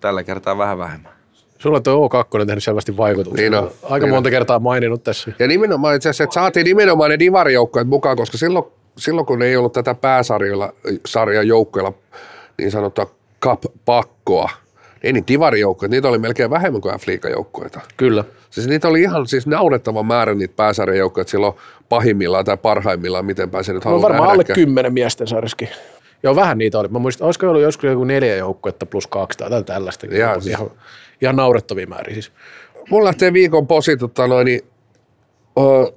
tällä 0.00 0.22
kertaa 0.22 0.58
vähän 0.58 0.78
vähemmän. 0.78 1.12
Sulla 1.58 1.80
tuo 1.80 2.08
O2 2.08 2.40
on 2.40 2.46
tehnyt 2.46 2.64
selvästi 2.64 2.96
vaikutuksia. 2.96 3.50
Niin 3.50 3.62
on, 3.62 3.70
Aika 3.82 4.06
niin 4.06 4.14
monta 4.14 4.28
on. 4.28 4.30
kertaa 4.32 4.58
maininnut 4.58 5.04
tässä. 5.04 5.32
Ja 5.38 5.48
nimenomaan 5.48 5.96
itse 5.96 6.08
asiassa, 6.08 6.24
että 6.24 6.34
saatiin 6.34 6.64
nimenomaan 6.64 7.10
ne 7.10 7.18
divarijoukkueet 7.18 7.88
mukaan, 7.88 8.16
koska 8.16 8.38
silloin, 8.38 8.64
silloin 8.98 9.26
kun 9.26 9.42
ei 9.42 9.56
ollut 9.56 9.72
tätä 9.72 9.94
pääsarjalla 9.94 10.72
sarjan 11.06 11.48
joukkueella 11.48 11.92
niin 12.58 12.70
sanottua 12.70 13.10
cup-pakkoa, 13.42 14.50
ei 15.02 15.12
niin 15.12 15.24
divarijoukkueet, 15.28 15.90
niitä 15.90 16.08
oli 16.08 16.18
melkein 16.18 16.50
vähemmän 16.50 16.80
kuin 16.80 16.98
f 16.98 17.04
joukkueita 17.30 17.80
Kyllä. 17.96 18.24
Siis 18.50 18.66
niitä 18.66 18.88
oli 18.88 19.02
ihan 19.02 19.26
siis 19.26 19.46
naurettava 19.46 20.02
määrä 20.02 20.34
niitä 20.34 20.54
pääsarjajoukkoja 20.56 21.24
silloin 21.28 21.54
pahimmillaan 21.88 22.44
tai 22.44 22.56
parhaimmillaan, 22.56 23.24
miten 23.24 23.50
pääsee 23.50 23.74
nyt 23.74 23.84
No 23.84 23.90
haluaa 23.90 24.08
varmaan 24.08 24.30
alle 24.30 24.44
kymmenen 24.44 24.92
miesten 24.92 25.26
sarjaskin. 25.26 25.68
Joo, 26.22 26.36
vähän 26.36 26.58
niitä 26.58 26.78
oli. 26.78 26.88
Mä 26.88 26.98
muistan, 26.98 27.26
olisiko 27.26 27.48
ollut 27.48 27.62
joskus 27.62 27.90
joku 27.90 28.04
neljä 28.04 28.36
joukkuetta 28.36 28.86
plus 28.86 29.06
kaksi 29.06 29.38
tai 29.38 29.46
jotain 29.46 29.64
tällaista. 29.64 30.06
Ihan, 30.10 30.42
siis- 30.42 30.54
ihan, 30.54 30.70
ihan 31.22 31.36
naurettavia 31.36 31.86
määriä 31.86 32.14
siis. 32.14 32.32
Mulla 32.90 33.04
lähtee 33.06 33.32
viikon 33.32 33.66
posi 33.66 33.96
tota 33.96 34.26
noin, 34.26 34.44
niin, 34.44 34.60
ö, 35.58 35.92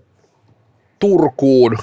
Turkuun. 0.99 1.77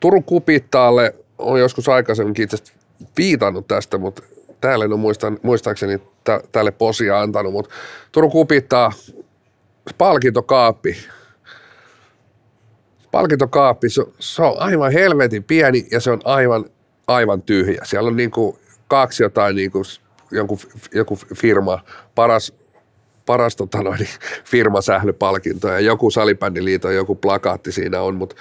Turun 0.00 0.24
kupittaalle 0.24 1.14
on 1.38 1.60
joskus 1.60 1.88
aikaisemmin 1.88 2.34
itse 2.40 2.56
asiassa 2.56 2.74
viitannut 3.16 3.68
tästä, 3.68 3.98
mutta 3.98 4.22
täällä 4.60 4.84
en 4.84 4.92
ole 4.92 5.00
muistan, 5.00 5.38
muistaakseni 5.42 5.98
tälle 6.52 6.70
posia 6.70 7.20
antanut, 7.20 7.52
mutta 7.52 7.74
Turun 8.12 8.30
kupittaa 8.30 8.92
palkintokaappi. 9.98 10.96
Palkintokaappi, 13.10 13.90
se, 13.90 14.04
se 14.18 14.42
on 14.42 14.54
aivan 14.58 14.92
helvetin 14.92 15.44
pieni 15.44 15.86
ja 15.90 16.00
se 16.00 16.10
on 16.10 16.20
aivan, 16.24 16.64
aivan 17.06 17.42
tyhjä. 17.42 17.80
Siellä 17.84 18.08
on 18.08 18.16
niinku 18.16 18.58
kaksi 18.88 19.22
jotain 19.22 19.56
niinku, 19.56 19.82
joku, 20.30 20.58
joku 20.94 21.18
firma, 21.34 21.84
paras 22.14 22.52
paras 23.26 23.56
tota 23.56 23.82
noin, 23.82 23.98
niin 24.00 24.08
firmasählypalkinto 24.44 25.68
ja 25.68 25.80
joku 25.80 26.10
salibändiliiton 26.10 26.94
joku 26.94 27.14
plakaatti 27.14 27.72
siinä 27.72 28.00
on, 28.00 28.14
mutta 28.14 28.36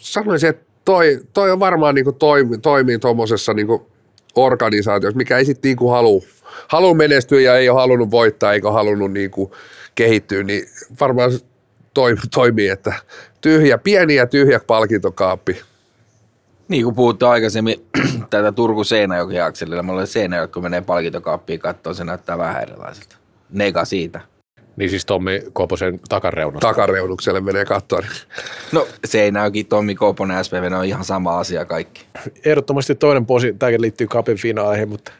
sanoisin, 0.00 0.50
että 0.50 0.66
toi, 0.84 1.20
toi 1.32 1.50
on 1.50 1.60
varmaan 1.60 1.94
niin 1.94 2.04
kuin 2.04 2.16
toimi, 2.16 2.58
toimii 2.58 2.98
tuommoisessa 2.98 3.54
niin 3.54 3.66
organisaatiossa, 4.36 5.16
mikä 5.16 5.38
ei 5.38 5.44
sitten 5.44 5.68
niin 5.68 5.90
halua 5.90 6.22
halu 6.68 6.94
menestyä 6.94 7.40
ja 7.40 7.56
ei 7.56 7.68
ole 7.68 7.80
halunnut 7.80 8.10
voittaa 8.10 8.52
eikä 8.52 8.70
halunnut 8.70 9.12
niin 9.12 9.30
kuin 9.30 9.50
kehittyä, 9.94 10.42
niin 10.42 10.68
varmaan 11.00 11.32
se 11.32 11.38
toimi, 11.94 12.20
toimii, 12.34 12.68
että 12.68 12.94
tyhjä, 13.40 13.78
pieni 13.78 14.14
ja 14.14 14.26
tyhjä 14.26 14.60
palkintokaappi. 14.66 15.62
Niin 16.68 16.84
kuin 16.84 16.96
puhuttu 16.96 17.26
aikaisemmin 17.26 17.86
tätä 18.30 18.52
Turku-Seinäjoki-akselilla, 18.52 19.82
mulla 19.82 20.00
oli 20.00 20.06
Seinäjoki, 20.06 20.52
kun 20.52 20.62
menee 20.62 20.80
palkintokaappiin 20.80 21.60
katsoa, 21.60 21.94
se 21.94 22.04
näyttää 22.04 22.38
vähän 22.38 22.62
erilaiselta. 22.62 23.16
Nega 23.50 23.84
siitä. 23.84 24.20
Niin 24.76 24.90
siis 24.90 25.06
Tommi 25.06 25.42
Koposen 25.52 26.00
takareunosta. 26.08 26.68
takareunukselle 26.68 27.40
menee 27.40 27.64
katsoa. 27.64 28.00
Niin 28.00 28.10
No 28.72 28.86
Seinäjoki, 29.04 29.64
Tommi 29.64 29.94
Koponen, 29.94 30.44
SPV, 30.44 30.70
ne 30.70 30.76
on 30.76 30.84
ihan 30.84 31.04
sama 31.04 31.38
asia 31.38 31.64
kaikki. 31.64 32.06
Ehdottomasti 32.44 32.94
toinen 32.94 33.26
posi, 33.26 33.52
tämäkin 33.58 33.80
liittyy 33.80 34.06
Cupin 34.06 34.36
finaaleihin, 34.36 34.88
mutta 34.88 35.12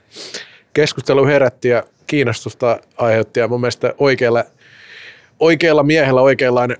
keskustelu 0.72 1.26
herätti 1.26 1.68
ja 1.68 1.82
kiinnostusta 2.06 2.78
aiheutti 2.96 3.40
ja 3.40 3.48
mun 3.48 3.60
mielestä 3.60 3.94
oikealla, 3.98 4.44
oikealla 5.40 5.82
miehellä 5.82 6.20
oikeanlainen 6.20 6.76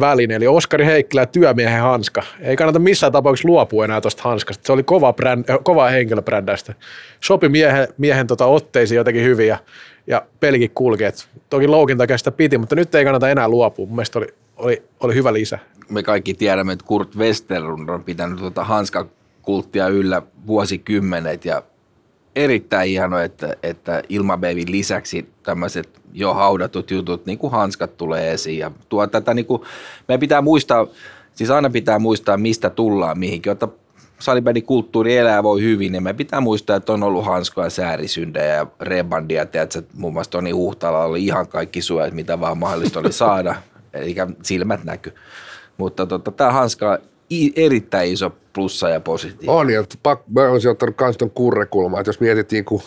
väline, 0.00 0.34
eli 0.34 0.46
Oskari 0.46 0.84
Heikkilä 0.84 1.26
työmiehen 1.26 1.82
hanska. 1.82 2.22
Ei 2.40 2.56
kannata 2.56 2.78
missään 2.78 3.12
tapauksessa 3.12 3.48
luopua 3.48 3.84
enää 3.84 4.00
tuosta 4.00 4.22
hanskasta. 4.22 4.66
Se 4.66 4.72
oli 4.72 4.82
kova, 4.82 5.12
bränd, 5.12 5.44
äh, 5.50 5.58
kova 5.64 5.88
henkilöbrändäistä. 5.88 6.74
Sopi 7.20 7.48
miehen, 7.48 7.88
miehen 7.98 8.26
tota 8.26 8.46
otteisiin 8.46 8.96
jotenkin 8.96 9.24
hyvin 9.24 9.48
ja, 9.48 9.58
ja 10.06 10.26
pelikin 10.40 10.70
kulki. 10.70 11.04
Et 11.04 11.28
toki 11.50 11.68
loukin 11.68 11.98
sitä 12.16 12.30
piti, 12.30 12.58
mutta 12.58 12.74
nyt 12.74 12.94
ei 12.94 13.04
kannata 13.04 13.30
enää 13.30 13.48
luopua. 13.48 13.86
Mun 13.86 13.96
mielestä 13.96 14.18
oli, 14.18 14.26
oli, 14.56 14.82
oli 15.00 15.14
hyvä 15.14 15.32
lisä. 15.32 15.58
Me 15.88 16.02
kaikki 16.02 16.34
tiedämme, 16.34 16.72
että 16.72 16.86
Kurt 16.86 17.16
Westerlund 17.16 17.88
on 17.88 18.04
pitänyt 18.04 18.38
tuota 18.38 18.64
hanskakulttia 18.64 19.88
yllä 19.88 20.22
vuosikymmenet 20.46 21.44
ja 21.44 21.62
erittäin 22.36 22.88
hieno, 22.88 23.18
että, 23.18 23.56
että 23.62 24.02
ilmabevin 24.08 24.72
lisäksi 24.72 25.28
tämmöiset 25.42 26.00
jo 26.12 26.34
haudatut 26.34 26.90
jutut, 26.90 27.26
niin 27.26 27.38
kuin 27.38 27.50
hanskat 27.50 27.96
tulee 27.96 28.32
esiin. 28.32 28.58
Ja 28.58 28.70
tuo 28.88 29.06
tätä, 29.06 29.34
niin 29.34 29.46
kuin, 29.46 29.62
meidän 30.08 30.20
pitää 30.20 30.42
muistaa, 30.42 30.86
siis 31.34 31.50
aina 31.50 31.70
pitää 31.70 31.98
muistaa, 31.98 32.36
mistä 32.36 32.70
tullaan 32.70 33.18
mihinkin, 33.18 33.50
jotta 33.50 33.68
salibändin 34.22 34.62
kulttuuri 34.62 35.16
elää 35.16 35.42
voi 35.42 35.62
hyvin, 35.62 35.92
niin 35.92 36.02
me 36.02 36.14
pitää 36.14 36.40
muistaa, 36.40 36.76
että 36.76 36.92
on 36.92 37.02
ollut 37.02 37.24
hanskoja, 37.24 37.70
säärisyndejä 37.70 38.54
ja 38.54 38.66
rebandia, 38.80 39.42
että 39.42 39.82
muun 39.94 40.12
muassa 40.12 40.30
Toni 40.30 40.50
Huhtala 40.50 41.04
oli 41.04 41.24
ihan 41.24 41.48
kaikki 41.48 41.82
suojat, 41.82 42.14
mitä 42.14 42.40
vaan 42.40 42.58
mahdollista 42.58 43.00
oli 43.00 43.12
saada, 43.12 43.54
eli 43.94 44.14
silmät 44.42 44.84
näky. 44.84 45.14
Mutta 45.76 46.06
tota, 46.06 46.30
tämä 46.30 46.52
hanska 46.52 46.98
erittäin 47.56 48.12
iso 48.12 48.32
plussa 48.52 48.88
ja 48.88 49.00
positiivinen. 49.00 49.54
On, 49.54 49.70
ja 49.70 49.84
pak, 50.02 50.20
mä 50.34 50.48
olisin 50.48 50.70
ottanut 50.70 50.96
myös 51.00 51.16
tuon 51.16 51.30
kurrekulman, 51.30 52.00
että 52.00 52.08
jos 52.08 52.20
mietittiin, 52.20 52.64
kun 52.64 52.82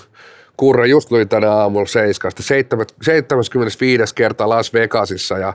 Kurre 0.58 0.88
just 0.88 1.10
tuli 1.10 1.26
tänä 1.26 1.52
aamulla 1.52 1.88
seiskasta, 1.88 2.44
75. 2.44 4.16
kerta 4.16 4.50
Las 4.50 4.74
Vegasissa, 4.74 5.38
ja 5.38 5.54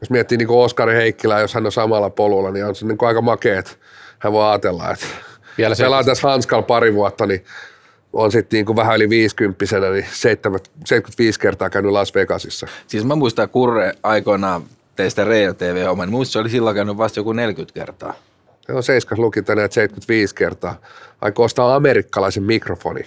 jos 0.00 0.10
miettii 0.10 0.38
niin 0.38 0.50
Oskari 0.50 0.94
Heikkilä, 0.94 1.40
jos 1.40 1.54
hän 1.54 1.66
on 1.66 1.72
samalla 1.72 2.10
polulla, 2.10 2.50
niin 2.50 2.64
on 2.64 2.74
se 2.74 2.86
niin 2.86 2.98
aika 3.00 3.20
makea, 3.20 3.58
että 3.58 3.70
hän 4.20 4.32
voi 4.32 4.48
ajatella, 4.50 4.90
että 4.90 5.06
Vielä 5.58 5.74
se- 5.74 5.84
pelaa 5.84 6.04
tässä 6.04 6.28
hanskalla 6.28 6.62
pari 6.62 6.94
vuotta, 6.94 7.26
niin 7.26 7.44
on 8.12 8.32
sitten 8.32 8.56
niin 8.56 8.66
kuin 8.66 8.76
vähän 8.76 8.96
yli 8.96 9.08
50 9.08 9.64
niin 9.92 10.06
75 10.84 11.40
kertaa 11.40 11.70
käynyt 11.70 11.92
Las 11.92 12.14
Vegasissa. 12.14 12.66
Siis 12.86 13.04
mä 13.04 13.14
muistan 13.16 13.48
Kurre 13.48 13.92
aikoinaan 14.02 14.62
teistä 14.96 15.24
Reijo 15.24 15.54
TV-homma, 15.54 16.04
niin 16.06 16.12
muista 16.12 16.32
se 16.32 16.38
oli 16.38 16.50
silloin 16.50 16.76
käynyt 16.76 16.96
vasta 16.96 17.20
joku 17.20 17.32
40 17.32 17.74
kertaa. 17.74 18.14
Se 18.66 18.72
on 18.72 18.82
seiskas 18.82 19.18
luki 19.18 19.42
tänään, 19.42 19.64
että 19.64 19.74
75 19.74 20.34
kertaa. 20.34 20.76
Aikoo 21.20 21.44
ostaa 21.44 21.74
amerikkalaisen 21.74 22.42
mikrofoni. 22.42 23.06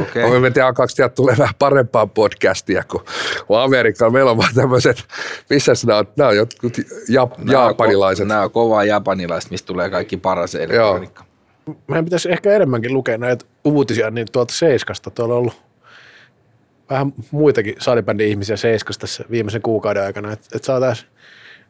Okay. 0.00 0.40
Mä 0.40 0.50
tiedä, 0.50 0.66
alkaako 0.66 0.88
sieltä 0.88 1.14
tulee 1.14 1.34
vähän 1.38 1.54
parempaa 1.58 2.06
podcastia 2.06 2.84
kuin 2.84 3.02
kuin 3.46 3.60
Amerikka. 3.60 4.10
Meillä 4.10 4.30
on 4.30 4.36
vaan 4.36 4.54
tämmöiset, 4.54 5.04
missä 5.50 5.72
nämä 5.86 5.98
on, 5.98 6.08
nämä 6.16 6.30
on 6.30 6.36
jotkut 6.36 6.76
ja, 7.08 7.28
japanilaiset. 7.52 8.28
Nämä 8.28 8.42
on 8.42 8.50
kovaa 8.50 8.84
japanilaiset, 8.84 9.50
mistä 9.50 9.66
tulee 9.66 9.90
kaikki 9.90 10.16
paras 10.16 10.54
elektroniikka. 10.54 11.24
Meidän 11.88 12.04
pitäisi 12.04 12.32
ehkä 12.32 12.52
enemmänkin 12.52 12.94
lukea 12.94 13.18
näitä 13.18 13.44
uutisia 13.64 14.10
niin 14.10 14.26
tuolta 14.32 14.54
Seiskasta. 14.54 15.10
Tuolla 15.10 15.34
on 15.34 15.40
ollut 15.40 15.62
vähän 16.90 17.12
muitakin 17.30 17.74
salibändin 17.78 18.28
ihmisiä 18.28 18.56
Seiskasta 18.56 19.00
tässä 19.00 19.24
viimeisen 19.30 19.62
kuukauden 19.62 20.02
aikana, 20.02 20.32
että 20.32 20.46
et 20.54 20.64
saataisiin 20.64 21.08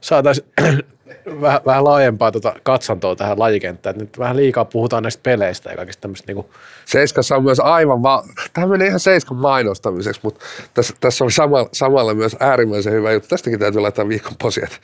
saatais 0.01 0.43
vähän, 1.41 1.61
vähän 1.67 1.85
laajempaa 1.85 2.33
tota 2.33 2.55
katsantoa 2.63 3.17
tähän 3.17 3.39
lajikenttään. 3.39 3.99
Nyt 3.99 4.19
vähän 4.19 4.37
liikaa 4.37 4.65
puhutaan 4.65 5.03
näistä 5.03 5.23
peleistä 5.23 5.71
ja 5.71 5.77
kaikista 5.77 6.01
tämmöistä 6.01 6.27
niinku, 6.27 6.51
Seiskassa 6.85 7.37
on 7.37 7.45
myös 7.45 7.61
aivan, 7.61 8.03
va- 8.03 8.25
tämä 8.53 8.67
menee 8.67 8.89
ihan 8.89 9.01
Seiskan 9.01 9.37
mainostamiseksi, 9.37 10.21
mutta 10.23 10.45
tässä, 10.75 10.95
tässä 11.01 11.25
on 11.25 11.33
samalla, 11.33 11.69
samalla 11.73 12.15
myös 12.15 12.37
äärimmäisen 12.41 12.93
hyvä 12.93 13.13
juttu. 13.13 13.29
Tästäkin 13.29 13.59
täytyy 13.59 13.81
laittaa 13.81 14.09
viikon 14.09 14.37
posi, 14.43 14.61
että 14.65 14.77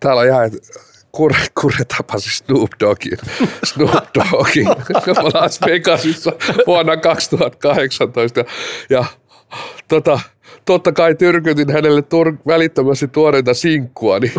täällä 0.00 0.20
on 0.20 0.28
ihan, 0.28 0.46
että 0.46 0.58
Kurre, 1.12 1.46
kurre 1.60 1.84
tapasi 1.84 2.30
Snoop 2.30 2.70
Doggin, 2.80 3.18
Snoop 3.74 4.04
Doggin 4.14 4.68
Las 5.34 5.60
Vegasissa 5.60 6.32
vuonna 6.66 6.96
2018 6.96 8.40
ja, 8.40 8.46
ja 8.90 9.04
tota, 9.88 10.20
totta 10.64 10.92
kai 10.92 11.14
tyrkytin 11.14 11.72
hänelle 11.72 12.00
tur- 12.00 12.38
välittömästi 12.46 13.08
tuoreita 13.08 13.54
sinkkua, 13.54 14.18
niin 14.18 14.32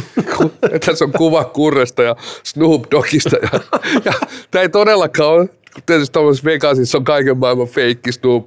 että 0.71 0.79
tässä 0.85 1.05
on 1.05 1.11
kuva 1.11 1.43
Kurresta 1.43 2.03
ja 2.03 2.15
Snoop 2.43 2.83
Doggista. 2.91 3.35
Ja, 3.41 3.59
ja 4.05 4.13
tämä 4.51 4.61
ei 4.61 4.69
todellakaan 4.69 5.29
ole, 5.29 5.49
tietysti 5.85 6.13
tuollaisessa 6.13 6.45
Vegasissa 6.45 6.97
on 6.97 7.03
kaiken 7.03 7.37
maailman 7.37 7.67
feikki 7.67 8.11
Snoop. 8.11 8.45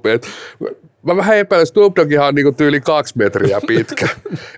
Mä 1.03 1.17
vähän 1.17 1.37
epäilen, 1.37 1.67
Snoop 1.67 1.95
Dogghan 1.95 2.27
on 2.27 2.35
niinku 2.35 2.51
tyyli 2.51 2.81
kaksi 2.81 3.17
metriä 3.17 3.61
pitkä. 3.67 4.07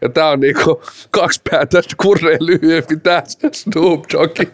Ja 0.02 0.10
tää 0.10 0.30
on 0.30 0.40
niinku 0.40 0.82
kaksi 1.12 1.42
päätä 1.52 1.82
kurreen 1.98 2.46
lyhyempi 2.46 2.98
tää 2.98 3.24
Snoop 3.52 4.04
Doggi. 4.14 4.48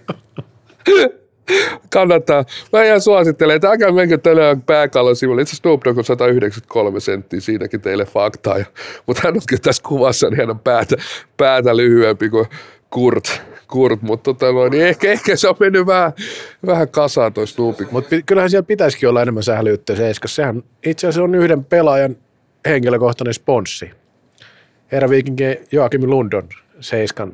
Kannattaa. 1.93 2.45
Mä 2.73 2.83
ihan 2.83 3.01
suosittelen, 3.01 3.55
että 3.55 3.69
älkää 3.69 3.91
menkö 3.91 4.17
tänään 4.17 4.61
pääkallon 4.61 5.15
sivulle. 5.15 5.41
Itse 5.41 5.55
Snoop 5.55 5.85
Dogg 5.85 5.97
on 5.97 6.03
193 6.03 6.99
senttiä, 6.99 7.39
siinäkin 7.39 7.81
teille 7.81 8.05
faktaa. 8.05 8.55
Mutta 9.05 9.21
hän 9.25 9.33
on 9.33 9.41
kyllä 9.47 9.61
tässä 9.61 9.83
kuvassa, 9.83 10.29
niin 10.29 10.39
hän 10.39 10.49
on 10.49 10.59
päätä, 10.59 10.95
päätä 11.37 11.77
lyhyempi 11.77 12.29
kuin 12.29 12.45
Kurt. 12.89 13.41
Kurt 13.67 14.01
mutta 14.01 14.23
tota, 14.23 14.51
noin, 14.51 14.71
niin 14.71 14.85
ehkä, 14.85 15.11
ehkä, 15.11 15.35
se 15.35 15.49
on 15.49 15.55
mennyt 15.59 15.85
vähän, 15.85 16.13
vähän 16.65 16.89
kasaan 16.89 17.33
toi 17.33 17.47
Snoopi. 17.47 17.87
Mutta 17.91 18.15
kyllähän 18.25 18.49
siellä 18.49 18.65
pitäisikin 18.65 19.09
olla 19.09 19.21
enemmän 19.21 19.43
sählyyttä 19.43 19.95
Seiskassa. 19.95 20.35
Sehän 20.35 20.63
itse 20.85 21.07
asiassa 21.07 21.23
on 21.23 21.35
yhden 21.35 21.65
pelaajan 21.65 22.15
henkilökohtainen 22.65 23.33
sponssi. 23.33 23.91
Eräviikinkin 24.91 25.57
Joakim 25.71 26.01
Lundon, 26.09 26.49
Seiskan, 26.79 27.33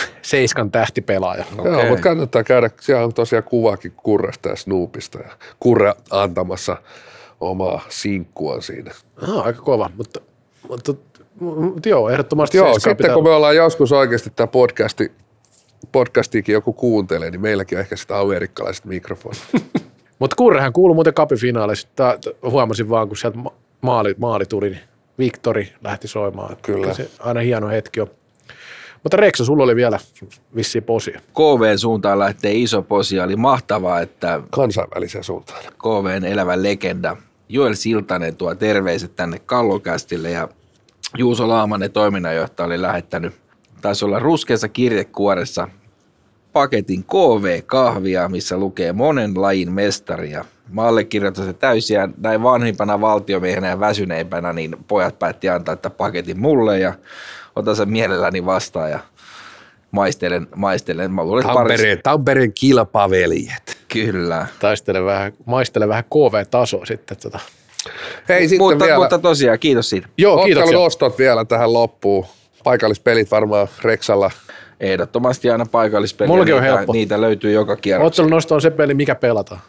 Seiskan 0.22 0.70
tähtipelaaja. 0.70 1.44
Okay. 1.58 1.72
Joo, 1.72 1.86
mutta 1.88 2.02
kannattaa 2.02 2.44
käydä, 2.44 2.70
siellä 2.80 3.04
on 3.04 3.14
tosiaan 3.14 3.44
kuvakin 3.44 3.92
Kurresta 3.92 4.48
ja 4.48 4.56
Snoopista 4.56 5.18
ja 5.18 5.30
Kurre 5.60 5.94
antamassa 6.10 6.76
omaa 7.40 7.80
sinkkuaan 7.88 8.62
siinä. 8.62 8.90
Ah, 9.22 9.46
aika 9.46 9.62
kova, 9.62 9.90
mutta, 9.96 10.20
mutta, 10.68 10.94
mutta 11.40 11.88
joo, 11.88 12.10
ehdottomasti 12.10 12.56
Joo, 12.56 12.74
sitten 12.74 12.96
pitää 12.96 13.14
kun 13.14 13.24
me 13.24 13.30
ollaan 13.30 13.56
joskus 13.56 13.92
oikeasti 13.92 14.30
tämä 14.36 14.46
podcasti, 14.46 15.12
podcastiikin 15.92 16.52
joku 16.52 16.72
kuuntelee, 16.72 17.30
niin 17.30 17.40
meilläkin 17.40 17.78
on 17.78 17.80
ehkä 17.80 17.96
sitä 17.96 18.20
amerikkalaiset 18.20 18.84
mikrofonit. 18.84 19.42
Mutta 20.18 20.36
Kurrehan 20.36 20.72
kuuluu 20.72 20.94
muuten. 20.94 21.14
Tää, 21.96 22.18
t- 22.18 22.42
huomasin 22.50 22.88
vaan, 22.88 23.08
kun 23.08 23.16
sieltä 23.16 23.38
ma- 23.38 23.54
maali, 23.80 24.14
maali 24.18 24.46
tuli, 24.46 24.70
niin 24.70 24.80
Victori 25.18 25.72
lähti 25.84 26.08
soimaan. 26.08 26.56
Kyllä. 26.62 26.94
Se 26.94 27.10
aina 27.18 27.40
hieno 27.40 27.68
hetki 27.68 28.00
on. 28.00 28.10
Mutta 29.06 29.16
Reksa, 29.16 29.44
sulla 29.44 29.64
oli 29.64 29.76
vielä 29.76 29.98
vissiin 30.56 30.84
posi. 30.84 31.12
KVn 31.12 31.78
suuntaan 31.78 32.18
lähtee 32.18 32.52
iso 32.54 32.82
posia. 32.82 33.24
Oli 33.24 33.36
mahtavaa, 33.36 34.00
että 34.00 34.40
Kansainväliseen 34.50 35.24
suuntaan. 35.24 35.60
KVn 35.78 36.24
elävä 36.24 36.62
legenda 36.62 37.16
Joel 37.48 37.74
Siltanen 37.74 38.36
tuo 38.36 38.54
terveiset 38.54 39.16
tänne 39.16 39.38
Kallokästille 39.38 40.30
ja 40.30 40.48
Juuso 41.18 41.48
Laamanen 41.48 41.92
toiminnanjohtaja 41.92 42.66
oli 42.66 42.82
lähettänyt, 42.82 43.34
taisi 43.82 44.04
olla 44.04 44.18
ruskeassa 44.18 44.68
kirjekuoressa 44.68 45.68
paketin 46.52 47.04
KV-kahvia, 47.04 48.28
missä 48.28 48.58
lukee 48.58 48.92
monen 48.92 49.42
lajin 49.42 49.72
mestari 49.72 50.30
ja 50.30 50.44
mä 50.70 50.82
allekirjoitan 50.82 51.46
se 51.46 51.52
täysin 51.52 51.94
ja 51.94 52.08
näin 52.18 52.42
vanhimpana 52.42 53.00
valtiomiehenä 53.00 53.68
ja 53.68 53.80
väsyneimpänä, 53.80 54.52
niin 54.52 54.76
pojat 54.88 55.18
päätti 55.18 55.48
antaa 55.48 55.72
että 55.72 55.90
paketin 55.90 56.40
mulle 56.40 56.78
ja 56.78 56.94
otan 57.56 57.76
sen 57.76 57.88
mielelläni 57.88 58.46
vastaan 58.46 58.90
ja 58.90 58.98
maistelen, 59.90 60.46
maistelen. 60.56 61.12
Mä 61.12 61.24
luulen, 61.24 61.44
Tampereen, 61.44 62.00
Tampereen 62.02 62.52
kilpaveljet. 62.52 63.78
Kyllä. 63.88 64.46
Taistele 64.58 65.04
vähän, 65.04 65.32
maistele 65.44 65.88
vähän 65.88 66.04
KV-tasoa 66.04 66.86
sitten. 66.86 67.16
Tota. 67.16 67.38
Hei, 68.28 68.48
sitten 68.48 68.66
Mutta, 68.66 68.84
vielä 68.84 68.98
mutta 68.98 69.18
tosiaan, 69.18 69.58
kiitos 69.58 69.90
siitä. 69.90 70.08
Joo, 70.18 70.42
ottelun 70.42 70.86
ostot 70.86 71.18
vielä 71.18 71.44
tähän 71.44 71.72
loppuun. 71.72 72.26
Paikallispelit 72.64 73.30
varmaan 73.30 73.68
Reksalla. 73.82 74.30
Ehdottomasti 74.80 75.50
aina 75.50 75.66
paikallispeliä. 75.66 76.28
Mullakin 76.28 76.54
on 76.54 76.60
niitä, 76.60 76.76
helppo. 76.76 76.92
niitä 76.92 77.20
löytyy 77.20 77.52
joka 77.52 77.76
kierros. 77.76 78.06
Ottelun 78.06 78.30
nosto 78.30 78.54
on 78.54 78.60
se 78.60 78.70
peli, 78.70 78.94
mikä 78.94 79.14
pelataan. 79.14 79.60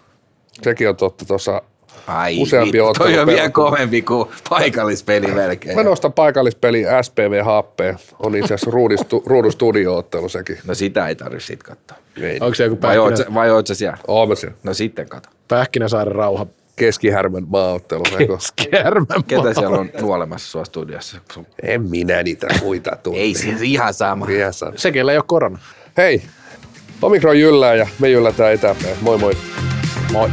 Sekin 0.62 0.90
on 0.90 0.96
totta 0.96 1.26
tuossa. 1.26 1.62
Ai, 2.08 2.38
useampi 2.42 2.72
vittu, 2.74 2.86
ottelu 2.86 3.10
Toi 3.10 3.20
on 3.20 3.28
vielä 3.28 3.50
kovempi 3.50 4.02
kuin 4.02 4.30
paikallispeli 4.50 5.28
melkein. 5.28 5.76
Mä 5.78 5.84
nostan 5.84 6.14
paikallispeli 6.14 6.84
SPV 7.02 7.42
HP. 7.44 8.00
On 8.20 8.36
itse 8.36 8.54
asiassa 8.54 8.72
ruudin, 8.72 8.98
stu, 8.98 9.24
ruudun 9.26 9.52
studio-ottelu 9.52 10.30
sekin. 10.30 10.58
No 10.68 10.74
sitä 10.76 11.08
ei 11.08 11.16
tarvitse 11.16 11.48
sit 11.48 11.64
katsoa. 11.64 11.98
Ei. 12.22 12.38
Onko 12.42 12.56
se 12.56 12.64
joku 12.64 12.82
Vai 12.82 12.98
oot, 12.98 13.10
pähkinä, 13.10 13.28
sä- 13.30 13.34
vai 13.34 13.52
oot 13.52 13.68
sä 13.68 13.76
siellä? 13.76 13.98
Oon 14.08 14.30
mä 14.30 14.36
siellä. 14.36 14.58
No 14.64 14.74
sitten 14.74 15.10
kato. 15.10 15.30
Pähkinäsaaren 15.48 16.16
rauha 16.16 16.46
keskihärmän 16.76 17.44
maaottelu. 17.48 18.04
Eikö? 18.20 18.38
Kärmän 18.72 19.24
Ketä 19.28 19.54
siellä 19.54 19.78
on 19.78 19.90
nuolemassa 20.02 20.52
sua 20.52 20.66
studiossa? 20.66 21.18
En 21.64 21.82
minä 21.90 22.24
niitä 22.24 22.48
muita 22.62 22.98
tunne. 23.04 23.20
Ei 23.20 23.34
siis 23.34 23.62
ihan 23.62 23.94
sama. 23.94 24.28
Ihan 24.30 24.54
sama. 24.54 24.72
Se, 24.76 24.92
kellä 24.92 25.12
ei 25.12 25.18
ole 25.18 25.24
korona. 25.28 25.60
Hei, 25.98 26.22
Omikron 27.02 27.40
jyllää 27.40 27.74
ja 27.76 27.88
me 28.00 28.10
jyllätään 28.10 28.54
eteenpäin. 28.54 28.96
Moi 29.02 29.18
moi. 29.18 29.34
Moi. 30.12 30.30